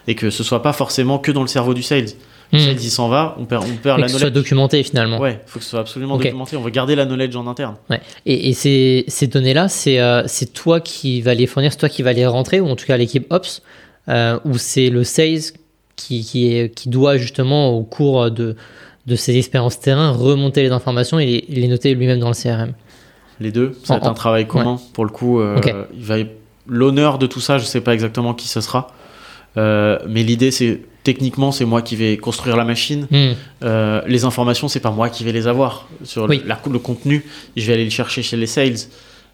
et 0.08 0.14
que 0.14 0.30
ce 0.30 0.44
soit 0.44 0.62
pas 0.62 0.74
forcément 0.74 1.18
que 1.18 1.32
dans 1.32 1.42
le 1.42 1.48
cerveau 1.48 1.74
du 1.74 1.82
sales. 1.82 2.10
Sales 2.52 2.82
il 2.82 2.92
s'en 2.92 3.10
va, 3.10 3.36
on 3.40 3.46
perd, 3.46 3.64
on 3.64 3.76
perd 3.76 4.00
la 4.00 4.06
que 4.06 4.12
ce 4.12 4.20
soit 4.20 4.30
documenté 4.30 4.82
finalement. 4.84 5.20
Ouais, 5.20 5.42
il 5.46 5.50
faut 5.50 5.60
que 5.60 5.66
ce 5.66 5.72
soit 5.72 5.80
absolument 5.80 6.18
documenté. 6.18 6.56
On 6.58 6.62
veut 6.62 6.72
garder 6.72 6.96
la 6.96 7.06
knowledge 7.06 7.36
en 7.36 7.48
interne. 7.48 7.76
Ouais. 7.90 8.02
Et, 8.26 8.54
ces, 8.54 9.06
ces 9.08 9.28
données-là, 9.28 9.68
c'est 9.68 10.00
euh, 10.00 10.24
c'est 10.28 10.54
toi 10.54 10.80
qui 10.80 11.22
vas 11.22 11.34
les 11.34 11.48
fournir, 11.48 11.72
c'est 11.72 11.80
toi 11.80 11.90
qui 11.90 12.04
vas 12.04 12.14
les 12.14 12.26
rentrer, 12.26 12.60
ou 12.60 12.68
en 12.68 12.76
tout 12.76 12.86
cas 12.86 12.98
l'équipe 12.98 13.26
Ops, 13.32 13.62
euh, 14.10 14.40
ou 14.46 14.58
c'est 14.58 14.90
le 14.90 15.04
sales 15.04 15.54
qui, 15.96 16.24
qui, 16.24 16.54
est, 16.54 16.74
qui 16.74 16.90
doit 16.90 17.18
justement 17.18 17.70
au 17.70 17.84
cours 17.84 18.30
de, 18.32 18.56
de 19.06 19.16
ses 19.16 19.38
expériences 19.38 19.80
terrain 19.80 20.12
remonter 20.12 20.64
les 20.64 20.72
informations 20.72 21.20
et 21.20 21.46
les, 21.48 21.68
noter 21.68 21.94
lui-même 21.94 22.20
dans 22.20 22.30
le 22.30 22.34
CRM. 22.34 22.74
Les 23.40 23.52
deux, 23.52 23.78
ça 23.84 23.96
va 23.96 23.98
être 23.98 24.08
un 24.08 24.14
travail 24.14 24.48
commun 24.48 24.80
pour 24.94 25.06
le 25.06 25.12
coup. 25.12 25.40
Euh, 25.40 25.60
il 25.94 26.04
va 26.04 26.16
l'honneur 26.68 27.18
de 27.18 27.28
tout 27.28 27.42
ça, 27.42 27.58
je 27.58 27.66
sais 27.66 27.82
pas 27.82 27.94
exactement 27.94 28.34
qui 28.34 28.48
ce 28.48 28.62
sera, 28.62 28.88
euh, 29.58 30.00
mais 30.08 30.24
l'idée 30.24 30.52
c'est 30.52 30.82
techniquement 31.06 31.54
c'est 31.54 31.64
moi 31.64 31.82
qui 31.82 31.96
vais 31.96 32.18
construire 32.18 32.58
la 32.58 32.66
machine. 32.66 33.08
Hmm. 33.10 33.34
Euh, 33.64 34.02
les 34.08 34.26
informations 34.26 34.68
c'est 34.68 34.82
pas 34.82 34.92
moi 34.92 35.10
qui 35.10 35.24
vais 35.24 35.32
les 35.32 35.48
avoir 35.48 35.88
sur 36.04 36.28
le, 36.28 36.42
la, 36.46 36.60
le 36.70 36.80
contenu, 36.80 37.24
je 37.56 37.66
vais 37.66 37.74
aller 37.74 37.86
le 37.86 37.90
chercher 37.90 38.22
chez 38.22 38.36
les 38.36 38.48
sales. 38.48 38.76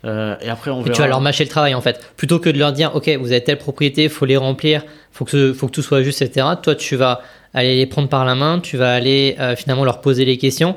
Euh, 0.04 0.36
et 0.42 0.50
après, 0.50 0.72
on 0.72 0.84
Tu 0.84 0.92
vas 0.94 1.08
leur 1.08 1.22
mâcher 1.22 1.44
le 1.44 1.50
travail 1.50 1.76
en 1.76 1.82
fait. 1.82 2.04
Plutôt 2.18 2.40
que 2.40 2.50
de 2.50 2.58
leur 2.58 2.74
dire, 2.74 2.92
ok, 2.96 3.10
vous 3.20 3.32
avez 3.32 3.44
telle 3.44 3.60
propriété, 3.60 4.10
faut 4.10 4.26
les 4.26 4.38
remplir, 4.38 4.84
faut 5.12 5.26
que, 5.26 5.54
faut 5.54 5.68
que 5.68 5.72
tout 5.72 5.84
soit 5.84 6.02
juste, 6.02 6.22
etc. 6.22 6.48
Toi, 6.62 6.76
tu 6.76 6.96
vas 6.96 7.22
aller 7.54 7.76
les 7.76 7.86
prendre 7.86 8.10
par 8.10 8.26
la 8.26 8.34
main, 8.34 8.60
tu 8.60 8.78
vas 8.78 8.94
aller 8.94 9.36
euh, 9.40 9.56
finalement 9.56 9.86
leur 9.86 10.02
poser 10.02 10.26
les 10.26 10.38
questions 10.38 10.76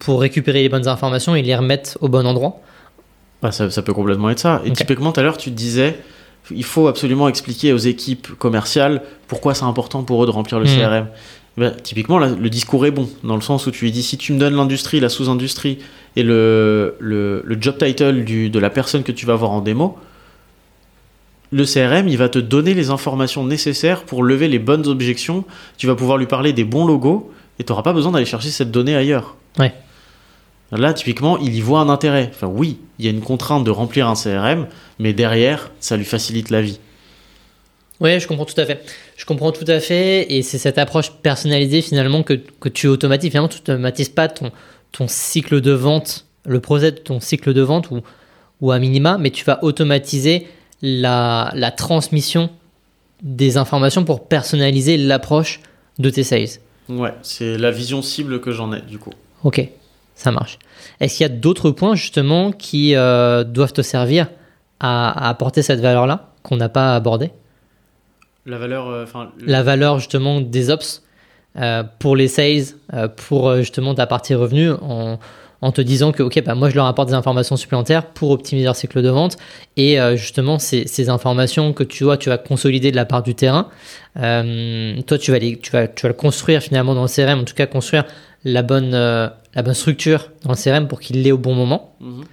pour 0.00 0.20
récupérer 0.20 0.62
les 0.62 0.68
bonnes 0.68 0.88
informations 0.88 1.36
et 1.36 1.42
les 1.42 1.54
remettre 1.54 1.96
au 2.00 2.08
bon 2.08 2.26
endroit. 2.26 2.60
Bah, 3.42 3.52
ça, 3.52 3.70
ça, 3.70 3.82
peut 3.82 3.94
complètement 3.94 4.30
être 4.30 4.40
ça. 4.40 4.60
Et 4.64 4.72
typiquement, 4.72 5.12
tout 5.12 5.20
à 5.20 5.22
l'heure, 5.22 5.36
tu 5.36 5.50
disais, 5.50 5.96
il 6.50 6.64
faut 6.64 6.88
absolument 6.88 7.28
expliquer 7.28 7.72
aux 7.72 7.78
équipes 7.78 8.38
commerciales 8.38 9.02
pourquoi 9.28 9.54
c'est 9.54 9.64
important 9.64 10.02
pour 10.02 10.22
eux 10.22 10.26
de 10.26 10.30
remplir 10.30 10.58
le. 10.58 10.66
CRM. 10.66 11.08
Bah, 11.56 11.70
typiquement, 11.70 12.18
le 12.18 12.50
discours 12.50 12.84
est 12.84 12.90
bon, 12.90 13.08
dans 13.22 13.36
le 13.36 13.40
sens 13.40 13.66
où 13.66 13.70
tu 13.70 13.84
lui 13.84 13.92
dis 13.92 14.02
si 14.02 14.18
tu 14.18 14.32
me 14.32 14.40
donnes 14.40 14.56
l'industrie, 14.56 14.98
la 14.98 15.08
sous-industrie 15.08 15.78
et 16.16 16.24
le, 16.24 16.96
le, 16.98 17.56
job 17.60 17.78
title 17.78 18.24
du, 18.24 18.50
de 18.50 18.58
la 18.58 18.70
personne 18.70 19.04
que 19.04 19.12
tu 19.12 19.24
vas 19.24 19.36
voir 19.36 19.52
en 19.52 19.60
démo, 19.60 19.96
le 21.52 21.64
CRM, 21.64 22.08
il 22.08 22.18
va 22.18 22.28
te 22.28 22.40
donner 22.40 22.74
les 22.74 22.90
informations 22.90 23.44
nécessaires 23.44 24.02
pour 24.02 24.24
lever 24.24 24.48
les 24.48 24.58
bonnes 24.58 24.88
objections. 24.88 25.44
Tu 25.78 25.86
vas 25.86 25.94
pouvoir 25.94 26.18
lui 26.18 26.26
parler 26.26 26.52
des 26.52 26.64
bons 26.64 26.84
logos 26.84 27.32
et 27.60 27.64
tu 27.64 27.70
n'auras 27.70 27.82
pas 27.82 27.92
besoin 27.92 28.10
d'aller 28.10 28.24
chercher 28.24 28.50
cette 28.50 28.72
donnée 28.72 28.96
ailleurs. 28.96 29.36
Ouais. 29.60 29.72
Là, 30.76 30.92
typiquement, 30.92 31.38
il 31.38 31.54
y 31.54 31.60
voit 31.60 31.80
un 31.80 31.88
intérêt. 31.88 32.30
Enfin, 32.32 32.46
oui, 32.46 32.78
il 32.98 33.04
y 33.04 33.08
a 33.08 33.10
une 33.10 33.20
contrainte 33.20 33.64
de 33.64 33.70
remplir 33.70 34.08
un 34.08 34.14
CRM, 34.14 34.66
mais 34.98 35.12
derrière, 35.12 35.70
ça 35.80 35.96
lui 35.96 36.04
facilite 36.04 36.50
la 36.50 36.62
vie. 36.62 36.80
Oui, 38.00 38.18
je 38.18 38.26
comprends 38.26 38.44
tout 38.44 38.60
à 38.60 38.66
fait. 38.66 38.84
Je 39.16 39.24
comprends 39.24 39.52
tout 39.52 39.64
à 39.68 39.78
fait. 39.78 40.32
Et 40.32 40.42
c'est 40.42 40.58
cette 40.58 40.78
approche 40.78 41.12
personnalisée 41.12 41.80
finalement 41.80 42.22
que, 42.22 42.34
que 42.34 42.68
tu 42.68 42.88
automatises. 42.88 43.30
Finalement, 43.30 43.48
tu 43.48 43.58
n'automatises 43.58 44.08
pas 44.08 44.28
ton, 44.28 44.50
ton 44.92 45.06
cycle 45.06 45.60
de 45.60 45.72
vente, 45.72 46.26
le 46.44 46.60
procès 46.60 46.92
de 46.92 46.98
ton 46.98 47.20
cycle 47.20 47.52
de 47.52 47.62
vente 47.62 47.90
ou, 47.90 48.00
ou 48.60 48.72
à 48.72 48.78
minima, 48.78 49.16
mais 49.18 49.30
tu 49.30 49.44
vas 49.44 49.62
automatiser 49.62 50.48
la, 50.82 51.52
la 51.54 51.70
transmission 51.70 52.50
des 53.22 53.56
informations 53.56 54.04
pour 54.04 54.26
personnaliser 54.26 54.96
l'approche 54.96 55.60
de 55.98 56.10
tes 56.10 56.24
sales. 56.24 56.60
Ouais, 56.88 57.14
c'est 57.22 57.56
la 57.56 57.70
vision 57.70 58.02
cible 58.02 58.40
que 58.40 58.50
j'en 58.50 58.72
ai 58.72 58.82
du 58.82 58.98
coup. 58.98 59.12
Ok, 59.42 59.66
ça 60.14 60.30
marche. 60.30 60.58
Est-ce 61.00 61.16
qu'il 61.16 61.24
y 61.24 61.30
a 61.30 61.32
d'autres 61.32 61.70
points 61.70 61.94
justement 61.94 62.52
qui 62.52 62.94
euh, 62.94 63.44
doivent 63.44 63.72
te 63.72 63.82
servir 63.82 64.28
à, 64.80 65.26
à 65.26 65.28
apporter 65.28 65.62
cette 65.62 65.80
valeur-là 65.80 66.30
qu'on 66.42 66.56
n'a 66.56 66.68
pas 66.68 66.94
abordé? 66.94 67.30
La 68.46 68.58
valeur, 68.58 68.88
euh, 68.88 69.06
la 69.40 69.62
valeur 69.62 69.98
justement 69.98 70.40
des 70.40 70.70
ops 70.70 71.02
euh, 71.56 71.82
pour 71.98 72.14
les 72.14 72.28
sales, 72.28 72.64
pour 73.16 73.56
justement 73.56 73.94
ta 73.94 74.06
partie 74.06 74.34
revenu, 74.34 74.70
en, 74.70 75.18
en, 75.62 75.72
te 75.72 75.80
disant 75.80 76.12
que 76.12 76.22
ok, 76.22 76.42
bah 76.44 76.54
moi 76.54 76.68
je 76.68 76.74
leur 76.74 76.84
apporte 76.84 77.08
des 77.08 77.14
informations 77.14 77.56
supplémentaires 77.56 78.04
pour 78.06 78.30
optimiser 78.32 78.66
leur 78.66 78.76
cycle 78.76 79.00
de 79.00 79.08
vente 79.08 79.38
et 79.78 79.98
justement 80.14 80.58
ces, 80.58 80.86
ces, 80.86 81.08
informations 81.08 81.72
que 81.72 81.84
tu 81.84 82.04
vois, 82.04 82.18
tu 82.18 82.28
vas 82.28 82.36
consolider 82.36 82.90
de 82.90 82.96
la 82.96 83.06
part 83.06 83.22
du 83.22 83.34
terrain. 83.34 83.68
toi, 84.14 85.18
tu 85.18 85.30
vas, 85.30 85.38
les, 85.38 85.58
tu 85.58 85.70
vas, 85.70 85.88
tu 85.88 86.02
vas 86.02 86.08
le 86.08 86.14
construire 86.14 86.60
finalement 86.60 86.94
dans 86.94 87.02
le 87.02 87.08
CRM, 87.08 87.40
en 87.40 87.44
tout 87.44 87.54
cas 87.54 87.66
construire 87.66 88.04
la 88.44 88.62
bonne, 88.62 88.92
la 88.92 89.62
bonne 89.62 89.74
structure 89.74 90.30
dans 90.42 90.52
le 90.52 90.56
CRM 90.56 90.88
pour 90.88 91.00
qu'il 91.00 91.22
l'ait 91.22 91.32
au 91.32 91.38
bon 91.38 91.54
moment. 91.54 91.94
Mhm. 92.00 92.24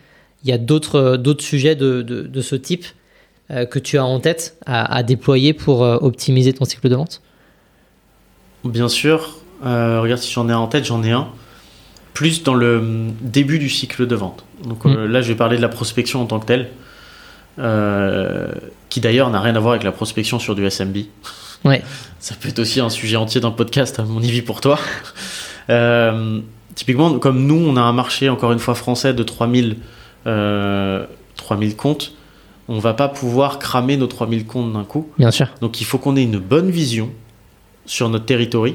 Il 0.44 0.50
y 0.50 0.54
a 0.54 0.58
d'autres 0.58 1.18
d'autres 1.18 1.44
sujets 1.44 1.76
de, 1.76 2.02
de, 2.02 2.24
de 2.24 2.42
ce 2.42 2.56
type 2.56 2.86
euh, 3.52 3.66
que 3.66 3.80
tu 3.80 3.98
as 3.98 4.06
en 4.06 4.20
tête 4.22 4.56
à, 4.66 5.04
déployer 5.04 5.54
pour 5.54 5.84
euh, 5.84 5.98
optimiser 6.00 6.54
ton 6.54 6.64
cycle 6.64 6.88
de 6.88 6.96
vente? 6.96 7.22
Bien 8.64 8.88
sûr. 8.88 9.40
Euh, 9.66 10.00
regarde 10.00 10.22
si 10.22 10.32
j'en 10.32 10.48
ai 10.48 10.54
en 10.54 10.68
tête, 10.68 10.86
j'en 10.86 11.04
ai 11.04 11.12
un. 11.12 11.28
Plus 12.14 12.44
dans 12.44 12.54
le 12.54 13.10
début 13.20 13.60
du 13.60 13.68
cycle 13.68 14.08
de 14.08 14.16
vente. 14.16 14.46
Donc 14.64 14.86
mm. 14.86 15.06
là, 15.06 15.22
je 15.22 15.28
vais 15.28 15.36
parler 15.36 15.58
de 15.58 15.62
la 15.62 15.68
prospection 15.68 16.22
en 16.22 16.26
tant 16.28 16.40
que 16.40 16.46
telle, 16.46 16.70
qui 18.90 19.02
d'ailleurs 19.02 19.30
n'a 19.32 19.42
rien 19.42 19.56
à 19.56 19.60
voir 19.60 19.74
avec 19.74 19.84
la 19.84 19.92
prospection 19.92 20.40
sur 20.40 20.56
du 20.56 20.70
SMB. 20.70 20.98
Ouais. 21.66 21.84
Ça 22.20 22.36
peut 22.40 22.48
être 22.48 22.60
aussi 22.60 22.80
un 22.80 22.90
sujet 22.90 23.18
entier 23.18 23.42
d'un 23.42 23.52
podcast, 23.52 24.00
à 24.00 24.04
mon 24.04 24.20
avis, 24.20 24.42
pour 24.42 24.62
toi. 24.62 24.80
Typiquement, 26.76 27.20
comme 27.20 27.46
nous, 27.46 27.56
on 27.56 27.76
a 27.78 27.82
un 27.82 27.94
marché, 27.94 28.30
encore 28.30 28.52
une 28.52 28.60
fois, 28.60 28.76
français 28.76 29.14
de 29.14 29.24
3000, 29.24 29.78
3000 30.24 31.76
comptes 31.76 32.14
on 32.72 32.80
va 32.80 32.94
pas 32.94 33.10
pouvoir 33.10 33.60
cramer 33.60 33.98
nos 33.98 34.08
3000 34.08 34.46
comptes 34.46 34.72
d'un 34.72 34.86
coup. 34.86 35.10
Bien 35.18 35.32
sûr. 35.32 35.48
Donc 35.60 35.82
il 35.82 35.84
faut 35.84 35.98
qu'on 35.98 36.16
ait 36.16 36.24
une 36.24 36.40
bonne 36.40 36.72
vision 36.72 37.10
sur 37.86 38.08
notre 38.08 38.26
territoire, 38.26 38.70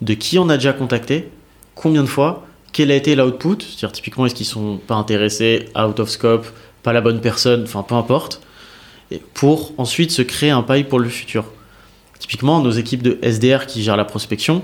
de 0.00 0.14
qui 0.14 0.38
on 0.38 0.48
a 0.48 0.56
déjà 0.56 0.72
contacté, 0.72 1.28
combien 1.74 2.02
de 2.02 2.08
fois, 2.08 2.46
quel 2.72 2.90
a 2.90 2.94
été 2.94 3.14
l'output, 3.14 3.60
c'est-à-dire 3.60 3.92
typiquement 3.92 4.24
est-ce 4.24 4.34
qu'ils 4.34 4.46
sont 4.46 4.78
pas 4.86 4.94
intéressés, 4.94 5.66
out 5.78 6.00
of 6.00 6.08
scope, 6.08 6.46
pas 6.82 6.94
la 6.94 7.02
bonne 7.02 7.20
personne, 7.20 7.64
enfin 7.64 7.82
peu 7.82 7.94
importe, 7.94 8.40
pour 9.34 9.72
ensuite 9.76 10.10
se 10.10 10.22
créer 10.22 10.50
un 10.50 10.62
pipe 10.62 10.88
pour 10.88 10.98
le 10.98 11.10
futur. 11.10 11.44
Typiquement, 12.18 12.60
nos 12.60 12.70
équipes 12.70 13.02
de 13.02 13.18
SDR 13.22 13.66
qui 13.66 13.82
gèrent 13.82 13.98
la 13.98 14.06
prospection, 14.06 14.62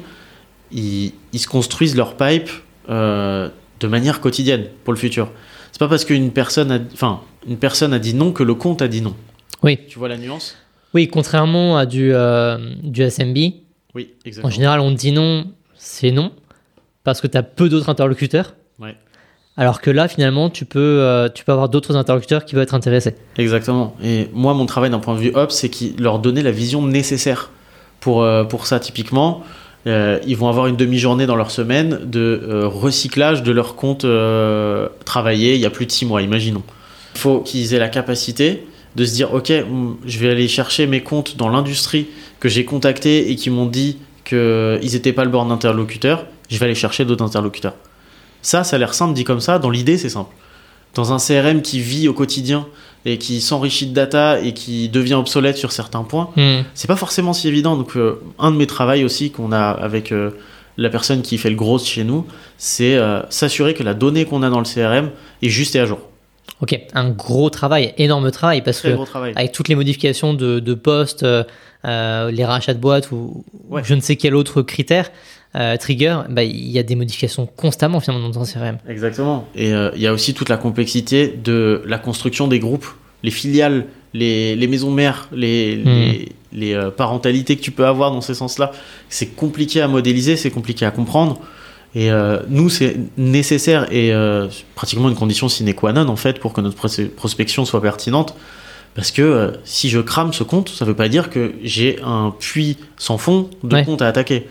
ils, 0.72 1.12
se 1.34 1.46
construisent 1.46 1.96
leur 1.96 2.16
pipe 2.16 2.48
euh, 2.88 3.48
de 3.80 3.86
manière 3.86 4.20
quotidienne 4.20 4.66
pour 4.84 4.92
le 4.92 4.98
futur. 4.98 5.30
C'est 5.72 5.78
pas 5.78 5.88
parce 5.88 6.04
qu'une 6.04 6.30
personne, 6.30 6.70
a, 6.72 6.78
enfin, 6.92 7.20
une 7.48 7.56
personne 7.56 7.92
a 7.92 7.98
dit 7.98 8.14
non 8.14 8.32
que 8.32 8.42
le 8.42 8.54
compte 8.54 8.82
a 8.82 8.88
dit 8.88 9.02
non. 9.02 9.14
Oui. 9.62 9.78
Tu 9.88 9.98
vois 9.98 10.08
la 10.08 10.16
nuance? 10.16 10.56
Oui, 10.94 11.08
contrairement 11.08 11.76
à 11.76 11.86
du, 11.86 12.12
euh, 12.12 12.58
du 12.82 13.08
SMB. 13.08 13.36
Oui, 13.94 14.10
exactement. 14.24 14.48
En 14.48 14.50
général, 14.50 14.80
on 14.80 14.90
dit 14.90 15.12
non, 15.12 15.46
c'est 15.76 16.10
non, 16.10 16.32
parce 17.04 17.20
que 17.20 17.26
tu 17.26 17.36
as 17.36 17.42
peu 17.42 17.68
d'autres 17.68 17.88
interlocuteurs. 17.88 18.54
Ouais. 18.78 18.96
Alors 19.56 19.80
que 19.80 19.90
là, 19.90 20.08
finalement, 20.08 20.48
tu 20.48 20.64
peux, 20.64 20.78
euh, 20.78 21.28
tu 21.28 21.44
peux 21.44 21.52
avoir 21.52 21.68
d'autres 21.68 21.96
interlocuteurs 21.96 22.44
qui 22.44 22.54
vont 22.54 22.62
être 22.62 22.74
intéressés. 22.74 23.14
Exactement. 23.36 23.94
Et 24.02 24.28
moi, 24.32 24.54
mon 24.54 24.66
travail 24.66 24.90
d'un 24.90 25.00
point 25.00 25.14
de 25.14 25.20
vue 25.20 25.32
Ops, 25.34 25.54
c'est 25.54 25.70
leur 25.98 26.18
donner 26.18 26.42
la 26.42 26.50
vision 26.50 26.82
nécessaire 26.82 27.50
pour, 28.00 28.22
euh, 28.22 28.44
pour 28.44 28.66
ça. 28.66 28.80
Typiquement, 28.80 29.42
euh, 29.86 30.18
ils 30.26 30.36
vont 30.36 30.48
avoir 30.48 30.66
une 30.66 30.76
demi-journée 30.76 31.26
dans 31.26 31.36
leur 31.36 31.50
semaine 31.50 32.00
de 32.04 32.64
recyclage 32.64 33.42
de 33.42 33.52
leur 33.52 33.76
compte 33.76 34.06
travaillé 35.04 35.54
il 35.54 35.60
y 35.60 35.66
a 35.66 35.70
plus 35.70 35.86
de 35.86 35.92
six 35.92 36.04
mois, 36.04 36.22
imaginons. 36.22 36.62
Il 37.14 37.20
faut 37.20 37.40
qu'ils 37.40 37.74
aient 37.74 37.78
la 37.78 37.88
capacité 37.88 38.66
de 38.96 39.04
se 39.04 39.14
dire, 39.14 39.32
OK, 39.34 39.52
je 40.04 40.18
vais 40.18 40.30
aller 40.30 40.48
chercher 40.48 40.86
mes 40.86 41.02
comptes 41.02 41.36
dans 41.36 41.48
l'industrie 41.48 42.08
que 42.40 42.48
j'ai 42.48 42.64
contactés 42.64 43.30
et 43.30 43.36
qui 43.36 43.50
m'ont 43.50 43.66
dit 43.66 43.98
qu'ils 44.24 44.92
n'étaient 44.92 45.12
pas 45.12 45.24
le 45.24 45.30
bord 45.30 45.44
d'interlocuteur, 45.46 46.26
je 46.48 46.58
vais 46.58 46.66
aller 46.66 46.74
chercher 46.74 47.04
d'autres 47.04 47.24
interlocuteurs. 47.24 47.74
Ça, 48.42 48.64
ça 48.64 48.76
a 48.76 48.78
l'air 48.78 48.94
simple 48.94 49.14
dit 49.14 49.24
comme 49.24 49.40
ça. 49.40 49.58
Dans 49.58 49.70
l'idée, 49.70 49.98
c'est 49.98 50.08
simple. 50.08 50.34
Dans 50.94 51.12
un 51.12 51.18
CRM 51.18 51.62
qui 51.62 51.80
vit 51.80 52.08
au 52.08 52.14
quotidien 52.14 52.66
et 53.04 53.18
qui 53.18 53.40
s'enrichit 53.40 53.86
de 53.86 53.94
data 53.94 54.40
et 54.40 54.52
qui 54.52 54.88
devient 54.88 55.14
obsolète 55.14 55.56
sur 55.56 55.72
certains 55.72 56.02
points, 56.02 56.30
hmm. 56.36 56.64
c'est 56.74 56.88
pas 56.88 56.96
forcément 56.96 57.32
si 57.32 57.48
évident. 57.48 57.76
Donc, 57.76 57.96
euh, 57.96 58.20
un 58.38 58.50
de 58.50 58.56
mes 58.56 58.66
travaux 58.66 59.02
aussi 59.04 59.30
qu'on 59.30 59.52
a 59.52 59.70
avec 59.70 60.12
euh, 60.12 60.30
la 60.76 60.90
personne 60.90 61.22
qui 61.22 61.38
fait 61.38 61.50
le 61.50 61.56
gros 61.56 61.78
chez 61.78 62.04
nous, 62.04 62.26
c'est 62.58 62.96
euh, 62.96 63.20
s'assurer 63.30 63.74
que 63.74 63.82
la 63.82 63.94
donnée 63.94 64.24
qu'on 64.24 64.42
a 64.42 64.50
dans 64.50 64.58
le 64.58 64.64
CRM 64.64 65.10
est 65.42 65.48
juste 65.48 65.76
et 65.76 65.80
à 65.80 65.86
jour. 65.86 66.00
Ok, 66.60 66.78
un 66.92 67.08
gros 67.08 67.48
travail, 67.48 67.94
énorme 67.96 68.30
travail, 68.30 68.62
parce 68.62 68.82
que 68.82 68.88
avec 69.34 69.52
toutes 69.52 69.68
les 69.68 69.74
modifications 69.74 70.34
de, 70.34 70.58
de 70.58 70.74
postes, 70.74 71.24
les 71.84 72.44
rachats 72.44 72.74
de 72.74 72.78
boîtes 72.78 73.12
ou 73.12 73.44
je 73.82 73.94
ne 73.94 74.00
sais 74.00 74.16
quel 74.16 74.34
autre 74.34 74.60
critère, 74.60 75.10
euh, 75.56 75.76
trigger, 75.76 76.20
bah, 76.28 76.44
il 76.44 76.70
y 76.70 76.78
a 76.78 76.84
des 76.84 76.94
modifications 76.94 77.46
constamment 77.56 77.98
finalement 77.98 78.28
dans 78.28 78.40
un 78.40 78.44
CRM. 78.44 78.78
Exactement. 78.88 79.48
Et 79.56 79.72
euh, 79.72 79.90
il 79.96 80.00
y 80.00 80.06
a 80.06 80.12
aussi 80.12 80.32
toute 80.32 80.48
la 80.48 80.56
complexité 80.56 81.26
de 81.26 81.82
la 81.86 81.98
construction 81.98 82.46
des 82.46 82.60
groupes, 82.60 82.86
les 83.24 83.32
filiales, 83.32 83.86
les, 84.14 84.54
les 84.54 84.66
maisons 84.68 84.92
mères, 84.92 85.28
les, 85.32 85.76
hmm. 85.76 85.84
les, 85.86 86.28
les 86.52 86.74
euh, 86.74 86.90
parentalités 86.90 87.56
que 87.56 87.62
tu 87.62 87.72
peux 87.72 87.84
avoir 87.84 88.12
dans 88.12 88.20
ces 88.20 88.34
sens-là. 88.34 88.70
C'est 89.08 89.34
compliqué 89.34 89.80
à 89.80 89.88
modéliser, 89.88 90.36
c'est 90.36 90.50
compliqué 90.50 90.86
à 90.86 90.92
comprendre. 90.92 91.40
Et 91.96 92.08
nous, 92.48 92.68
c'est 92.68 92.98
nécessaire 93.18 93.92
et 93.92 94.12
pratiquement 94.76 95.08
une 95.08 95.16
condition 95.16 95.48
sine 95.48 95.74
qua 95.74 95.92
non 95.92 96.06
en 96.06 96.14
fait 96.14 96.38
pour 96.38 96.52
que 96.52 96.60
notre 96.60 96.76
prospection 97.08 97.64
soit 97.64 97.82
pertinente. 97.82 98.36
Parce 98.94 99.10
que 99.10 99.54
si 99.64 99.88
je 99.88 99.98
crame 99.98 100.32
ce 100.32 100.44
compte, 100.44 100.68
ça 100.68 100.84
ne 100.84 100.90
veut 100.90 100.94
pas 100.94 101.08
dire 101.08 101.30
que 101.30 101.52
j'ai 101.64 101.98
un 102.04 102.32
puits 102.38 102.76
sans 102.96 103.18
fond 103.18 103.50
de 103.64 103.82
compte 103.82 104.02
à 104.02 104.06
attaquer. 104.06 104.46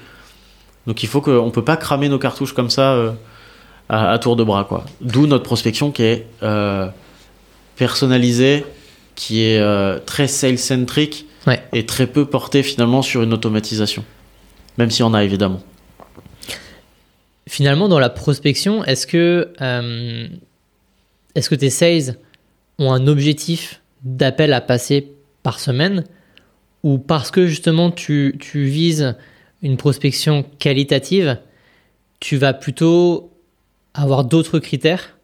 Donc 0.89 1.03
il 1.03 1.07
faut 1.07 1.21
qu'on 1.21 1.45
ne 1.45 1.51
peut 1.51 1.63
pas 1.63 1.77
cramer 1.77 2.09
nos 2.09 2.17
cartouches 2.17 2.53
comme 2.53 2.71
ça 2.71 2.93
euh, 2.93 3.11
à, 3.89 4.17
tour 4.17 4.35
de 4.35 4.43
bras. 4.43 4.63
quoi. 4.63 4.85
D'où 5.01 5.27
notre 5.27 5.43
prospection 5.43 5.91
qui 5.91 6.01
est 6.01 6.25
euh, 6.41 6.87
personnalisée, 7.75 8.65
qui 9.13 9.43
est 9.43 9.59
euh, 9.59 9.99
très 10.03 10.27
sales-centric 10.27 11.27
et 11.73 11.85
très 11.85 12.07
peu 12.07 12.25
portée 12.25 12.63
finalement 12.63 13.03
sur 13.03 13.21
une 13.21 13.33
automatisation. 13.33 14.03
Même 14.79 14.89
si 14.89 15.03
on 15.03 15.13
a 15.13 15.23
évidemment. 15.23 15.61
Finalement, 17.47 17.87
dans 17.87 17.99
la 17.99 18.09
prospection, 18.09 18.83
est-ce 18.83 19.05
que, 19.05 19.53
est-ce 21.35 21.49
que 21.49 21.55
tes 21.55 21.69
sales 21.69 22.17
ont 22.79 22.91
un 22.91 23.05
objectif 23.05 23.81
d'appel 24.03 24.53
à 24.53 24.61
passer 24.61 25.11
par 25.43 25.59
semaine? 25.59 26.03
Ou 26.81 26.97
parce 26.97 27.29
que 27.29 27.45
justement 27.45 27.91
tu, 27.91 28.37
tu 28.39 28.63
vises 28.65 29.15
une 29.61 29.77
prospection 29.77 30.43
qualitative, 30.59 31.37
tu 32.19 32.37
vas 32.37 32.53
plutôt 32.53 33.31
avoir 33.93 34.23
d'autres 34.23 34.59
critères 34.59 35.17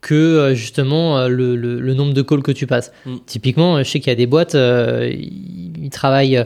que 0.00 0.14
euh, 0.14 0.54
justement 0.54 1.18
euh, 1.18 1.28
le, 1.28 1.94
nombre 1.94 2.14
de 2.14 2.22
calls 2.22 2.42
que 2.42 2.52
tu 2.52 2.66
passes. 2.66 2.92
Mm. 3.04 3.16
Typiquement, 3.26 3.78
je 3.78 3.88
sais 3.88 4.00
qu'il 4.00 4.10
y 4.10 4.12
a 4.12 4.16
des 4.16 4.26
boîtes, 4.26 4.54
euh, 4.54 5.10
ils, 5.12 5.90
travaillent, 5.90 6.44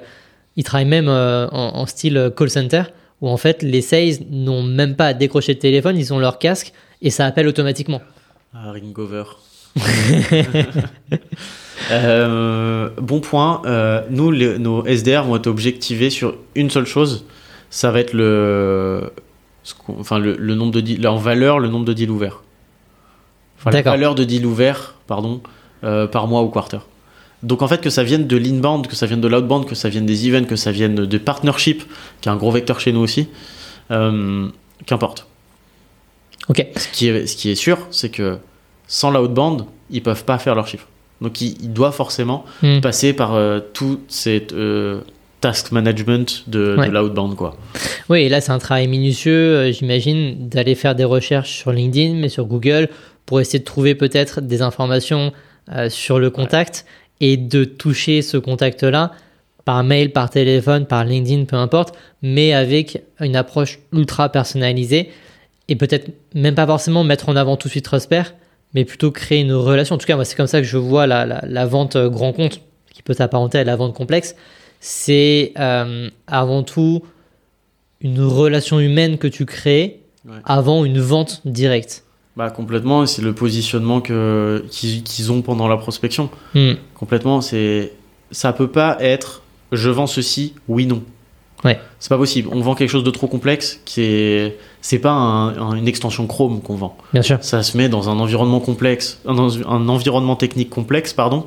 ils 0.57 0.65
travaillent 0.65 0.87
même 0.87 1.09
en, 1.09 1.87
style 1.87 2.33
call 2.37 2.51
center, 2.51 2.83
où 3.21 3.29
en 3.29 3.37
fait 3.37 3.63
les 3.63 3.83
sales 3.83 4.25
n'ont 4.31 4.63
même 4.63 4.97
pas 4.97 5.09
à 5.09 5.15
décrocher 5.15 5.53
le 5.55 5.59
téléphone, 5.59 5.97
ils 5.97 6.13
ont 6.13 6.19
leur 6.19 6.39
casque 6.39 6.73
et 7.01 7.11
ça 7.11 7.27
appelle 7.27 7.47
automatiquement. 7.47 8.01
Ah, 8.55 8.73
ringover. 8.73 9.25
Euh, 11.91 12.91
bon 13.01 13.21
point. 13.21 13.63
Euh, 13.67 14.03
nous, 14.11 14.33
nos 14.33 14.85
SDR 14.87 15.25
vont 15.25 15.37
être 15.37 15.47
objectivés 15.47 16.11
sur 16.11 16.35
une 16.55 16.71
seule 16.71 16.87
chose. 16.87 17.25
Ça 17.71 17.91
va 17.91 18.01
être 18.01 18.13
le, 18.13 19.11
enfin 19.89 20.19
le, 20.19 20.55
nombre 20.55 20.73
de 20.73 20.81
deals, 20.81 21.07
valeur, 21.19 21.59
le 21.59 21.69
nombre 21.69 21.85
de 21.85 21.93
deals 21.93 22.11
ouverts. 22.11 22.43
Enfin, 23.59 23.71
la 23.71 23.83
valeur 23.83 24.15
de 24.15 24.25
deals 24.25 24.45
ouverts, 24.45 24.97
pardon, 25.07 25.41
euh, 25.85 26.07
par 26.07 26.27
mois 26.27 26.43
ou 26.43 26.49
quarter. 26.49 26.79
Donc 27.43 27.63
en 27.63 27.69
fait 27.69 27.81
que 27.81 27.91
ça 27.91 28.05
vienne 28.05 28.27
de 28.27 28.37
l'inbound, 28.37 28.87
que 28.87 28.95
ça 28.95 29.07
vienne 29.07 29.21
de 29.21 29.29
l'outbound, 29.29 29.67
que 29.67 29.75
ça 29.75 29.89
vienne 29.89 30.07
des 30.07 30.29
events, 30.29 30.47
que 30.47 30.57
ça 30.57 30.71
vienne 30.71 30.95
de 30.95 31.19
partnership, 31.19 31.83
qui 32.21 32.29
est 32.29 32.33
un 32.33 32.37
gros 32.37 32.53
vecteur 32.53 32.79
chez 32.79 32.93
nous 32.93 33.01
aussi, 33.01 33.29
qu'importe. 33.89 35.27
Ok. 36.49 36.67
Ce 36.77 36.89
qui 36.89 37.09
est, 37.09 37.27
ce 37.27 37.37
qui 37.37 37.51
est 37.51 37.57
sûr, 37.57 37.79
c'est 37.91 38.11
que 38.11 38.39
sans 38.87 39.11
l'outbound, 39.11 39.65
ils 39.91 40.03
peuvent 40.03 40.25
pas 40.25 40.39
faire 40.39 40.55
leur 40.55 40.67
chiffre. 40.69 40.87
Donc 41.23 41.41
il, 41.41 41.73
doit 41.73 41.93
forcément 41.93 42.45
hmm. 42.63 42.81
passer 42.81 43.13
par 43.13 43.35
euh, 43.35 43.61
tout 43.73 44.01
cette 44.09 44.53
euh, 44.53 45.01
task 45.41 45.73
management 45.73 46.45
de, 46.49 46.77
l'outbound 46.91 47.37
quoi. 47.37 47.57
Oui, 48.09 48.23
et 48.23 48.29
là 48.29 48.41
c'est 48.41 48.53
un 48.53 48.59
travail 48.59 48.89
minutieux, 48.89 49.33
euh, 49.57 49.73
j'imagine, 49.73 50.49
d'aller 50.49 50.75
faire 50.75 50.95
des 50.95 51.05
recherches 51.05 51.57
sur 51.57 51.73
LinkedIn, 51.73 52.15
mais 52.15 52.29
sur 52.29 52.47
Google, 52.47 52.89
pour 53.25 53.41
essayer 53.41 53.61
de 53.61 53.65
trouver 53.65 53.95
peut-être 53.95 54.41
des 54.41 54.63
informations 54.63 55.33
sur 55.89 56.19
le 56.19 56.29
contact 56.29 56.85
et 57.21 57.37
de 57.37 57.63
toucher 57.63 58.21
ce 58.21 58.37
contact-là 58.37 59.13
par 59.65 59.85
mail, 59.85 60.11
par 60.11 60.29
téléphone, 60.29 60.87
par 60.87 61.05
LinkedIn, 61.05 61.45
peu 61.45 61.55
importe, 61.55 61.95
mais 62.21 62.53
avec 62.53 63.01
une 63.21 63.37
approche 63.37 63.79
ultra 63.93 64.29
personnalisée 64.29 65.09
et 65.69 65.77
peut-être 65.77 66.11
même 66.35 66.57
pas 66.57 66.67
forcément 66.67 67.05
mettre 67.05 67.29
en 67.29 67.37
avant 67.37 67.57
tout 67.57 67.69
de 67.69 67.71
suite 67.71 67.85
Prosper, 67.85 68.23
mais 68.75 68.85
plutôt 68.85 69.11
créer 69.11 69.41
une 69.41 69.53
relation. 69.53 69.95
En 69.95 69.99
tout 69.99 70.07
cas, 70.07 70.17
moi, 70.17 70.25
c'est 70.25 70.37
comme 70.37 70.47
ça 70.47 70.61
que 70.61 70.67
je 70.67 70.79
vois 70.79 71.07
la, 71.07 71.27
la, 71.27 71.67
vente 71.67 71.97
euh, 71.97 72.09
grand 72.09 72.33
compte, 72.33 72.61
qui 72.93 73.03
peut 73.03 73.15
s'apparenter 73.15 73.59
à 73.59 73.65
la 73.65 73.77
vente 73.77 73.95
complexe. 73.95 74.35
C'est 74.81 75.53
euh, 75.59 76.11
avant 76.27 76.63
tout 76.63 77.03
une 78.01 78.23
relation 78.23 78.81
humaine 78.81 79.19
que 79.19 79.29
tu 79.29 79.47
crées 79.47 80.01
avant 80.45 80.85
une 80.85 81.01
vente 81.01 81.41
directe. 81.45 82.05
Bah 82.37 82.51
complètement, 82.51 83.07
c'est 83.07 83.23
le 83.23 83.35
positionnement 83.35 84.01
que 84.01 84.65
qu'ils 84.71 85.33
ont 85.33 85.43
pendant 85.43 85.69
la 85.69 85.77
prospection. 85.77 86.31
Hmm. 86.55 86.73
Complètement, 86.95 87.41
c'est 87.41 87.93
ça 88.31 88.53
peut 88.53 88.71
pas 88.71 88.97
être 89.01 89.43
je 89.73 89.89
vends 89.89 90.07
ceci, 90.07 90.55
oui 90.69 90.87
non. 90.87 91.03
Ouais. 91.65 91.81
C'est 92.01 92.09
pas 92.09 92.19
possible. 92.19 92.49
On 92.53 92.61
vend 92.61 92.75
quelque 92.75 92.91
chose 92.91 93.05
de 93.05 93.11
trop 93.11 93.29
complexe 93.29 93.81
qui 93.85 94.03
est 94.03 94.59
c'est 94.81 94.99
pas 94.99 95.15
une 95.15 95.87
extension 95.87 96.27
Chrome 96.27 96.61
qu'on 96.61 96.75
vend. 96.75 96.97
Bien 97.13 97.23
sûr. 97.23 97.39
Ça 97.41 97.63
se 97.63 97.77
met 97.77 97.89
dans 97.89 98.09
un 98.09 98.19
environnement 98.19 98.61
complexe, 98.61 99.21
un 99.27 99.39
environnement 99.39 100.37
technique 100.37 100.71
complexe, 100.71 101.13
pardon. 101.13 101.45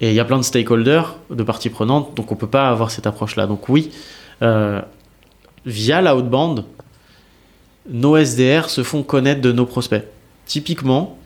Et 0.00 0.10
il 0.10 0.14
y 0.14 0.20
a 0.20 0.24
plein 0.24 0.38
de 0.38 0.44
stakeholders, 0.44 1.16
de 1.30 1.42
parties 1.42 1.68
prenantes, 1.68 2.14
donc 2.14 2.32
on 2.32 2.36
peut 2.36 2.46
pas 2.46 2.70
avoir 2.70 2.90
cette 2.90 3.06
approche-là. 3.06 3.46
Donc 3.46 3.68
oui, 3.68 3.90
euh, 4.40 4.80
via 5.66 6.00
l'outbound, 6.00 6.64
nos 7.90 8.16
SDR 8.16 8.70
se 8.70 8.82
font 8.82 9.02
connaître 9.02 9.42
de 9.42 9.52
nos 9.52 9.66
prospects. 9.66 10.04
Typiquement, 10.46 11.18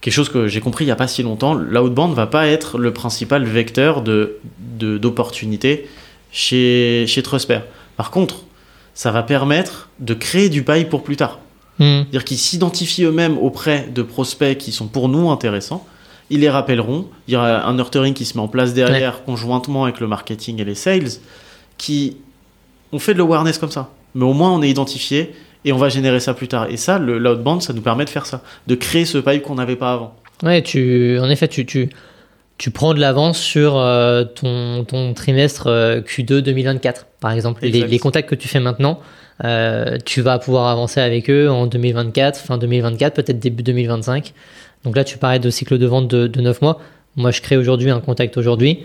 quelque 0.00 0.14
chose 0.14 0.30
que 0.30 0.48
j'ai 0.48 0.60
compris 0.60 0.84
il 0.84 0.88
n'y 0.88 0.92
a 0.92 0.96
pas 0.96 1.06
si 1.06 1.22
longtemps, 1.22 1.54
l'outbound 1.54 2.14
va 2.14 2.26
pas 2.26 2.48
être 2.48 2.78
le 2.78 2.92
principal 2.92 3.44
vecteur 3.44 4.02
de 4.02 4.38
d'opportunité 4.78 5.88
chez, 6.30 7.04
chez 7.06 7.22
Trusper. 7.22 7.60
Par 7.96 8.10
contre, 8.10 8.44
ça 8.94 9.10
va 9.10 9.22
permettre 9.22 9.90
de 10.00 10.14
créer 10.14 10.48
du 10.48 10.62
paille 10.62 10.86
pour 10.86 11.02
plus 11.02 11.16
tard. 11.16 11.40
Hmm. 11.78 12.02
C'est-à-dire 12.02 12.24
qu'ils 12.24 12.38
s'identifient 12.38 13.04
eux-mêmes 13.04 13.38
auprès 13.38 13.88
de 13.92 14.02
prospects 14.02 14.58
qui 14.58 14.72
sont 14.72 14.88
pour 14.88 15.08
nous 15.08 15.30
intéressants, 15.30 15.86
ils 16.30 16.40
les 16.40 16.50
rappelleront. 16.50 17.06
Il 17.26 17.34
y 17.34 17.36
aura 17.36 17.66
un 17.66 17.74
nurturing 17.74 18.14
qui 18.14 18.24
se 18.24 18.36
met 18.36 18.42
en 18.42 18.48
place 18.48 18.74
derrière, 18.74 19.24
conjointement 19.24 19.84
avec 19.84 20.00
le 20.00 20.06
marketing 20.06 20.60
et 20.60 20.64
les 20.64 20.74
sales, 20.74 21.08
qui 21.78 22.16
ont 22.92 22.98
fait 22.98 23.14
de 23.14 23.18
l'awareness 23.18 23.58
comme 23.58 23.70
ça. 23.70 23.90
Mais 24.14 24.24
au 24.24 24.32
moins, 24.32 24.52
on 24.52 24.62
est 24.62 24.68
identifié 24.68 25.32
et 25.64 25.72
on 25.72 25.76
va 25.76 25.88
générer 25.88 26.20
ça 26.20 26.34
plus 26.34 26.48
tard. 26.48 26.66
Et 26.70 26.76
ça, 26.76 26.98
le 26.98 27.18
l'outbound, 27.18 27.62
ça 27.62 27.72
nous 27.72 27.82
permet 27.82 28.04
de 28.04 28.10
faire 28.10 28.26
ça, 28.26 28.42
de 28.66 28.74
créer 28.74 29.04
ce 29.04 29.18
pipe 29.18 29.42
qu'on 29.42 29.54
n'avait 29.54 29.76
pas 29.76 29.92
avant. 29.92 30.14
Ouais, 30.42 30.62
tu, 30.62 31.18
en 31.20 31.28
effet, 31.30 31.48
tu, 31.48 31.66
tu, 31.66 31.90
tu 32.58 32.72
prends 32.72 32.92
de 32.92 33.00
l'avance 33.00 33.38
sur 33.38 33.76
euh, 33.76 34.24
ton, 34.24 34.84
ton, 34.84 35.14
trimestre 35.14 35.68
euh, 35.68 36.00
Q2 36.00 36.40
2024, 36.40 37.06
par 37.20 37.30
exemple. 37.30 37.62
Les, 37.62 37.86
les, 37.86 37.98
contacts 38.00 38.28
que 38.28 38.34
tu 38.34 38.48
fais 38.48 38.58
maintenant, 38.58 38.98
euh, 39.44 39.96
tu 40.04 40.20
vas 40.20 40.40
pouvoir 40.40 40.66
avancer 40.66 41.00
avec 41.00 41.30
eux 41.30 41.48
en 41.48 41.66
2024, 41.68 42.38
fin 42.38 42.58
2024, 42.58 43.14
peut-être 43.14 43.38
début 43.38 43.62
2025. 43.62 44.34
Donc 44.84 44.96
là, 44.96 45.04
tu 45.04 45.18
parlais 45.18 45.38
de 45.38 45.50
cycle 45.50 45.78
de 45.78 45.86
vente 45.86 46.08
de, 46.08 46.26
de 46.26 46.40
9 46.40 46.60
mois. 46.60 46.80
Moi, 47.14 47.30
je 47.30 47.40
crée 47.40 47.56
aujourd'hui 47.56 47.90
un 47.90 48.00
contact 48.00 48.36
aujourd'hui. 48.36 48.80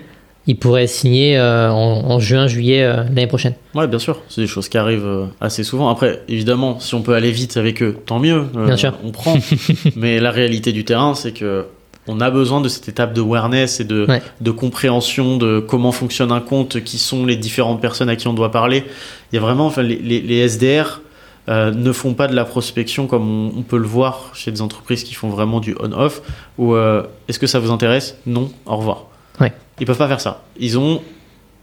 Il 0.45 0.57
pourrait 0.57 0.87
signer 0.87 1.39
en, 1.39 1.71
en, 1.71 2.19
juin, 2.19 2.47
juillet 2.47 2.85
l'année 2.85 3.27
prochaine. 3.27 3.53
Ouais, 3.75 3.87
bien 3.87 3.99
sûr. 3.99 4.21
C'est 4.27 4.41
des 4.41 4.47
choses 4.47 4.67
qui 4.67 4.77
arrivent 4.77 5.29
assez 5.39 5.63
souvent. 5.63 5.87
Après, 5.89 6.21
évidemment, 6.27 6.81
si 6.81 6.95
on 6.95 7.01
peut 7.01 7.13
aller 7.13 7.31
vite 7.31 7.55
avec 7.55 7.81
eux, 7.81 7.97
tant 8.05 8.19
mieux. 8.19 8.47
bien 8.53 8.75
sûr. 8.75 8.93
On 9.05 9.11
prend. 9.11 9.37
Mais 9.95 10.19
la 10.19 10.31
réalité 10.31 10.73
du 10.73 10.83
terrain, 10.83 11.15
c'est 11.15 11.31
que 11.31 11.67
on 12.07 12.19
a 12.19 12.29
besoin 12.29 12.61
de 12.61 12.69
cette 12.69 12.89
étape 12.89 13.13
de 13.13 13.21
awareness 13.21 13.79
et 13.79 13.85
de, 13.85 14.07
de, 14.41 14.51
compréhension 14.51 15.37
de 15.37 15.59
comment 15.59 15.91
fonctionne 15.91 16.31
un 16.31 16.41
compte, 16.41 16.83
qui 16.83 16.97
sont 16.97 17.25
les 17.25 17.35
différentes 17.35 17.81
personnes 17.81 18.09
à 18.09 18.15
qui 18.15 18.27
on 18.27 18.33
doit 18.33 18.51
parler. 18.51 18.83
Il 19.31 19.35
y 19.35 19.37
a 19.37 19.41
vraiment, 19.41 19.67
enfin, 19.67 19.83
les, 19.83 19.97
les, 19.97 20.47
SDR 20.47 21.01
euh, 21.49 21.71
ne 21.71 21.91
font 21.91 22.13
pas 22.13 22.27
de 22.27 22.35
la 22.35 22.45
prospection 22.45 23.07
comme 23.07 23.57
on, 23.57 23.61
peut 23.61 23.77
le 23.77 23.87
voir 23.87 24.31
chez 24.33 24.51
des 24.51 24.61
entreprises 24.61 25.03
qui 25.03 25.13
font 25.13 25.29
vraiment 25.29 25.59
du 25.59 25.75
on-off, 25.79 26.21
ou 26.57 26.73
euh, 26.73 27.03
est-ce 27.27 27.39
que 27.39 27.47
ça 27.47 27.59
vous 27.59 27.71
intéresse? 27.71 28.17
Non, 28.25 28.51
au 28.65 28.75
revoir. 28.75 29.05
Ouais. 29.39 29.53
Ils 29.79 29.85
peuvent 29.85 29.97
pas 29.97 30.07
faire 30.07 30.21
ça. 30.21 30.43
Ils 30.59 30.77
ont 30.77 31.01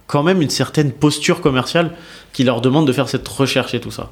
quand 0.07 0.23
même 0.23 0.43
une 0.43 0.51
certaine 0.51 0.91
posture 0.91 1.41
commerciale 1.41 1.93
qui 2.33 2.45
leur 2.45 2.61
demande 2.61 2.87
de 2.87 2.93
faire 2.93 3.09
cette 3.09 3.29
recherche 3.29 3.75
et 3.75 3.81
tout 3.81 3.91
ça. 3.91 4.11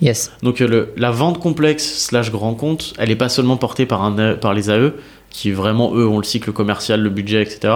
Yes. 0.00 0.32
Donc 0.42 0.60
euh, 0.60 0.66
le, 0.66 0.92
la 0.96 1.10
vente 1.10 1.38
complexe 1.38 1.98
slash 1.98 2.30
grand 2.30 2.54
compte, 2.54 2.94
elle 2.98 3.10
n'est 3.10 3.16
pas 3.16 3.28
seulement 3.28 3.56
portée 3.56 3.86
par, 3.86 4.02
un, 4.02 4.34
par 4.34 4.54
les 4.54 4.70
AE, 4.70 4.92
qui 5.34 5.50
vraiment, 5.50 5.92
eux, 5.96 6.06
ont 6.06 6.18
le 6.18 6.24
cycle 6.24 6.52
commercial, 6.52 7.00
le 7.00 7.10
budget, 7.10 7.42
etc. 7.42 7.74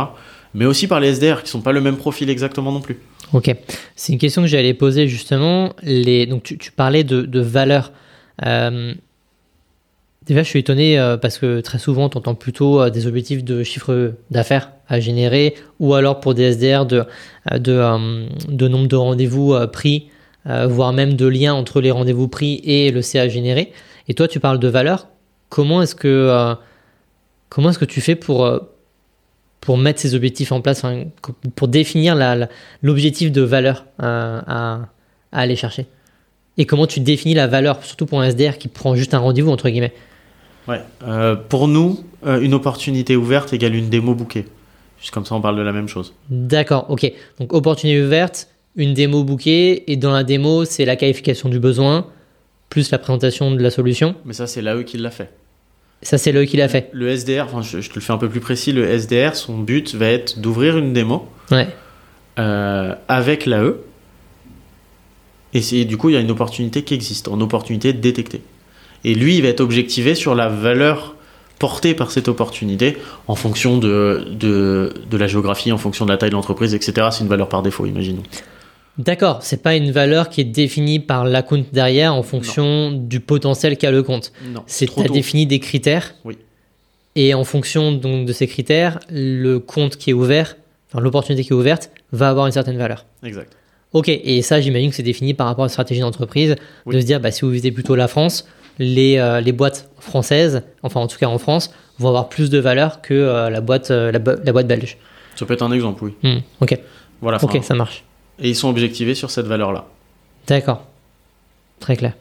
Mais 0.54 0.64
aussi 0.64 0.86
par 0.86 1.00
les 1.00 1.14
SDR, 1.14 1.42
qui 1.42 1.50
sont 1.50 1.60
pas 1.60 1.72
le 1.72 1.80
même 1.80 1.96
profil 1.96 2.30
exactement 2.30 2.70
non 2.70 2.80
plus. 2.80 3.00
Ok. 3.32 3.54
C'est 3.96 4.12
une 4.12 4.18
question 4.18 4.42
que 4.42 4.48
j'allais 4.48 4.74
poser 4.74 5.08
justement. 5.08 5.74
Les... 5.82 6.24
Donc, 6.26 6.44
tu, 6.44 6.72
parlais 6.72 7.02
de, 7.02 7.22
de 7.22 7.40
valeur. 7.40 7.92
Euh, 8.46 8.94
déjà, 10.24 10.44
je 10.44 10.48
suis 10.48 10.60
étonné 10.60 11.00
euh, 11.00 11.16
parce 11.16 11.38
que 11.38 11.60
très 11.60 11.80
souvent, 11.80 12.08
tu 12.08 12.16
entends 12.16 12.36
plutôt 12.36 12.80
euh, 12.80 12.90
des 12.90 13.08
objectifs 13.08 13.42
de 13.42 13.64
chiffre 13.64 14.14
d'affaires 14.30 14.70
à 14.88 15.00
générer 15.00 15.56
ou 15.80 15.94
alors 15.94 16.20
pour 16.20 16.34
des 16.34 16.52
SDR 16.52 16.86
de, 16.86 17.04
de, 17.56 18.68
nombre 18.68 18.86
de 18.86 18.96
rendez-vous 18.96 19.54
pris, 19.72 20.08
voire 20.46 20.92
même 20.94 21.14
de 21.14 21.26
lien 21.26 21.52
entre 21.52 21.82
les 21.82 21.90
rendez-vous 21.90 22.28
pris 22.28 22.60
et 22.62 22.92
le 22.92 23.02
CA 23.02 23.28
généré. 23.28 23.72
Et 24.06 24.14
toi, 24.14 24.28
tu 24.28 24.38
parles 24.38 24.60
de 24.60 24.68
valeur. 24.68 25.08
Comment 25.50 25.82
est-ce 25.82 25.94
que 25.94 26.56
Comment 27.48 27.70
est-ce 27.70 27.78
que 27.78 27.84
tu 27.84 28.00
fais 28.00 28.14
pour, 28.14 28.44
euh, 28.44 28.58
pour 29.60 29.78
mettre 29.78 30.00
ces 30.00 30.14
objectifs 30.14 30.52
en 30.52 30.60
place, 30.60 30.84
pour 31.54 31.68
définir 31.68 32.16
l'objectif 32.82 33.32
de 33.32 33.42
valeur 33.42 33.86
euh, 34.02 34.40
à, 34.46 34.88
aller 35.32 35.56
chercher? 35.56 35.86
Et 36.56 36.66
comment 36.66 36.86
tu 36.86 37.00
définis 37.00 37.34
la 37.34 37.46
valeur, 37.46 37.82
surtout 37.84 38.06
pour 38.06 38.20
un 38.20 38.28
SDR 38.30 38.58
qui 38.58 38.68
prend 38.68 38.94
juste 38.94 39.14
un 39.14 39.18
rendez-vous, 39.18 39.50
entre 39.50 39.68
guillemets? 39.68 39.94
Ouais, 40.66 40.82
euh, 41.06 41.36
pour 41.36 41.68
nous, 41.68 42.04
une 42.26 42.52
opportunité 42.52 43.16
ouverte 43.16 43.52
égale 43.52 43.74
une 43.74 43.88
démo 43.88 44.14
bouquée. 44.14 44.44
Juste 45.00 45.12
comme 45.12 45.24
ça, 45.24 45.34
on 45.36 45.40
parle 45.40 45.56
de 45.56 45.62
la 45.62 45.72
même 45.72 45.88
chose. 45.88 46.14
D'accord, 46.28 46.86
ok. 46.88 47.10
Donc, 47.38 47.52
opportunité 47.52 48.02
ouverte, 48.02 48.48
une 48.74 48.92
démo 48.92 49.22
bouquée, 49.22 49.90
et 49.90 49.96
dans 49.96 50.10
la 50.10 50.24
démo, 50.24 50.64
c'est 50.64 50.84
la 50.84 50.96
qualification 50.96 51.48
du 51.48 51.60
besoin, 51.60 52.08
plus 52.68 52.90
la 52.90 52.98
présentation 52.98 53.52
de 53.52 53.62
la 53.62 53.70
solution. 53.70 54.16
Mais 54.24 54.32
ça, 54.32 54.46
c'est 54.46 54.60
l'AE 54.60 54.82
qui 54.82 54.98
l'a 54.98 55.10
fait. 55.10 55.30
Ça, 56.02 56.16
c'est 56.16 56.32
le 56.32 56.44
qui 56.44 56.56
l'a 56.56 56.68
fait. 56.68 56.90
Le 56.92 57.08
SDR, 57.08 57.44
enfin, 57.44 57.62
je, 57.62 57.86
te 57.88 57.94
le 57.94 58.00
fais 58.00 58.12
un 58.12 58.18
peu 58.18 58.28
plus 58.28 58.40
précis, 58.40 58.72
le 58.72 58.86
SDR, 58.86 59.34
son 59.34 59.58
but 59.58 59.94
va 59.94 60.06
être 60.06 60.38
d'ouvrir 60.38 60.78
une 60.78 60.92
démo 60.92 61.28
ouais. 61.50 61.68
euh, 62.38 62.94
avec 63.08 63.46
l'AE. 63.46 63.74
Et 65.54 65.84
du 65.84 65.96
coup, 65.96 66.10
il 66.10 66.12
y 66.12 66.16
a 66.16 66.20
une 66.20 66.30
opportunité 66.30 66.82
qui 66.82 66.94
existe, 66.94 67.26
une 67.26 67.42
opportunité 67.42 67.92
détectée. 67.92 68.42
Et 69.04 69.14
lui, 69.14 69.36
il 69.36 69.42
va 69.42 69.48
être 69.48 69.60
objectivé 69.60 70.14
sur 70.14 70.34
la 70.34 70.48
valeur 70.48 71.16
portée 71.58 71.94
par 71.94 72.10
cette 72.12 72.28
opportunité 72.28 72.96
en 73.26 73.34
fonction 73.34 73.78
de, 73.78 74.28
de, 74.30 74.92
de 75.10 75.16
la 75.16 75.26
géographie, 75.26 75.72
en 75.72 75.78
fonction 75.78 76.04
de 76.04 76.10
la 76.10 76.16
taille 76.16 76.30
de 76.30 76.34
l'entreprise, 76.34 76.74
etc. 76.74 77.08
C'est 77.10 77.22
une 77.22 77.28
valeur 77.28 77.48
par 77.48 77.62
défaut, 77.62 77.86
imaginons. 77.86 78.22
D'accord, 78.98 79.38
c'est 79.42 79.62
pas 79.62 79.76
une 79.76 79.92
valeur 79.92 80.28
qui 80.28 80.40
est 80.40 80.44
définie 80.44 80.98
par 80.98 81.24
la 81.24 81.42
compte 81.42 81.66
derrière 81.72 82.14
en 82.14 82.24
fonction 82.24 82.90
du 82.90 83.20
potentiel 83.20 83.76
qu'a 83.76 83.92
le 83.92 84.02
compte. 84.02 84.32
Non. 84.52 84.64
C'est 84.66 84.88
as 84.98 85.08
défini 85.08 85.46
des 85.46 85.60
critères. 85.60 86.14
Oui. 86.24 86.36
Et 87.14 87.32
en 87.32 87.44
fonction 87.44 87.92
donc 87.92 88.26
de 88.26 88.32
ces 88.32 88.48
critères, 88.48 88.98
le 89.10 89.60
compte 89.60 89.96
qui 89.96 90.10
est 90.10 90.12
ouvert, 90.12 90.56
enfin 90.88 91.00
l'opportunité 91.00 91.44
qui 91.44 91.50
est 91.50 91.56
ouverte, 91.56 91.90
va 92.10 92.28
avoir 92.28 92.46
une 92.46 92.52
certaine 92.52 92.76
valeur. 92.76 93.06
Exact. 93.22 93.52
Ok, 93.92 94.08
et 94.08 94.42
ça 94.42 94.60
j'imagine 94.60 94.90
que 94.90 94.96
c'est 94.96 95.02
défini 95.02 95.32
par 95.32 95.46
rapport 95.46 95.64
à 95.64 95.66
la 95.66 95.72
stratégie 95.72 96.00
d'entreprise, 96.00 96.56
de 96.86 97.00
se 97.00 97.06
dire 97.06 97.20
bah, 97.20 97.30
si 97.30 97.42
vous 97.42 97.50
visez 97.50 97.70
plutôt 97.70 97.94
la 97.94 98.08
France, 98.08 98.48
les, 98.78 99.18
euh, 99.18 99.40
les 99.40 99.52
boîtes 99.52 99.90
françaises, 100.00 100.62
enfin 100.82 101.00
en 101.00 101.06
tout 101.06 101.18
cas 101.18 101.28
en 101.28 101.38
France, 101.38 101.72
vont 101.98 102.08
avoir 102.08 102.28
plus 102.28 102.50
de 102.50 102.58
valeur 102.58 103.00
que 103.00 103.14
euh, 103.14 103.48
la, 103.48 103.60
boîte, 103.60 103.90
euh, 103.90 104.12
la, 104.12 104.18
boîte 104.52 104.66
belge. 104.66 104.98
Ça 105.36 105.46
peut 105.46 105.54
être 105.54 105.62
un 105.62 105.72
exemple, 105.72 106.04
oui. 106.04 106.14
Hmm, 106.22 106.40
ok. 106.60 106.78
Voilà. 107.20 107.42
Ok, 107.42 107.58
ça 107.62 107.74
marche 107.74 108.04
et 108.40 108.48
ils 108.48 108.56
sont 108.56 108.68
objectivés 108.68 109.14
sur 109.14 109.30
cette 109.30 109.46
valeur-là. 109.46 109.86
D'accord. 110.46 110.86
Très 111.80 111.96
clair. 111.96 112.14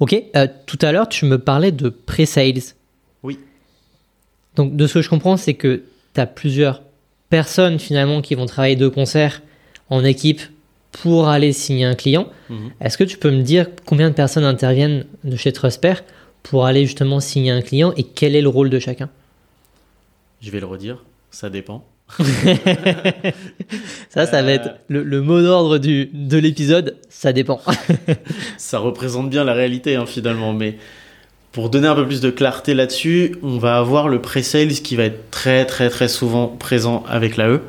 Ok, 0.00 0.14
euh, 0.36 0.46
tout 0.66 0.78
à 0.82 0.92
l'heure, 0.92 1.08
tu 1.08 1.24
me 1.24 1.38
parlais 1.38 1.72
de 1.72 1.88
pre-sales. 1.88 2.74
Oui. 3.22 3.38
Donc, 4.54 4.76
de 4.76 4.86
ce 4.86 4.94
que 4.94 5.02
je 5.02 5.08
comprends, 5.08 5.36
c'est 5.36 5.54
que 5.54 5.84
tu 6.14 6.20
as 6.20 6.26
plusieurs 6.26 6.82
personnes 7.30 7.78
finalement 7.78 8.22
qui 8.22 8.34
vont 8.34 8.46
travailler 8.46 8.76
de 8.76 8.88
concert 8.88 9.42
en 9.90 10.04
équipe 10.04 10.40
pour 10.92 11.28
aller 11.28 11.52
signer 11.52 11.84
un 11.84 11.94
client. 11.94 12.28
Mhm. 12.48 12.70
Est-ce 12.80 12.96
que 12.96 13.04
tu 13.04 13.18
peux 13.18 13.30
me 13.30 13.42
dire 13.42 13.68
combien 13.84 14.08
de 14.08 14.14
personnes 14.14 14.44
interviennent 14.44 15.06
de 15.24 15.36
chez 15.36 15.52
Trusper 15.52 15.94
pour 16.42 16.64
aller 16.64 16.86
justement 16.86 17.20
signer 17.20 17.50
un 17.50 17.62
client 17.62 17.92
et 17.96 18.02
quel 18.02 18.34
est 18.36 18.40
le 18.40 18.48
rôle 18.48 18.70
de 18.70 18.78
chacun? 18.78 19.10
Je 20.40 20.50
vais 20.50 20.60
le 20.60 20.66
redire, 20.66 21.04
ça 21.30 21.50
dépend. 21.50 21.84
ça, 24.08 24.26
ça 24.26 24.42
va 24.42 24.52
être 24.52 24.76
le, 24.88 25.20
mot 25.20 25.42
d'ordre 25.42 25.78
de 25.78 26.36
l'épisode, 26.38 26.96
ça 27.08 27.32
dépend. 27.32 27.60
ça 28.58 28.78
représente 28.78 29.30
bien 29.30 29.44
la 29.44 29.54
réalité 29.54 29.96
hein, 29.96 30.06
finalement, 30.06 30.52
mais 30.52 30.76
pour 31.52 31.70
donner 31.70 31.88
un 31.88 31.94
peu 31.94 32.06
plus 32.06 32.20
de 32.20 32.30
clarté 32.30 32.74
là-dessus, 32.74 33.36
on 33.42 33.58
va 33.58 33.78
avoir 33.78 34.08
le 34.08 34.20
pre-sales 34.20 34.68
qui 34.68 34.94
va 34.96 35.04
être 35.04 35.30
très 35.30 35.64
très 35.64 35.88
très 35.88 36.08
souvent 36.08 36.48
présent 36.48 37.02
avec 37.08 37.36
l'AE, 37.36 37.60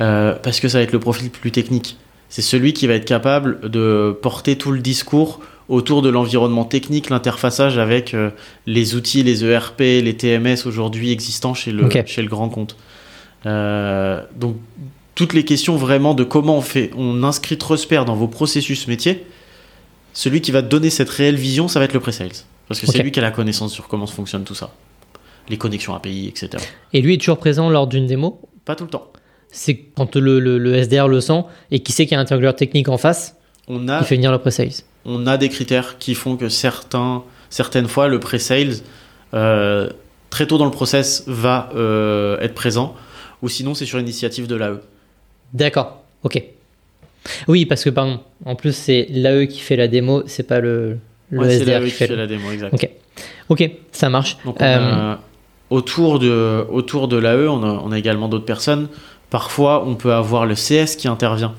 euh, 0.00 0.34
parce 0.34 0.60
que 0.60 0.68
ça 0.68 0.78
va 0.78 0.84
être 0.84 0.92
le 0.92 1.00
profil 1.00 1.30
plus 1.30 1.50
technique. 1.50 1.98
C'est 2.30 2.42
celui 2.42 2.72
qui 2.72 2.86
va 2.86 2.94
être 2.94 3.06
capable 3.06 3.70
de 3.70 4.16
porter 4.20 4.56
tout 4.56 4.72
le 4.72 4.80
discours 4.80 5.40
autour 5.68 6.02
de 6.02 6.08
l'environnement 6.08 6.64
technique, 6.64 7.10
l'interfaçage 7.10 7.78
avec 7.78 8.14
euh, 8.14 8.30
les 8.66 8.94
outils, 8.94 9.22
les 9.22 9.44
ERP, 9.44 9.80
les 9.80 10.16
TMS 10.16 10.66
aujourd'hui 10.66 11.12
existants 11.12 11.54
chez 11.54 11.72
le, 11.72 11.88
chez 12.06 12.22
le 12.22 12.28
grand 12.28 12.48
compte. 12.48 12.76
Euh, 13.46 14.22
donc 14.36 14.56
toutes 15.14 15.32
les 15.32 15.44
questions 15.44 15.76
vraiment 15.76 16.14
de 16.14 16.24
comment 16.24 16.56
on 16.58 16.60
fait, 16.60 16.90
on 16.96 17.22
inscrit 17.24 17.58
Trusper 17.58 18.02
dans 18.06 18.14
vos 18.14 18.28
processus 18.28 18.86
métiers, 18.86 19.26
celui 20.12 20.40
qui 20.40 20.50
va 20.50 20.62
donner 20.62 20.90
cette 20.90 21.10
réelle 21.10 21.36
vision, 21.36 21.68
ça 21.68 21.78
va 21.78 21.84
être 21.84 21.92
le 21.92 22.00
pre-sales. 22.00 22.30
Parce 22.68 22.80
que 22.80 22.86
c'est 22.86 23.02
lui 23.02 23.10
qui 23.10 23.18
a 23.18 23.22
la 23.22 23.30
connaissance 23.30 23.72
sur 23.72 23.88
comment 23.88 24.06
fonctionne 24.06 24.44
tout 24.44 24.54
ça. 24.54 24.70
Les 25.48 25.56
connexions 25.56 25.94
API, 25.94 26.28
etc. 26.28 26.62
Et 26.92 27.00
lui 27.00 27.14
est 27.14 27.18
toujours 27.18 27.38
présent 27.38 27.70
lors 27.70 27.86
d'une 27.86 28.06
démo? 28.06 28.40
Pas 28.64 28.76
tout 28.76 28.84
le 28.84 28.90
temps. 28.90 29.10
C'est 29.50 29.86
quand 29.96 30.14
le, 30.16 30.38
le, 30.38 30.74
SDR 30.74 31.08
le 31.08 31.20
sent 31.20 31.44
et 31.70 31.80
qui 31.80 31.92
sait 31.92 32.04
qu'il 32.04 32.12
y 32.12 32.16
a 32.16 32.18
un 32.18 32.22
interlocuteur 32.22 32.54
technique 32.54 32.88
en 32.88 32.98
face, 32.98 33.36
on 33.66 33.88
a, 33.88 34.00
il 34.00 34.04
fait 34.04 34.16
venir 34.16 34.30
le 34.30 34.38
pre-sales. 34.38 34.84
On 35.04 35.26
a 35.26 35.36
des 35.38 35.48
critères 35.48 35.98
qui 35.98 36.14
font 36.14 36.36
que 36.36 36.48
certains, 36.48 37.22
certaines 37.48 37.88
fois, 37.88 38.08
le 38.08 38.20
pre-sales, 38.20 38.74
euh, 39.34 39.88
très 40.30 40.46
tôt 40.46 40.58
dans 40.58 40.66
le 40.66 40.70
process, 40.70 41.24
va 41.26 41.70
euh, 41.74 42.38
être 42.40 42.54
présent 42.54 42.94
ou 43.42 43.48
sinon 43.48 43.74
c'est 43.74 43.86
sur 43.86 43.98
initiative 43.98 44.46
de 44.46 44.54
l'AE. 44.54 44.80
D'accord, 45.54 46.02
ok. 46.22 46.42
Oui, 47.46 47.66
parce 47.66 47.84
que 47.84 47.90
pardon, 47.90 48.20
en 48.44 48.54
plus 48.54 48.74
c'est 48.74 49.06
l'AE 49.10 49.46
qui 49.46 49.60
fait 49.60 49.76
la 49.76 49.88
démo, 49.88 50.22
c'est 50.26 50.46
pas 50.46 50.60
le, 50.60 50.98
le 51.30 51.48
SDR 51.48 51.82
e 51.82 51.84
qui, 51.84 51.90
fait, 51.90 52.06
la 52.08 52.26
démo, 52.26 52.50
exact. 52.50 52.74
Ok, 52.74 52.90
ok, 53.48 53.70
ça 53.92 54.08
marche. 54.08 54.38
Euh, 54.60 55.14
autour 55.70 56.18
de, 56.18 56.64
autour 56.70 57.08
de 57.08 57.16
l'AE, 57.16 57.48
on 57.48 57.62
a, 57.62 57.82
on 57.84 57.92
a 57.92 57.98
également 57.98 58.28
d'autres 58.28 58.46
personnes. 58.46 58.88
Parfois, 59.30 59.84
on 59.86 59.94
peut 59.94 60.14
avoir 60.14 60.46
le 60.46 60.54
CS 60.54 60.96
qui 60.96 61.08
intervient 61.08 61.54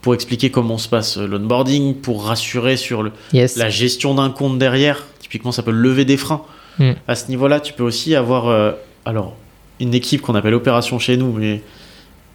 pour 0.00 0.14
expliquer 0.14 0.50
comment 0.50 0.78
se 0.78 0.88
passe 0.88 1.16
l'onboarding, 1.16 1.94
pour 1.94 2.26
rassurer 2.26 2.76
sur 2.76 3.04
le, 3.04 3.12
la 3.32 3.70
gestion 3.70 4.14
d'un 4.14 4.30
compte 4.30 4.58
derrière. 4.58 5.04
Typiquement, 5.20 5.52
ça 5.52 5.62
peut 5.62 5.70
lever 5.70 6.04
des 6.04 6.16
freins. 6.16 6.42
Hmm. 6.78 6.92
À 7.06 7.14
ce 7.14 7.28
niveau-là, 7.28 7.60
tu 7.60 7.72
peux 7.72 7.84
aussi 7.84 8.16
avoir 8.16 8.48
euh, 8.48 8.72
alors 9.04 9.36
une 9.82 9.94
équipe 9.94 10.22
qu'on 10.22 10.34
appelle 10.34 10.54
opération 10.54 10.98
chez 10.98 11.16
nous, 11.16 11.32
mais 11.32 11.60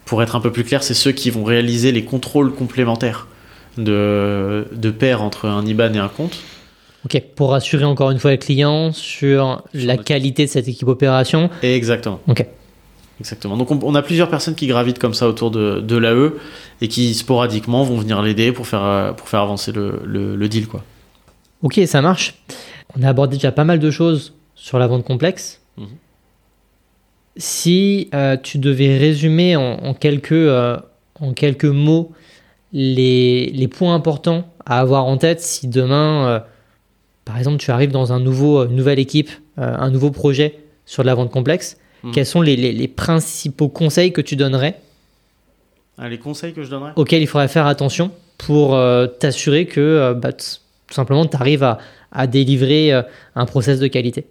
pour 0.04 0.22
être 0.22 0.36
un 0.36 0.40
peu 0.40 0.52
plus 0.52 0.64
clair, 0.64 0.82
c'est 0.82 0.94
ceux 0.94 1.12
qui 1.12 1.30
vont 1.30 1.44
réaliser 1.44 1.92
les 1.92 2.04
contrôles 2.04 2.54
complémentaires 2.54 3.26
de, 3.76 4.66
de 4.72 4.90
pair 4.90 5.22
entre 5.22 5.46
un 5.46 5.64
IBAN 5.64 5.94
et 5.94 5.98
un 5.98 6.08
compte. 6.08 6.38
Ok, 7.04 7.22
pour 7.34 7.50
rassurer 7.50 7.84
encore 7.84 8.10
une 8.10 8.18
fois 8.18 8.32
les 8.32 8.38
clients 8.38 8.92
sur, 8.92 9.62
la 9.72 9.96
qualité 9.96 10.44
de 10.44 10.50
cette 10.50 10.68
équipe 10.68 10.88
opération. 10.88 11.48
Exactement. 11.62 12.20
Ok. 12.28 12.44
Exactement. 13.20 13.56
Donc 13.56 13.70
on, 13.70 13.94
a 13.96 14.02
plusieurs 14.02 14.30
personnes 14.30 14.54
qui 14.54 14.68
gravitent 14.68 15.00
comme 15.00 15.14
ça 15.14 15.26
autour 15.26 15.50
de, 15.50 15.80
de 15.80 15.96
l'AE 15.96 16.34
et 16.80 16.86
qui 16.86 17.14
sporadiquement 17.14 17.82
vont 17.82 17.96
venir 17.96 18.22
l'aider 18.22 18.52
pour 18.52 18.68
faire, 18.68 19.14
pour 19.16 19.28
faire 19.28 19.40
avancer 19.40 19.72
le, 19.72 20.00
le, 20.04 20.48
deal. 20.48 20.68
Quoi. 20.68 20.84
Ok, 21.62 21.80
ça 21.86 22.00
marche. 22.00 22.34
On 22.96 23.02
a 23.02 23.08
abordé 23.08 23.36
déjà 23.36 23.50
pas 23.50 23.64
mal 23.64 23.80
de 23.80 23.90
choses 23.90 24.34
sur 24.54 24.78
la 24.78 24.86
vente 24.86 25.04
complexe. 25.04 25.60
Mhm. 25.76 25.86
Si 27.38 28.10
euh, 28.14 28.36
tu 28.36 28.58
devais 28.58 28.98
résumer 28.98 29.54
en, 29.54 29.94
quelques, 29.94 30.32
euh, 30.32 30.76
en 31.20 31.32
quelques 31.32 31.64
mots 31.64 32.10
les, 32.72 33.46
les, 33.54 33.68
points 33.68 33.94
importants 33.94 34.44
à 34.66 34.80
avoir 34.80 35.06
en 35.06 35.16
tête 35.18 35.40
si 35.40 35.68
demain, 35.68 36.26
euh, 36.28 36.40
par 37.24 37.38
exemple, 37.38 37.58
tu 37.58 37.70
arrives 37.70 37.92
dans 37.92 38.12
un 38.12 38.18
nouveau, 38.18 38.66
une 38.66 38.74
nouvelle 38.74 38.98
équipe, 38.98 39.30
un 39.56 39.90
nouveau 39.90 40.10
projet 40.10 40.58
sur 40.84 41.04
de 41.04 41.06
la 41.06 41.14
vente 41.14 41.30
complexe, 41.30 41.78
hmm. 42.02 42.10
quels 42.10 42.26
sont 42.26 42.42
les, 42.42 42.56
les, 42.56 42.88
principaux 42.88 43.68
conseils 43.68 44.12
que 44.12 44.20
tu 44.20 44.34
donnerais 44.34 44.80
ah, 45.96 46.08
Les 46.08 46.18
conseils 46.18 46.52
que 46.52 46.64
je 46.64 46.70
donnerais? 46.70 46.92
Auxquels 46.96 47.22
il 47.22 47.26
faudrait 47.26 47.48
faire 47.48 47.66
attention 47.66 48.10
pour 48.36 48.78
t'assurer 49.18 49.66
que 49.66 50.12
bah, 50.14 50.32
tout 50.32 50.44
simplement 50.90 51.24
tu 51.26 51.36
arrives 51.36 51.62
à, 51.62 51.78
à 52.10 52.26
délivrer 52.26 52.92
un 53.34 53.46
process 53.46 53.78
de 53.78 53.86
qualité? 53.86 54.26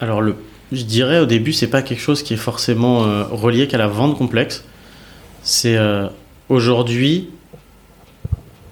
Alors, 0.00 0.20
le, 0.20 0.36
je 0.72 0.82
dirais 0.82 1.18
au 1.18 1.26
début, 1.26 1.52
c'est 1.52 1.68
pas 1.68 1.82
quelque 1.82 2.00
chose 2.00 2.22
qui 2.22 2.34
est 2.34 2.38
forcément 2.38 3.04
euh, 3.04 3.24
relié 3.24 3.66
qu'à 3.66 3.78
la 3.78 3.88
vente 3.88 4.16
complexe. 4.16 4.64
C'est 5.42 5.76
euh, 5.76 6.08
aujourd'hui, 6.48 7.30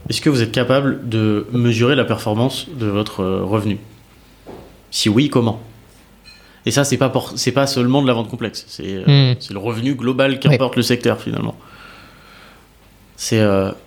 est-ce 0.08 0.20
que 0.20 0.30
vous 0.30 0.42
êtes 0.42 0.52
capable 0.52 1.08
de 1.08 1.46
mesurer 1.52 1.96
la 1.96 2.04
performance 2.04 2.66
de 2.78 2.86
votre 2.86 3.20
euh, 3.20 3.44
revenu? 3.44 3.78
Si 4.90 5.08
oui, 5.08 5.28
comment? 5.28 5.60
Et 6.64 6.70
ça, 6.70 6.84
c'est 6.84 6.96
pas 6.96 7.08
pas 7.10 7.66
seulement 7.66 8.02
de 8.02 8.06
la 8.06 8.12
vente 8.12 8.28
complexe. 8.28 8.64
C'est 8.68 9.04
hmm. 9.06 9.34
le 9.50 9.58
revenu 9.58 9.94
global 9.94 10.40
qu'importe 10.40 10.76
le 10.76 10.82
secteur 10.82 11.20
finalement. 11.20 11.56
C'est 13.14 13.42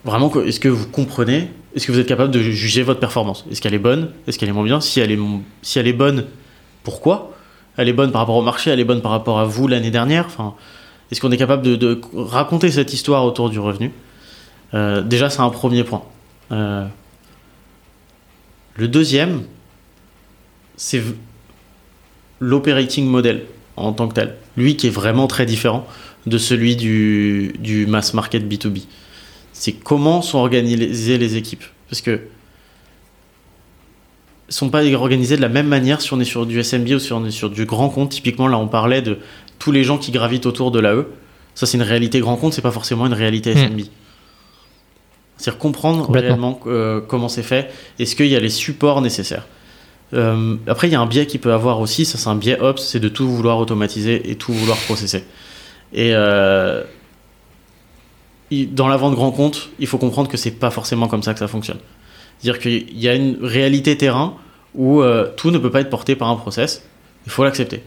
vraiment 0.05 0.31
est-ce 0.43 0.61
que 0.61 0.69
vous 0.69 0.87
comprenez? 0.87 1.49
Est-ce 1.75 1.85
que 1.85 1.91
vous 1.91 1.99
êtes 1.99 2.07
capable 2.07 2.31
de 2.31 2.39
juger 2.39 2.81
votre 2.81 3.01
performance? 3.01 3.45
Est-ce 3.51 3.61
qu'elle 3.61 3.73
est 3.73 3.79
bonne? 3.79 4.11
Est-ce 4.27 4.39
qu'elle 4.39 4.47
est 4.47 4.53
moins 4.53 4.63
bien? 4.63 4.79
Si 4.79 5.01
elle 5.01 5.11
est 5.11 5.19
si 5.61 5.77
elle 5.77 5.87
est 5.87 5.93
bonne 5.93 6.25
pourquoi 6.89 7.31
Elle 7.77 7.87
est 7.87 7.93
bonne 7.93 8.11
par 8.11 8.21
rapport 8.21 8.35
au 8.35 8.41
marché, 8.41 8.71
elle 8.71 8.79
est 8.79 8.83
bonne 8.83 9.03
par 9.03 9.11
rapport 9.11 9.37
à 9.39 9.45
vous 9.45 9.67
l'année 9.67 9.91
dernière. 9.91 10.25
Enfin, 10.25 10.55
est-ce 11.11 11.21
qu'on 11.21 11.31
est 11.31 11.37
capable 11.37 11.77
de, 11.77 12.01
raconter 12.15 12.71
cette 12.71 12.93
histoire 12.93 13.23
autour 13.25 13.51
du 13.51 13.59
revenu? 13.59 13.91
Euh, 14.73 15.03
Déjà, 15.03 15.29
c'est 15.29 15.41
un 15.41 15.49
premier 15.51 15.83
point. 15.83 16.01
Euh, 16.51 16.87
le 18.75 18.87
deuxième, 18.87 19.43
c'est 20.77 21.03
l'operating 22.39 23.05
model 23.05 23.45
en 23.75 23.93
tant 23.93 24.07
que 24.07 24.15
tel. 24.15 24.35
Lui 24.57 24.75
qui 24.75 24.87
est 24.87 24.95
vraiment 25.01 25.27
très 25.27 25.45
différent 25.45 25.85
de 26.25 26.39
celui 26.39 26.75
du, 26.75 27.53
du 27.59 27.85
mass 27.85 28.15
market 28.15 28.43
B2B. 28.51 28.85
C'est 29.53 29.73
comment 29.73 30.23
sont 30.23 30.39
organisées 30.39 31.19
les 31.19 31.35
équipes. 31.35 31.65
Parce 31.87 32.01
que 32.01 32.19
sont 34.49 34.69
pas 34.69 34.85
organisés 34.93 35.37
de 35.37 35.41
la 35.41 35.49
même 35.49 35.67
manière 35.67 36.01
si 36.01 36.13
on 36.13 36.19
est 36.19 36.25
sur 36.25 36.45
du 36.45 36.61
SMB 36.63 36.89
ou 36.89 36.99
si 36.99 37.13
on 37.13 37.25
est 37.25 37.31
sur 37.31 37.49
du 37.49 37.65
grand 37.65 37.89
compte. 37.89 38.09
Typiquement, 38.09 38.47
là, 38.47 38.57
on 38.57 38.67
parlait 38.67 39.01
de 39.01 39.19
tous 39.59 39.71
les 39.71 39.83
gens 39.83 39.97
qui 39.97 40.11
gravitent 40.11 40.45
autour 40.45 40.71
de 40.71 40.79
l'AE. 40.79 41.05
Ça, 41.55 41.65
c'est 41.65 41.77
une 41.77 41.83
réalité 41.83 42.19
grand 42.19 42.37
compte, 42.37 42.53
c'est 42.53 42.61
pas 42.61 42.71
forcément 42.71 43.05
une 43.05 43.13
réalité 43.13 43.53
SMB. 43.53 43.79
Hmm. 43.79 43.83
C'est-à-dire 45.37 45.59
comprendre 45.59 46.09
réellement 46.11 46.59
euh, 46.67 47.01
comment 47.05 47.29
c'est 47.29 47.43
fait, 47.43 47.71
est-ce 47.97 48.15
qu'il 48.15 48.27
y 48.27 48.35
a 48.35 48.39
les 48.39 48.49
supports 48.49 49.01
nécessaires? 49.01 49.47
Euh, 50.13 50.55
après, 50.67 50.87
il 50.87 50.91
y 50.91 50.95
a 50.95 51.01
un 51.01 51.05
biais 51.05 51.27
qui 51.27 51.37
peut 51.37 51.53
avoir 51.53 51.79
aussi, 51.79 52.03
ça 52.03 52.17
c'est 52.17 52.29
un 52.29 52.35
biais 52.35 52.59
Ops, 52.59 52.83
c'est 52.83 52.99
de 52.99 53.09
tout 53.09 53.29
vouloir 53.29 53.57
automatiser 53.57 54.29
et 54.29 54.35
tout 54.35 54.51
vouloir 54.51 54.77
processer. 54.79 55.23
Et 55.93 56.11
euh, 56.13 56.83
dans 58.51 58.87
la 58.87 58.97
vente 58.97 59.15
grand 59.15 59.31
compte, 59.31 59.69
il 59.79 59.87
faut 59.87 59.97
comprendre 59.97 60.29
que 60.29 60.37
c'est 60.37 60.51
pas 60.51 60.71
forcément 60.71 61.07
comme 61.07 61.23
ça 61.23 61.33
que 61.33 61.39
ça 61.39 61.47
fonctionne. 61.47 61.79
C'est-à-dire 62.39 62.61
qu'il 62.61 62.99
y 62.99 63.07
a 63.07 63.15
une 63.15 63.37
réalité 63.41 63.97
terrain 63.97 64.35
où 64.75 65.01
euh, 65.01 65.29
tout 65.35 65.51
ne 65.51 65.57
peut 65.57 65.71
pas 65.71 65.81
être 65.81 65.89
porté 65.89 66.15
par 66.15 66.29
un 66.29 66.35
process. 66.35 66.85
Il 67.25 67.31
faut 67.31 67.43
l'accepter. 67.43 67.83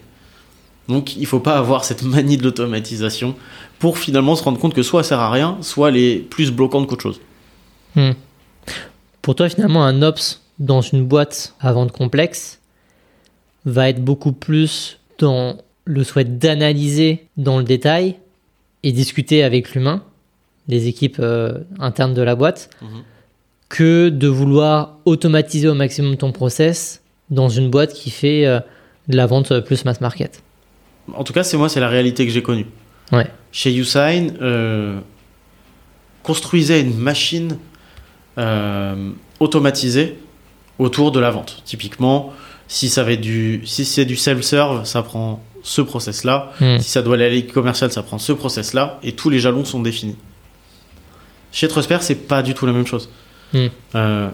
Donc 0.88 1.16
il 1.16 1.22
ne 1.22 1.26
faut 1.26 1.40
pas 1.40 1.56
avoir 1.56 1.84
cette 1.84 2.02
manie 2.02 2.36
de 2.36 2.42
l'automatisation 2.42 3.34
pour 3.78 3.98
finalement 3.98 4.36
se 4.36 4.42
rendre 4.42 4.58
compte 4.58 4.74
que 4.74 4.82
soit 4.82 5.02
ça 5.02 5.10
sert 5.10 5.20
à 5.20 5.30
rien, 5.30 5.56
soit 5.60 5.88
elle 5.88 5.96
est 5.96 6.16
plus 6.18 6.50
bloquante 6.50 6.86
qu'autre 6.86 7.02
chose. 7.02 7.20
Hmm. 7.94 8.12
Pour 9.22 9.34
toi, 9.34 9.48
finalement, 9.48 9.84
un 9.84 10.02
ops 10.02 10.42
dans 10.58 10.80
une 10.80 11.04
boîte 11.04 11.54
à 11.60 11.72
vente 11.72 11.92
complexe 11.92 12.60
va 13.64 13.88
être 13.88 14.02
beaucoup 14.02 14.32
plus 14.32 14.98
dans 15.18 15.56
le 15.84 16.04
souhait 16.04 16.24
d'analyser 16.24 17.26
dans 17.36 17.58
le 17.58 17.64
détail 17.64 18.16
et 18.82 18.92
discuter 18.92 19.44
avec 19.44 19.74
l'humain, 19.74 20.02
les 20.68 20.88
équipes 20.88 21.18
euh, 21.20 21.58
internes 21.78 22.14
de 22.14 22.22
la 22.22 22.34
boîte, 22.34 22.70
mhm 22.82 23.02
que 23.72 24.10
de 24.10 24.28
vouloir 24.28 24.98
automatiser 25.06 25.66
au 25.66 25.74
maximum 25.74 26.18
ton 26.18 26.30
process 26.30 27.02
dans 27.30 27.48
une 27.48 27.70
boîte 27.70 27.94
qui 27.94 28.10
fait 28.10 28.44
euh, 28.44 28.60
de 29.08 29.16
la 29.16 29.24
vente 29.24 29.60
plus 29.60 29.86
mass 29.86 30.02
market. 30.02 30.42
En 31.14 31.24
tout 31.24 31.32
cas, 31.32 31.42
c'est 31.42 31.56
moi, 31.56 31.70
c'est 31.70 31.80
la 31.80 31.88
réalité 31.88 32.26
que 32.26 32.32
j'ai 32.32 32.42
connue. 32.42 32.66
Ouais. 33.12 33.26
Chez 33.50 33.74
Usign, 33.74 34.34
euh, 34.42 35.00
construisait 36.22 36.82
une 36.82 36.98
machine 36.98 37.56
euh, 38.36 39.10
automatisée 39.40 40.18
autour 40.78 41.10
de 41.10 41.18
la 41.18 41.30
vente. 41.30 41.62
Typiquement, 41.64 42.34
si, 42.68 42.90
ça 42.90 43.04
du, 43.16 43.62
si 43.64 43.86
c'est 43.86 44.04
du 44.04 44.16
self-serve, 44.16 44.84
ça 44.84 45.02
prend 45.02 45.42
ce 45.62 45.80
process-là. 45.80 46.52
Hmm. 46.60 46.78
Si 46.78 46.90
ça 46.90 47.00
doit 47.00 47.14
aller 47.14 47.24
à 47.24 47.30
l'e-commercial, 47.30 47.90
ça 47.90 48.02
prend 48.02 48.18
ce 48.18 48.32
process-là. 48.32 49.00
Et 49.02 49.12
tous 49.12 49.30
les 49.30 49.38
jalons 49.38 49.64
sont 49.64 49.80
définis. 49.80 50.16
Chez 51.52 51.68
Trusper, 51.68 51.98
c'est 52.02 52.26
pas 52.26 52.42
du 52.42 52.52
tout 52.52 52.66
la 52.66 52.72
même 52.72 52.86
chose. 52.86 53.08
Euh, 53.94 54.28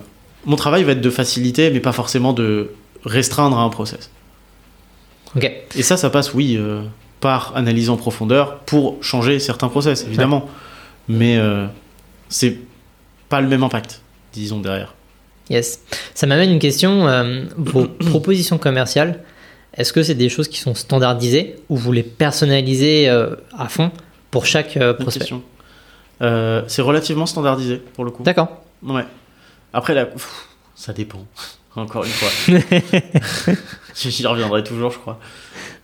mon 0.45 0.57
travail 0.57 0.85
va 0.85 0.93
être 0.93 1.01
de 1.01 1.11
faciliter, 1.11 1.70
mais 1.70 1.81
pas 1.81 1.93
forcément 1.93 2.32
de 2.32 2.70
restreindre 3.05 3.59
un 3.59 3.69
process. 3.69 4.11
Et 5.40 5.82
ça, 5.82 5.97
ça 5.97 6.11
passe, 6.11 6.35
oui, 6.35 6.57
euh, 6.59 6.82
par 7.20 7.53
analyse 7.57 7.90
en 7.90 7.97
profondeur 7.97 8.61
pour 8.61 9.03
changer 9.03 9.39
certains 9.39 9.69
process, 9.69 10.05
évidemment. 10.05 10.49
Mais 11.09 11.36
euh, 11.36 11.66
c'est 12.28 12.59
pas 13.28 13.40
le 13.40 13.49
même 13.49 13.62
impact, 13.62 14.01
disons, 14.32 14.61
derrière. 14.61 14.95
Yes. 15.51 15.82
Ça 16.15 16.27
m'amène 16.27 16.51
une 16.51 16.59
question. 16.59 17.07
vos 17.57 17.85
propositions 18.11 18.59
commerciales, 18.59 19.23
est-ce 19.74 19.93
que 19.93 20.03
c'est 20.03 20.15
des 20.15 20.28
choses 20.28 20.49
qui 20.49 20.59
sont 20.61 20.74
standardisées 20.74 21.57
ou 21.69 21.77
vous 21.77 21.93
les 21.93 22.03
personnalisez 22.03 23.09
à 23.09 23.69
fond 23.69 23.90
pour 24.31 24.47
chaque 24.47 24.78
prospect? 24.99 25.35
C'est 26.20 26.82
relativement 26.82 27.27
standardisé 27.27 27.77
pour 27.95 28.05
le 28.05 28.11
coup. 28.11 28.23
D'accord. 28.23 28.62
Ouais. 28.83 29.05
Après, 29.73 29.95
la... 29.95 30.09
ça 30.75 30.93
dépend. 30.93 31.25
Encore 31.77 32.05
une 32.05 32.11
fois. 32.11 32.29
J'y 33.95 34.27
reviendrai 34.27 34.65
toujours, 34.65 34.91
je 34.91 34.99
crois. 34.99 35.19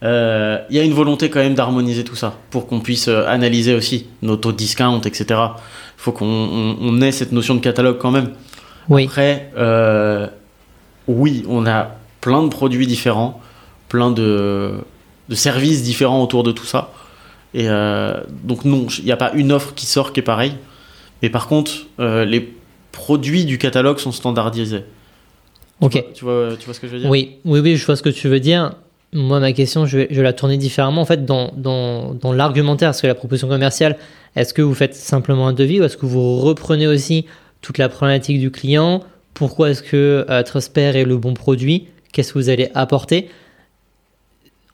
Il 0.02 0.08
euh, 0.08 0.58
y 0.70 0.78
a 0.78 0.82
une 0.82 0.92
volonté 0.92 1.30
quand 1.30 1.40
même 1.40 1.54
d'harmoniser 1.54 2.04
tout 2.04 2.16
ça 2.16 2.36
pour 2.50 2.66
qu'on 2.66 2.80
puisse 2.80 3.08
euh, 3.08 3.26
analyser 3.26 3.74
aussi 3.74 4.06
nos 4.22 4.36
taux 4.36 4.52
de 4.52 4.56
discount, 4.56 5.00
etc. 5.00 5.24
Il 5.30 5.98
faut 5.98 6.12
qu'on 6.12 7.00
ait 7.00 7.12
cette 7.12 7.32
notion 7.32 7.54
de 7.54 7.60
catalogue 7.60 7.98
quand 7.98 8.10
même. 8.10 8.30
Oui. 8.88 9.04
Après, 9.04 9.50
euh, 9.56 10.26
oui, 11.06 11.44
on 11.48 11.66
a 11.66 11.92
plein 12.20 12.42
de 12.42 12.48
produits 12.48 12.86
différents, 12.86 13.40
plein 13.88 14.10
de, 14.10 14.74
de 15.28 15.34
services 15.34 15.82
différents 15.82 16.22
autour 16.22 16.42
de 16.42 16.52
tout 16.52 16.66
ça. 16.66 16.92
Et 17.56 17.68
donc 17.68 18.64
non, 18.64 18.88
il 18.98 19.04
n'y 19.04 19.12
a 19.12 19.16
pas 19.16 19.30
une 19.32 19.52
offre 19.52 19.74
qui 19.74 19.86
sort 19.86 20.12
qui 20.12 20.18
est 20.18 20.24
pareille. 20.24 20.56
Mais 21.22 21.30
par 21.30 21.46
contre, 21.46 21.72
les 21.98 22.52
produits 22.94 23.44
du 23.44 23.58
catalogue 23.58 23.98
sont 23.98 24.12
standardisés. 24.12 24.84
Ok. 25.80 26.02
Tu 26.14 26.24
vois, 26.24 26.50
tu 26.58 26.64
vois, 26.64 26.74
ce 26.74 26.80
que 26.80 26.86
je 26.86 26.92
veux 26.92 27.00
dire? 27.00 27.10
Oui, 27.10 27.36
oui, 27.44 27.58
oui, 27.58 27.76
je 27.76 27.84
vois 27.84 27.96
ce 27.96 28.02
que 28.02 28.08
tu 28.08 28.28
veux 28.28 28.40
dire. 28.40 28.76
Moi, 29.12 29.40
ma 29.40 29.52
question, 29.52 29.84
je 29.84 29.98
vais, 29.98 30.08
je 30.10 30.22
la 30.22 30.32
tourner 30.32 30.56
différemment. 30.56 31.02
En 31.02 31.04
fait, 31.04 31.24
dans, 31.24 31.52
dans, 31.56 32.14
dans 32.14 32.32
l'argumentaire, 32.32 32.90
est-ce 32.90 33.02
que 33.02 33.06
la 33.08 33.14
proposition 33.14 33.48
commerciale, 33.48 33.96
est-ce 34.36 34.54
que 34.54 34.62
vous 34.62 34.74
faites 34.74 34.94
simplement 34.94 35.48
un 35.48 35.52
devis 35.52 35.80
ou 35.80 35.84
est-ce 35.84 35.96
que 35.96 36.06
vous 36.06 36.38
reprenez 36.38 36.86
aussi 36.86 37.26
toute 37.60 37.78
la 37.78 37.88
problématique 37.88 38.38
du 38.38 38.50
client? 38.50 39.02
Pourquoi 39.34 39.70
est-ce 39.70 39.82
que 39.82 40.24
euh, 40.30 40.42
Trusper 40.44 40.96
est 40.96 41.04
le 41.04 41.16
bon 41.16 41.34
produit? 41.34 41.88
Qu'est-ce 42.12 42.32
que 42.32 42.38
vous 42.38 42.48
allez 42.48 42.70
apporter? 42.74 43.28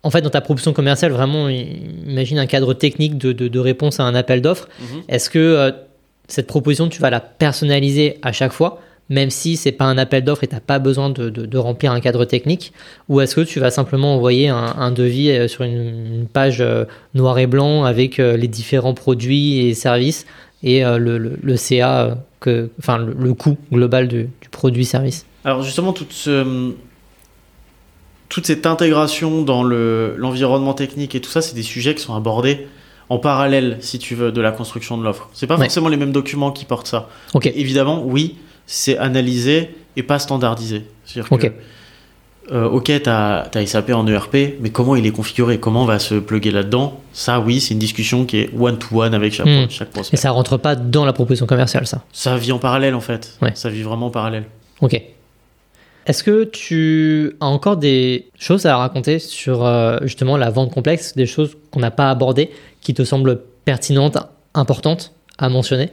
En 0.03 0.11
fait, 0.11 0.21
dans 0.21 0.31
ta 0.31 0.43
proposition 0.43 0.75
commerciale, 0.75 1.13
vraiment, 1.13 1.49
imagine 1.49 2.39
un 2.39 2.47
cadre 2.47 2.75
technique 2.75 3.19
de, 3.19 3.33
de, 3.33 3.59
réponse 3.59 4.01
à 4.01 4.05
un 4.05 4.15
appel 4.15 4.41
d'offres. 4.41 4.69
Mhm. 4.81 5.03
Est-ce 5.09 5.29
que 5.29 5.39
euh, 5.39 5.71
cette 6.32 6.47
proposition, 6.47 6.89
tu 6.89 7.01
vas 7.01 7.11
la 7.11 7.20
personnaliser 7.20 8.19
à 8.23 8.32
chaque 8.32 8.52
fois, 8.52 8.81
même 9.09 9.31
si 9.31 9.57
c'est 9.57 9.73
pas 9.73 9.85
un 9.86 9.98
appel 9.98 10.24
d'offres 10.24 10.44
et 10.44 10.47
tu 10.47 10.55
n'as 10.55 10.61
pas 10.61 10.78
besoin 10.78 11.11
de, 11.11 11.59
remplir 11.59 11.93
un 11.93 12.01
cadre 12.01 12.24
technique. 12.24 12.73
Ou 13.09 13.20
est-ce 13.20 13.35
que 13.35 13.40
tu 13.40 13.61
vas 13.61 13.70
simplement 13.70 14.15
envoyer 14.15 14.48
un, 14.48 14.93
devis 14.93 15.31
euh, 15.31 15.48
sur 15.48 15.65
une, 15.65 16.27
page 16.32 16.61
euh, 16.61 16.85
noir 17.15 17.39
et 17.39 17.47
blanc 17.47 17.85
avec 17.85 18.19
les 18.19 18.48
différents 18.48 18.94
produits 18.94 19.66
et 19.66 19.74
services 19.74 20.27
et 20.62 20.82
le, 20.85 21.57
CA, 21.57 22.19
enfin 22.78 22.98
le, 22.98 23.35
coût 23.35 23.57
global 23.73 24.09
du, 24.09 24.28
produit-service 24.51 25.24
Alors 25.44 25.62
justement, 25.62 25.94
toute 25.94 26.12
cette 28.47 28.66
intégration 28.66 29.43
dans 29.43 29.62
l'environnement 29.65 30.74
technique 30.74 31.15
et 31.15 31.20
tout 31.20 31.31
ça, 31.31 31.40
c'est 31.40 31.55
des 31.55 31.62
sujets 31.62 31.94
qui 31.94 32.02
sont 32.02 32.15
abordés 32.15 32.66
en 33.11 33.19
parallèle, 33.19 33.77
si 33.81 33.99
tu 33.99 34.15
veux, 34.15 34.31
de 34.31 34.41
la 34.41 34.53
construction 34.53 34.97
de 34.97 35.03
l'offre. 35.03 35.28
C'est 35.35 35.49
pas 35.49 35.57
forcément 35.57 35.89
les 35.89 35.97
mêmes 35.97 36.12
documents 36.12 36.53
qui 36.53 36.65
portent 36.65 36.87
ça. 36.87 37.09
Évidemment, 37.43 38.03
oui, 38.05 38.37
c'est 38.66 38.97
analysé 38.97 39.74
et 39.97 40.05
pas 40.05 40.20
standardisé. 40.20 40.85
C'est-à-dire 41.05 41.39
que, 41.39 42.55
euh, 42.55 42.69
ok, 42.69 42.85
tu 42.85 43.11
as, 43.11 43.51
SAP 43.66 43.91
en 43.91 44.07
ERP, 44.07 44.59
mais 44.61 44.70
comment 44.70 44.95
il 44.95 45.05
est 45.07 45.11
configuré? 45.11 45.59
Comment 45.59 45.82
on 45.82 45.87
va 45.87 45.99
se 45.99 46.15
plugger 46.15 46.53
là-dedans? 46.53 47.01
Ça, 47.12 47.41
oui, 47.41 47.61
c'est 47.61 47.74
une 47.74 47.81
discussion 47.81 48.24
qui 48.24 48.39
est 48.39 48.51
one-to-one 48.57 49.12
avec 49.12 49.32
chaque, 49.32 49.47
hmm. 49.47 49.69
chaque 49.69 49.91
prospect. 49.91 50.16
Et 50.16 50.16
ça 50.16 50.31
rentre 50.31 50.57
pas 50.57 50.77
dans 50.77 51.05
la 51.05 51.12
proposition 51.12 51.47
commerciale, 51.47 51.89
ça? 51.89 52.05
Ça 52.12 52.37
vit 52.37 52.53
en 52.53 52.61
parallèle, 52.61 52.95
en 52.95 53.01
fait. 53.01 53.37
Ça 53.55 53.70
vit 53.70 53.82
vraiment 53.82 54.07
en 54.07 54.11
parallèle. 54.11 54.45
Ok. 54.81 55.03
Est-ce 56.11 56.24
que 56.24 56.43
tu 56.43 57.37
as 57.39 57.47
encore 57.47 57.77
des 57.77 58.27
choses 58.37 58.66
à 58.66 58.77
raconter 58.77 59.20
sur 59.20 59.65
euh, 59.65 59.99
justement 60.03 60.37
la 60.37 60.51
vente 60.51 60.73
complexe, 60.73 61.15
des 61.15 61.24
choses 61.24 61.57
qu'on 61.70 61.78
n'a 61.78 61.93
pas 61.93 62.11
abordées, 62.11 62.51
qui 62.81 62.95
te 62.95 63.05
semblent 63.05 63.41
pertinentes, 63.65 64.19
importantes 64.53 65.15
à 65.39 65.49
mentionner? 65.49 65.91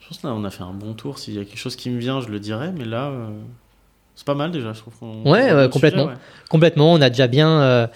Je 0.00 0.08
pense 0.08 0.18
qu'on 0.18 0.44
a 0.44 0.50
fait 0.50 0.64
un 0.64 0.74
bon 0.74 0.92
tour. 0.92 1.18
S'il 1.18 1.32
y 1.32 1.38
a 1.38 1.46
quelque 1.46 1.56
chose 1.56 1.76
qui 1.76 1.88
me 1.88 1.98
vient, 1.98 2.20
je 2.20 2.28
le 2.28 2.40
dirai, 2.40 2.72
mais 2.76 2.84
là, 2.84 3.06
euh, 3.06 3.28
c'est 4.16 4.26
pas 4.26 4.34
mal 4.34 4.50
déjà, 4.50 4.74
je 4.74 4.80
trouve. 4.80 4.92
ouais, 5.24 5.70
complètement. 5.72 6.10
Complètement. 6.50 6.92
On 6.92 7.00
a 7.00 7.08
déjà 7.08 7.26
bien, 7.26 7.62
euh, 7.62 7.86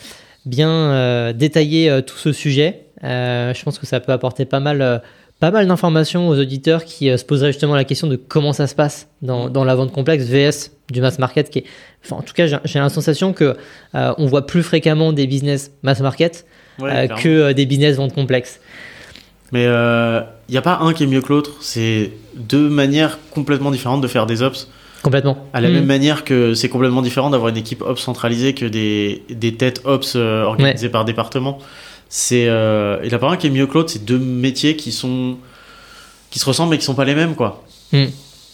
bien 0.47 1.35
détaillé 1.35 2.01
tout 2.07 2.17
ce 2.17 2.33
sujet. 2.33 2.87
je 3.03 3.63
pense 3.63 3.79
que 3.79 3.85
ça 3.85 4.01
peut 4.01 4.13
apporter 4.13 4.47
pas 4.47 4.61
mal 4.61 5.03
pas 5.43 5.51
mal 5.51 5.67
d'informations 5.67 6.29
aux 6.29 6.39
auditeurs 6.39 6.85
qui 6.85 7.07
se 7.19 7.25
poseraient 7.25 7.51
justement 7.51 7.75
la 7.75 7.83
question 7.83 8.07
de 8.07 8.15
comment 8.15 8.53
ça 8.53 8.69
se 8.69 8.77
passe 8.77 9.09
dans, 9.23 9.51
dans 9.51 9.65
la 9.65 9.75
vente 9.75 9.91
complexe 9.91 10.27
VS 10.27 10.71
du 10.89 11.01
mass 11.01 11.19
market 11.19 11.51
qui 11.51 11.59
est, 11.59 11.65
enfin, 12.05 12.15
en 12.15 12.23
tout 12.23 12.33
cas, 12.33 12.47
j'ai 12.47 12.79
la 12.79 12.89
sensation 12.89 13.33
que 13.33 13.57
euh, 13.97 14.15
on 14.19 14.27
voit 14.27 14.47
plus 14.47 14.63
fréquemment 14.63 15.13
des 15.13 15.27
business 15.27 15.73
mass 15.83 15.99
market 15.99 16.47
euh, 16.81 17.09
que 17.09 17.29
euh, 17.29 17.53
des 17.55 17.67
business 17.67 17.97
vente 17.97 18.15
complexes. 18.15 18.61
Mais 19.51 19.65
il 19.65 20.53
n'y 20.53 20.57
a 20.57 20.63
pas 20.63 20.79
un 20.81 20.93
qui 20.93 21.03
est 21.03 21.07
mieux 21.09 21.21
que 21.21 21.33
l'autre. 21.33 21.57
C'est 21.61 22.13
deux 22.37 22.69
manières 22.69 23.19
complètement 23.33 23.73
différentes 23.73 24.01
de 24.01 24.07
faire 24.07 24.27
des 24.27 24.43
ops. 24.43 24.71
Complètement. 25.03 25.49
À 25.53 25.61
la 25.61 25.71
même 25.71 25.83
mm. 25.83 25.89
manière 25.89 26.23
que 26.23 26.55
c'est 26.55 26.69
complètement 26.69 27.03
différent 27.03 27.31
d'avoir 27.31 27.49
une 27.49 27.57
équipe 27.57 27.83
ops 27.83 28.01
centralisée 28.01 28.55
que 28.55 28.67
des, 28.67 29.25
des 29.29 29.57
têtes 29.57 29.81
ops 29.87 30.15
organisées 30.15 30.89
par 30.89 31.05
département. 31.05 31.59
C'est 32.15 32.43
il 32.45 33.09
n'y 33.09 33.15
a 33.15 33.19
pas 33.19 33.31
un 33.31 33.37
qui 33.39 33.47
est 33.47 33.51
mieux 33.51 33.67
que 33.67 33.73
l'autre. 33.73 33.91
C'est 33.91 34.05
deux 34.05 34.19
métiers 34.19 34.77
qui 34.77 34.93
sont 34.93 35.39
qui 36.31 36.39
se 36.39 36.45
ressemblent 36.45 36.71
mais 36.71 36.79
qui 36.79 36.85
sont 36.85 36.95
pas 36.95 37.07
les 37.07 37.15
mêmes 37.15 37.35
quoi. 37.35 37.65
Mm. 37.93 38.05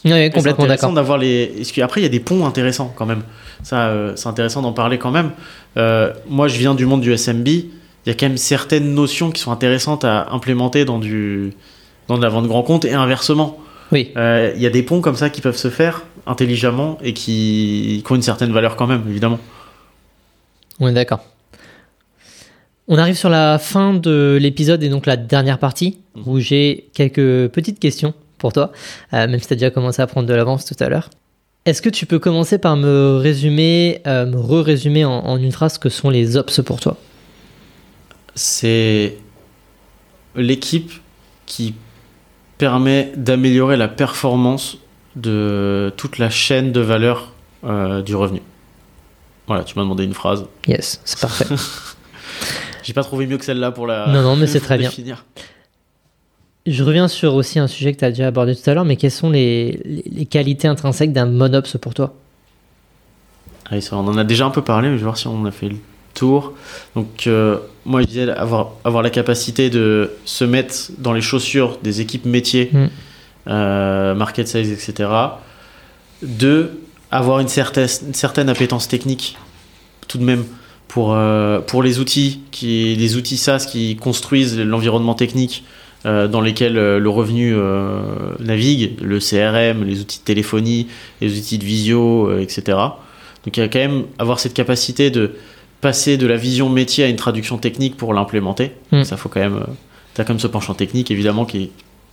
Oui, 0.05 0.31
complètement 0.31 0.67
d'accord. 0.67 0.93
d'avoir 0.93 1.19
les. 1.19 1.63
Après, 1.83 2.01
il 2.01 2.05
y 2.05 2.07
a 2.07 2.11
des 2.11 2.21
ponts 2.21 2.47
intéressants 2.47 2.93
quand 2.95 3.07
même. 3.07 3.23
Ça, 3.63 3.89
euh, 3.89 4.13
c'est 4.17 4.29
intéressant 4.29 4.63
d'en 4.63 4.73
parler 4.73 4.99
quand 4.99 5.11
même. 5.11 5.33
Euh, 5.77 6.13
moi, 6.29 6.49
je 6.49 6.59
viens 6.59 6.75
du 6.75 6.87
monde 6.87 7.01
du 7.01 7.17
SMB. 7.17 7.49
Il 7.49 7.71
y 8.07 8.11
a 8.11 8.15
quand 8.15 8.27
même 8.27 8.37
certaines 8.37 8.95
notions 8.95 9.31
qui 9.31 9.41
sont 9.41 9.51
intéressantes 9.51 10.05
à 10.05 10.29
implémenter 10.31 10.85
dans 10.85 10.99
du 10.99 11.53
dans 12.07 12.17
de 12.17 12.23
la 12.23 12.29
vente 12.29 12.47
grand 12.47 12.63
compte 12.63 12.85
et 12.85 12.95
inversement. 12.95 13.59
Oui. 13.91 14.13
Euh, 14.17 14.53
il 14.55 14.63
y 14.63 14.67
a 14.67 14.71
des 14.71 14.83
ponts 14.83 15.01
comme 15.01 15.17
ça 15.17 15.31
qui 15.31 15.41
peuvent 15.41 15.57
se 15.57 15.69
faire 15.69 16.05
intelligemment 16.27 16.99
et 17.03 17.13
qui, 17.13 18.03
qui 18.05 18.13
ont 18.13 18.17
une 18.17 18.23
certaine 18.23 18.53
valeur 18.53 18.77
quand 18.77 18.87
même, 18.87 19.03
évidemment. 19.09 19.39
On 20.79 20.89
est 20.89 20.93
d'accord. 20.93 21.25
On 22.91 22.97
arrive 22.97 23.17
sur 23.17 23.29
la 23.29 23.59
fin 23.59 23.93
de 23.93 24.39
l'épisode 24.41 24.83
et 24.83 24.89
donc 24.89 25.05
la 25.05 25.19
dernière 25.19 25.59
partie 25.59 25.99
mmh. 26.15 26.23
où 26.27 26.41
j'ai 26.41 26.89
quelques 26.95 27.49
petites 27.53 27.79
questions 27.79 28.15
pour 28.39 28.55
toi, 28.55 28.73
euh, 29.13 29.29
même 29.29 29.39
si 29.41 29.47
tu 29.47 29.53
as 29.53 29.57
déjà 29.57 29.71
commencé 29.71 30.01
à 30.01 30.07
prendre 30.07 30.27
de 30.27 30.33
l'avance 30.33 30.65
tout 30.65 30.77
à 30.81 30.89
l'heure. 30.89 31.11
Est-ce 31.67 31.83
que 31.83 31.91
tu 31.91 32.07
peux 32.07 32.19
commencer 32.19 32.57
par 32.57 32.77
me 32.77 33.17
résumer, 33.17 34.01
euh, 34.07 34.25
me 34.25 34.39
re-résumer 34.39 35.05
en, 35.05 35.37
une 35.37 35.53
phrase 35.53 35.77
que 35.77 35.91
sont 35.91 36.09
les 36.09 36.39
ops 36.39 36.63
pour 36.63 36.81
toi? 36.81 36.97
C'est 38.35 39.19
l'équipe 40.35 40.93
qui 41.45 41.75
permet 42.57 43.13
d'améliorer 43.17 43.77
la 43.77 43.89
performance 43.89 44.79
de 45.15 45.93
toute 45.99 46.17
la 46.17 46.31
chaîne 46.31 46.73
de 46.73 46.81
valeur 46.81 47.35
euh, 47.65 48.01
du 48.01 48.15
revenu. 48.15 48.41
Voilà, 49.47 49.65
tu 49.65 49.77
m'as 49.77 49.83
demandé 49.83 50.05
une 50.05 50.15
phrase. 50.15 50.47
Yes, 50.67 51.03
c'est 51.05 51.21
parfait. 51.21 51.47
J'ai 52.89 52.95
pas 52.95 53.05
trouvé 53.05 53.27
mieux 53.27 53.37
que 53.37 53.45
celle-là 53.45 53.71
pour 53.71 53.87
la. 53.87 54.07
Non, 54.09 54.23
non, 54.23 54.35
mais 54.35 54.47
c'est 54.47 54.61
très 54.61 54.79
bien. 54.79 54.91
Je 56.67 56.83
reviens 56.83 57.07
sur 57.07 57.35
aussi 57.35 57.59
un 57.59 57.67
sujet 57.67 57.93
que 57.93 57.99
tu 57.99 58.05
as 58.07 58.09
déjà 58.09 58.29
abordé 58.29 58.57
tout 58.57 58.71
à 58.71 58.73
l'heure, 58.73 58.87
mais 58.87 58.97
quelles 58.97 59.11
sont 59.11 59.29
les, 59.29 59.79
les, 59.85 60.25
qualités 60.25 60.69
intrinsèques 60.69 61.13
d'un 61.13 61.27
monops 61.27 61.77
pour 61.77 61.93
toi? 61.93 62.15
Ah 63.71 63.77
On 63.93 64.09
en 64.09 64.17
a 64.17 64.25
déjà 64.25 64.47
un 64.47 64.51
peu 64.51 64.63
parlé, 64.63 64.89
mais 64.89 64.95
je 64.95 65.01
vais 65.01 65.05
voir 65.05 65.19
si 65.19 65.27
on 65.27 65.45
a 65.45 65.51
fait 65.51 65.69
le 65.69 65.77
tour. 66.15 66.55
Donc, 66.97 67.27
euh, 67.27 67.59
moi, 67.85 68.01
je 68.01 68.07
disais 68.07 68.31
avoir, 68.31 68.71
avoir 68.85 69.03
la 69.03 69.11
capacité 69.11 69.69
de 69.69 70.13
se 70.25 70.45
mettre 70.45 70.75
dans 70.97 71.13
les 71.13 71.21
chaussures 71.21 71.77
des 71.83 72.01
équipes 72.01 72.25
métiers, 72.25 72.71
mm. 72.73 72.87
euh, 73.49 74.15
market 74.15 74.49
size, 74.49 74.73
etc. 74.73 75.11
Deux, 76.23 76.81
avoir 77.11 77.41
une 77.41 77.49
certaine, 77.49 77.89
une 78.07 78.15
certaine 78.15 78.49
appétence 78.49 78.89
technique, 78.89 79.37
tout 80.09 80.17
de 80.17 80.25
même, 80.25 80.47
pour, 80.89 81.13
euh, 81.13 81.61
pour 81.61 81.83
les 81.83 82.01
outils, 82.01 82.41
qui, 82.51 82.97
les 82.97 83.17
outils 83.17 83.37
SaaS 83.37 83.67
qui 83.71 83.97
construisent 83.97 84.59
l'environnement 84.59 85.15
technique 85.15 85.65
euh, 86.07 86.29
dans 86.29 86.41
lesquels 86.41 86.79
euh, 86.79 86.99
le 86.99 87.09
revenu 87.11 87.55
navigue, 88.41 88.99
le 89.03 89.19
CRM, 89.19 89.85
les 89.85 90.01
outils 90.01 90.19
de 90.19 90.25
téléphonie, 90.25 90.89
les 91.21 91.39
outils 91.39 91.59
de 91.59 91.65
visio, 91.65 92.37
etc. 92.39 92.63
Donc 93.45 93.57
il 93.57 93.61
y 93.61 93.63
a 93.63 93.69
quand 93.69 93.79
même 93.79 94.05
avoir 94.19 94.41
cette 94.41 94.55
capacité 94.55 95.11
de 95.11 95.33
passer 95.81 96.17
de 96.17 96.27
la 96.27 96.37
vision 96.37 96.69
métier 96.69 97.05
à 97.05 97.09
une 97.09 97.17
traduction 97.17 97.59
technique 97.59 97.97
pour 97.97 98.15
l'implémenter. 98.15 98.73
Hmm. 98.91 99.05
Ça 99.05 99.17
faut 99.17 99.29
quand 99.29 99.41
même, 99.41 99.65
as 100.17 100.25
quand 100.25 100.31
même 100.31 100.41
ce 100.41 100.49
penchant 100.49 100.75
technique 100.75 101.11
évidemment 101.11 101.45
qui 101.45 101.65
est 101.65 101.71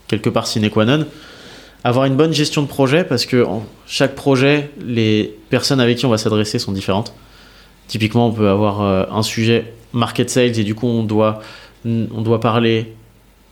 quelque 0.07 0.29
part 0.29 0.47
sine 0.47 0.69
qua 0.69 0.85
non. 0.85 1.05
Avoir 1.83 2.05
une 2.05 2.15
bonne 2.15 2.33
gestion 2.33 2.61
de 2.61 2.67
projet 2.67 3.03
parce 3.03 3.25
que 3.25 3.43
en 3.43 3.63
chaque 3.87 4.15
projet, 4.15 4.71
les 4.83 5.35
personnes 5.49 5.79
avec 5.79 5.97
qui 5.97 6.05
on 6.05 6.09
va 6.09 6.17
s'adresser 6.17 6.59
sont 6.59 6.71
différentes. 6.71 7.13
Typiquement, 7.87 8.27
on 8.27 8.31
peut 8.31 8.49
avoir 8.49 8.81
un 8.81 9.23
sujet 9.23 9.73
market 9.93 10.29
sales 10.29 10.59
et 10.59 10.63
du 10.63 10.75
coup 10.75 10.87
on 10.87 11.03
doit 11.03 11.41
on 11.85 12.21
doit 12.21 12.39
parler 12.39 12.93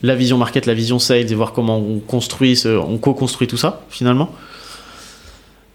la 0.02 0.16
vision 0.16 0.38
market, 0.38 0.66
la 0.66 0.74
vision 0.74 1.00
sales 1.00 1.32
et 1.32 1.36
voir 1.36 1.54
comment 1.54 1.78
on 1.78 2.00
construit, 2.00 2.62
on 2.66 2.98
co-construit 2.98 3.48
tout 3.48 3.58
ça 3.58 3.82
finalement. 3.90 4.34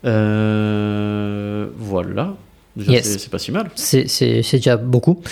Euh, 0.05 1.67
voilà. 1.77 2.35
C'est 3.03 3.31
pas 3.31 3.39
si 3.39 3.51
mal. 3.51 3.71
C'est 3.75 4.07
déjà 4.53 4.77
beaucoup. 4.77 5.23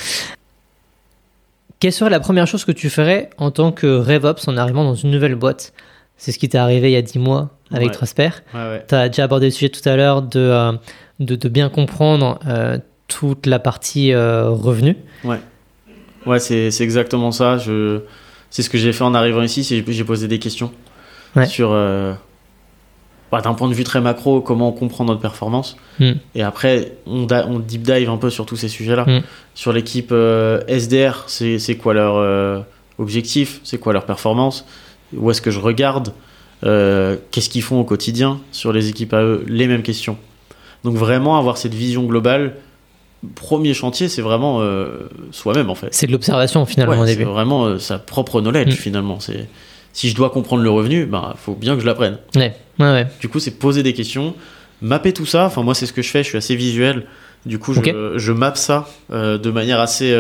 Quelle 1.79 1.93
serait 1.93 2.11
la 2.11 2.21
première 2.21 2.47
chose 2.47 2.65
que 2.65 2.73
tu 2.73 2.89
ferais 2.89 3.31
en 3.37 3.51
tant 3.51 3.71
que 3.71 3.87
RevOps 3.87 4.49
en 4.49 4.57
arrivant 4.57 4.83
dans 4.83 4.95
une 4.95 5.11
nouvelle 5.11 5.35
boîte? 5.35 5.73
C'est 6.17 6.33
ce 6.33 6.39
qui 6.39 6.49
t'est 6.49 6.59
arrivé 6.59 6.89
il 6.89 6.95
y 6.95 6.97
a 6.97 7.03
10 7.03 7.19
mois 7.19 7.51
avec 7.71 7.93
Trasper. 7.93 8.31
tu 8.89 8.95
as 8.95 9.09
déjà 9.09 9.25
abordé 9.25 9.47
le 9.47 9.53
sujet 9.53 9.69
tout 9.69 9.87
à 9.87 9.97
l'heure 9.97 10.23
de, 10.23 10.41
euh, 10.41 10.73
de, 11.21 11.49
bien 11.49 11.69
comprendre 11.69 12.41
euh, 12.47 12.79
toute 13.09 13.47
la 13.47 13.59
partie 13.59 14.15
revenu. 14.15 14.97
Ouais, 15.25 15.41
ouais 16.27 16.39
c'est 16.39 16.81
exactement 16.81 17.33
ça. 17.33 17.59
Je 17.59 18.01
c'est 18.51 18.63
ce 18.63 18.71
que 18.71 18.79
j'ai 18.79 18.93
fait 18.93 19.05
en 19.05 19.15
arrivant 19.15 19.43
ici, 19.43 19.63
j'ai 19.63 20.05
posé 20.05 20.29
des 20.29 20.39
questions 20.39 20.73
sur, 21.45 21.73
euh, 21.73 22.15
bah, 23.31 23.43
d'un 23.43 23.55
point 23.55 23.69
de 23.69 23.75
vue 23.75 23.85
très 23.85 24.01
macro, 24.01 24.41
comment 24.41 24.71
on 24.71 24.73
comprend 24.73 25.05
notre 25.05 25.21
performance. 25.21 25.77
Hmm. 25.99 26.13
Et 26.35 26.43
après, 26.43 26.93
on, 27.07 27.27
on, 27.31 27.59
deep 27.59 27.83
dive 27.83 28.09
un 28.09 28.17
peu 28.17 28.31
sur 28.31 28.47
tous 28.47 28.57
ces 28.57 28.69
sujets-là. 28.69 29.05
Hmm. 29.05 29.21
Sur 29.55 29.73
l'équipe 29.73 30.11
euh, 30.13 30.63
SDR, 30.69 31.25
c'est 31.27 31.77
quoi 31.77 31.93
leur 31.93 32.17
euh, 32.17 32.61
objectif, 32.99 33.61
c'est 33.65 33.79
quoi 33.79 33.93
leur 33.93 34.07
performance, 34.07 34.65
où 35.15 35.31
est-ce 35.31 35.43
que 35.43 35.51
je 35.51 35.61
regarde, 35.61 36.15
qu'est-ce 36.63 37.51
qu'ils 37.51 37.63
font 37.63 37.79
au 37.79 37.85
quotidien 37.85 38.41
sur 38.53 38.73
les 38.73 38.89
équipes 38.89 39.13
à 39.13 39.23
eux, 39.23 39.45
les 39.47 39.67
mêmes 39.67 39.83
questions. 39.83 40.17
Donc 40.85 40.97
vraiment 40.97 41.37
avoir 41.39 41.59
cette 41.59 41.75
vision 41.75 42.05
globale 42.05 42.55
premier 43.35 43.75
chantier, 43.75 44.09
c'est 44.09 44.23
vraiment 44.23 44.61
euh, 44.61 45.09
soi-même 45.33 45.71
en 45.71 45.75
fait. 45.75 45.89
C'est 45.91 46.07
de 46.07 46.13
l'observation 46.13 46.65
finalement 46.67 47.01
au 47.01 47.05
début. 47.05 47.23
C'est 47.23 47.29
vraiment 47.29 47.65
euh, 47.65 47.79
sa 47.79 47.99
propre 47.99 48.41
knowledge 48.41 48.75
mm. 48.75 48.77
finalement. 48.77 49.21
C'est 49.21 49.49
si 49.93 50.11
je 50.11 50.15
dois 50.15 50.31
comprendre 50.31 50.63
le 50.63 50.71
revenu, 50.71 51.01
il 51.01 51.07
bah, 51.07 51.35
faut 51.39 51.55
bien 51.55 51.75
que 51.75 51.81
je 51.81 51.87
l'apprenne. 51.87 52.19
Ouais. 52.35 52.55
Ouais, 52.79 53.07
Du 53.21 53.29
coup, 53.29 53.41
c'est 53.41 53.53
poser 53.53 53.83
des 53.83 53.95
questions, 53.95 54.35
mapper 54.83 55.15
tout 55.15 55.25
ça. 55.25 55.47
Enfin, 55.47 55.63
moi, 55.63 55.75
c'est 55.75 55.87
ce 55.87 55.95
que 55.95 56.03
je 56.03 56.11
fais. 56.11 56.23
Je 56.23 56.29
suis 56.29 56.39
assez 56.39 56.55
visuel. 56.55 57.07
Du 57.47 57.59
coup, 57.59 57.73
je, 57.73 57.81
je 58.17 58.33
mappe 58.33 58.59
ça 58.59 58.89
euh, 59.11 59.39
de 59.39 59.51
manière 59.51 59.81
assez, 59.81 60.15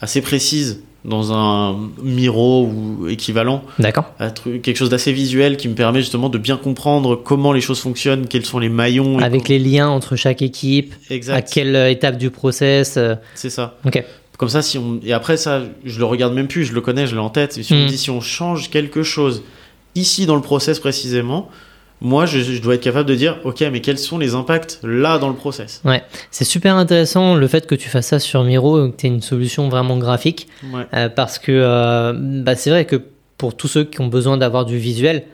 assez 0.00 0.20
précise 0.20 0.82
dans 1.04 1.32
un 1.32 1.76
Miro 2.02 2.66
ou 2.66 3.08
équivalent. 3.08 3.62
D'accord. 3.78 4.06
Quelque 4.44 4.76
chose 4.76 4.88
d'assez 4.88 5.12
visuel 5.12 5.56
qui 5.56 5.68
me 5.68 5.74
permet 5.74 6.00
justement 6.00 6.28
de 6.28 6.38
bien 6.38 6.56
comprendre 6.56 7.16
comment 7.16 7.52
les 7.52 7.60
choses 7.60 7.80
fonctionnent, 7.80 8.26
quels 8.26 8.46
sont 8.46 8.58
les 8.58 8.70
maillons. 8.70 9.18
Avec 9.18 9.48
les 9.48 9.58
liens 9.58 9.88
entre 9.88 10.16
chaque 10.16 10.42
équipe. 10.42 10.94
Exact. 11.10 11.34
À 11.34 11.42
quelle 11.42 11.76
étape 11.90 12.16
du 12.16 12.30
process. 12.30 12.96
Euh. 12.96 13.16
C'est 13.34 13.50
ça. 13.50 13.76
Ok. 13.84 14.02
Comme 14.38 14.48
ça, 14.48 14.62
si 14.62 14.78
on. 14.78 14.98
Et 15.04 15.12
après, 15.12 15.36
ça, 15.36 15.62
je 15.84 15.98
le 15.98 16.04
regarde 16.04 16.34
même 16.34 16.48
plus, 16.48 16.64
je 16.64 16.72
le 16.72 16.80
connais, 16.80 17.06
je 17.06 17.14
l'ai 17.14 17.20
en 17.20 17.30
tête. 17.30 17.58
Et 17.58 17.62
si 17.62 17.72
on 17.72 17.76
me 17.76 17.84
hmm. 17.84 17.88
dit 17.88 17.98
si 17.98 18.10
on 18.10 18.20
change 18.20 18.70
quelque 18.70 19.02
chose 19.02 19.42
ici 19.94 20.26
dans 20.26 20.34
le 20.34 20.42
process 20.42 20.80
précisément, 20.80 21.50
moi, 22.00 22.26
je, 22.26 22.60
dois 22.60 22.74
être 22.74 22.82
capable 22.82 23.08
de 23.08 23.14
dire, 23.14 23.38
ok, 23.44 23.62
mais 23.72 23.80
quels 23.80 23.98
sont 23.98 24.18
les 24.18 24.34
impacts 24.34 24.80
là 24.82 25.18
dans 25.18 25.28
le 25.28 25.34
process? 25.34 25.80
Ouais, 25.84 26.02
c'est 26.30 26.44
super 26.44 26.76
intéressant 26.76 27.34
le 27.34 27.46
fait 27.48 27.66
que 27.66 27.74
tu 27.74 27.88
fasses 27.88 28.08
ça 28.08 28.18
sur 28.18 28.44
Miro, 28.44 28.90
que 28.90 28.96
tu 28.96 29.06
aies 29.06 29.10
une 29.10 29.22
solution 29.22 29.68
vraiment 29.68 29.96
graphique, 29.96 30.48
euh, 30.92 31.08
parce 31.08 31.38
que 31.38 31.52
euh, 31.52 32.12
bah, 32.14 32.56
c'est 32.56 32.70
vrai 32.70 32.84
que 32.84 33.00
pour 33.38 33.56
tous 33.56 33.68
ceux 33.68 33.84
qui 33.84 34.00
ont 34.00 34.08
besoin 34.08 34.36
d'avoir 34.36 34.64
du 34.64 34.76
visuel, 34.76 35.24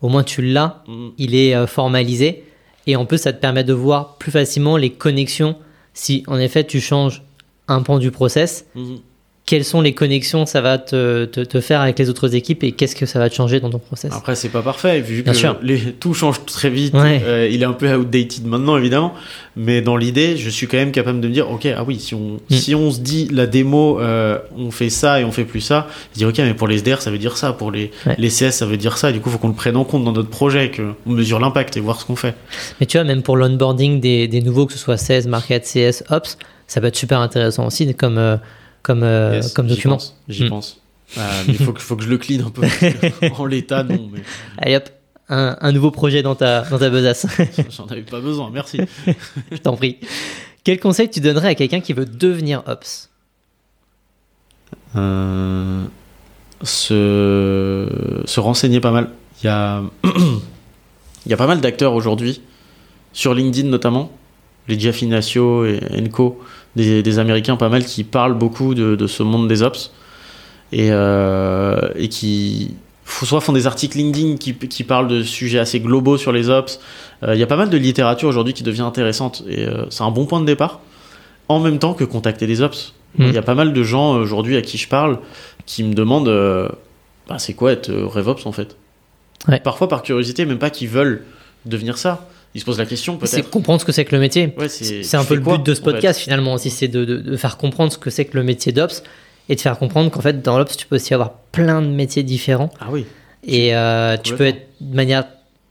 au 0.00 0.08
moins 0.08 0.22
tu 0.22 0.42
l'as, 0.42 0.82
mm. 0.86 1.08
il 1.18 1.34
est 1.34 1.54
euh, 1.54 1.66
formalisé, 1.66 2.44
et 2.86 2.94
en 2.96 3.04
plus 3.04 3.18
ça 3.18 3.32
te 3.32 3.40
permet 3.40 3.64
de 3.64 3.72
voir 3.72 4.16
plus 4.18 4.30
facilement 4.30 4.76
les 4.76 4.90
connexions 4.90 5.56
si 5.94 6.24
en 6.26 6.38
effet 6.38 6.64
tu 6.64 6.80
changes 6.80 7.22
un 7.68 7.82
point 7.82 7.98
du 7.98 8.10
process. 8.10 8.66
Mm 8.74 8.96
quelles 9.44 9.64
sont 9.64 9.80
les 9.80 9.92
connexions 9.92 10.46
ça 10.46 10.60
va 10.60 10.78
te, 10.78 11.24
te, 11.24 11.60
faire 11.60 11.80
avec 11.80 11.98
les 11.98 12.08
autres 12.08 12.34
équipes 12.34 12.62
et 12.62 12.72
qu'est-ce 12.72 12.94
que 12.94 13.06
ça 13.06 13.18
va 13.18 13.28
te 13.28 13.34
changer 13.34 13.58
dans 13.58 13.70
ton 13.70 13.80
process 13.80 14.12
Après, 14.12 14.36
c'est 14.36 14.48
pas 14.48 14.62
parfait, 14.62 15.00
vu 15.00 15.24
que 15.24 15.30
Les, 15.64 15.78
tout 15.92 16.14
change 16.14 16.44
très 16.46 16.70
vite. 16.70 16.94
Euh, 16.94 17.48
il 17.50 17.62
est 17.62 17.66
un 17.66 17.72
peu 17.72 17.92
outdated 17.92 18.46
maintenant, 18.46 18.76
évidemment. 18.76 19.14
Mais 19.56 19.82
dans 19.82 19.96
l'idée, 19.96 20.36
je 20.36 20.48
suis 20.48 20.66
quand 20.66 20.76
même 20.76 20.92
capable 20.92 21.20
de 21.20 21.28
me 21.28 21.32
dire, 21.32 21.50
OK, 21.50 21.66
ah 21.66 21.84
oui, 21.86 21.98
si 21.98 22.14
on, 22.14 22.38
mm. 22.48 22.54
si 22.54 22.74
on 22.74 22.90
se 22.90 23.00
dit 23.00 23.28
la 23.32 23.46
démo, 23.46 24.00
euh, 24.00 24.38
on 24.56 24.70
fait 24.70 24.90
ça 24.90 25.20
et 25.20 25.24
on 25.24 25.32
fait 25.32 25.44
plus 25.44 25.60
ça, 25.60 25.88
je 26.14 26.20
dis, 26.20 26.24
OK, 26.24 26.38
mais 26.38 26.54
pour 26.54 26.68
les 26.68 26.78
SDR, 26.78 27.02
ça 27.02 27.10
veut 27.10 27.18
dire 27.18 27.36
ça. 27.36 27.52
Pour 27.52 27.72
les, 27.72 27.90
les 28.18 28.28
CS, 28.28 28.52
ça 28.52 28.66
veut 28.66 28.76
dire 28.76 28.96
ça. 28.96 29.10
du 29.10 29.20
coup, 29.20 29.28
il 29.28 29.32
faut 29.32 29.38
qu'on 29.38 29.48
le 29.48 29.54
prenne 29.54 29.76
en 29.76 29.84
compte 29.84 30.04
dans 30.04 30.12
notre 30.12 30.30
projet, 30.30 30.70
qu'on 30.70 31.12
mesure 31.12 31.40
l'impact 31.40 31.76
et 31.76 31.80
voir 31.80 32.00
ce 32.00 32.06
qu'on 32.06 32.16
fait. 32.16 32.34
Mais 32.80 32.86
tu 32.86 32.96
vois, 32.96 33.04
même 33.04 33.22
pour 33.22 33.36
l'onboarding 33.36 34.00
des, 34.00 34.28
des 34.28 34.40
nouveaux, 34.40 34.66
que 34.66 34.72
ce 34.72 34.78
soit 34.78 34.96
16, 34.96 35.26
Market, 35.26 35.64
CS, 35.64 36.04
Ops, 36.10 36.38
ça 36.68 36.80
peut 36.80 36.86
être 36.86 36.96
super 36.96 37.18
intéressant 37.18 37.66
aussi, 37.66 37.92
comme. 37.94 38.18
Euh, 38.18 38.36
comme, 38.82 39.02
euh, 39.02 39.42
comme 39.54 39.66
document. 39.66 39.98
J'y 40.28 40.48
pense. 40.48 40.80
Hmm. 41.16 41.20
Euh, 41.20 41.42
il 41.48 41.56
faut 41.56 41.72
que, 41.72 41.80
faut 41.80 41.96
que 41.96 42.04
je 42.04 42.08
le 42.08 42.18
clean 42.18 42.46
un 42.46 42.50
peu. 42.50 42.62
en 43.38 43.46
l'état, 43.46 43.84
non. 43.84 44.08
Mais... 44.12 44.22
Allez 44.58 44.76
hop, 44.76 44.88
un, 45.28 45.56
un, 45.60 45.72
nouveau 45.72 45.90
projet 45.90 46.22
dans 46.22 46.34
ta, 46.34 46.62
dans 46.62 46.78
ta 46.78 46.90
besace. 46.90 47.26
J'en 47.70 47.86
avais 47.86 48.02
pas 48.02 48.20
besoin, 48.20 48.50
merci. 48.50 48.80
je 49.50 49.56
t'en 49.58 49.76
prie. 49.76 49.98
Quel 50.64 50.80
conseil 50.80 51.10
tu 51.10 51.20
donnerais 51.20 51.48
à 51.48 51.54
quelqu'un 51.54 51.80
qui 51.80 51.92
veut 51.92 52.06
devenir 52.06 52.62
Ops? 52.66 53.10
Euh, 54.96 55.84
se, 56.62 58.22
se 58.24 58.40
renseigner 58.40 58.80
pas 58.80 58.90
mal. 58.90 59.10
Il 59.42 59.46
y 59.46 59.48
a, 59.48 59.82
il 60.04 61.30
y 61.30 61.32
a 61.32 61.36
pas 61.36 61.46
mal 61.46 61.60
d'acteurs 61.60 61.94
aujourd'hui, 61.94 62.42
sur 63.12 63.34
LinkedIn 63.34 63.68
notamment, 63.68 64.12
les 64.68 64.78
Jeff 64.78 65.02
Inacio 65.02 65.64
et 65.64 65.80
Enco, 65.98 66.40
des, 66.76 67.18
Américains 67.18 67.56
pas 67.56 67.68
mal 67.68 67.84
qui 67.84 68.04
parlent 68.04 68.34
beaucoup 68.34 68.74
de, 68.74 69.06
ce 69.06 69.22
monde 69.22 69.48
des 69.48 69.62
ops 69.62 69.92
et, 70.72 70.88
euh, 70.90 71.80
et 71.96 72.08
qui 72.08 72.74
soit 73.04 73.40
font 73.40 73.52
des 73.52 73.66
articles 73.66 73.98
LinkedIn 73.98 74.36
qui, 74.36 74.54
qui, 74.54 74.84
parlent 74.84 75.08
de 75.08 75.22
sujets 75.22 75.58
assez 75.58 75.80
globaux 75.80 76.16
sur 76.16 76.32
les 76.32 76.48
ops. 76.48 76.80
Euh, 77.22 77.34
il 77.34 77.40
y 77.40 77.42
a 77.42 77.46
pas 77.46 77.56
mal 77.56 77.68
de 77.68 77.76
littérature 77.76 78.28
aujourd'hui 78.28 78.54
qui 78.54 78.62
devient 78.62 78.82
intéressante 78.82 79.42
et 79.48 79.66
euh, 79.66 79.84
c'est 79.90 80.02
un 80.02 80.10
bon 80.10 80.24
point 80.26 80.40
de 80.40 80.46
départ 80.46 80.80
en 81.48 81.60
même 81.60 81.78
temps 81.78 81.92
que 81.92 82.04
contacter 82.04 82.46
des 82.46 82.62
ops. 82.62 82.94
Mm. 83.18 83.24
Il 83.24 83.34
y 83.34 83.38
a 83.38 83.42
pas 83.42 83.54
mal 83.54 83.72
de 83.72 83.82
gens 83.82 84.14
aujourd'hui 84.14 84.56
à 84.56 84.62
qui 84.62 84.78
je 84.78 84.88
parle 84.88 85.18
qui 85.66 85.84
me 85.84 85.94
demandent 85.94 86.30
bah, 87.28 87.38
c'est 87.38 87.54
quoi 87.54 87.72
être 87.72 87.92
RevOps 87.92 88.46
en 88.46 88.52
fait. 88.52 88.76
Parfois 89.64 89.88
par 89.88 90.02
curiosité, 90.02 90.46
même 90.46 90.58
pas 90.58 90.70
qu'ils 90.70 90.88
veulent 90.88 91.24
devenir 91.66 91.98
ça 91.98 92.28
il 92.54 92.60
se 92.60 92.64
pose 92.64 92.78
la 92.78 92.86
question 92.86 93.16
peut-être. 93.16 93.30
C'est 93.30 93.48
comprendre 93.48 93.80
ce 93.80 93.84
que 93.84 93.92
c'est 93.92 94.04
que 94.04 94.14
le 94.14 94.20
métier. 94.20 94.54
c'est 94.68 95.16
un 95.16 95.24
peu 95.24 95.34
le 95.34 95.40
but 95.40 95.62
de 95.62 95.74
ce 95.74 95.80
podcast 95.80 96.20
finalement 96.20 96.54
aussi, 96.54 96.70
c'est 96.70 96.88
de, 96.88 97.04
de, 97.04 97.36
faire 97.36 97.56
comprendre 97.56 97.92
ce 97.92 97.98
que 97.98 98.10
c'est 98.10 98.24
que 98.24 98.36
le 98.36 98.44
métier 98.44 98.72
d'Ops 98.72 99.02
et 99.48 99.56
de 99.56 99.60
faire 99.60 99.78
comprendre 99.78 100.10
qu'en 100.10 100.20
fait 100.20 100.42
dans 100.42 100.58
l'Ops 100.58 100.76
tu 100.76 100.86
peux 100.86 100.96
aussi 100.96 101.14
avoir 101.14 101.32
plein 101.52 101.82
de 101.82 101.88
métiers 101.88 102.22
différents. 102.22 102.70
Ah 102.80 102.88
oui. 102.90 103.06
Et 103.44 103.74
euh, 103.74 104.16
tu 104.22 104.34
peux 104.34 104.46
être 104.46 104.68
de 104.80 104.94
manière 104.94 105.24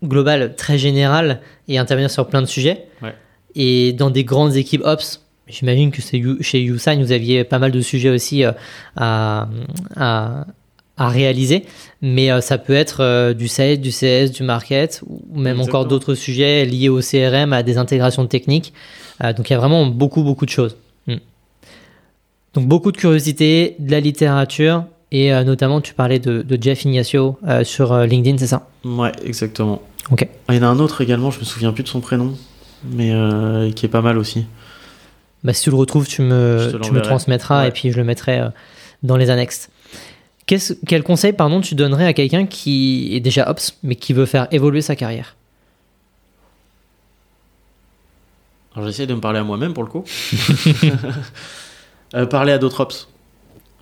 globale 0.04 0.56
très 0.56 0.78
générale 0.78 1.42
et 1.68 1.78
intervenir 1.78 2.10
sur 2.10 2.28
plein 2.28 2.42
de 2.42 2.48
sujets. 2.48 2.86
Ouais. 3.02 3.14
Et 3.56 3.94
dans 3.94 4.10
des 4.10 4.24
grandes 4.24 4.56
équipes 4.56 4.82
Ops, 4.84 5.22
j'imagine 5.48 5.92
que 5.92 6.02
chez 6.02 6.62
YouSign 6.62 7.02
vous 7.02 7.12
aviez 7.12 7.44
pas 7.44 7.60
mal 7.60 7.72
de 7.72 7.82
sujets 7.82 8.10
aussi 8.10 8.44
euh, 8.44 8.52
à, 8.96 9.48
à, 9.96 10.46
à 11.02 11.10
réaliser, 11.10 11.66
mais 12.02 12.32
euh, 12.32 12.42
ça 12.42 12.58
peut 12.58 12.74
être 12.74 13.02
euh, 13.02 13.34
du 13.34 13.48
sales, 13.48 13.82
du 13.82 13.90
CS, 13.90 14.32
du 14.32 14.44
market, 14.44 15.02
ou 15.08 15.40
même 15.40 15.60
encore 15.60 15.86
d'autres 15.86 16.14
sujets 16.14 16.64
liés 16.66 16.90
au 16.90 17.00
CRM, 17.00 17.54
à 17.54 17.64
des 17.64 17.78
intégrations 17.78 18.28
techniques. 18.28 18.72
Euh, 19.24 19.34
donc 19.34 19.50
il 19.50 19.54
y 19.54 19.56
a 19.56 19.60
vraiment 19.60 19.88
beaucoup, 19.88 20.22
beaucoup 20.22 20.46
de 20.46 20.52
choses. 20.52 20.78
Hmm. 21.08 21.18
Donc 22.54 22.68
beaucoup 22.68 22.92
de 22.92 22.98
curiosité, 22.98 23.76
de 23.80 23.92
la 23.92 24.00
littérature, 24.00 24.86
et 25.12 25.32
notamment 25.44 25.82
tu 25.82 25.94
parlais 25.94 26.20
de, 26.20 26.46
Jeff 26.62 26.86
Ignacio 26.86 27.38
sur 27.64 27.98
LinkedIn, 27.98 28.38
c'est 28.38 28.48
ça? 28.48 28.70
Ouais, 28.86 29.12
exactement. 29.26 29.82
Ok. 30.10 30.26
Ah, 30.48 30.54
il 30.54 30.62
y 30.62 30.64
en 30.64 30.68
a 30.68 30.68
un 30.68 30.80
autre 30.80 31.02
également, 31.02 31.32
je 31.32 31.40
me 31.40 31.44
souviens 31.44 31.74
plus 31.74 31.84
de 31.84 31.90
son 31.90 32.00
prénom, 32.00 32.34
mais 32.86 33.12
qui 33.76 33.86
est 33.86 33.90
pas 33.90 34.02
mal 34.02 34.18
aussi. 34.18 34.46
Bah, 35.44 35.52
si 35.52 35.64
tu 35.64 35.70
le 35.70 35.76
retrouves, 35.76 36.08
tu 36.08 36.22
me, 36.22 36.80
tu 36.82 36.94
me 36.94 37.02
transmettras 37.02 37.68
et 37.68 37.72
puis 37.72 37.92
je 37.92 37.98
le 37.98 38.06
mettrai 38.06 38.40
dans 39.04 39.18
les 39.18 39.30
annexes 39.30 39.70
quel 40.46 41.04
conseil 41.04 41.34
pardon, 41.34 41.62
tu 41.62 41.76
donnerais 41.76 42.06
à 42.06 42.14
quelqu'un 42.14 42.46
qui 42.46 43.16
est 43.16 43.20
déjà 43.20 43.50
Ops, 43.50 43.78
mais 43.84 43.96
qui 43.96 44.14
veut 44.14 44.26
faire 44.26 44.48
évoluer 44.52 44.82
sa 44.82 44.96
carrière 44.96 45.36
Alors 48.76 48.88
j'essaie 48.88 49.08
de 49.08 49.14
me 49.14 49.22
parler 49.22 49.40
à 49.40 49.44
moi-même 49.44 49.74
pour 49.74 49.84
le 49.84 49.90
coup. 49.90 50.04
Euh, 52.14 52.26
parler 52.26 52.52
à 52.52 52.58
d'autres 52.58 52.82
Ops. 52.82 53.08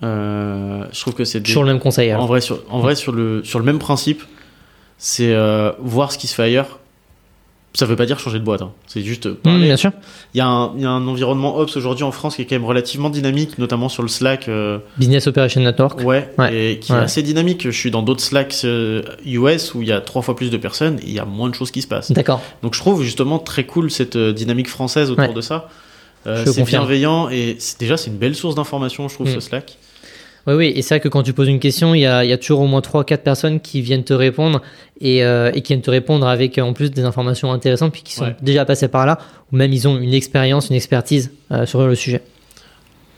Euh, 0.04 0.84
je 0.92 1.00
trouve 1.00 1.14
que 1.14 1.24
c'est 1.24 1.42
toujours 1.42 1.64
le 1.64 1.72
même 1.72 1.80
conseil. 1.80 2.14
En 2.14 2.26
vrai, 2.26 2.40
sur, 2.40 2.62
en 2.70 2.78
vrai 2.78 2.94
sur, 2.94 3.10
le, 3.10 3.42
sur 3.42 3.58
le 3.58 3.64
même 3.64 3.80
principe, 3.80 4.22
c'est 4.96 5.34
euh, 5.34 5.72
voir 5.80 6.12
ce 6.12 6.18
qui 6.18 6.28
se 6.28 6.34
fait 6.36 6.44
ailleurs 6.44 6.78
ça 7.72 7.86
veut 7.86 7.96
pas 7.96 8.06
dire 8.06 8.18
changer 8.18 8.38
de 8.40 8.44
boîte, 8.44 8.62
hein. 8.62 8.72
c'est 8.88 9.02
juste 9.02 9.26
mmh, 9.26 9.34
parler. 9.36 9.66
bien 9.66 9.76
sûr. 9.76 9.92
Il 10.34 10.38
y, 10.38 10.40
a 10.40 10.46
un, 10.46 10.72
il 10.74 10.82
y, 10.82 10.84
a 10.84 10.90
un 10.90 11.06
environnement 11.06 11.56
Ops 11.56 11.76
aujourd'hui 11.76 12.02
en 12.02 12.10
France 12.10 12.36
qui 12.36 12.42
est 12.42 12.44
quand 12.44 12.56
même 12.56 12.64
relativement 12.64 13.10
dynamique, 13.10 13.58
notamment 13.58 13.88
sur 13.88 14.02
le 14.02 14.08
Slack. 14.08 14.48
Euh, 14.48 14.78
Business 14.98 15.28
Operation 15.28 15.60
Network. 15.60 16.00
Ouais, 16.00 16.28
et 16.52 16.78
qui 16.80 16.92
est 16.92 16.96
assez 16.96 17.22
dynamique. 17.22 17.62
Je 17.64 17.70
suis 17.70 17.92
dans 17.92 18.02
d'autres 18.02 18.22
Slacks 18.22 18.64
US 18.64 18.64
euh, 18.64 19.58
où 19.74 19.82
il 19.82 19.88
y 19.88 19.92
a 19.92 20.00
trois 20.00 20.22
fois 20.22 20.34
plus 20.34 20.50
de 20.50 20.56
personnes 20.56 20.98
et 20.98 21.06
il 21.06 21.12
y 21.12 21.20
a 21.20 21.24
moins 21.24 21.48
de 21.48 21.54
choses 21.54 21.70
qui 21.70 21.82
se 21.82 21.86
passent. 21.86 22.10
D'accord. 22.10 22.40
Donc 22.62 22.74
je 22.74 22.80
trouve 22.80 23.02
justement 23.02 23.38
très 23.38 23.64
cool 23.64 23.90
cette 23.90 24.16
euh, 24.16 24.32
dynamique 24.32 24.68
française 24.68 25.10
autour 25.10 25.32
de 25.32 25.40
ça. 25.40 25.68
c'est 26.24 26.64
bienveillant 26.64 27.28
et 27.30 27.56
déjà 27.78 27.96
c'est 27.96 28.10
une 28.10 28.18
belle 28.18 28.34
source 28.34 28.56
d'information, 28.56 29.08
je 29.08 29.14
trouve, 29.14 29.28
mmh. 29.28 29.34
ce 29.34 29.40
Slack. 29.40 29.78
Oui, 30.46 30.54
oui, 30.54 30.72
et 30.74 30.82
c'est 30.82 30.94
vrai 30.94 31.00
que 31.00 31.08
quand 31.08 31.22
tu 31.22 31.32
poses 31.32 31.48
une 31.48 31.60
question, 31.60 31.94
il 31.94 32.00
y 32.00 32.06
a, 32.06 32.38
toujours 32.38 32.60
au 32.60 32.66
moins 32.66 32.80
3-4 32.80 33.18
personnes 33.18 33.60
qui 33.60 33.82
viennent 33.82 34.04
te 34.04 34.14
répondre 34.14 34.62
euh, 35.02 35.50
et, 35.54 35.60
qui 35.60 35.72
viennent 35.72 35.82
te 35.82 35.90
répondre 35.90 36.26
avec 36.26 36.58
en 36.58 36.72
plus 36.72 36.90
des 36.90 37.04
informations 37.04 37.52
intéressantes 37.52 37.92
puis 37.92 38.02
qui 38.02 38.14
sont 38.14 38.32
déjà 38.40 38.64
passées 38.64 38.88
par 38.88 39.06
là, 39.06 39.18
ou 39.52 39.56
même 39.56 39.72
ils 39.72 39.86
ont 39.86 39.98
une 39.98 40.14
expérience, 40.14 40.70
une 40.70 40.76
expertise 40.76 41.30
euh, 41.52 41.66
sur 41.66 41.86
le 41.86 41.94
sujet. 41.94 42.22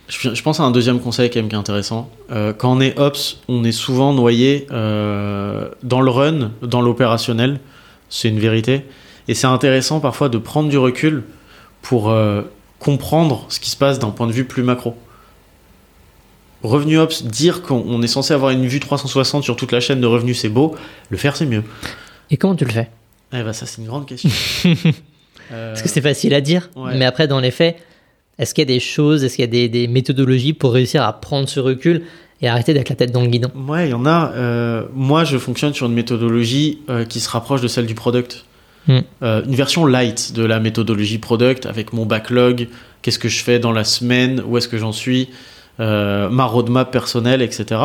Je, 0.08 0.42
pense 0.42 0.60
à 0.60 0.64
un 0.64 0.72
deuxième 0.72 1.00
conseil 1.00 1.30
quand 1.30 1.38
même 1.38 1.48
qui 1.48 1.54
est 1.54 1.58
intéressant. 1.58 2.10
Euh, 2.32 2.52
quand 2.52 2.76
on 2.76 2.80
est 2.80 2.98
Ops, 2.98 3.38
on 3.48 3.64
est 3.64 3.72
souvent 3.72 4.12
noyé 4.12 4.66
dans 4.68 6.00
le 6.00 6.10
run, 6.10 6.50
dans 6.60 6.82
l'opérationnel, 6.82 7.60
c'est 8.08 8.28
une 8.28 8.40
vérité. 8.40 8.84
Et 9.28 9.34
c'est 9.34 9.46
intéressant 9.46 10.00
parfois 10.00 10.28
de 10.28 10.38
prendre 10.38 10.68
du 10.68 10.76
recul 10.76 11.22
pour 11.80 12.12
comprendre 12.78 13.46
ce 13.48 13.60
qui 13.60 13.70
se 13.70 13.76
passe 13.76 14.00
d'un 14.00 14.10
point 14.10 14.26
de 14.26 14.32
vue 14.32 14.44
plus 14.44 14.64
macro. 14.64 14.96
Revenu 16.62 16.98
Ops, 16.98 17.24
dire 17.24 17.62
qu'on 17.62 18.02
est 18.02 18.08
censé 18.08 18.34
avoir 18.34 18.50
une 18.50 18.66
vue 18.66 18.80
360 18.80 19.42
sur 19.42 19.56
toute 19.56 19.72
la 19.72 19.80
chaîne 19.80 20.00
de 20.00 20.06
revenus, 20.06 20.40
c'est 20.40 20.48
beau. 20.48 20.74
Le 21.10 21.16
faire, 21.16 21.36
c'est 21.36 21.46
mieux. 21.46 21.64
Et 22.30 22.36
comment 22.36 22.54
tu 22.54 22.64
le 22.64 22.70
fais? 22.70 22.88
Eh 23.32 23.42
ben, 23.42 23.52
ça, 23.52 23.66
c'est 23.66 23.80
une 23.80 23.88
grande 23.88 24.06
question. 24.06 24.30
Parce 25.50 25.82
que 25.82 25.88
c'est 25.88 26.00
facile 26.00 26.34
à 26.34 26.40
dire, 26.40 26.70
mais 26.76 27.04
après, 27.04 27.26
dans 27.26 27.40
les 27.40 27.50
faits, 27.50 27.76
est-ce 28.38 28.54
qu'il 28.54 28.62
y 28.62 28.70
a 28.70 28.74
des 28.74 28.80
choses, 28.80 29.24
est-ce 29.24 29.36
qu'il 29.36 29.54
y 29.54 29.64
a 29.64 29.68
des, 29.68 29.88
méthodologies 29.88 30.52
pour 30.52 30.72
réussir 30.72 31.02
à 31.02 31.12
prendre 31.20 31.48
ce 31.48 31.60
recul 31.60 32.02
et 32.40 32.48
arrêter 32.48 32.72
d'être 32.74 32.88
la 32.88 32.96
tête 32.96 33.12
dans 33.12 33.22
le 33.22 33.28
guidon? 33.28 33.50
Ouais, 33.54 33.88
il 33.88 33.90
y 33.90 33.94
en 33.94 34.06
a. 34.06 34.32
Euh, 34.32 34.84
moi, 34.94 35.24
je 35.24 35.36
fonctionne 35.36 35.74
sur 35.74 35.86
une 35.86 35.94
méthodologie 35.94 36.78
euh, 36.88 37.04
qui 37.04 37.20
se 37.20 37.28
rapproche 37.28 37.60
de 37.60 37.68
celle 37.68 37.86
du 37.86 37.94
product. 37.94 38.46
Hmm. 38.88 39.00
Euh, 39.22 39.44
une 39.44 39.54
version 39.54 39.86
light 39.86 40.32
de 40.32 40.44
la 40.44 40.58
méthodologie 40.58 41.18
product 41.18 41.66
avec 41.66 41.92
mon 41.92 42.04
backlog, 42.04 42.68
qu'est-ce 43.02 43.18
que 43.18 43.28
je 43.28 43.42
fais 43.42 43.58
dans 43.58 43.72
la 43.72 43.84
semaine, 43.84 44.42
où 44.46 44.58
est-ce 44.58 44.68
que 44.68 44.78
j'en 44.78 44.92
suis, 44.92 45.28
euh, 45.28 45.51
ma 45.78 46.44
roadmap 46.44 46.90
personnelle, 46.90 47.42
etc. 47.42 47.80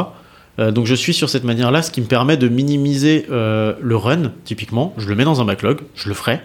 Euh, 0.59 0.71
donc 0.71 0.85
je 0.85 0.95
suis 0.95 1.13
sur 1.13 1.29
cette 1.29 1.43
manière-là, 1.43 1.81
ce 1.81 1.91
qui 1.91 2.01
me 2.01 2.07
permet 2.07 2.37
de 2.37 2.47
minimiser 2.47 3.25
euh, 3.31 3.73
le 3.81 3.95
run, 3.95 4.31
typiquement. 4.43 4.93
Je 4.97 5.07
le 5.07 5.15
mets 5.15 5.23
dans 5.25 5.41
un 5.41 5.45
backlog, 5.45 5.79
je 5.95 6.09
le 6.09 6.15
ferai, 6.15 6.41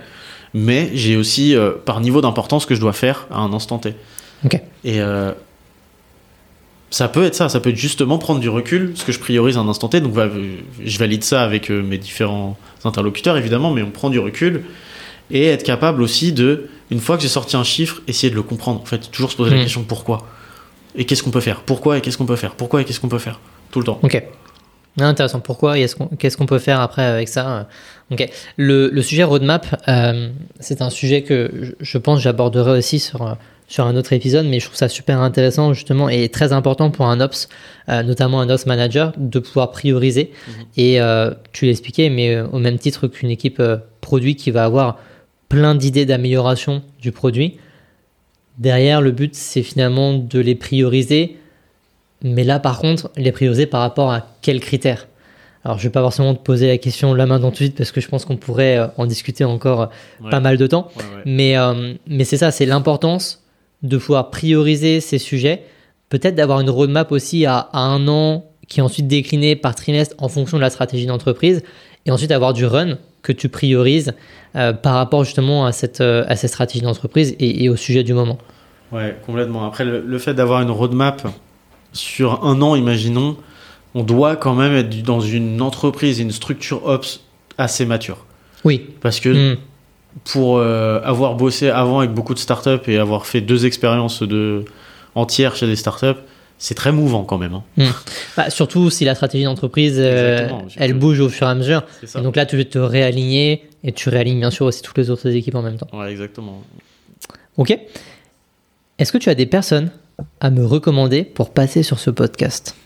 mais 0.55 0.91
j'ai 0.95 1.17
aussi 1.17 1.57
par 1.85 2.01
niveau 2.01 2.21
d'importance 2.21 2.67
que 2.67 2.75
je 2.75 2.81
dois 2.81 2.93
faire 2.93 3.27
à 3.31 3.41
un 3.41 3.53
instant 3.53 3.79
T. 3.79 3.95
Ok. 4.45 4.61
Et 4.85 5.01
ça 6.93 7.09
peut 7.09 7.25
être 7.25 7.35
ça, 7.35 7.49
ça 7.49 7.59
peut 7.59 7.71
être 7.71 7.77
justement 7.77 8.19
prendre 8.19 8.39
du 8.39 8.51
recul, 8.51 8.93
ce 8.95 9.05
que 9.05 9.13
je 9.13 9.19
priorise 9.19 9.57
un 9.57 9.67
instant 9.67 9.89
T. 9.89 10.01
Donc 10.01 10.15
je 10.85 10.99
valide 10.99 11.25
ça 11.25 11.43
avec 11.43 11.71
euh, 11.71 11.83
mes 11.83 11.97
différents 11.97 12.59
interlocuteurs 12.85 13.39
évidemment, 13.39 13.71
mais 13.73 13.83
on 13.83 13.91
prend 13.91 14.11
du 14.11 14.19
recul 14.19 14.63
et 15.31 15.47
être 15.47 15.63
capable 15.63 16.03
aussi 16.03 16.33
de, 16.33 16.69
une 16.91 17.01
fois 17.01 17.17
que 17.17 17.23
j'ai 17.23 17.31
sorti 17.31 17.57
un 17.57 17.65
chiffre, 17.65 18.03
essayer 18.09 18.29
de 18.29 18.35
le 18.35 18.43
comprendre. 18.43 18.83
En 18.83 18.85
fait, 18.85 19.11
toujours 19.11 19.33
se 19.33 19.37
poser 19.37 19.51
la 19.51 19.57
hmm. 19.57 19.63
question 19.63 19.85
pourquoi? 19.85 20.29
Et 20.95 21.05
qu'est-ce 21.05 21.23
qu'on 21.23 21.31
peut 21.31 21.41
faire, 21.41 21.63
pourquoi 21.63 21.99
et 21.99 22.01
qu'est-ce 22.01 22.19
qu'on 22.19 22.27
peut 22.27 22.37
faire, 22.37 22.55
pourquoi 22.55 22.83
et 22.83 22.85
qu'est-ce 22.85 23.01
qu'on 23.01 23.09
peut 23.09 23.19
faire, 23.19 23.41
tout 23.71 23.79
le 23.79 23.85
temps. 23.85 23.99
Ok. 24.03 24.23
Intéressant. 25.01 25.41
Pourquoi 25.41 25.79
et 25.79 25.87
qu'est-ce 26.19 26.37
qu'on 26.37 26.45
peut 26.45 26.59
faire 26.59 26.81
après 26.81 27.03
avec 27.03 27.29
ça? 27.29 27.67
Ok. 28.11 28.29
Le, 28.59 29.01
sujet 29.01 29.25
roadmap, 29.25 29.83
euh, 29.89 30.29
c'est 30.61 30.83
un 30.83 30.91
sujet 30.91 31.23
que 31.23 31.75
je 31.81 31.99
pense 31.99 32.21
j'aborderai 32.21 32.73
aussi 32.73 32.99
sur 32.99 33.37
sur 33.73 33.87
un 33.87 33.97
autre 33.97 34.13
épisode, 34.13 34.45
mais 34.47 34.61
je 34.61 34.67
trouve 34.67 34.77
ça 34.77 34.89
super 34.89 35.21
intéressant 35.21 35.73
justement 35.73 36.11
et 36.11 36.29
très 36.29 36.53
important 36.53 36.91
pour 36.91 37.07
un 37.07 37.21
ops, 37.21 37.49
euh, 37.89 38.03
notamment 38.03 38.43
un 38.43 38.51
ops 38.51 38.67
manager, 38.67 39.15
de 39.17 39.39
pouvoir 39.39 39.71
prioriser. 39.71 40.31
Mhm. 40.47 40.65
Et 40.77 41.01
euh, 41.01 41.31
tu 41.53 41.65
l'expliquais, 41.65 42.11
mais 42.11 42.35
euh, 42.35 42.47
au 42.49 42.59
même 42.59 42.79
titre 42.79 43.09
qu'une 43.09 43.31
équipe 43.31 43.63
produit 44.03 44.37
qui 44.37 44.51
va 44.51 44.65
avoir 44.65 44.99
plein 45.49 45.75
d'idées 45.75 46.05
d'amélioration 46.05 46.83
du 47.01 47.13
produit, 47.13 47.57
derrière 48.59 49.01
le 49.01 49.11
but 49.11 49.35
c'est 49.35 49.63
finalement 49.63 50.15
de 50.15 50.39
les 50.39 50.55
prioriser, 50.55 51.37
mais 52.23 52.45
là 52.45 52.59
par 52.59 52.79
contre 52.79 53.11
les 53.17 53.33
prioriser 53.33 53.67
par 53.67 53.81
rapport 53.81 54.13
à 54.13 54.27
quels 54.43 54.61
critères? 54.61 55.07
Alors, 55.65 55.79
je 55.79 55.85
vais 55.85 55.91
pas 55.91 56.01
forcément 56.01 56.35
te 56.35 56.43
poser 56.43 56.67
la 56.67 56.77
question 56.77 57.15
la 57.15 57.25
main 57.25 57.39
dans 57.39 57.51
tout 57.51 57.59
de 57.59 57.65
suite 57.65 57.77
parce 57.77 57.93
que 57.93 58.01
je 58.01 58.09
pense 58.09 58.25
qu'on 58.25 58.37
pourrait 58.37 58.81
en 58.97 59.07
discuter 59.07 59.45
encore 59.45 59.91
pas 60.29 60.41
mal 60.41 60.57
de 60.57 60.67
temps. 60.67 60.89
Mais, 61.25 61.55
mais 62.09 62.25
c'est 62.25 62.37
ça, 62.37 62.51
c'est 62.51 62.67
l'importance 62.67 63.43
de 63.83 63.97
pouvoir 63.97 64.31
prioriser 64.31 65.01
ces 65.01 65.19
sujets, 65.19 65.65
peut-être 66.09 66.35
d'avoir 66.35 66.61
une 66.61 66.71
roadmap 66.71 67.11
aussi 67.13 67.47
à, 67.47 67.69
un 67.73 68.07
an 68.09 68.45
qui 68.69 68.81
est 68.81 68.83
ensuite 68.83 69.07
déclinée 69.09 69.57
par 69.57 69.75
trimestre 69.75 70.15
en 70.19 70.29
fonction 70.29 70.57
de 70.57 70.63
la 70.63 70.71
stratégie 70.71 71.07
d'entreprise, 71.07 71.63
et 72.07 72.11
ensuite 72.11 72.33
avoir 72.33 72.53
du 72.53 72.65
run 72.65 72.99
que 73.23 73.33
tu 73.33 73.49
priorises 73.49 74.15
euh, 74.57 74.73
par 74.73 74.95
rapport 74.95 75.25
justement 75.25 75.65
à 75.65 75.73
cette, 75.73 76.01
euh, 76.01 76.25
à 76.29 76.37
cette 76.37 76.51
stratégie 76.51 76.83
d'entreprise 76.83 77.35
et, 77.39 77.69
au 77.69 77.77
sujet 77.77 78.03
du 78.03 78.15
moment. 78.15 78.39
Ouais, 78.91 79.17
complètement. 79.25 79.67
Après, 79.67 79.85
le, 79.85 80.19
fait 80.19 80.35
d'avoir 80.35 80.61
une 80.61 80.71
roadmap 80.71 81.27
sur 81.93 82.45
un 82.45 82.61
an, 82.61 82.75
imaginons, 82.75 83.37
on 83.95 84.03
doit 84.03 84.37
quand 84.37 84.55
même 84.55 84.75
être 84.75 85.03
dans 85.03 85.21
une 85.21 85.63
entreprise 85.63 86.21
et 86.21 86.23
une 86.23 86.33
structure 86.33 86.85
ops 86.87 87.25
assez 87.59 87.87
mature. 87.87 88.27
Oui. 88.65 88.87
Parce 89.01 89.21
que 89.21 89.55
hmm 89.55 89.57
pour 90.25 90.59
euh, 90.59 91.01
avoir 91.05 91.35
bossé 91.35 91.71
avant 91.71 92.01
avec 92.01 92.13
beaucoup 92.13 92.35
de 92.35 92.39
startups 92.39 92.87
et 92.87 92.99
avoir 92.99 93.27
fait 93.27 93.41
deux 93.41 93.67
expériences 93.67 94.23
de, 94.23 94.65
entières 95.15 95.57
chez 95.57 95.67
des 95.67 95.77
startups, 95.77 96.21
c'est 96.63 96.77
très 96.77 96.93
mouvant 96.93 97.25
quand 97.25 97.39
même. 97.39 97.55
Hein. 97.55 97.65
Hmm. 97.77 97.91
Bah, 98.37 98.49
surtout 98.49 98.89
si 98.89 99.05
la 99.05 99.17
stratégie 99.17 99.43
d'entreprise, 99.43 99.97
euh, 99.99 100.49
elle 100.77 100.95
bouge 100.95 101.19
au 101.19 101.29
fur 101.29 101.49
et 101.49 101.51
à 101.51 101.55
mesure. 101.57 101.83
Et 102.03 102.21
donc 102.21 102.37
là, 102.37 102.47
tu 102.47 102.57
veux 102.57 102.65
te 102.65 102.79
réaligner 102.79 103.65
et 103.83 103.91
tu 103.91 104.09
réalignes 104.09 104.39
bien 104.39 104.53
sûr 104.53 104.67
aussi 104.67 104.81
toutes 104.81 104.97
les 104.97 105.11
autres 105.11 105.29
équipes 105.29 105.57
en 105.57 105.63
même 105.63 105.77
temps. 105.77 105.89
Ouais, 105.93 106.13
exactement. 106.13 106.63
Ok. 107.57 107.77
Est-ce 108.97 109.11
que 109.11 109.19
tu 109.19 109.29
as 109.29 109.35
des 109.35 109.47
personnes 109.47 109.91
à 110.39 110.51
me 110.51 110.65
recommander 110.65 111.25
pour 111.25 111.51
passer 111.51 111.83
sur 111.83 111.99
ce 111.99 112.11
podcast? 112.11 112.77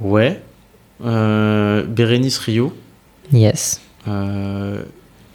Ouais. 0.00 0.40
Euh, 1.04 1.84
Bérénice 1.84 2.38
Rio. 2.38 2.74
Yes. 3.34 3.82
Euh, 4.08 4.82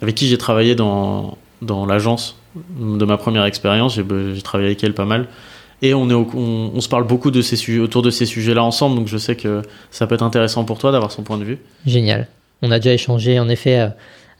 avec 0.02 0.16
qui 0.16 0.26
j'ai 0.26 0.38
travaillé 0.38 0.74
dans, 0.74 1.38
dans 1.62 1.86
l'agence 1.86 2.36
de 2.56 3.04
ma 3.04 3.16
première 3.16 3.44
expérience. 3.44 3.94
J'ai 3.94 4.42
travaillé 4.42 4.70
avec 4.70 4.82
elle 4.82 4.94
pas 4.94 5.04
mal. 5.04 5.28
Et 5.84 5.92
on, 5.92 6.08
est 6.08 6.14
on, 6.14 6.80
se 6.80 6.88
parle 6.88 7.06
beaucoup 7.06 7.30
de 7.30 7.42
ces 7.42 7.56
sujets, 7.56 7.78
autour 7.78 8.00
de 8.00 8.08
ces 8.08 8.24
sujets-là 8.24 8.64
ensemble, 8.64 8.96
donc 8.96 9.06
je 9.06 9.18
sais 9.18 9.36
que 9.36 9.60
ça 9.90 10.06
peut 10.06 10.14
être 10.14 10.22
intéressant 10.22 10.64
pour 10.64 10.78
toi 10.78 10.92
d'avoir 10.92 11.12
son 11.12 11.22
point 11.22 11.36
de 11.36 11.44
vue. 11.44 11.58
Génial. 11.84 12.26
On 12.62 12.70
a 12.70 12.78
déjà 12.78 12.94
échangé 12.94 13.38
en 13.38 13.50
effet 13.50 13.80
euh, 13.80 13.88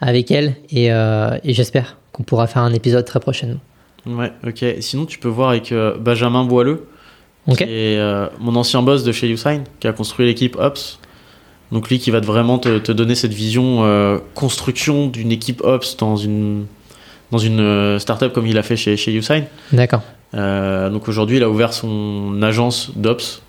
avec 0.00 0.30
elle 0.30 0.54
et, 0.70 0.90
euh, 0.90 1.36
et 1.44 1.52
j'espère 1.52 1.98
qu'on 2.12 2.22
pourra 2.22 2.46
faire 2.46 2.62
un 2.62 2.72
épisode 2.72 3.04
très 3.04 3.20
prochainement. 3.20 3.60
Ouais, 4.06 4.32
ok. 4.46 4.64
Sinon, 4.80 5.04
tu 5.04 5.18
peux 5.18 5.28
voir 5.28 5.50
avec 5.50 5.70
euh, 5.70 5.98
Benjamin 5.98 6.44
Boileux, 6.44 6.86
qui 7.54 7.62
est 7.62 8.00
mon 8.40 8.56
ancien 8.56 8.80
boss 8.80 9.04
de 9.04 9.12
chez 9.12 9.28
Usign, 9.28 9.64
qui 9.80 9.86
a 9.86 9.92
construit 9.92 10.24
l'équipe 10.24 10.56
Ops 10.58 10.98
donc 11.72 11.88
lui 11.90 11.98
qui 11.98 12.10
va 12.10 12.20
vraiment 12.20 12.58
te, 12.58 12.92
donner 12.92 13.14
cette 13.14 13.34
vision 13.34 13.82
construction 14.34 15.08
d'une 15.08 15.32
équipe 15.32 15.60
Ops 15.62 15.96
dans 15.98 16.16
une, 16.16 16.66
dans 17.32 17.38
une 17.38 17.98
startup 17.98 18.32
comme 18.32 18.46
il 18.46 18.56
a 18.56 18.62
fait 18.62 18.76
chez, 18.76 18.96
chez 18.96 19.12
Usign. 19.12 19.44
D'accord. 19.72 20.02
Euh, 20.34 20.90
donc 20.90 21.08
aujourd'hui, 21.08 21.36
il 21.36 21.42
a 21.42 21.50
ouvert 21.50 21.72
son 21.72 22.42
agence 22.42 22.90
d'Ops. 22.96 23.42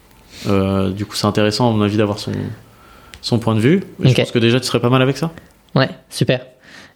du 0.45 1.05
coup, 1.05 1.15
c'est 1.15 1.27
intéressant, 1.27 1.69
à 1.69 1.73
mon 1.73 1.81
avis, 1.81 1.97
d'avoir 1.97 2.19
son, 2.19 2.31
son 3.21 3.39
point 3.39 3.55
de 3.55 3.59
vue. 3.59 3.83
Je 3.99 4.13
pense 4.13 4.31
que 4.31 4.39
déjà, 4.39 4.59
tu 4.59 4.67
serais 4.67 4.81
pas 4.81 4.89
mal 4.89 5.01
avec 5.01 5.17
ça. 5.17 5.31
Ouais, 5.73 5.89
super. 6.09 6.45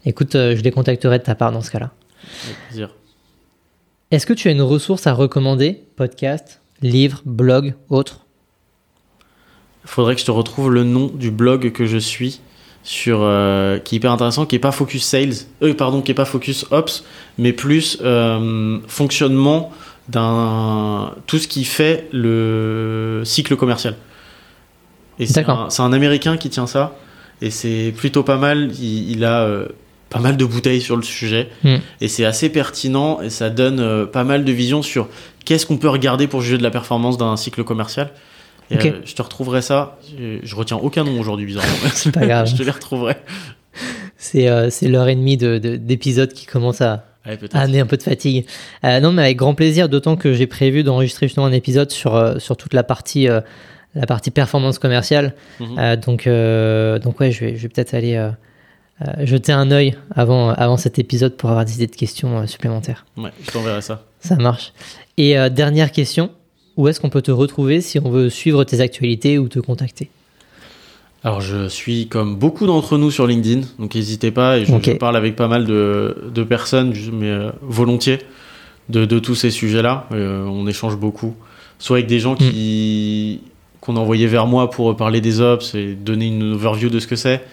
Écoute, 0.06 0.34
je 0.34 0.62
les 0.62 0.72
contacterai 0.72 1.20
de 1.20 1.24
ta 1.24 1.36
part 1.36 1.52
dans 1.52 1.62
ce 1.62 1.72
cas-là. 1.72 1.92
Avec 2.46 2.58
plaisir. 2.68 2.96
Est-ce 4.12 4.26
que 4.26 4.34
tu 4.34 4.48
as 4.48 4.52
une 4.52 4.62
ressource 4.62 5.06
à 5.06 5.14
recommander? 5.14 5.84
Podcast, 5.96 6.62
livre, 6.82 7.22
blog, 7.26 7.76
autre? 7.90 8.26
Faudrait 9.86 10.16
que 10.16 10.22
je 10.22 10.26
te 10.26 10.32
retrouve 10.32 10.72
le 10.72 10.84
nom 10.84 11.08
du 11.08 11.32
blog 11.32 11.72
que 11.72 11.86
je 11.86 11.98
suis 11.98 12.42
sur 12.90 13.20
euh, 13.22 13.78
qui 13.78 13.94
est 13.94 13.98
hyper 13.98 14.12
intéressant 14.12 14.48
qui 14.48 14.56
est 14.56 14.60
pas 14.60 14.72
focus 14.72 15.04
sales 15.04 15.36
euh, 15.62 15.76
pardon 15.76 16.02
qui 16.02 16.10
est 16.10 16.16
pas 16.16 16.26
focus 16.26 16.66
ops 16.72 17.04
mais 17.38 17.54
plus 17.54 18.00
euh, 18.02 18.80
fonctionnement 18.88 19.72
d'un 20.08 21.14
tout 21.28 21.38
ce 21.38 21.48
qui 21.48 21.66
fait 21.66 22.08
le 22.12 23.22
cycle 23.26 23.56
commercial. 23.58 23.96
Et 25.20 25.28
c'est 25.28 25.48
un, 25.48 25.68
un, 25.78 25.94
américain 25.94 26.36
qui 26.36 26.50
tient 26.50 26.66
ça 26.66 26.96
et 27.44 27.52
c'est 27.52 27.94
plutôt 27.96 28.24
pas 28.24 28.38
mal. 28.38 28.72
Il, 28.82 29.24
a 29.24 29.48
pas 30.10 30.20
mal 30.20 30.36
de 30.36 30.46
bouteilles 30.46 30.82
sur 30.82 30.96
le 30.96 31.04
sujet 31.04 31.50
hmm. 31.64 31.76
et 32.02 32.08
c'est 32.08 32.26
assez 32.26 32.50
pertinent 32.50 33.22
et 33.22 33.30
ça 33.30 33.52
donne 33.52 34.08
pas 34.08 34.24
mal 34.24 34.44
de 34.44 34.52
vision 34.52 34.82
sur 34.82 35.10
qu'est-ce 35.46 35.68
qu'on 35.68 35.78
peut 35.78 35.90
regarder 35.90 36.26
pour 36.26 36.42
juger 36.42 36.58
de 36.58 36.64
la 36.64 36.72
performance 36.72 37.20
d'un 37.20 37.38
cycle 37.38 37.64
commercial 37.64 38.10
euh, 38.72 39.02
je 39.04 39.16
te 39.16 39.22
retrouverai 39.22 39.62
ça. 39.62 39.98
Je, 40.18 40.56
retiens 40.56 40.78
aucun 40.78 41.04
nom 41.04 41.20
aujourd'hui, 41.20 41.46
bizarrement. 41.46 41.74
C'est 41.94 42.12
pas 42.12 42.26
grave. 42.26 42.48
je 42.52 42.56
te 42.56 42.64
les 42.64 42.72
retrouverai. 42.72 43.16
C'est 44.20 44.50
euh, 44.50 44.70
l'heure 44.82 45.08
et 45.08 45.16
demie 45.16 45.38
d'épisode 45.38 46.30
de, 46.30 46.34
qui 46.34 46.46
commence 46.46 46.82
à, 46.82 47.06
amener 47.54 47.80
un 47.80 47.86
peu 47.86 47.96
de 47.96 48.04
fatigue. 48.04 48.46
Euh, 48.84 49.00
non, 49.00 49.14
mais 49.14 49.24
avec 49.24 49.38
grand 49.38 49.56
plaisir, 49.56 49.88
d'autant 49.88 50.18
que 50.18 50.34
j'ai 50.34 50.46
prévu 50.46 50.84
d'enregistrer 50.84 51.28
justement 51.28 51.46
un 51.46 51.54
épisode 51.54 51.90
sur, 51.90 52.16
euh, 52.16 52.38
sur 52.38 52.58
toute 52.58 52.74
la 52.74 52.84
partie, 52.84 53.28
la 53.96 54.06
partie 54.06 54.30
performance 54.30 54.78
commerciale. 54.78 55.36
Mhm. 55.60 55.96
donc, 55.96 56.28
donc 56.28 57.20
ouais, 57.20 57.32
je 57.32 57.40
vais, 57.40 57.56
je 57.56 57.62
vais 57.62 57.70
peut-être 57.70 57.94
aller 57.94 58.30
jeter 59.22 59.54
un 59.54 59.72
œil 59.72 59.96
avant, 60.14 60.50
avant 60.50 60.76
cet 60.76 61.00
épisode 61.00 61.38
pour 61.38 61.50
avoir 61.50 61.64
des 61.64 61.76
idées 61.76 61.88
de 61.88 61.96
questions 61.96 62.46
supplémentaires. 62.46 63.06
Ouais, 63.16 63.32
je 63.42 63.52
t'enverrai 63.52 63.82
ça. 63.82 64.04
Ça 64.20 64.36
marche. 64.36 64.74
Et 65.18 65.36
dernière 65.50 65.94
question, 65.94 66.32
où 66.80 66.88
est-ce 66.88 67.02
qu'on 67.02 67.10
peut 67.10 67.22
te 67.22 67.30
retrouver 67.30 67.82
si 67.82 68.00
on 68.00 68.10
veut 68.10 68.30
suivre 68.30 68.64
tes 68.64 68.80
actualités 68.80 69.38
ou 69.38 69.50
te 69.50 69.60
contacter 69.60 70.10
alors 71.22 71.42
je 71.42 71.68
suis 71.68 72.08
comme 72.08 72.38
beaucoup 72.38 72.66
d'entre 72.66 72.98
nous 72.98 73.12
sur 73.12 73.28
LinkedIn, 73.28 73.68
donc 73.78 73.94
n'hésitez 73.94 74.32
pas, 74.32 74.58
et 74.58 74.64
je, 74.64 74.92
parle 74.94 75.18
avec 75.18 75.36
pas 75.36 75.50
mal 75.50 75.66
de, 75.66 76.44
personnes, 76.48 76.94
mais 77.12 77.28
euh, 77.28 77.52
volontiers, 77.62 78.20
de, 78.88 79.20
tous 79.20 79.36
ces 79.36 79.52
sujets-là. 79.52 80.08
Euh, 80.14 80.46
on 80.46 80.66
échange 80.66 80.96
beaucoup, 80.96 81.36
soit 81.78 81.98
avec 81.98 82.08
des 82.08 82.20
gens 82.20 82.36
qui 82.36 83.42
mm. 83.44 83.48
qu'on 83.82 83.98
a 83.98 84.00
envoyés 84.00 84.28
vers 84.28 84.48
moi 84.48 84.70
pour 84.70 84.96
parler 84.96 85.20
des 85.20 85.42
ops 85.42 85.76
et 85.76 85.94
donner 85.94 86.28
une 86.28 86.54
overview 86.54 86.88
de 86.88 87.00
ce 87.00 87.08
que 87.08 87.18
c'est, 87.18 87.44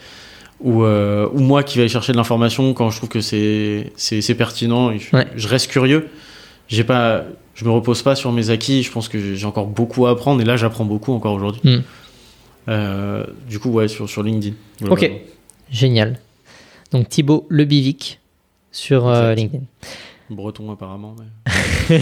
ou, 0.60 0.84
euh, 0.84 1.28
ou 1.32 1.40
moi 1.40 1.64
qui 1.64 1.78
vais 1.78 1.88
chercher 1.88 2.12
de 2.12 2.18
l'information 2.18 2.72
quand 2.72 2.90
je 2.90 2.98
trouve 2.98 3.08
que 3.08 3.20
c'est 3.20 4.34
pertinent, 4.38 4.92
et 4.92 5.00
je 5.00 5.48
reste 5.48 5.72
curieux. 5.72 6.06
J'ai 6.68 6.84
pas, 6.84 7.24
je 7.56 7.64
me 7.64 7.70
repose 7.70 8.02
pas 8.02 8.14
sur 8.14 8.30
mes 8.32 8.50
acquis. 8.50 8.82
Je 8.82 8.92
pense 8.92 9.08
que 9.08 9.34
j'ai 9.34 9.46
encore 9.46 9.66
beaucoup 9.66 10.06
à 10.06 10.10
apprendre 10.10 10.40
et 10.42 10.44
là, 10.44 10.56
j'apprends 10.56 10.84
beaucoup 10.84 11.12
encore 11.12 11.32
aujourd'hui. 11.34 11.62
Hmm. 11.64 11.82
Euh, 12.68 13.24
du 13.48 13.58
coup, 13.58 13.70
ouais, 13.70 13.88
sur, 13.88 14.08
sur 14.08 14.22
LinkedIn. 14.22 14.54
Ok, 14.88 15.10
génial. 15.70 16.18
Donc 16.92 17.08
Thibaut 17.08 17.46
Lebivic 17.48 18.20
sur 18.70 19.08
euh, 19.08 19.34
LinkedIn. 19.34 19.64
Breton 20.28 20.70
apparemment. 20.70 21.16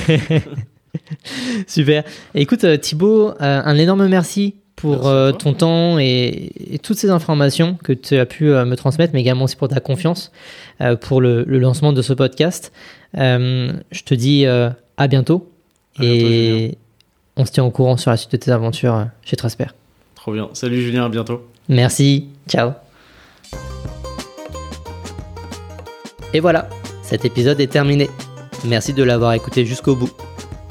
Super. 1.66 2.04
écoute 2.34 2.64
euh, 2.64 2.76
Thibaut, 2.76 3.32
un 3.38 3.76
énorme 3.76 4.06
merci 4.08 4.56
pour 4.76 5.10
ton 5.38 5.54
temps 5.54 5.98
et, 5.98 6.78
toutes 6.82 6.98
ces 6.98 7.10
informations 7.10 7.78
que 7.82 7.92
tu 7.92 8.16
as 8.16 8.26
pu 8.26 8.46
me 8.46 8.74
transmettre, 8.74 9.14
mais 9.14 9.20
également 9.20 9.44
aussi 9.44 9.56
pour 9.56 9.68
ta 9.68 9.80
confiance 9.80 10.30
pour 11.00 11.20
le, 11.20 11.44
le, 11.44 11.58
lancement 11.58 11.92
de 11.92 12.02
ce 12.02 12.12
podcast. 12.12 12.72
je 13.14 14.02
te 14.04 14.14
dis 14.14 14.46
à 14.96 15.06
bientôt. 15.08 15.50
et 16.00 16.76
on 17.36 17.44
se 17.44 17.52
tient 17.52 17.64
au 17.64 17.70
courant 17.70 17.96
sur 17.96 18.10
la 18.10 18.16
suite 18.16 18.32
de 18.32 18.36
tes 18.36 18.50
aventures 18.50 18.94
euh, 18.94 19.04
chez 19.22 19.36
Trasper. 19.36 19.66
Trop 20.14 20.32
bien. 20.32 20.48
Salut 20.52 20.80
Julien, 20.80 21.06
à 21.06 21.08
bientôt. 21.08 21.46
Merci. 21.68 22.28
Ciao. 22.48 22.72
Et 26.32 26.40
voilà, 26.40 26.68
cet 27.02 27.24
épisode 27.24 27.60
est 27.60 27.68
terminé. 27.68 28.08
Merci 28.64 28.92
de 28.92 29.02
l'avoir 29.02 29.32
écouté 29.34 29.64
jusqu'au 29.64 29.94
bout. 29.94 30.10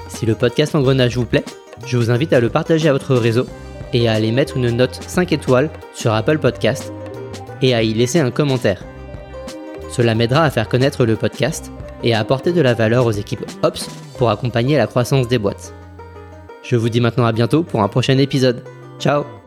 Si 0.08 0.26
le 0.26 0.36
podcast 0.36 0.76
Engrenage 0.76 1.18
vous 1.18 1.26
plaît, 1.26 1.44
Je 1.86 1.98
vous 1.98 2.12
invite 2.12 2.32
à 2.32 2.40
le 2.40 2.50
partager 2.50 2.88
à 2.88 2.94
votre 2.94 3.16
réseau 3.16 3.46
et 3.92 4.08
à 4.08 4.14
aller 4.14 4.32
mettre 4.32 4.56
une 4.56 4.72
note 4.72 5.00
5 5.06 5.34
étoiles 5.34 5.70
sur 5.94 6.14
Apple 6.14 6.38
Podcast 6.38 6.94
et 7.62 7.74
à 7.74 7.84
y 7.84 7.94
laisser 7.94 8.20
un 8.20 8.32
commentaire. 8.32 8.84
Cela 9.92 10.16
m'aidera 10.16 10.44
à 10.44 10.50
faire 10.50 10.70
connaître 10.70 11.06
le 11.06 11.16
podcast 11.18 11.72
et 12.04 12.14
apporter 12.14 12.52
de 12.52 12.62
la 12.62 12.74
valeur 12.74 13.06
aux 13.06 13.12
équipes 13.12 13.46
Ops 13.64 13.88
pour 14.18 14.30
accompagner 14.30 14.78
la 14.78 14.88
croissance 14.88 15.28
des 15.28 15.38
boîtes. 15.38 15.74
Je 16.64 16.76
vous 16.76 16.90
dis 16.90 17.02
maintenant 17.02 17.26
à 17.26 17.32
bientôt 17.32 17.64
pour 17.64 17.82
un 17.82 17.88
prochain 17.88 18.18
épisode. 18.18 18.64
Ciao 19.00 19.43